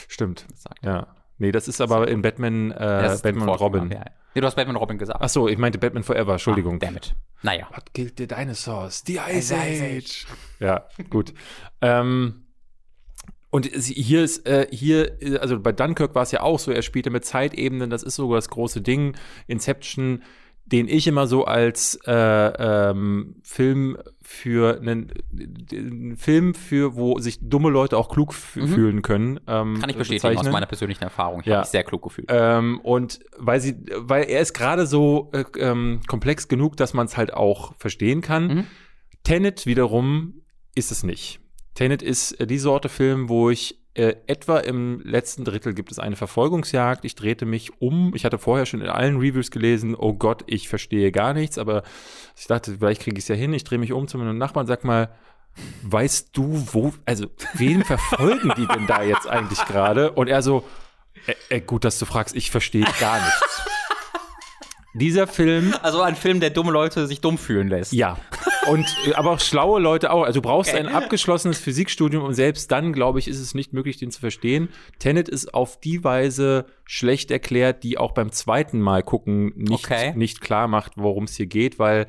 Stimmt. 0.08 0.46
Ja. 0.84 1.08
Nee, 1.40 1.52
das 1.52 1.68
ist 1.68 1.80
aber 1.82 2.08
in 2.10 2.22
Batman, 2.22 2.72
äh, 2.72 3.18
Batman 3.24 3.50
und 3.50 3.60
Robin. 3.60 3.92
Ja. 3.92 4.06
Nee, 4.36 4.42
du 4.42 4.46
hast 4.46 4.56
Batman 4.56 4.76
und 4.76 4.82
Robin 4.82 4.98
gesagt. 4.98 5.20
Ach 5.22 5.30
so, 5.30 5.48
ich 5.48 5.58
meinte 5.58 5.80
Batman 5.80 6.04
Forever, 6.04 6.34
Entschuldigung. 6.34 6.76
Ah, 6.76 6.86
damit. 6.86 7.16
Naja. 7.42 7.68
What 7.74 7.94
killed 7.94 8.14
the 8.18 8.28
dinosaurs? 8.28 9.04
The 9.08 9.20
Ice, 9.32 9.56
Ice 9.56 9.84
Age. 9.84 10.28
Ja, 10.60 10.86
gut. 11.10 11.34
ähm, 11.82 12.44
und 13.52 13.66
hier 13.66 14.24
ist, 14.24 14.46
äh, 14.46 14.68
hier, 14.70 15.18
also 15.40 15.60
bei 15.60 15.72
Dunkirk 15.72 16.14
war 16.14 16.22
es 16.22 16.32
ja 16.32 16.42
auch 16.42 16.60
so, 16.60 16.72
er 16.72 16.84
spielte 16.84 17.10
mit 17.10 17.26
Zeitebenen, 17.26 17.90
das 17.90 18.04
ist 18.04 18.16
sogar 18.16 18.38
das 18.38 18.50
große 18.50 18.82
Ding. 18.82 19.16
Inception 19.48 20.22
den 20.72 20.88
ich 20.88 21.08
immer 21.08 21.28
so 21.28 21.46
als 21.46 22.00
äh, 22.06 22.12
ähm, 22.12 23.36
Film 23.44 23.98
für 24.22 24.80
einen, 24.80 25.12
einen, 25.72 26.16
Film 26.16 26.54
für, 26.54 26.96
wo 26.96 27.18
sich 27.20 27.40
dumme 27.42 27.70
Leute 27.70 27.98
auch 27.98 28.10
klug 28.10 28.36
mhm. 28.56 28.68
fühlen 28.68 29.02
können. 29.02 29.40
Ähm, 29.48 29.80
Kann 29.80 29.90
ich 29.90 29.98
bestätigen 29.98 30.38
aus 30.38 30.50
meiner 30.50 30.68
persönlichen 30.68 31.04
Erfahrung. 31.04 31.42
Ich 31.42 31.48
ja. 31.48 31.56
habe 31.56 31.62
mich 31.62 31.70
sehr 31.70 31.84
klug 31.84 32.04
gefühlt. 32.04 32.28
Ähm, 32.30 32.80
und 32.82 33.20
weil 33.38 33.60
sie, 33.60 33.78
weil 33.96 34.26
er 34.26 34.42
ist 34.42 34.54
gerade 34.54 34.86
so 34.86 35.32
äh, 35.34 35.44
ähm, 35.58 36.02
komplex 36.08 36.48
genug, 36.48 36.78
dass 36.78 36.94
man 36.94 37.08
es 37.08 37.18
halt 37.18 37.34
auch 37.34 37.74
verstehen 37.78 38.22
kann. 38.22 38.48
Mhm. 38.48 38.68
Tenet 39.24 39.66
wiederum 39.66 40.42
ist 40.76 40.92
es 40.92 41.04
nicht. 41.04 41.40
Tenet 41.74 42.04
ist 42.04 42.34
äh, 42.34 42.46
die 42.46 42.60
Sorte 42.60 42.90
Film, 42.90 43.30
wo 43.30 43.50
ich 43.50 43.79
äh, 43.96 44.16
etwa 44.28 44.60
im 44.60 45.02
letzten 45.02 45.44
Drittel 45.46 45.74
gibt 45.74 45.92
es 45.92 46.00
eine 46.00 46.16
Verfolgungsjagd. 46.16 47.06
Ich 47.06 47.16
drehte 47.16 47.46
mich 47.46 47.82
um. 47.82 48.14
Ich 48.16 48.24
hatte 48.24 48.38
vorher 48.38 48.66
schon 48.66 48.82
in 48.82 48.88
allen 48.88 49.18
Reviews 49.18 49.52
gelesen, 49.52 49.96
oh 49.96 50.14
Gott, 50.14 50.44
ich 50.48 50.70
verstehe 50.70 51.12
gar 51.12 51.34
nichts, 51.34 51.58
aber 51.58 51.84
ich 52.38 52.48
dachte, 52.48 52.78
vielleicht 52.78 53.02
kriege 53.02 53.18
ich 53.18 53.24
es 53.24 53.28
ja 53.28 53.36
hin. 53.36 53.54
Ich 53.54 53.64
drehe 53.64 53.80
mich 53.80 53.92
um 53.92 54.08
zu 54.08 54.18
meinem 54.18 54.38
Nachbarn, 54.38 54.68
sag 54.68 54.84
mal, 54.84 55.10
weißt 55.84 56.30
du, 56.34 56.68
wo, 56.72 56.94
also 57.06 57.28
wen 57.54 57.84
verfolgen 57.84 58.54
die 58.58 58.68
denn 58.68 58.88
da 58.88 59.02
jetzt 59.04 59.28
eigentlich 59.28 59.64
gerade? 59.66 60.12
Und 60.12 60.28
er 60.28 60.42
so, 60.42 60.64
äh, 61.26 61.58
äh, 61.58 61.62
gut, 61.62 61.84
dass 61.84 62.00
du 62.00 62.06
fragst, 62.06 62.36
ich 62.36 62.52
verstehe 62.52 62.86
gar 63.00 63.20
nichts. 63.20 63.62
Dieser 64.94 65.28
Film. 65.28 65.74
Also 65.82 66.02
ein 66.02 66.16
Film, 66.16 66.40
der 66.40 66.50
dumme 66.50 66.72
Leute 66.72 67.08
sich 67.08 67.22
dumm 67.22 67.38
fühlen 67.38 67.68
lässt. 67.68 67.94
Ja. 67.94 68.18
Und 68.70 68.86
äh, 69.08 69.14
aber 69.14 69.32
auch 69.32 69.40
schlaue 69.40 69.80
Leute 69.80 70.12
auch. 70.12 70.24
Also 70.24 70.42
du 70.42 70.48
brauchst 70.48 70.74
ein 70.74 70.88
abgeschlossenes 70.88 71.60
Physikstudium 71.60 72.24
und 72.24 72.34
selbst 72.34 72.72
dann, 72.72 72.94
glaube 72.94 73.20
ich, 73.20 73.28
ist 73.28 73.40
es 73.40 73.54
nicht 73.54 73.74
möglich, 73.74 73.98
den 73.98 74.12
zu 74.12 74.20
verstehen. 74.20 74.70
Tenet 75.00 75.30
ist 75.30 75.54
auf 75.54 75.80
die 75.80 76.04
Weise 76.04 76.66
schlecht 76.86 77.32
erklärt, 77.32 77.84
die 77.84 77.98
auch 77.98 78.12
beim 78.12 78.32
zweiten 78.32 78.80
Mal 78.80 79.04
gucken 79.04 79.54
nicht, 79.56 79.86
okay. 79.86 80.14
nicht 80.16 80.42
klar 80.42 80.68
macht, 80.68 80.94
worum 80.96 81.26
es 81.26 81.36
hier 81.36 81.48
geht, 81.48 81.80
weil 81.80 82.08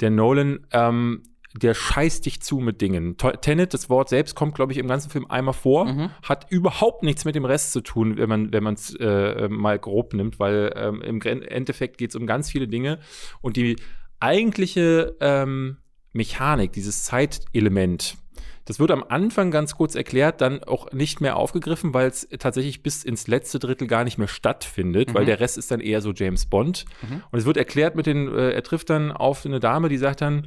der 0.00 0.10
Nolan 0.10 0.66
ähm, 0.72 1.22
der 1.54 1.74
scheißt 1.74 2.24
dich 2.24 2.40
zu 2.40 2.58
mit 2.58 2.80
Dingen. 2.80 3.16
Tenet, 3.16 3.74
das 3.74 3.90
Wort 3.90 4.08
selbst 4.08 4.34
kommt, 4.34 4.54
glaube 4.54 4.72
ich, 4.72 4.78
im 4.78 4.88
ganzen 4.88 5.10
Film 5.10 5.26
einmal 5.28 5.54
vor, 5.54 5.84
mhm. 5.84 6.10
hat 6.22 6.50
überhaupt 6.50 7.02
nichts 7.02 7.24
mit 7.24 7.34
dem 7.34 7.44
Rest 7.44 7.72
zu 7.72 7.82
tun, 7.82 8.16
wenn 8.16 8.28
man 8.28 8.52
wenn 8.52 8.64
man 8.64 8.74
es 8.74 8.94
äh, 8.94 9.48
mal 9.48 9.78
grob 9.78 10.14
nimmt, 10.14 10.38
weil 10.38 10.72
ähm, 10.76 11.02
im 11.02 11.20
Endeffekt 11.20 11.98
geht 11.98 12.10
es 12.10 12.16
um 12.16 12.26
ganz 12.26 12.50
viele 12.50 12.68
Dinge 12.68 13.00
und 13.42 13.56
die 13.56 13.76
eigentliche 14.18 15.16
ähm, 15.20 15.78
Mechanik, 16.12 16.72
dieses 16.72 17.04
Zeitelement, 17.04 18.16
das 18.64 18.78
wird 18.78 18.92
am 18.92 19.04
Anfang 19.08 19.50
ganz 19.50 19.76
kurz 19.76 19.94
erklärt, 19.94 20.40
dann 20.40 20.62
auch 20.62 20.92
nicht 20.92 21.20
mehr 21.20 21.36
aufgegriffen, 21.36 21.94
weil 21.94 22.08
es 22.08 22.28
tatsächlich 22.38 22.82
bis 22.82 23.02
ins 23.02 23.26
letzte 23.26 23.58
Drittel 23.58 23.88
gar 23.88 24.04
nicht 24.04 24.18
mehr 24.18 24.28
stattfindet, 24.28 25.10
mhm. 25.10 25.14
weil 25.14 25.24
der 25.24 25.40
Rest 25.40 25.58
ist 25.58 25.70
dann 25.70 25.80
eher 25.80 26.00
so 26.00 26.12
James 26.12 26.46
Bond. 26.46 26.84
Mhm. 27.02 27.22
Und 27.30 27.38
es 27.38 27.44
wird 27.44 27.56
erklärt 27.56 27.96
mit 27.96 28.06
den, 28.06 28.28
äh, 28.28 28.52
er 28.52 28.62
trifft 28.62 28.90
dann 28.90 29.10
auf 29.10 29.44
eine 29.44 29.58
Dame, 29.58 29.88
die 29.88 29.98
sagt 29.98 30.20
dann, 30.20 30.46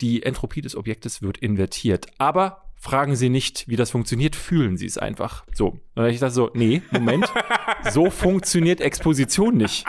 die 0.00 0.22
Entropie 0.22 0.62
des 0.62 0.74
Objektes 0.74 1.20
wird 1.20 1.38
invertiert. 1.38 2.06
Aber 2.18 2.64
fragen 2.76 3.14
Sie 3.14 3.28
nicht, 3.28 3.68
wie 3.68 3.76
das 3.76 3.90
funktioniert, 3.90 4.36
fühlen 4.36 4.78
Sie 4.78 4.86
es 4.86 4.96
einfach. 4.96 5.44
So. 5.52 5.80
Und 5.94 6.06
ich 6.06 6.18
dachte 6.18 6.32
so, 6.32 6.50
nee, 6.54 6.80
Moment, 6.90 7.30
so 7.90 8.08
funktioniert 8.08 8.80
Exposition 8.80 9.58
nicht. 9.58 9.84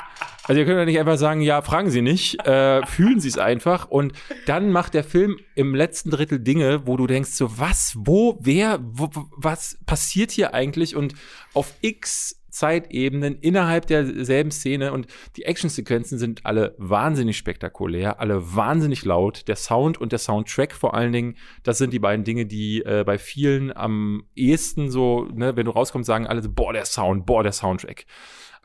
Also 0.46 0.60
ihr 0.60 0.66
könnt 0.66 0.80
ja 0.80 0.86
nicht 0.86 1.00
einfach 1.00 1.18
sagen, 1.18 1.42
ja, 1.42 1.62
fragen 1.62 1.92
Sie 1.92 2.02
nicht, 2.02 2.46
äh, 2.48 2.86
fühlen 2.86 3.20
Sie 3.20 3.28
es 3.28 3.38
einfach. 3.38 3.90
Und 3.90 4.14
dann 4.48 4.72
macht 4.72 4.94
der 4.94 5.04
Film 5.04 5.38
im 5.56 5.76
letzten 5.76 6.10
Drittel 6.10 6.40
Dinge, 6.40 6.88
wo 6.88 6.98
du 6.98 7.06
denkst 7.06 7.32
so, 7.32 7.60
was, 7.60 7.94
wo, 7.96 8.38
wer, 8.42 8.80
wo, 8.82 9.10
was 9.36 9.78
passiert 9.86 10.32
hier 10.32 10.54
eigentlich? 10.54 10.96
Und 10.96 11.14
auf 11.54 11.74
X 11.82 12.42
Zeitebenen 12.52 13.38
innerhalb 13.40 13.88
derselben 13.88 14.52
Szene 14.52 14.92
und 14.92 15.08
die 15.38 15.46
Actionsequenzen 15.46 16.20
sind 16.20 16.46
alle 16.46 16.76
wahnsinnig 16.78 17.38
spektakulär, 17.38 18.20
alle 18.20 18.56
wahnsinnig 18.56 19.06
laut. 19.06 19.48
Der 19.48 19.56
Sound 19.56 20.00
und 20.00 20.12
der 20.12 20.20
Soundtrack 20.20 20.74
vor 20.74 20.94
allen 20.94 21.14
Dingen, 21.14 21.38
das 21.64 21.78
sind 21.78 21.94
die 21.94 22.00
beiden 22.00 22.26
Dinge, 22.26 22.46
die 22.46 22.82
äh, 22.82 23.04
bei 23.06 23.18
vielen 23.18 23.76
am 23.76 24.24
ehesten 24.36 24.92
so, 24.92 25.28
ne, 25.34 25.56
wenn 25.56 25.66
du 25.66 25.72
rauskommst, 25.72 26.08
sagen 26.08 26.28
alle 26.28 26.42
so, 26.42 26.52
boah, 26.52 26.74
der 26.74 26.86
Sound, 26.86 27.26
boah, 27.26 27.42
der 27.42 27.54
Soundtrack. 27.54 28.06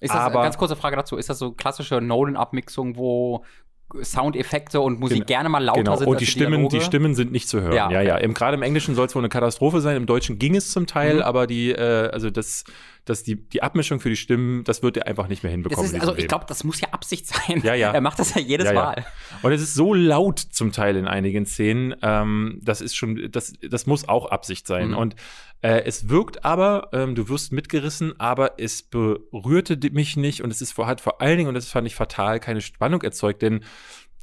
Ist 0.00 0.12
das, 0.12 0.20
Aber, 0.20 0.42
ganz 0.42 0.58
kurze 0.58 0.76
Frage 0.76 0.96
dazu, 0.96 1.16
ist 1.16 1.30
das 1.30 1.38
so 1.38 1.52
klassische 1.52 2.00
Nolan-Abmixung, 2.00 2.96
wo 2.96 3.44
Soundeffekte 4.02 4.80
und 4.80 4.98
Musik 4.98 5.18
genau, 5.18 5.26
gerne 5.26 5.48
mal 5.48 5.62
lauter 5.62 5.84
genau. 5.84 5.96
sind. 5.96 6.08
Und 6.08 6.20
die 6.20 6.26
Stimmen, 6.26 6.68
die, 6.68 6.78
die, 6.78 6.84
Stimmen 6.84 7.14
sind 7.14 7.30
nicht 7.30 7.48
zu 7.48 7.60
hören. 7.60 7.72
Ja, 7.72 7.90
ja. 7.90 8.02
ja. 8.02 8.16
Im, 8.16 8.34
Gerade 8.34 8.56
im 8.56 8.62
Englischen 8.62 8.96
soll 8.96 9.06
es 9.06 9.14
wohl 9.14 9.20
eine 9.20 9.28
Katastrophe 9.28 9.80
sein. 9.80 9.96
Im 9.96 10.06
Deutschen 10.06 10.38
ging 10.40 10.56
es 10.56 10.72
zum 10.72 10.88
Teil, 10.88 11.16
mhm. 11.16 11.22
aber 11.22 11.46
die, 11.46 11.70
äh, 11.70 12.10
also 12.10 12.30
das, 12.30 12.64
dass 13.04 13.22
die, 13.22 13.36
die 13.48 13.62
Abmischung 13.62 14.00
für 14.00 14.08
die 14.08 14.16
Stimmen, 14.16 14.64
das 14.64 14.82
wird 14.82 14.96
er 14.96 15.06
einfach 15.06 15.28
nicht 15.28 15.44
mehr 15.44 15.52
hinbekommen. 15.52 15.86
Ist, 15.86 16.00
also 16.00 16.16
ich 16.16 16.26
glaube, 16.26 16.46
das 16.48 16.64
muss 16.64 16.80
ja 16.80 16.88
Absicht 16.90 17.28
sein. 17.28 17.62
Ja, 17.62 17.74
ja. 17.74 17.92
Er 17.96 18.00
macht 18.00 18.18
das 18.18 18.34
ja 18.34 18.40
jedes 18.40 18.66
ja, 18.66 18.72
ja. 18.72 18.80
Mal. 18.80 19.06
Und 19.42 19.52
es 19.52 19.62
ist 19.62 19.74
so 19.74 19.94
laut 19.94 20.40
zum 20.40 20.72
Teil 20.72 20.96
in 20.96 21.06
einigen 21.06 21.46
Szenen. 21.46 21.94
Ähm, 22.02 22.58
das 22.62 22.80
ist 22.80 22.96
schon, 22.96 23.28
das, 23.30 23.52
das 23.62 23.86
muss 23.86 24.08
auch 24.08 24.26
Absicht 24.26 24.66
sein. 24.66 24.88
Mhm. 24.88 24.96
Und 24.96 25.16
äh, 25.62 25.82
es 25.84 26.08
wirkt 26.08 26.44
aber, 26.44 26.90
ähm, 26.92 27.14
du 27.14 27.28
wirst 27.28 27.52
mitgerissen, 27.52 28.18
aber 28.18 28.58
es 28.58 28.82
berührte 28.82 29.78
mich 29.90 30.16
nicht 30.16 30.42
und 30.42 30.50
es 30.50 30.60
ist 30.60 30.76
hat 30.78 31.00
vor 31.00 31.20
allen 31.20 31.38
Dingen, 31.38 31.48
und 31.48 31.54
das 31.54 31.68
fand 31.68 31.86
ich 31.86 31.94
fatal, 31.94 32.40
keine 32.40 32.60
Spannung 32.60 33.02
erzeugt, 33.02 33.42
denn 33.42 33.64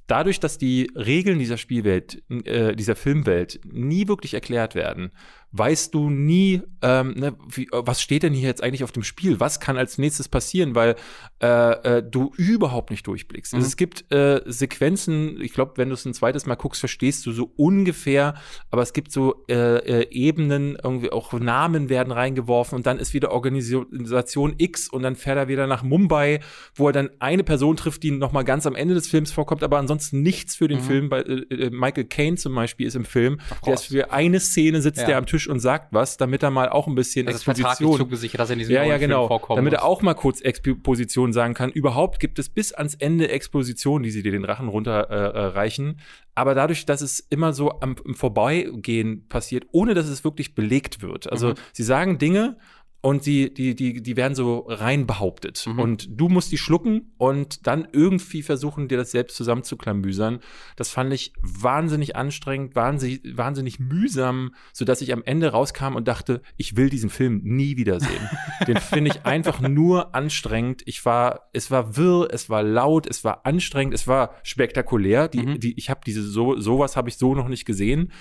dadurch, 0.07 0.39
dass 0.39 0.57
die 0.57 0.91
Regeln 0.95 1.39
dieser 1.39 1.57
Spielwelt, 1.57 2.21
äh, 2.29 2.75
dieser 2.75 2.95
Filmwelt 2.95 3.59
nie 3.65 4.07
wirklich 4.07 4.33
erklärt 4.33 4.75
werden, 4.75 5.11
weißt 5.53 5.93
du 5.93 6.09
nie, 6.09 6.61
ähm, 6.81 7.13
ne, 7.15 7.35
wie, 7.47 7.67
was 7.71 8.01
steht 8.01 8.23
denn 8.23 8.33
hier 8.33 8.47
jetzt 8.47 8.63
eigentlich 8.63 8.83
auf 8.83 8.91
dem 8.91 9.03
Spiel? 9.03 9.39
Was 9.39 9.59
kann 9.59 9.77
als 9.77 9.99
nächstes 9.99 10.27
passieren? 10.27 10.73
Weil 10.73 10.95
äh, 11.41 11.97
äh, 11.97 12.03
du 12.03 12.33
überhaupt 12.37 12.89
nicht 12.89 13.05
durchblickst. 13.05 13.53
Mhm. 13.53 13.57
Also 13.57 13.67
es 13.67 13.77
gibt 13.77 14.11
äh, 14.11 14.41
Sequenzen, 14.45 15.39
ich 15.39 15.53
glaube, 15.53 15.73
wenn 15.75 15.89
du 15.89 15.93
es 15.93 16.05
ein 16.05 16.13
zweites 16.15 16.47
Mal 16.47 16.55
guckst, 16.55 16.79
verstehst 16.79 17.25
du 17.27 17.31
so 17.31 17.51
ungefähr, 17.55 18.33
aber 18.71 18.81
es 18.81 18.93
gibt 18.93 19.11
so 19.11 19.45
äh, 19.47 19.77
äh, 19.77 20.07
Ebenen, 20.09 20.75
irgendwie 20.83 21.11
auch 21.11 21.33
Namen 21.33 21.87
werden 21.87 22.11
reingeworfen 22.11 22.75
und 22.75 22.87
dann 22.87 22.97
ist 22.97 23.13
wieder 23.13 23.31
Organisation 23.31 24.55
X 24.57 24.89
und 24.89 25.03
dann 25.03 25.15
fährt 25.15 25.37
er 25.37 25.47
wieder 25.47 25.67
nach 25.67 25.83
Mumbai, 25.83 26.39
wo 26.73 26.87
er 26.87 26.93
dann 26.93 27.11
eine 27.19 27.43
Person 27.43 27.77
trifft, 27.77 28.01
die 28.01 28.09
noch 28.09 28.31
mal 28.31 28.43
ganz 28.43 28.65
am 28.65 28.75
Ende 28.75 28.95
des 28.95 29.07
Films 29.07 29.31
vorkommt, 29.31 29.61
aber 29.61 29.77
ansonsten 29.77 30.23
nichts 30.23 30.55
für 30.55 30.67
den 30.67 30.79
mhm. 30.79 30.83
Film. 30.83 31.09
Bei, 31.09 31.21
äh, 31.21 31.69
Michael 31.69 32.05
Caine 32.05 32.37
zum 32.37 32.55
Beispiel 32.55 32.87
ist 32.87 32.95
im 32.95 33.05
Film, 33.05 33.39
der 33.65 33.75
ist 33.75 33.85
für 33.85 34.11
eine 34.11 34.39
Szene 34.39 34.81
sitzt 34.81 35.01
ja. 35.01 35.07
der 35.07 35.17
am 35.17 35.27
Tisch 35.27 35.42
Tisch 35.43 35.49
und 35.49 35.59
sagt 35.59 35.93
was, 35.93 36.17
damit 36.17 36.43
er 36.43 36.51
mal 36.51 36.69
auch 36.69 36.87
ein 36.87 36.95
bisschen 36.95 37.25
das 37.25 37.35
Exposition. 37.35 37.97
zugesichert, 37.97 38.39
dass 38.39 38.49
er 38.49 38.53
in 38.53 38.59
diesem 38.59 38.75
ja, 38.75 38.83
ja, 38.83 38.97
genau. 38.97 39.27
vorkommt. 39.27 39.57
Damit 39.57 39.73
er 39.73 39.85
auch 39.85 40.01
mal 40.01 40.13
kurz 40.13 40.41
Exposition 40.41 41.33
sagen 41.33 41.53
kann. 41.53 41.71
Überhaupt 41.71 42.19
gibt 42.19 42.39
es 42.39 42.49
bis 42.49 42.73
ans 42.73 42.95
Ende 42.95 43.29
Exposition, 43.29 44.03
die 44.03 44.11
sie 44.11 44.23
dir 44.23 44.31
den 44.31 44.45
Rachen 44.45 44.67
runterreichen. 44.67 45.87
Äh, 45.87 45.91
äh 45.91 45.95
aber 46.35 46.55
dadurch, 46.55 46.85
dass 46.85 47.01
es 47.01 47.19
immer 47.19 47.53
so 47.53 47.79
am, 47.81 47.95
im 48.05 48.15
Vorbeigehen 48.15 49.27
passiert, 49.27 49.67
ohne 49.71 49.93
dass 49.93 50.07
es 50.07 50.23
wirklich 50.23 50.55
belegt 50.55 51.01
wird. 51.01 51.31
Also 51.31 51.49
mhm. 51.49 51.55
sie 51.73 51.83
sagen 51.83 52.17
Dinge 52.17 52.57
und 53.03 53.25
die, 53.25 53.53
die, 53.53 53.75
die, 53.75 54.01
die 54.01 54.15
werden 54.15 54.33
so 54.33 54.59
rein 54.69 55.05
behauptet. 55.05 55.67
Mhm. 55.67 55.79
Und 55.79 56.07
du 56.09 56.29
musst 56.29 56.53
die 56.53 56.57
schlucken 56.57 57.11
und 57.17 57.67
dann 57.67 57.85
irgendwie 57.91 58.41
versuchen, 58.41 58.87
dir 58.87 58.95
das 58.95 59.11
selbst 59.11 59.35
zusammenzuklamüsern. 59.35 60.39
Das 60.77 60.89
fand 60.89 61.11
ich 61.11 61.33
wahnsinnig 61.41 62.15
anstrengend, 62.15 62.77
wahnsinnig, 62.77 63.19
wahnsinnig 63.35 63.77
mühsam, 63.81 64.55
sodass 64.71 65.01
ich 65.01 65.11
am 65.11 65.21
Ende 65.21 65.49
rauskam 65.49 65.95
und 65.95 66.07
dachte, 66.07 66.41
ich 66.55 66.77
will 66.77 66.89
diesen 66.89 67.09
Film 67.09 67.41
nie 67.43 67.75
wiedersehen. 67.75 68.29
Den 68.67 68.77
finde 68.77 69.11
ich 69.11 69.25
einfach 69.25 69.59
nur 69.59 70.15
anstrengend. 70.15 70.81
Ich 70.85 71.03
war, 71.03 71.49
es 71.51 71.71
war 71.71 71.97
wirr, 71.97 72.29
es 72.31 72.49
war 72.49 72.63
laut, 72.63 73.05
es 73.05 73.25
war 73.25 73.45
anstrengend, 73.45 73.93
es 73.93 74.07
war 74.07 74.33
spektakulär. 74.43 75.27
Die, 75.27 75.45
mhm. 75.45 75.59
die, 75.59 75.77
ich 75.77 75.89
habe 75.89 75.99
diese 76.05 76.23
so, 76.23 76.57
sowas 76.57 76.95
habe 76.95 77.09
ich 77.09 77.17
so 77.17 77.35
noch 77.35 77.49
nicht 77.49 77.65
gesehen. 77.65 78.13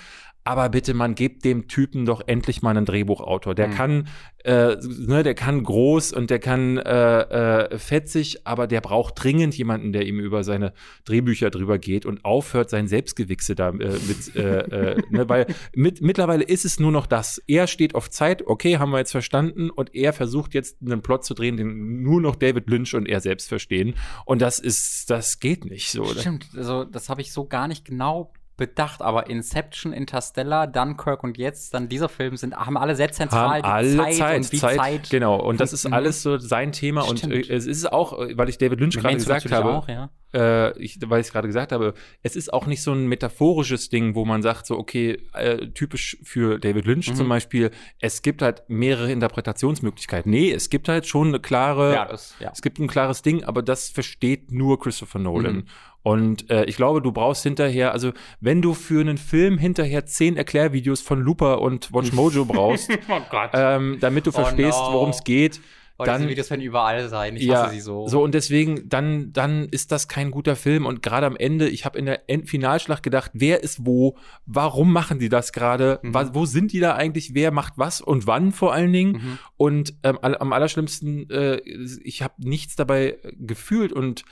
Aber 0.43 0.69
bitte, 0.69 0.93
man 0.93 1.15
gibt 1.15 1.45
dem 1.45 1.67
Typen 1.67 2.05
doch 2.05 2.21
endlich 2.25 2.61
mal 2.61 2.71
einen 2.71 2.85
Drehbuchautor. 2.85 3.55
Der 3.55 3.67
mhm. 3.67 3.73
kann, 3.73 4.07
äh, 4.43 4.75
ne, 4.81 5.23
der 5.23 5.35
kann 5.35 5.63
groß 5.63 6.11
und 6.13 6.29
der 6.29 6.39
kann 6.39 6.77
äh, 6.77 7.21
äh, 7.21 7.77
fetzig, 7.77 8.45
aber 8.45 8.67
der 8.67 8.81
braucht 8.81 9.23
dringend 9.23 9.55
jemanden, 9.55 9.93
der 9.93 10.05
ihm 10.05 10.19
über 10.19 10.43
seine 10.43 10.73
Drehbücher 11.05 11.49
drüber 11.49 11.77
geht 11.77 12.05
und 12.05 12.25
aufhört, 12.25 12.69
sein 12.69 12.87
Selbstgewichse 12.87 13.55
da 13.55 13.69
äh, 13.69 13.73
mit, 13.73 14.35
äh, 14.35 14.59
äh, 14.59 15.01
ne, 15.09 15.29
weil 15.29 15.47
mit, 15.73 16.01
mittlerweile 16.01 16.43
ist 16.43 16.65
es 16.65 16.79
nur 16.79 16.91
noch 16.91 17.07
das. 17.07 17.41
Er 17.47 17.67
steht 17.67 17.95
auf 17.95 18.09
Zeit, 18.09 18.45
okay, 18.45 18.79
haben 18.79 18.91
wir 18.91 18.99
jetzt 18.99 19.11
verstanden, 19.11 19.69
und 19.69 19.95
er 19.95 20.13
versucht 20.13 20.53
jetzt 20.53 20.77
einen 20.81 21.01
Plot 21.01 21.23
zu 21.23 21.33
drehen, 21.33 21.57
den 21.57 22.03
nur 22.03 22.19
noch 22.19 22.35
David 22.35 22.69
Lynch 22.69 22.93
und 22.95 23.07
er 23.07 23.21
selbst 23.21 23.47
verstehen. 23.47 23.95
Und 24.25 24.41
das 24.41 24.59
ist, 24.59 25.09
das 25.09 25.39
geht 25.39 25.65
nicht 25.65 25.89
so. 25.89 26.05
Stimmt, 26.05 26.47
also 26.55 26.83
das 26.83 27.09
habe 27.09 27.21
ich 27.21 27.31
so 27.31 27.45
gar 27.45 27.67
nicht 27.67 27.85
genau 27.85 28.33
bedacht, 28.55 29.01
aber 29.01 29.29
Inception, 29.29 29.93
Interstellar, 29.93 30.67
Dunkirk 30.67 31.23
und 31.23 31.37
jetzt 31.37 31.73
dann 31.73 31.89
dieser 31.89 32.07
Film 32.07 32.37
sind 32.37 32.55
haben 32.55 32.77
alle 32.77 32.95
sehr 32.95 33.11
zentral 33.11 33.63
haben 33.63 33.65
alle 33.65 33.97
Zeit, 33.97 34.13
Zeit, 34.13 34.37
und 34.37 34.59
Zeit, 34.59 34.77
Zeit, 34.77 35.09
genau 35.09 35.39
und 35.39 35.59
das 35.59 35.73
ist 35.73 35.87
alles 35.87 36.21
so 36.21 36.37
sein 36.37 36.71
Thema 36.71 37.03
Stimmt. 37.03 37.23
und 37.23 37.31
äh, 37.31 37.53
es 37.53 37.65
ist 37.65 37.91
auch, 37.91 38.17
weil 38.35 38.49
ich 38.49 38.59
David 38.59 38.79
Lynch 38.79 38.95
gerade 38.95 39.15
gesagt 39.15 39.51
habe, 39.51 39.73
auch, 39.73 39.87
ja. 39.87 40.11
äh, 40.35 40.77
ich, 40.77 40.99
weil 41.03 41.21
ich 41.21 41.27
es 41.27 41.33
gerade 41.33 41.47
gesagt 41.47 41.71
habe, 41.71 41.95
es 42.21 42.35
ist 42.35 42.53
auch 42.53 42.67
nicht 42.67 42.83
so 42.83 42.91
ein 42.91 43.07
metaphorisches 43.07 43.89
Ding, 43.89 44.13
wo 44.13 44.23
man 44.23 44.43
sagt 44.43 44.67
so 44.67 44.77
okay 44.77 45.17
äh, 45.33 45.69
typisch 45.69 46.17
für 46.23 46.59
David 46.59 46.85
Lynch 46.85 47.09
mhm. 47.09 47.15
zum 47.15 47.29
Beispiel, 47.29 47.71
es 47.99 48.21
gibt 48.21 48.43
halt 48.43 48.63
mehrere 48.67 49.11
Interpretationsmöglichkeiten. 49.11 50.31
Nee, 50.31 50.51
es 50.51 50.69
gibt 50.69 50.89
halt 50.89 51.07
schon 51.07 51.29
eine 51.29 51.39
klare, 51.39 51.93
ja, 51.93 52.05
das, 52.05 52.35
ja. 52.39 52.51
es 52.53 52.61
gibt 52.61 52.77
ein 52.79 52.87
klares 52.87 53.23
Ding, 53.23 53.43
aber 53.43 53.63
das 53.63 53.89
versteht 53.89 54.51
nur 54.51 54.79
Christopher 54.79 55.17
Nolan. 55.17 55.55
Mhm. 55.55 55.65
Und 56.03 56.49
äh, 56.49 56.65
ich 56.65 56.75
glaube, 56.75 57.01
du 57.01 57.11
brauchst 57.11 57.43
hinterher, 57.43 57.93
also 57.93 58.11
wenn 58.41 58.61
du 58.61 58.73
für 58.73 59.01
einen 59.01 59.17
Film 59.17 59.57
hinterher 59.57 60.05
zehn 60.05 60.35
Erklärvideos 60.37 61.01
von 61.01 61.21
Looper 61.21 61.61
und 61.61 61.93
Watch 61.93 62.11
Mojo 62.13 62.45
brauchst, 62.45 62.89
oh 63.09 63.19
ähm, 63.53 63.97
damit 63.99 64.25
du 64.25 64.29
oh 64.31 64.33
verstehst, 64.33 64.77
no. 64.77 64.93
worum 64.93 65.09
es 65.09 65.23
geht, 65.23 65.61
Oh, 65.99 66.05
dann, 66.05 66.21
diese 66.21 66.31
Videos 66.31 66.49
werden 66.49 66.61
überall 66.61 67.07
sein. 67.07 67.35
Ich 67.35 67.43
ja, 67.43 67.65
hasse 67.65 67.75
sie 67.75 67.79
so. 67.79 68.07
So, 68.07 68.23
und 68.23 68.33
deswegen, 68.33 68.89
dann, 68.89 69.31
dann 69.31 69.69
ist 69.69 69.91
das 69.91 70.07
kein 70.07 70.31
guter 70.31 70.55
Film. 70.55 70.87
Und 70.87 71.03
gerade 71.03 71.27
am 71.27 71.35
Ende, 71.35 71.69
ich 71.69 71.85
habe 71.85 71.99
in 71.99 72.05
der 72.05 72.27
End 72.29 72.49
Finalschlacht 72.49 73.03
gedacht, 73.03 73.29
wer 73.33 73.61
ist 73.61 73.85
wo? 73.85 74.17
Warum 74.47 74.91
machen 74.91 75.19
die 75.19 75.29
das 75.29 75.53
gerade? 75.53 75.99
Mhm. 76.01 76.13
Wo 76.33 76.45
sind 76.45 76.73
die 76.73 76.79
da 76.79 76.95
eigentlich? 76.95 77.35
Wer 77.35 77.51
macht 77.51 77.73
was 77.77 78.01
und 78.01 78.25
wann 78.25 78.51
vor 78.51 78.73
allen 78.73 78.91
Dingen? 78.91 79.11
Mhm. 79.13 79.39
Und 79.55 79.93
ähm, 80.01 80.17
am 80.17 80.51
allerschlimmsten, 80.51 81.29
äh, 81.29 81.57
ich 82.03 82.23
habe 82.23 82.33
nichts 82.39 82.75
dabei 82.75 83.19
gefühlt 83.37 83.93
und 83.93 84.23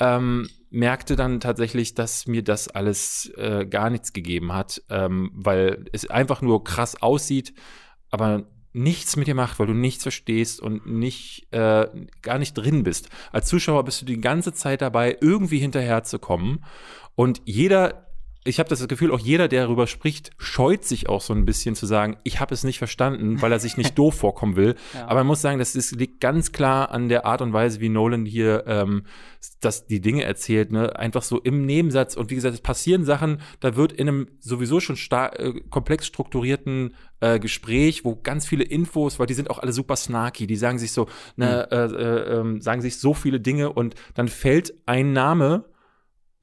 ähm, 0.00 0.48
merkte 0.72 1.16
dann 1.16 1.38
tatsächlich, 1.40 1.94
dass 1.94 2.26
mir 2.26 2.42
das 2.42 2.68
alles 2.68 3.32
äh, 3.36 3.66
gar 3.66 3.90
nichts 3.90 4.12
gegeben 4.12 4.52
hat, 4.52 4.82
ähm, 4.88 5.30
weil 5.34 5.84
es 5.92 6.08
einfach 6.08 6.42
nur 6.42 6.64
krass 6.64 7.00
aussieht, 7.00 7.54
aber 8.10 8.46
nichts 8.72 9.16
mit 9.16 9.26
dir 9.26 9.34
macht, 9.34 9.58
weil 9.58 9.66
du 9.66 9.74
nichts 9.74 10.02
verstehst 10.02 10.60
und 10.60 10.86
nicht 10.86 11.46
äh, 11.52 11.86
gar 12.22 12.38
nicht 12.38 12.54
drin 12.54 12.82
bist. 12.84 13.10
Als 13.30 13.48
Zuschauer 13.48 13.84
bist 13.84 14.00
du 14.00 14.06
die 14.06 14.20
ganze 14.20 14.52
Zeit 14.54 14.80
dabei, 14.80 15.18
irgendwie 15.20 15.58
hinterherzukommen. 15.58 16.64
Und 17.14 17.42
jeder 17.44 18.11
ich 18.44 18.58
habe 18.58 18.68
das 18.68 18.86
Gefühl, 18.88 19.12
auch 19.12 19.20
jeder, 19.20 19.46
der 19.46 19.64
darüber 19.64 19.86
spricht, 19.86 20.32
scheut 20.36 20.84
sich 20.84 21.08
auch 21.08 21.20
so 21.20 21.32
ein 21.32 21.44
bisschen 21.44 21.76
zu 21.76 21.86
sagen, 21.86 22.16
ich 22.24 22.40
habe 22.40 22.52
es 22.52 22.64
nicht 22.64 22.78
verstanden, 22.78 23.40
weil 23.40 23.52
er 23.52 23.60
sich 23.60 23.76
nicht 23.76 23.96
doof 23.98 24.16
vorkommen 24.16 24.56
will. 24.56 24.74
Ja. 24.94 25.06
Aber 25.06 25.20
man 25.20 25.28
muss 25.28 25.42
sagen, 25.42 25.60
das 25.60 25.76
ist, 25.76 25.92
liegt 25.92 26.20
ganz 26.20 26.50
klar 26.50 26.90
an 26.90 27.08
der 27.08 27.24
Art 27.24 27.40
und 27.40 27.52
Weise, 27.52 27.80
wie 27.80 27.88
Nolan 27.88 28.26
hier 28.26 28.64
ähm, 28.66 29.04
das, 29.60 29.86
die 29.86 30.00
Dinge 30.00 30.24
erzählt. 30.24 30.72
Ne? 30.72 30.96
Einfach 30.96 31.22
so 31.22 31.38
im 31.38 31.66
Nebensatz. 31.66 32.16
Und 32.16 32.30
wie 32.30 32.34
gesagt, 32.34 32.54
es 32.54 32.60
passieren 32.60 33.04
Sachen, 33.04 33.40
da 33.60 33.76
wird 33.76 33.92
in 33.92 34.08
einem 34.08 34.26
sowieso 34.40 34.80
schon 34.80 34.96
star 34.96 35.38
äh, 35.38 35.60
komplex 35.70 36.06
strukturierten 36.06 36.94
äh, 37.20 37.38
Gespräch, 37.38 38.04
wo 38.04 38.16
ganz 38.16 38.46
viele 38.46 38.64
Infos, 38.64 39.20
weil 39.20 39.26
die 39.26 39.34
sind 39.34 39.50
auch 39.50 39.60
alle 39.60 39.72
super 39.72 39.94
snarky, 39.94 40.48
die 40.48 40.56
sagen 40.56 40.80
sich 40.80 40.90
so, 40.90 41.06
ne, 41.36 41.68
mhm. 41.70 41.76
äh, 41.76 41.84
äh, 41.84 42.40
ähm, 42.40 42.60
sagen 42.60 42.82
sich 42.82 42.98
so 42.98 43.14
viele 43.14 43.38
Dinge 43.38 43.72
und 43.72 43.94
dann 44.14 44.26
fällt 44.26 44.74
ein 44.86 45.12
Name 45.12 45.64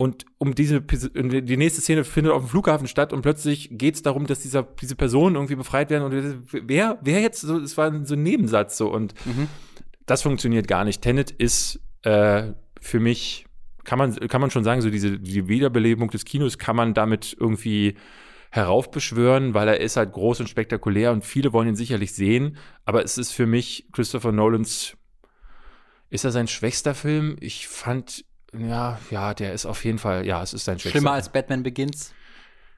und 0.01 0.25
um 0.37 0.55
diese, 0.55 0.79
die 0.79 1.57
nächste 1.57 1.81
Szene 1.81 2.05
findet 2.05 2.31
auf 2.31 2.43
dem 2.43 2.47
Flughafen 2.47 2.87
statt 2.87 3.11
und 3.11 3.21
plötzlich 3.21 3.67
geht 3.73 3.95
es 3.95 4.01
darum, 4.01 4.27
dass 4.27 4.39
dieser, 4.39 4.63
diese 4.63 4.95
Personen 4.95 5.35
irgendwie 5.35 5.57
befreit 5.57 5.89
werden. 5.89 6.05
Und 6.05 6.45
wer, 6.69 6.97
wer 7.01 7.19
jetzt 7.19 7.41
so, 7.41 7.59
es 7.59 7.77
war 7.77 8.05
so 8.05 8.13
ein 8.13 8.23
Nebensatz 8.23 8.77
so. 8.77 8.89
Und 8.89 9.13
mhm. 9.25 9.49
das 10.05 10.21
funktioniert 10.21 10.69
gar 10.69 10.85
nicht. 10.85 11.01
Tenet 11.01 11.31
ist 11.31 11.81
äh, 12.03 12.53
für 12.79 13.01
mich, 13.01 13.45
kann 13.83 13.99
man, 13.99 14.15
kann 14.15 14.39
man 14.39 14.51
schon 14.51 14.63
sagen, 14.63 14.81
so 14.81 14.89
diese 14.89 15.19
die 15.19 15.49
Wiederbelebung 15.49 16.09
des 16.09 16.23
Kinos 16.23 16.57
kann 16.57 16.77
man 16.77 16.93
damit 16.93 17.35
irgendwie 17.37 17.95
heraufbeschwören, 18.51 19.53
weil 19.53 19.67
er 19.67 19.81
ist 19.81 19.97
halt 19.97 20.13
groß 20.13 20.39
und 20.39 20.47
spektakulär 20.47 21.11
und 21.11 21.25
viele 21.25 21.51
wollen 21.51 21.67
ihn 21.67 21.75
sicherlich 21.75 22.13
sehen. 22.13 22.55
Aber 22.85 23.03
es 23.03 23.17
ist 23.17 23.33
für 23.33 23.45
mich 23.45 23.89
Christopher 23.91 24.31
Nolans, 24.31 24.95
ist 26.09 26.23
er 26.23 26.31
sein 26.31 26.47
schwächster 26.47 26.95
Film? 26.95 27.35
Ich 27.41 27.67
fand 27.67 28.23
ja, 28.57 28.99
ja, 29.11 29.33
der 29.33 29.53
ist 29.53 29.65
auf 29.65 29.83
jeden 29.85 29.99
Fall, 29.99 30.25
ja, 30.25 30.41
es 30.41 30.53
ist 30.53 30.65
sein 30.65 30.79
Schwächster. 30.79 30.99
Schlimmer 30.99 31.13
als 31.13 31.29
Batman 31.29 31.63
Begins? 31.63 32.13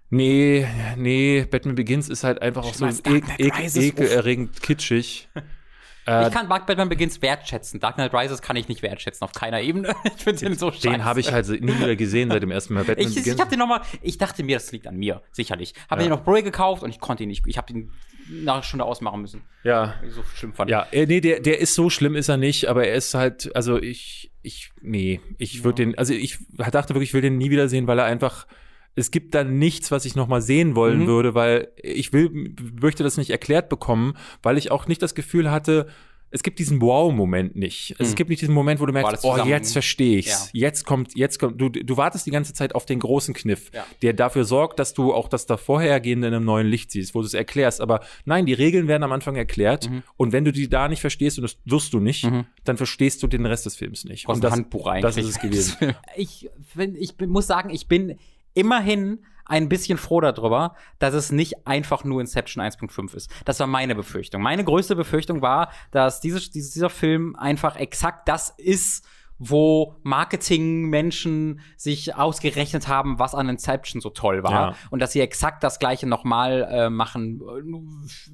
Nee, 0.10 0.68
nee, 0.98 1.46
Batman 1.50 1.76
Begins 1.76 2.10
ist 2.10 2.24
halt 2.24 2.42
einfach 2.42 2.66
auch 2.66 2.74
so 2.74 2.86
e 2.86 3.22
e 3.38 3.48
ekelerregend 3.48 4.62
kitschig. 4.62 5.30
Äh, 6.08 6.28
ich 6.28 6.34
kann 6.34 6.48
Batman 6.48 6.90
Begins 6.90 7.22
wertschätzen. 7.22 7.80
Dark 7.80 7.96
Knight 7.96 8.14
Rises 8.14 8.42
kann 8.42 8.56
ich 8.56 8.68
nicht 8.68 8.82
wertschätzen 8.82 9.24
auf 9.24 9.34
keiner 9.34 9.62
Ebene. 9.62 9.96
ich 10.04 10.24
finde 10.24 10.46
den 10.46 10.58
so 10.58 10.72
scheiße. 10.72 10.90
Den 10.90 11.06
habe 11.06 11.20
ich 11.20 11.32
halt 11.32 11.48
nie 11.50 11.78
wieder 11.78 11.96
gesehen 11.96 12.32
seit 12.32 12.42
dem 12.42 12.52
ersten 12.52 12.74
Mal 12.74 12.84
Batman 12.84 13.08
ich, 13.08 13.16
Begins. 13.16 13.36
Ich 13.36 13.40
habe 13.40 13.50
den 13.50 13.60
noch 13.60 13.68
mal, 13.68 13.82
ich 14.02 14.18
dachte 14.18 14.44
mir, 14.44 14.58
das 14.58 14.72
liegt 14.72 14.88
an 14.88 14.98
mir, 14.98 15.22
sicherlich. 15.32 15.74
Habe 15.90 16.02
ja. 16.02 16.08
den 16.08 16.18
noch 16.18 16.22
Blu-ray 16.22 16.44
gekauft 16.44 16.84
und 16.84 16.90
ich 16.90 17.00
konnte 17.00 17.24
ihn 17.24 17.30
nicht. 17.30 17.44
Ich 17.48 17.58
habe 17.58 17.72
den 17.72 17.92
nach 18.30 18.56
einer 18.56 18.64
Stunde 18.64 18.86
ausmachen 18.86 19.22
müssen. 19.22 19.44
Ja. 19.64 19.96
So 20.08 20.24
schlimm 20.36 20.54
fand. 20.54 20.70
Ja, 20.70 20.88
äh, 20.92 21.06
nee, 21.06 21.22
der, 21.22 21.40
der 21.40 21.60
ist 21.60 21.76
so 21.76 21.90
schlimm 21.90 22.16
ist 22.16 22.30
er 22.30 22.38
nicht, 22.38 22.68
aber 22.68 22.88
er 22.88 22.96
ist 22.96 23.14
halt, 23.14 23.56
also 23.56 23.82
ich, 23.82 24.32
ich, 24.42 24.72
nee, 24.82 25.20
ich 25.38 25.64
würde 25.64 25.84
ja. 25.84 25.90
den, 25.90 25.98
also 25.98 26.14
ich 26.14 26.40
dachte 26.58 26.94
wirklich, 26.94 27.10
ich 27.10 27.14
will 27.14 27.22
den 27.22 27.38
nie 27.38 27.50
wiedersehen, 27.50 27.88
weil 27.88 28.00
er 28.00 28.06
einfach 28.06 28.48
es 28.96 29.12
gibt 29.12 29.34
da 29.34 29.44
nichts, 29.44 29.92
was 29.92 30.06
ich 30.06 30.16
noch 30.16 30.28
mal 30.28 30.42
sehen 30.42 30.76
wollen 30.76 31.02
mhm. 31.02 31.08
würde, 31.08 31.36
weil 31.36 31.70
ich 31.82 32.14
will, 32.14 32.56
möchte 32.82 33.04
das 33.04 33.18
nicht 33.18 33.30
erklärt 33.30 33.70
bekommen, 33.70 34.14
weil 34.44 34.58
ich 34.58 34.72
auch 34.72 34.88
nicht 34.88 35.02
das 35.02 35.16
Gefühl 35.16 35.50
hatte, 35.50 35.88
es 36.34 36.44
gibt 36.44 36.60
diesen 36.60 36.82
Wow-Moment 36.82 37.58
nicht. 37.58 37.94
Also 38.00 38.10
Es 38.10 38.16
gibt 38.16 38.30
nicht 38.30 38.42
diesen 38.42 38.56
Moment, 38.56 38.80
wo 38.80 38.86
du 38.86 38.94
merkst, 38.94 39.24
oh, 39.26 39.38
jetzt 39.44 39.74
verstehe 39.74 40.18
ich's. 40.18 40.50
Ja. 40.54 40.68
Jetzt 40.68 40.86
kommt, 40.86 41.16
jetzt 41.16 41.40
kommt, 41.40 41.60
du, 41.60 41.68
du 41.68 41.98
wartest 41.98 42.26
die 42.26 42.32
ganze 42.32 42.54
Zeit 42.54 42.74
auf 42.74 42.86
den 42.86 43.00
großen 43.00 43.34
Kniff, 43.34 43.70
ja. 43.74 43.86
der 44.02 44.14
dafür 44.14 44.46
sorgt, 44.46 44.80
dass 44.80 44.94
du 44.94 45.14
auch 45.14 45.28
das 45.28 45.46
da 45.46 45.58
vorhergehende 45.58 46.30
in 46.30 46.34
einem 46.34 46.46
neuen 46.46 46.68
Licht 46.68 46.92
siehst, 46.92 47.14
wo 47.14 47.20
du 47.20 47.28
es 47.28 47.34
erklärst. 47.34 47.82
Aber 47.82 48.00
nein, 48.24 48.46
die 48.46 48.54
Regeln 48.54 48.88
werden 48.88 49.04
am 49.04 49.12
Anfang 49.12 49.36
erklärt 49.36 49.90
mhm. 49.90 50.04
und 50.16 50.32
wenn 50.32 50.46
du 50.46 50.54
die 50.54 50.70
da 50.70 50.88
nicht 50.88 51.02
verstehst, 51.02 51.38
und 51.38 51.44
das 51.44 51.58
wirst 51.66 51.94
du 51.94 52.00
nicht, 52.00 52.24
mhm. 52.24 52.46
dann 52.64 52.78
verstehst 52.78 53.22
du 53.22 53.28
den 53.28 53.46
Rest 53.46 53.66
des 53.66 53.76
Films 53.76 54.06
nicht. 54.06 54.28
Aus 54.30 54.36
und 54.36 54.44
das, 54.44 54.54
Handbuch 54.54 54.88
eigentlich. 54.88 55.02
Das 55.02 55.18
ist 55.18 55.28
es 55.28 55.40
gewesen. 55.40 55.94
ich, 56.16 56.50
ich 56.96 57.20
muss 57.20 57.46
sagen, 57.46 57.72
ich 57.72 57.90
bin 57.90 58.18
immerhin 58.54 59.26
ein 59.46 59.68
bisschen 59.68 59.98
froh 59.98 60.22
darüber, 60.22 60.76
dass 61.00 61.14
es 61.14 61.32
nicht 61.32 61.68
einfach 61.68 62.04
nur 62.04 62.22
Inception 62.22 62.64
1.5 62.64 63.16
ist. 63.16 63.30
Das 63.44 63.60
war 63.60 63.68
meine 63.68 63.96
Befürchtung. 63.96 64.42
Meine 64.42 64.64
größte 64.64 64.96
Befürchtung 64.96 65.42
war, 65.42 65.72
dass 65.92 66.22
dieses, 66.22 66.52
dieser 66.52 66.90
Film 66.90 67.36
einfach 67.36 67.76
exakt 67.76 68.30
das 68.30 68.54
ist, 68.58 69.06
wo 69.44 69.98
Marketingmenschen 70.04 71.62
sich 71.76 72.16
ausgerechnet 72.16 72.88
haben, 72.88 73.18
was 73.18 73.34
an 73.34 73.50
Inception 73.50 74.00
so 74.00 74.12
toll 74.12 74.44
war. 74.44 74.72
Ja. 74.72 74.76
Und 74.92 75.00
dass 75.00 75.12
sie 75.12 75.20
exakt 75.20 75.64
das 75.64 75.80
gleiche 75.80 76.08
nochmal 76.08 76.68
äh, 76.70 76.90
machen, 76.90 77.42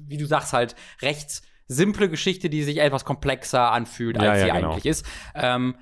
wie 0.06 0.18
du 0.18 0.26
sagst, 0.26 0.52
halt 0.52 0.76
recht 1.00 1.42
simple 1.66 2.08
Geschichte, 2.10 2.50
die 2.50 2.62
sich 2.62 2.78
etwas 2.78 3.04
komplexer 3.04 3.72
anfühlt, 3.72 4.18
als 4.18 4.26
ja, 4.26 4.34
ja, 4.34 4.54
sie 4.54 4.60
genau. 4.60 4.72
eigentlich 4.72 4.86
ist. 4.86 5.06
Ähm, 5.34 5.76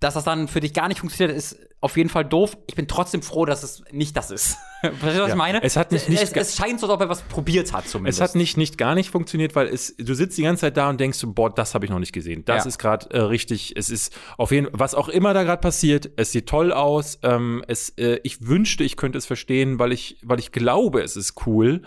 dass 0.00 0.14
das 0.14 0.24
dann 0.24 0.48
für 0.48 0.60
dich 0.60 0.74
gar 0.74 0.88
nicht 0.88 1.00
funktioniert, 1.00 1.36
ist 1.36 1.58
auf 1.80 1.96
jeden 1.96 2.10
Fall 2.10 2.24
doof. 2.24 2.58
Ich 2.66 2.74
bin 2.74 2.86
trotzdem 2.86 3.22
froh, 3.22 3.46
dass 3.46 3.62
es 3.62 3.82
nicht 3.90 4.16
das 4.16 4.30
ist. 4.30 4.58
Verstehst 4.80 5.02
du, 5.02 5.06
was 5.06 5.16
ja, 5.16 5.28
ich 5.28 5.34
meine? 5.34 5.62
Es 5.62 5.76
hat 5.76 5.92
nicht, 5.92 6.08
nicht 6.08 6.22
es, 6.22 6.32
es, 6.32 6.56
scheint 6.56 6.80
so, 6.80 6.86
als 6.86 6.94
ob 6.94 7.00
er 7.00 7.08
was 7.08 7.22
probiert 7.22 7.72
hat 7.72 7.88
zumindest. 7.88 8.18
Es 8.18 8.22
hat 8.22 8.34
nicht, 8.34 8.56
nicht 8.56 8.76
gar 8.78 8.94
nicht 8.94 9.10
funktioniert, 9.10 9.54
weil 9.54 9.66
es, 9.68 9.96
du 9.96 10.14
sitzt 10.14 10.36
die 10.36 10.42
ganze 10.42 10.62
Zeit 10.62 10.76
da 10.76 10.90
und 10.90 11.00
denkst, 11.00 11.20
boah, 11.26 11.50
das 11.50 11.74
habe 11.74 11.86
ich 11.86 11.90
noch 11.90 11.98
nicht 11.98 12.12
gesehen. 12.12 12.44
Das 12.44 12.64
ja. 12.64 12.68
ist 12.68 12.78
gerade 12.78 13.10
äh, 13.10 13.20
richtig. 13.20 13.74
Es 13.76 13.88
ist 13.90 14.16
auf 14.36 14.52
jeden 14.52 14.68
was 14.72 14.94
auch 14.94 15.08
immer 15.08 15.34
da 15.34 15.42
gerade 15.42 15.60
passiert, 15.60 16.10
es 16.16 16.32
sieht 16.32 16.48
toll 16.48 16.72
aus. 16.72 17.18
Ähm, 17.22 17.64
es, 17.66 17.90
äh, 17.98 18.20
ich 18.24 18.46
wünschte, 18.46 18.84
ich 18.84 18.96
könnte 18.96 19.18
es 19.18 19.26
verstehen, 19.26 19.78
weil 19.78 19.92
ich, 19.92 20.18
weil 20.22 20.38
ich 20.38 20.52
glaube, 20.52 21.02
es 21.02 21.16
ist 21.16 21.46
cool. 21.46 21.82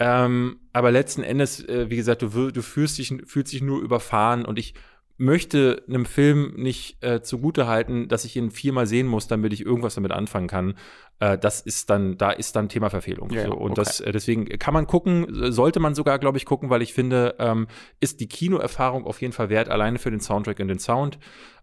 Ähm, 0.00 0.60
aber 0.72 0.92
letzten 0.92 1.24
Endes, 1.24 1.64
äh, 1.64 1.90
wie 1.90 1.96
gesagt, 1.96 2.22
du, 2.22 2.50
du 2.50 2.62
fühlst 2.62 2.98
dich, 2.98 3.12
fühlst 3.26 3.52
dich 3.52 3.62
nur 3.62 3.80
überfahren 3.80 4.44
und 4.44 4.58
ich 4.58 4.74
möchte 5.18 5.82
einem 5.88 6.06
Film 6.06 6.54
nicht 6.56 7.04
äh, 7.04 7.22
zugute 7.22 7.66
halten, 7.66 8.08
dass 8.08 8.24
ich 8.24 8.36
ihn 8.36 8.50
viermal 8.50 8.86
sehen 8.86 9.06
muss, 9.06 9.26
damit 9.26 9.52
ich 9.52 9.66
irgendwas 9.66 9.96
damit 9.96 10.12
anfangen 10.12 10.46
kann. 10.46 10.74
Äh, 11.18 11.36
das 11.36 11.60
ist 11.60 11.90
dann, 11.90 12.16
da 12.16 12.30
ist 12.30 12.54
dann 12.54 12.68
Thema 12.68 12.88
Verfehlung. 12.88 13.30
Ja, 13.30 13.46
so. 13.46 13.54
Und 13.54 13.72
okay. 13.72 13.82
das, 13.84 14.00
äh, 14.00 14.12
deswegen 14.12 14.46
kann 14.58 14.74
man 14.74 14.86
gucken, 14.86 15.26
sollte 15.52 15.80
man 15.80 15.96
sogar, 15.96 16.20
glaube 16.20 16.38
ich, 16.38 16.46
gucken, 16.46 16.70
weil 16.70 16.82
ich 16.82 16.94
finde, 16.94 17.34
ähm, 17.40 17.66
ist 18.00 18.20
die 18.20 18.28
Kinoerfahrung 18.28 19.04
auf 19.04 19.20
jeden 19.20 19.32
Fall 19.32 19.50
wert, 19.50 19.68
alleine 19.68 19.98
für 19.98 20.10
den 20.10 20.20
Soundtrack 20.20 20.60
und 20.60 20.68
den 20.68 20.78
Sound. 20.78 21.18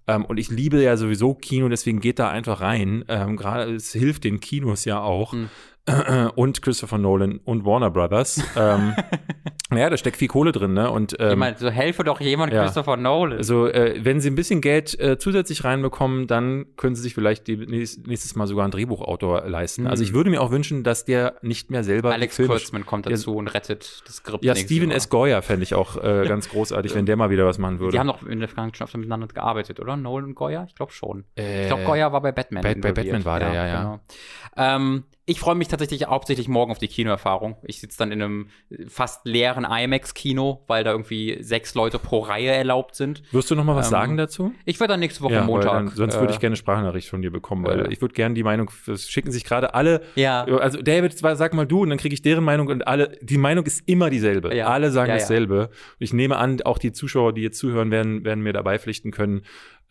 Ähm, 0.07 0.25
und 0.25 0.37
ich 0.37 0.49
liebe 0.49 0.81
ja 0.81 0.97
sowieso 0.97 1.33
Kino, 1.33 1.69
deswegen 1.69 1.99
geht 1.99 2.19
da 2.19 2.29
einfach 2.29 2.61
rein. 2.61 3.05
Ähm, 3.07 3.37
Gerade 3.37 3.73
es 3.73 3.93
hilft 3.93 4.25
den 4.25 4.39
Kinos 4.39 4.85
ja 4.85 5.01
auch. 5.01 5.33
Mhm. 5.33 5.49
und 6.35 6.61
Christopher 6.61 6.97
Nolan 6.97 7.39
und 7.43 7.65
Warner 7.65 7.91
Brothers. 7.91 8.41
ähm, 8.57 8.95
naja, 9.69 9.89
da 9.89 9.97
steckt 9.97 10.17
viel 10.17 10.27
Kohle 10.27 10.51
drin, 10.51 10.73
ne? 10.73 10.89
Und 10.89 11.15
ähm, 11.19 11.31
ich 11.31 11.35
meine, 11.37 11.57
so 11.57 11.69
helfe 11.69 12.03
doch 12.03 12.19
jemand 12.19 12.53
ja. 12.53 12.63
Christopher 12.63 12.97
Nolan. 12.97 13.37
also 13.37 13.67
äh, 13.67 13.99
wenn 14.03 14.19
sie 14.19 14.29
ein 14.29 14.35
bisschen 14.35 14.61
Geld 14.61 14.99
äh, 14.99 15.17
zusätzlich 15.19 15.63
reinbekommen, 15.63 16.25
dann 16.27 16.65
können 16.77 16.95
sie 16.95 17.03
sich 17.03 17.13
vielleicht 17.13 17.47
nächst- 17.47 18.07
nächstes 18.07 18.35
Mal 18.35 18.47
sogar 18.47 18.63
einen 18.65 18.71
Drehbuchautor 18.71 19.47
leisten. 19.47 19.85
Also 19.85 20.03
ich 20.03 20.13
würde 20.13 20.29
mir 20.31 20.41
auch 20.41 20.49
wünschen, 20.51 20.83
dass 20.83 21.05
der 21.05 21.35
nicht 21.43 21.69
mehr 21.69 21.83
selber 21.83 22.13
Alex 22.13 22.35
Filme 22.37 22.53
Kurtzman 22.53 22.85
kommt 22.85 23.05
dazu 23.05 23.35
und 23.35 23.47
rettet 23.47 24.01
das 24.07 24.15
Skript. 24.17 24.43
Ja, 24.43 24.55
Steven. 24.55 24.89
S. 24.91 25.09
Goya 25.09 25.41
fände 25.41 25.63
ich 25.63 25.75
auch 25.75 25.97
äh, 26.03 26.25
ganz 26.27 26.49
großartig, 26.49 26.95
wenn 26.95 27.05
der 27.05 27.15
mal 27.15 27.29
wieder 27.29 27.45
was 27.45 27.57
machen 27.59 27.79
würde. 27.79 27.91
Die 27.91 27.99
haben 27.99 28.07
doch 28.07 28.23
in 28.25 28.39
der 28.39 28.47
Vergangenheit 28.47 28.77
schon 28.77 28.85
öfter 28.85 28.97
miteinander 28.97 29.27
gearbeitet, 29.27 29.79
oder? 29.79 29.97
Nolan 29.97 30.25
und 30.25 30.35
Goya? 30.35 30.63
Ich 30.67 30.73
glaube 30.75 30.91
schon. 30.91 31.25
Äh, 31.37 31.63
Ich 31.63 31.67
glaube, 31.67 31.83
Goya 31.83 32.11
war 32.11 32.21
bei 32.21 32.31
Batman. 32.31 32.63
bei- 32.63 32.73
bei. 32.75 32.91
Batman 32.91 33.23
war 33.25 33.39
der, 33.39 33.53
ja, 33.53 33.67
ja. 33.67 33.81
Genau. 33.81 33.99
Ähm, 34.57 35.03
ich 35.27 35.39
freue 35.39 35.55
mich 35.55 35.67
tatsächlich 35.67 36.05
hauptsächlich 36.05 36.47
morgen 36.47 36.71
auf 36.71 36.77
die 36.77 36.87
Kinoerfahrung. 36.87 37.57
Ich 37.63 37.79
sitze 37.79 37.97
dann 37.97 38.11
in 38.11 38.21
einem 38.21 38.47
fast 38.87 39.25
leeren 39.25 39.65
IMAX-Kino, 39.65 40.63
weil 40.67 40.83
da 40.83 40.91
irgendwie 40.91 41.37
sechs 41.41 41.73
Leute 41.73 41.97
pro 41.97 42.19
Reihe 42.19 42.51
erlaubt 42.51 42.95
sind. 42.95 43.23
Wirst 43.31 43.49
du 43.49 43.55
noch 43.55 43.63
mal 43.63 43.75
was 43.75 43.87
Ähm, 43.87 43.91
sagen 43.91 44.17
dazu? 44.17 44.53
Ich 44.65 44.79
werde 44.79 44.93
dann 44.93 44.99
nächste 44.99 45.23
Woche 45.23 45.35
weil 45.35 45.43
Montag. 45.43 45.71
Dann, 45.71 45.87
sonst 45.89 46.19
würde 46.19 46.31
ich 46.31 46.37
äh, 46.37 46.41
gerne 46.41 46.51
eine 46.51 46.57
Sprachnachricht 46.57 47.09
von 47.09 47.23
dir 47.23 47.31
bekommen, 47.31 47.65
weil 47.65 47.87
äh, 47.87 47.93
ich 47.93 48.01
würde 48.01 48.13
gerne 48.13 48.35
die 48.35 48.43
Meinung, 48.43 48.69
es 48.87 49.09
schicken 49.09 49.31
sich 49.31 49.43
gerade 49.45 49.73
alle. 49.73 50.01
Ja. 50.15 50.43
Also 50.45 50.81
David, 50.81 51.17
sag 51.17 51.53
mal 51.55 51.65
du 51.65 51.81
und 51.81 51.89
dann 51.89 51.97
kriege 51.97 52.13
ich 52.13 52.21
deren 52.21 52.43
Meinung 52.43 52.67
und 52.67 52.87
alle, 52.87 53.17
die 53.21 53.39
Meinung 53.39 53.65
ist 53.65 53.87
immer 53.87 54.11
dieselbe. 54.11 54.55
Ja. 54.55 54.67
Alle 54.67 54.91
sagen 54.91 55.09
Ja, 55.09 55.15
ja. 55.15 55.19
dasselbe. 55.21 55.69
Und 55.69 55.71
ich 55.99 56.13
nehme 56.13 56.37
an, 56.37 56.61
auch 56.61 56.77
die 56.77 56.91
Zuschauer, 56.91 57.33
die 57.33 57.41
jetzt 57.41 57.57
zuhören, 57.57 57.89
werden, 57.89 58.23
werden 58.25 58.43
mir 58.43 58.53
dabei 58.53 58.77
pflichten 58.77 59.09
können. 59.09 59.41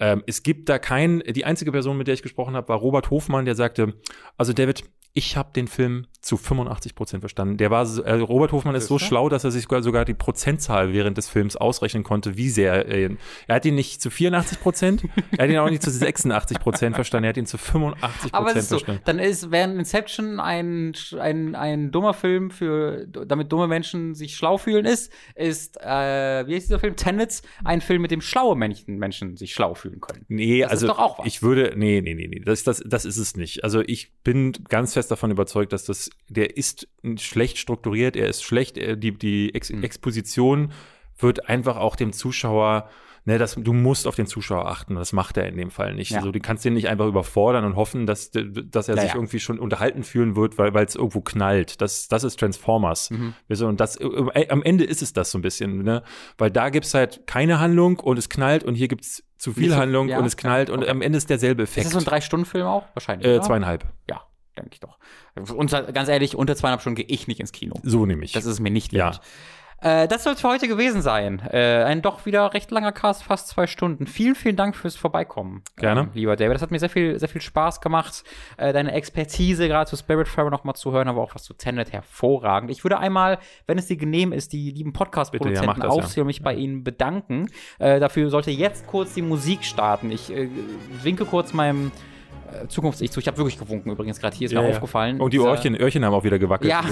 Ähm, 0.01 0.23
es 0.27 0.43
gibt 0.43 0.69
da 0.69 0.79
kein, 0.79 1.21
die 1.21 1.45
einzige 1.45 1.71
Person, 1.71 1.97
mit 1.97 2.09
der 2.09 2.15
ich 2.15 2.23
gesprochen 2.23 2.57
habe, 2.57 2.69
war 2.69 2.79
Robert 2.79 3.11
Hofmann, 3.11 3.45
der 3.45 3.55
sagte, 3.55 3.95
also 4.37 4.53
David, 4.53 4.83
ich 5.17 5.37
habe 5.37 5.51
den 5.55 5.69
Film 5.69 6.07
zu 6.21 6.37
85 6.39 6.95
Prozent 6.95 7.21
verstanden. 7.21 7.59
Der 7.59 7.71
war, 7.71 7.87
äh, 8.05 8.15
Robert 8.15 8.51
Hofmann 8.53 8.75
ist 8.75 8.87
so 8.87 8.99
schlau, 8.99 9.29
dass 9.29 9.45
er 9.45 9.51
sich 9.51 9.65
sogar, 9.65 9.83
sogar 9.83 10.05
die 10.07 10.15
Prozentzahl 10.15 10.93
während 10.95 11.19
des 11.19 11.29
Films 11.29 11.55
ausrechnen 11.55 12.03
konnte, 12.03 12.39
wie 12.39 12.49
sehr 12.49 12.87
er 12.89 13.11
ihn. 13.11 13.19
Er 13.47 13.57
hat 13.57 13.67
ihn 13.67 13.75
nicht 13.75 14.01
zu 14.01 14.09
84 14.11 14.59
Prozent, 14.61 15.05
er 15.37 15.45
hat 15.45 15.51
ihn 15.51 15.59
auch 15.59 15.69
nicht 15.69 15.83
zu 15.83 15.91
86 15.91 16.59
Prozent 16.59 16.95
verstanden, 16.95 17.25
er 17.27 17.29
hat 17.29 17.37
ihn 17.37 17.45
zu 17.47 17.59
85 17.59 18.33
Aber 18.35 18.47
es 18.47 18.53
Prozent 18.55 18.57
ist 18.63 18.69
so, 18.71 18.77
verstanden. 18.79 19.03
dann 19.05 19.19
ist, 19.19 19.51
während 19.51 19.79
Inception 19.79 20.41
ein, 20.41 20.95
ein, 21.21 21.55
ein 21.55 21.91
dummer 21.93 22.15
Film 22.15 22.51
für, 22.51 23.07
damit 23.07 23.53
dumme 23.53 23.69
Menschen 23.69 24.15
sich 24.15 24.35
schlau 24.35 24.57
fühlen 24.57 24.87
ist, 24.87 25.13
ist, 25.35 25.77
äh, 25.83 26.47
wie 26.47 26.55
heißt 26.57 26.69
dieser 26.69 26.79
Film? 26.81 26.97
Tenets, 26.97 27.43
ein 27.65 27.83
Film, 27.83 28.01
mit 28.01 28.11
dem 28.11 28.23
schlaue 28.23 28.57
Menschen, 28.57 28.97
Menschen 28.97 29.37
sich 29.37 29.53
schlau 29.53 29.75
fühlen 29.75 30.01
können. 30.01 30.25
Nee, 30.29 30.63
Das 30.63 30.71
also 30.71 30.87
doch 30.87 30.99
auch 30.99 31.19
was. 31.19 31.27
ich 31.27 31.43
würde, 31.43 31.75
nee, 31.77 32.01
nee, 32.01 32.15
nee, 32.15 32.29
nee, 32.29 32.41
das, 32.41 32.65
das, 32.65 32.83
das 32.87 33.05
ist 33.05 33.19
es 33.19 33.37
nicht. 33.37 33.63
Also 33.63 33.83
ich 33.83 34.11
bin 34.25 34.53
ganz 34.71 34.95
fest 34.95 35.04
davon 35.09 35.31
überzeugt, 35.31 35.73
dass 35.73 35.85
das, 35.85 36.11
der 36.29 36.57
ist 36.57 36.89
schlecht 37.17 37.59
strukturiert, 37.59 38.17
er 38.17 38.29
ist 38.29 38.43
schlecht, 38.43 38.79
äh, 38.79 38.97
die, 38.97 39.13
die 39.17 39.55
Ex 39.55 39.71
Hm. 39.71 39.83
Exposition 39.83 40.73
wird 41.19 41.49
einfach 41.49 41.77
auch 41.77 41.95
dem 41.97 42.13
Zuschauer, 42.13 42.89
ne, 43.25 43.39
das, 43.39 43.55
du 43.55 43.73
musst 43.73 44.07
auf 44.09 44.17
den 44.17 44.27
Zuschauer 44.27 44.67
achten, 44.67 44.97
das 44.97 45.13
macht 45.13 45.37
er 45.37 45.47
in 45.47 45.57
dem 45.57 45.71
Fall 45.71 45.95
nicht. 45.95 46.11
Ja. 46.11 46.19
Also 46.19 46.33
du 46.33 46.41
kannst 46.41 46.65
den 46.65 46.75
nicht 46.75 46.89
einfach 46.89 47.07
überfordern 47.07 47.65
und 47.65 47.77
hoffen, 47.77 48.05
dass, 48.07 48.33
dass 48.33 48.89
er 48.89 48.97
Ja, 48.97 49.03
sich 49.03 49.15
irgendwie 49.15 49.39
schon 49.39 49.59
unterhalten 49.61 50.03
fühlen 50.03 50.35
wird, 50.35 50.59
weil 50.59 50.75
es 50.85 50.97
irgendwo 50.97 51.21
knallt. 51.21 51.81
Das, 51.81 52.09
das 52.09 52.25
ist 52.25 52.39
Transformers. 52.41 53.11
Mhm. 53.11 53.35
Und 53.49 53.81
das, 53.81 53.97
äh, 54.01 54.49
am 54.49 54.63
Ende 54.65 54.85
ist 54.85 55.03
es 55.03 55.13
das 55.13 55.31
so 55.31 55.39
ein 55.39 55.43
bisschen, 55.43 55.83
ne? 55.85 56.03
Weil 56.37 56.51
da 56.51 56.69
gibt's 56.71 56.93
halt 56.93 57.27
keine 57.27 57.61
Handlung 57.61 58.01
und 58.01 58.19
es 58.19 58.29
knallt 58.29 58.65
und 58.65 58.75
hier 58.75 58.89
gibt's 58.89 59.23
zu 59.39 59.53
viel 59.53 59.77
Handlung 59.77 60.09
ja, 60.09 60.19
und 60.19 60.25
es 60.25 60.37
knallt 60.37 60.69
ja, 60.69 60.75
und 60.75 60.83
okay. 60.83 60.91
am 60.91 61.01
Ende 61.03 61.19
ist 61.19 61.31
derselbe 61.31 61.63
Ist 61.63 61.71
Effekt. 61.71 61.87
das 61.87 61.93
so 61.93 61.99
ein 62.01 62.05
Drei-Stunden-Film 62.05 62.67
auch? 62.67 62.85
Wahrscheinlich. 62.95 63.29
äh, 63.29 63.41
zweieinhalb. 63.41 63.85
Ja, 64.11 64.23
denke 64.57 64.71
ich 64.73 64.81
doch. 64.81 64.99
Unter, 65.55 65.83
ganz 65.93 66.09
ehrlich, 66.09 66.37
unter 66.37 66.57
zweieinhalb 66.57 66.81
Stunden 66.81 66.97
gehe 66.97 67.07
ich 67.07 67.29
nicht 67.29 67.41
ins 67.41 67.53
Kino. 67.53 67.75
So 67.83 68.07
nämlich. 68.07 68.33
Das 68.33 68.47
ist 68.47 68.61
mir 68.61 68.71
nicht 68.71 68.93
Ja. 68.93 69.07
wert. 69.07 69.21
Äh, 69.85 70.09
das 70.09 70.25
soll 70.25 70.33
es 70.33 70.41
für 70.41 70.49
heute 70.49 70.67
gewesen 70.67 71.03
sein. 71.03 71.41
Äh, 71.51 71.85
ein 71.85 72.01
doch 72.01 72.25
wieder 72.25 72.55
recht 72.55 72.71
langer 72.71 72.93
Cast, 72.93 73.23
fast 73.23 73.49
zwei 73.49 73.67
Stunden. 73.67 74.07
Vielen, 74.07 74.35
vielen 74.35 74.57
Dank 74.57 74.77
fürs 74.77 74.97
Vorbeikommen. 74.97 75.63
Gerne. 75.77 76.03
Ähm, 76.03 76.11
lieber 76.15 76.37
David. 76.37 76.55
Das 76.55 76.63
hat 76.63 76.71
mir 76.71 76.79
sehr 76.79 76.89
viel, 76.89 77.19
sehr 77.19 77.29
viel 77.29 77.43
Spaß 77.43 77.83
gemacht. 77.83 78.25
Äh, 78.57 78.73
deine 78.73 78.93
Expertise 78.93 79.69
gerade 79.69 79.89
zu 79.89 79.97
Spiritfarer 79.97 80.49
noch 80.49 80.65
mal 80.65 80.73
zu 80.73 80.93
hören, 80.93 81.07
aber 81.07 81.21
auch 81.21 81.35
was 81.35 81.43
zu 81.45 81.53
Tenet 81.53 81.93
hervorragend. 81.93 82.71
Ich 82.71 82.83
würde 82.83 82.99
einmal, 82.99 83.39
wenn 83.67 83.77
es 83.77 83.87
dir 83.87 83.97
genehm 83.97 84.33
ist, 84.33 84.55
die 84.55 84.71
lieben 84.71 84.93
ja, 84.93 84.99
Podcast-Produzenten 84.99 85.67
mach 85.67 85.79
das, 85.79 86.17
ja. 86.17 86.23
und 86.23 86.29
mich 86.29 86.43
bei 86.43 86.55
ihnen 86.55 86.83
bedanken. 86.83 87.51
Äh, 87.79 88.01
dafür 88.01 88.31
sollte 88.31 88.51
jetzt 88.51 88.87
kurz 88.87 89.13
die 89.13 89.23
Musik 89.23 89.65
starten. 89.65 90.11
Ich 90.11 90.33
äh, 90.33 90.49
winke 91.03 91.27
kurz 91.27 91.53
meinem 91.53 91.93
Zukunfts-Ich 92.69 93.11
zu. 93.11 93.21
Ich 93.21 93.27
habe 93.27 93.37
wirklich 93.39 93.59
gewunken 93.59 93.91
übrigens 93.91 94.21
gerade. 94.21 94.37
Hier 94.37 94.47
ist 94.47 94.53
Ja, 94.53 94.61
mir 94.63 94.69
ja. 94.69 94.75
aufgefallen. 94.75 95.21
Und 95.21 95.33
die 95.33 95.39
Dieser- 95.39 95.51
Öhrchen, 95.51 95.75
Öhrchen 95.81 96.05
haben 96.05 96.15
auch 96.15 96.25
wieder 96.25 96.39
gewackelt. 96.39 96.71
ja. 96.71 96.83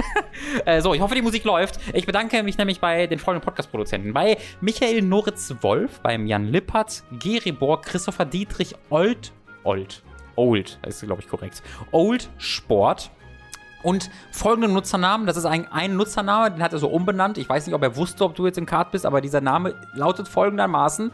äh, 0.64 0.80
so, 0.80 0.94
ich 0.94 1.00
hoffe, 1.00 1.14
die 1.14 1.22
Musik 1.22 1.44
läuft. 1.44 1.78
Ich 1.94 2.06
bedanke 2.06 2.42
mich 2.42 2.58
nämlich 2.58 2.80
bei 2.80 3.06
den 3.06 3.18
folgenden 3.18 3.44
Podcast-Produzenten. 3.44 4.12
Bei 4.12 4.36
Michael 4.60 5.02
Noritz-Wolf, 5.02 6.00
beim 6.00 6.26
Jan 6.26 6.46
Lippert, 6.46 7.02
Geri 7.18 7.52
Borg, 7.52 7.84
Christopher 7.84 8.24
Dietrich, 8.24 8.74
Old, 8.90 9.32
Old, 9.64 10.02
Old, 10.36 10.78
das 10.82 10.96
ist, 11.02 11.06
glaube 11.06 11.22
ich, 11.22 11.28
korrekt. 11.28 11.62
Old 11.90 12.28
Sport. 12.38 13.10
Und 13.84 14.10
folgende 14.32 14.66
Nutzernamen, 14.68 15.24
das 15.26 15.36
ist 15.36 15.44
ein, 15.44 15.70
ein 15.70 15.94
Nutzername, 15.96 16.50
den 16.50 16.62
hat 16.64 16.72
er 16.72 16.80
so 16.80 16.88
umbenannt. 16.88 17.38
Ich 17.38 17.48
weiß 17.48 17.64
nicht, 17.64 17.76
ob 17.76 17.82
er 17.84 17.94
wusste, 17.94 18.24
ob 18.24 18.34
du 18.34 18.44
jetzt 18.44 18.58
im 18.58 18.66
Card 18.66 18.90
bist, 18.90 19.06
aber 19.06 19.20
dieser 19.20 19.40
Name 19.40 19.76
lautet 19.94 20.26
folgendermaßen. 20.26 21.12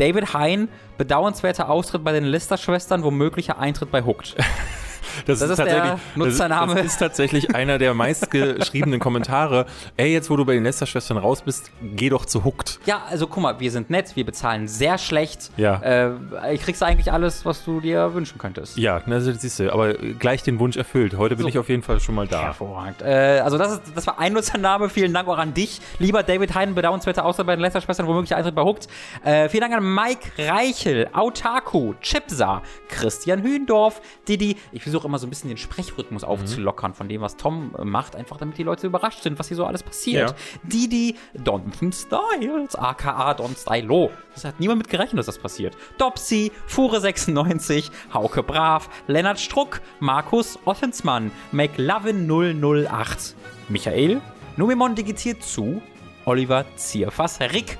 David 0.00 0.32
Hein, 0.32 0.70
bedauernswerter 0.96 1.68
Austritt 1.68 2.02
bei 2.02 2.12
den 2.12 2.24
Lister-Schwestern, 2.24 3.04
womöglicher 3.04 3.58
Eintritt 3.58 3.90
bei 3.90 4.02
Hooked. 4.02 4.34
Das, 5.26 5.38
Das 5.40 5.50
ist 5.50 5.58
der 5.58 5.66
tatsächlich- 5.66 6.00
Nutzername. 6.16 6.74
Das, 6.74 6.82
das 6.82 6.92
ist 6.92 6.98
tatsächlich 6.98 7.54
einer 7.54 7.78
der 7.78 7.94
meistgeschriebenen 7.94 9.00
Kommentare. 9.00 9.66
Ey, 9.96 10.12
jetzt 10.12 10.30
wo 10.30 10.36
du 10.36 10.44
bei 10.44 10.54
den 10.54 10.64
Lester-Schwestern 10.64 11.16
raus 11.18 11.42
bist, 11.42 11.70
geh 11.82 12.08
doch 12.08 12.24
zu 12.24 12.44
Hooked. 12.44 12.80
Ja, 12.86 13.02
also 13.08 13.26
guck 13.26 13.42
mal, 13.42 13.60
wir 13.60 13.70
sind 13.70 13.90
nett, 13.90 14.14
wir 14.16 14.24
bezahlen 14.24 14.68
sehr 14.68 14.98
schlecht. 14.98 15.50
Ja. 15.56 15.80
Äh, 15.82 16.56
kriegst 16.58 16.82
eigentlich 16.82 17.12
alles, 17.12 17.44
was 17.44 17.64
du 17.64 17.80
dir 17.80 18.14
wünschen 18.14 18.38
könntest. 18.38 18.76
Ja, 18.76 19.00
das 19.00 19.24
siehst 19.24 19.58
du, 19.58 19.72
aber 19.72 19.94
gleich 19.94 20.42
den 20.42 20.58
Wunsch 20.58 20.76
erfüllt. 20.76 21.16
Heute 21.16 21.36
bin 21.36 21.44
So. 21.44 21.48
ich 21.48 21.58
auf 21.58 21.68
jeden 21.68 21.82
Fall 21.82 22.00
schon 22.00 22.14
mal 22.14 22.26
da. 22.26 22.42
Hervorragend. 22.42 23.02
Äh, 23.02 23.40
also 23.44 23.58
das, 23.58 23.72
ist, 23.72 23.82
das 23.94 24.06
war 24.06 24.18
ein 24.18 24.32
Nutzername. 24.32 24.88
Vielen 24.88 25.12
Dank 25.12 25.28
auch 25.28 25.38
an 25.38 25.54
dich, 25.54 25.80
lieber 25.98 26.22
David 26.22 26.54
Heiden, 26.54 26.74
bedauernswerter 26.74 27.24
Außer 27.24 27.44
bei 27.44 27.56
den 27.56 27.60
Lester-Schwestern, 27.62 28.06
womöglich 28.06 28.34
Eintritt 28.34 28.54
bei 28.54 28.62
Hooked. 28.62 28.88
Äh, 29.24 29.48
vielen 29.48 29.62
Dank 29.62 29.74
an 29.74 29.94
Mike 29.94 30.30
Reichel, 30.38 31.08
Autaku, 31.12 31.94
Chipsa, 32.00 32.62
Christian 32.88 33.42
Hühndorf, 33.42 34.00
Didi. 34.28 34.56
Ich 34.72 34.82
versuche 34.82 35.08
immer 35.10 35.18
so 35.18 35.26
ein 35.26 35.30
bisschen 35.30 35.48
den 35.48 35.56
Sprechrhythmus 35.56 36.22
aufzulockern 36.22 36.94
von 36.94 37.08
dem, 37.08 37.20
was 37.20 37.36
Tom 37.36 37.74
äh, 37.76 37.84
macht, 37.84 38.14
einfach 38.14 38.36
damit 38.36 38.56
die 38.58 38.62
Leute 38.62 38.86
überrascht 38.86 39.22
sind, 39.22 39.38
was 39.38 39.48
hier 39.48 39.56
so 39.56 39.66
alles 39.66 39.82
passiert. 39.82 40.30
Ja. 40.30 40.36
Didi, 40.62 41.16
Donton 41.34 41.92
Styles, 41.92 42.76
aka 42.76 43.34
Don 43.34 43.54
Stylo. 43.56 44.10
Das 44.34 44.44
hat 44.44 44.60
niemand 44.60 44.78
mit 44.78 44.88
gerechnet, 44.88 45.18
dass 45.18 45.26
das 45.26 45.38
passiert. 45.38 45.76
Dopsy, 45.98 46.52
Fure96, 46.68 47.90
Hauke 48.14 48.42
Brav, 48.42 48.88
Lennart 49.08 49.40
Struck, 49.40 49.80
Markus 49.98 50.58
Ottensmann, 50.64 51.32
McLovin008, 51.52 53.34
Michael, 53.68 54.20
Numimon 54.56 54.94
digitiert 54.94 55.42
zu, 55.42 55.82
Oliver 56.24 56.64
Zierfass, 56.76 57.40
Rick. 57.40 57.78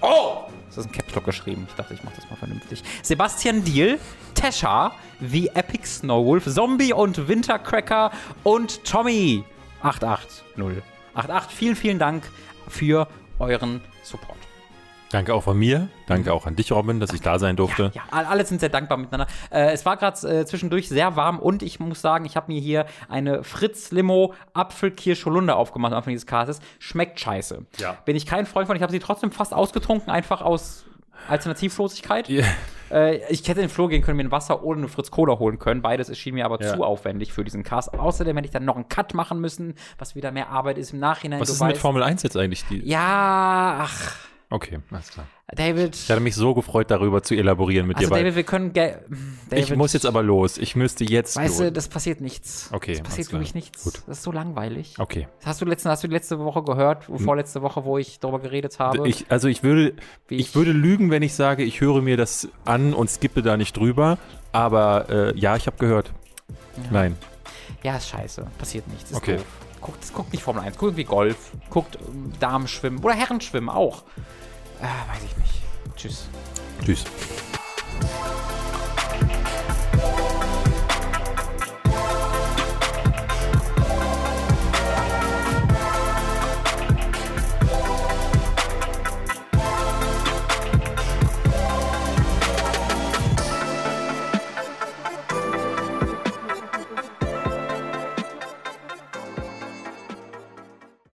Oh! 0.00 0.44
Das 0.68 0.84
ist 0.84 0.86
ein 0.86 0.92
Caps 0.92 1.14
Lock 1.14 1.24
geschrieben. 1.24 1.66
Ich 1.68 1.74
dachte, 1.74 1.94
ich 1.94 2.04
mache 2.04 2.16
das 2.16 2.28
mal 2.28 2.36
vernünftig. 2.36 2.82
Sebastian 3.02 3.64
Diel, 3.64 3.98
Tesha, 4.36 4.92
The 5.20 5.48
Epic 5.54 5.86
Snowwolf, 5.86 6.44
Zombie 6.46 6.92
und 6.92 7.26
Wintercracker 7.26 8.12
und 8.44 8.84
Tommy 8.84 9.42
880. 9.82 10.44
88. 11.14 11.56
Vielen, 11.56 11.74
vielen 11.76 11.98
Dank 11.98 12.22
für 12.68 13.08
euren 13.38 13.80
Support. 14.02 14.36
Danke 15.10 15.32
auch 15.34 15.44
von 15.44 15.56
mir. 15.56 15.88
Danke 16.08 16.32
auch 16.32 16.46
an 16.46 16.56
dich, 16.56 16.72
Robin, 16.72 16.98
dass 17.00 17.12
ich 17.12 17.20
da 17.20 17.38
sein 17.38 17.54
durfte. 17.56 17.92
Ja, 17.94 18.02
all- 18.10 18.26
alle 18.26 18.44
sind 18.44 18.58
sehr 18.60 18.68
dankbar 18.68 18.98
miteinander. 18.98 19.28
Äh, 19.50 19.70
es 19.72 19.86
war 19.86 19.96
gerade 19.96 20.40
äh, 20.40 20.44
zwischendurch 20.44 20.88
sehr 20.88 21.14
warm 21.16 21.38
und 21.38 21.62
ich 21.62 21.78
muss 21.78 22.00
sagen, 22.02 22.24
ich 22.24 22.36
habe 22.36 22.52
mir 22.52 22.60
hier 22.60 22.86
eine 23.08 23.44
Fritz 23.44 23.92
Limo 23.92 24.34
Apfelkirsch-Holunder 24.52 25.56
aufgemacht 25.56 25.92
am 25.92 25.98
Anfang 25.98 26.10
dieses 26.12 26.26
Castes. 26.26 26.60
Schmeckt 26.80 27.20
scheiße. 27.20 27.64
Ja. 27.78 27.96
Bin 28.04 28.16
ich 28.16 28.26
kein 28.26 28.46
Freund 28.46 28.66
von. 28.66 28.76
Ich 28.76 28.82
habe 28.82 28.92
sie 28.92 28.98
trotzdem 28.98 29.30
fast 29.32 29.54
ausgetrunken, 29.54 30.10
einfach 30.12 30.42
aus 30.42 30.84
Alternativlosigkeit. 31.28 32.28
Ja. 32.28 32.44
Äh, 32.90 33.16
ich 33.32 33.40
hätte 33.40 33.60
in 33.60 33.66
den 33.66 33.68
Flur 33.68 33.88
gehen 33.88 34.02
können, 34.02 34.16
mir 34.16 34.24
ein 34.24 34.30
Wasser 34.30 34.62
oder 34.62 34.78
eine 34.78 34.88
Fritz 34.88 35.10
Cola 35.10 35.38
holen 35.38 35.58
können. 35.58 35.82
Beides 35.82 36.08
erschien 36.08 36.34
mir 36.34 36.44
aber 36.44 36.62
Ja. 36.62 36.74
zu 36.74 36.84
aufwendig 36.84 37.32
für 37.32 37.42
diesen 37.42 37.64
Cast. 37.64 37.92
Außerdem 37.94 38.36
hätte 38.36 38.46
ich 38.46 38.52
dann 38.52 38.64
noch 38.64 38.76
einen 38.76 38.88
Cut 38.88 39.12
machen 39.14 39.40
müssen, 39.40 39.74
was 39.98 40.14
wieder 40.14 40.30
mehr 40.30 40.50
Arbeit 40.50 40.78
ist 40.78 40.92
im 40.92 41.00
Nachhinein. 41.00 41.40
Was 41.40 41.48
ist 41.48 41.60
denn 41.60 41.66
mit 41.68 41.76
weißt- 41.76 41.80
Formel 41.80 42.02
1 42.04 42.22
jetzt 42.22 42.36
eigentlich? 42.36 42.64
Die 42.70 42.86
Ja, 42.88 43.78
ach, 43.82 44.14
okay, 44.50 44.78
alles 44.90 45.10
klar. 45.10 45.26
David. 45.54 45.94
Ich 45.94 46.10
hatte 46.10 46.20
mich 46.20 46.34
so 46.34 46.54
gefreut, 46.54 46.90
darüber 46.90 47.22
zu 47.22 47.34
elaborieren 47.36 47.86
mit 47.86 47.96
Also 47.98 48.08
dir. 48.08 48.14
weil 48.14 48.22
David, 48.24 48.34
wir 48.36 48.42
können. 48.42 48.72
ge- 48.72 48.96
ich 49.52 49.66
David, 49.66 49.76
muss 49.76 49.92
jetzt 49.92 50.04
aber 50.06 50.22
los. 50.22 50.58
Ich 50.58 50.74
müsste 50.74 51.04
jetzt 51.04 51.36
Weißt 51.36 51.60
du, 51.60 51.70
das 51.72 51.86
passiert 51.88 52.20
nichts. 52.20 52.68
Okay, 52.72 52.94
Das 52.94 53.02
passiert 53.02 53.28
für 53.28 53.38
mich 53.38 53.54
nichts. 53.54 53.84
Gut. 53.84 54.02
Das 54.08 54.18
ist 54.18 54.22
so 54.24 54.32
langweilig. 54.32 54.96
Okay. 54.98 55.28
Das 55.38 55.46
hast 55.46 55.60
du, 55.62 55.66
letzte, 55.66 55.88
hast 55.90 56.02
du 56.02 56.08
letzte 56.08 56.38
Woche 56.40 56.62
gehört, 56.64 57.04
vorletzte 57.04 57.62
Woche, 57.62 57.84
wo 57.84 57.96
ich 57.98 58.18
darüber 58.18 58.40
geredet 58.40 58.78
habe? 58.80 59.08
Ich, 59.08 59.26
also 59.28 59.46
ich 59.48 59.62
würde, 59.62 59.94
ich, 60.28 60.40
ich- 60.40 60.54
würde 60.56 60.72
lügen, 60.72 61.10
wenn 61.10 61.22
ich 61.22 61.34
sage, 61.34 61.62
ich 61.62 61.80
höre 61.80 62.02
mir 62.02 62.16
das 62.16 62.48
an 62.64 62.92
und 62.92 63.08
skippe 63.08 63.42
da 63.42 63.56
nicht 63.56 63.76
drüber. 63.76 64.18
Aber 64.52 65.08
äh, 65.10 65.38
ja, 65.38 65.54
ich 65.56 65.66
habe 65.68 65.76
gehört. 65.78 66.12
Nein. 66.90 67.16
Ja, 67.82 67.96
ist 67.96 68.08
scheiße. 68.08 68.46
Passiert 68.58 68.88
nichts. 68.88 69.10
Ist 69.10 69.16
Okay. 69.16 69.36
doof. 69.36 69.44
Guckt, 69.80 70.12
guckt 70.14 70.32
nicht 70.32 70.42
Formel 70.42 70.62
1, 70.62 70.76
guckt 70.76 70.92
irgendwie 70.92 71.04
Golf, 71.04 71.52
guckt 71.70 71.98
ähm, 72.08 72.32
Damenschwimmen 72.40 73.02
oder 73.02 73.14
Herrenschwimmen 73.14 73.68
auch. 73.68 74.02
Äh, 74.80 74.84
weiß 74.84 75.24
ich 75.24 75.36
nicht. 75.36 75.62
Tschüss. 75.96 76.28
Tschüss. 76.84 77.04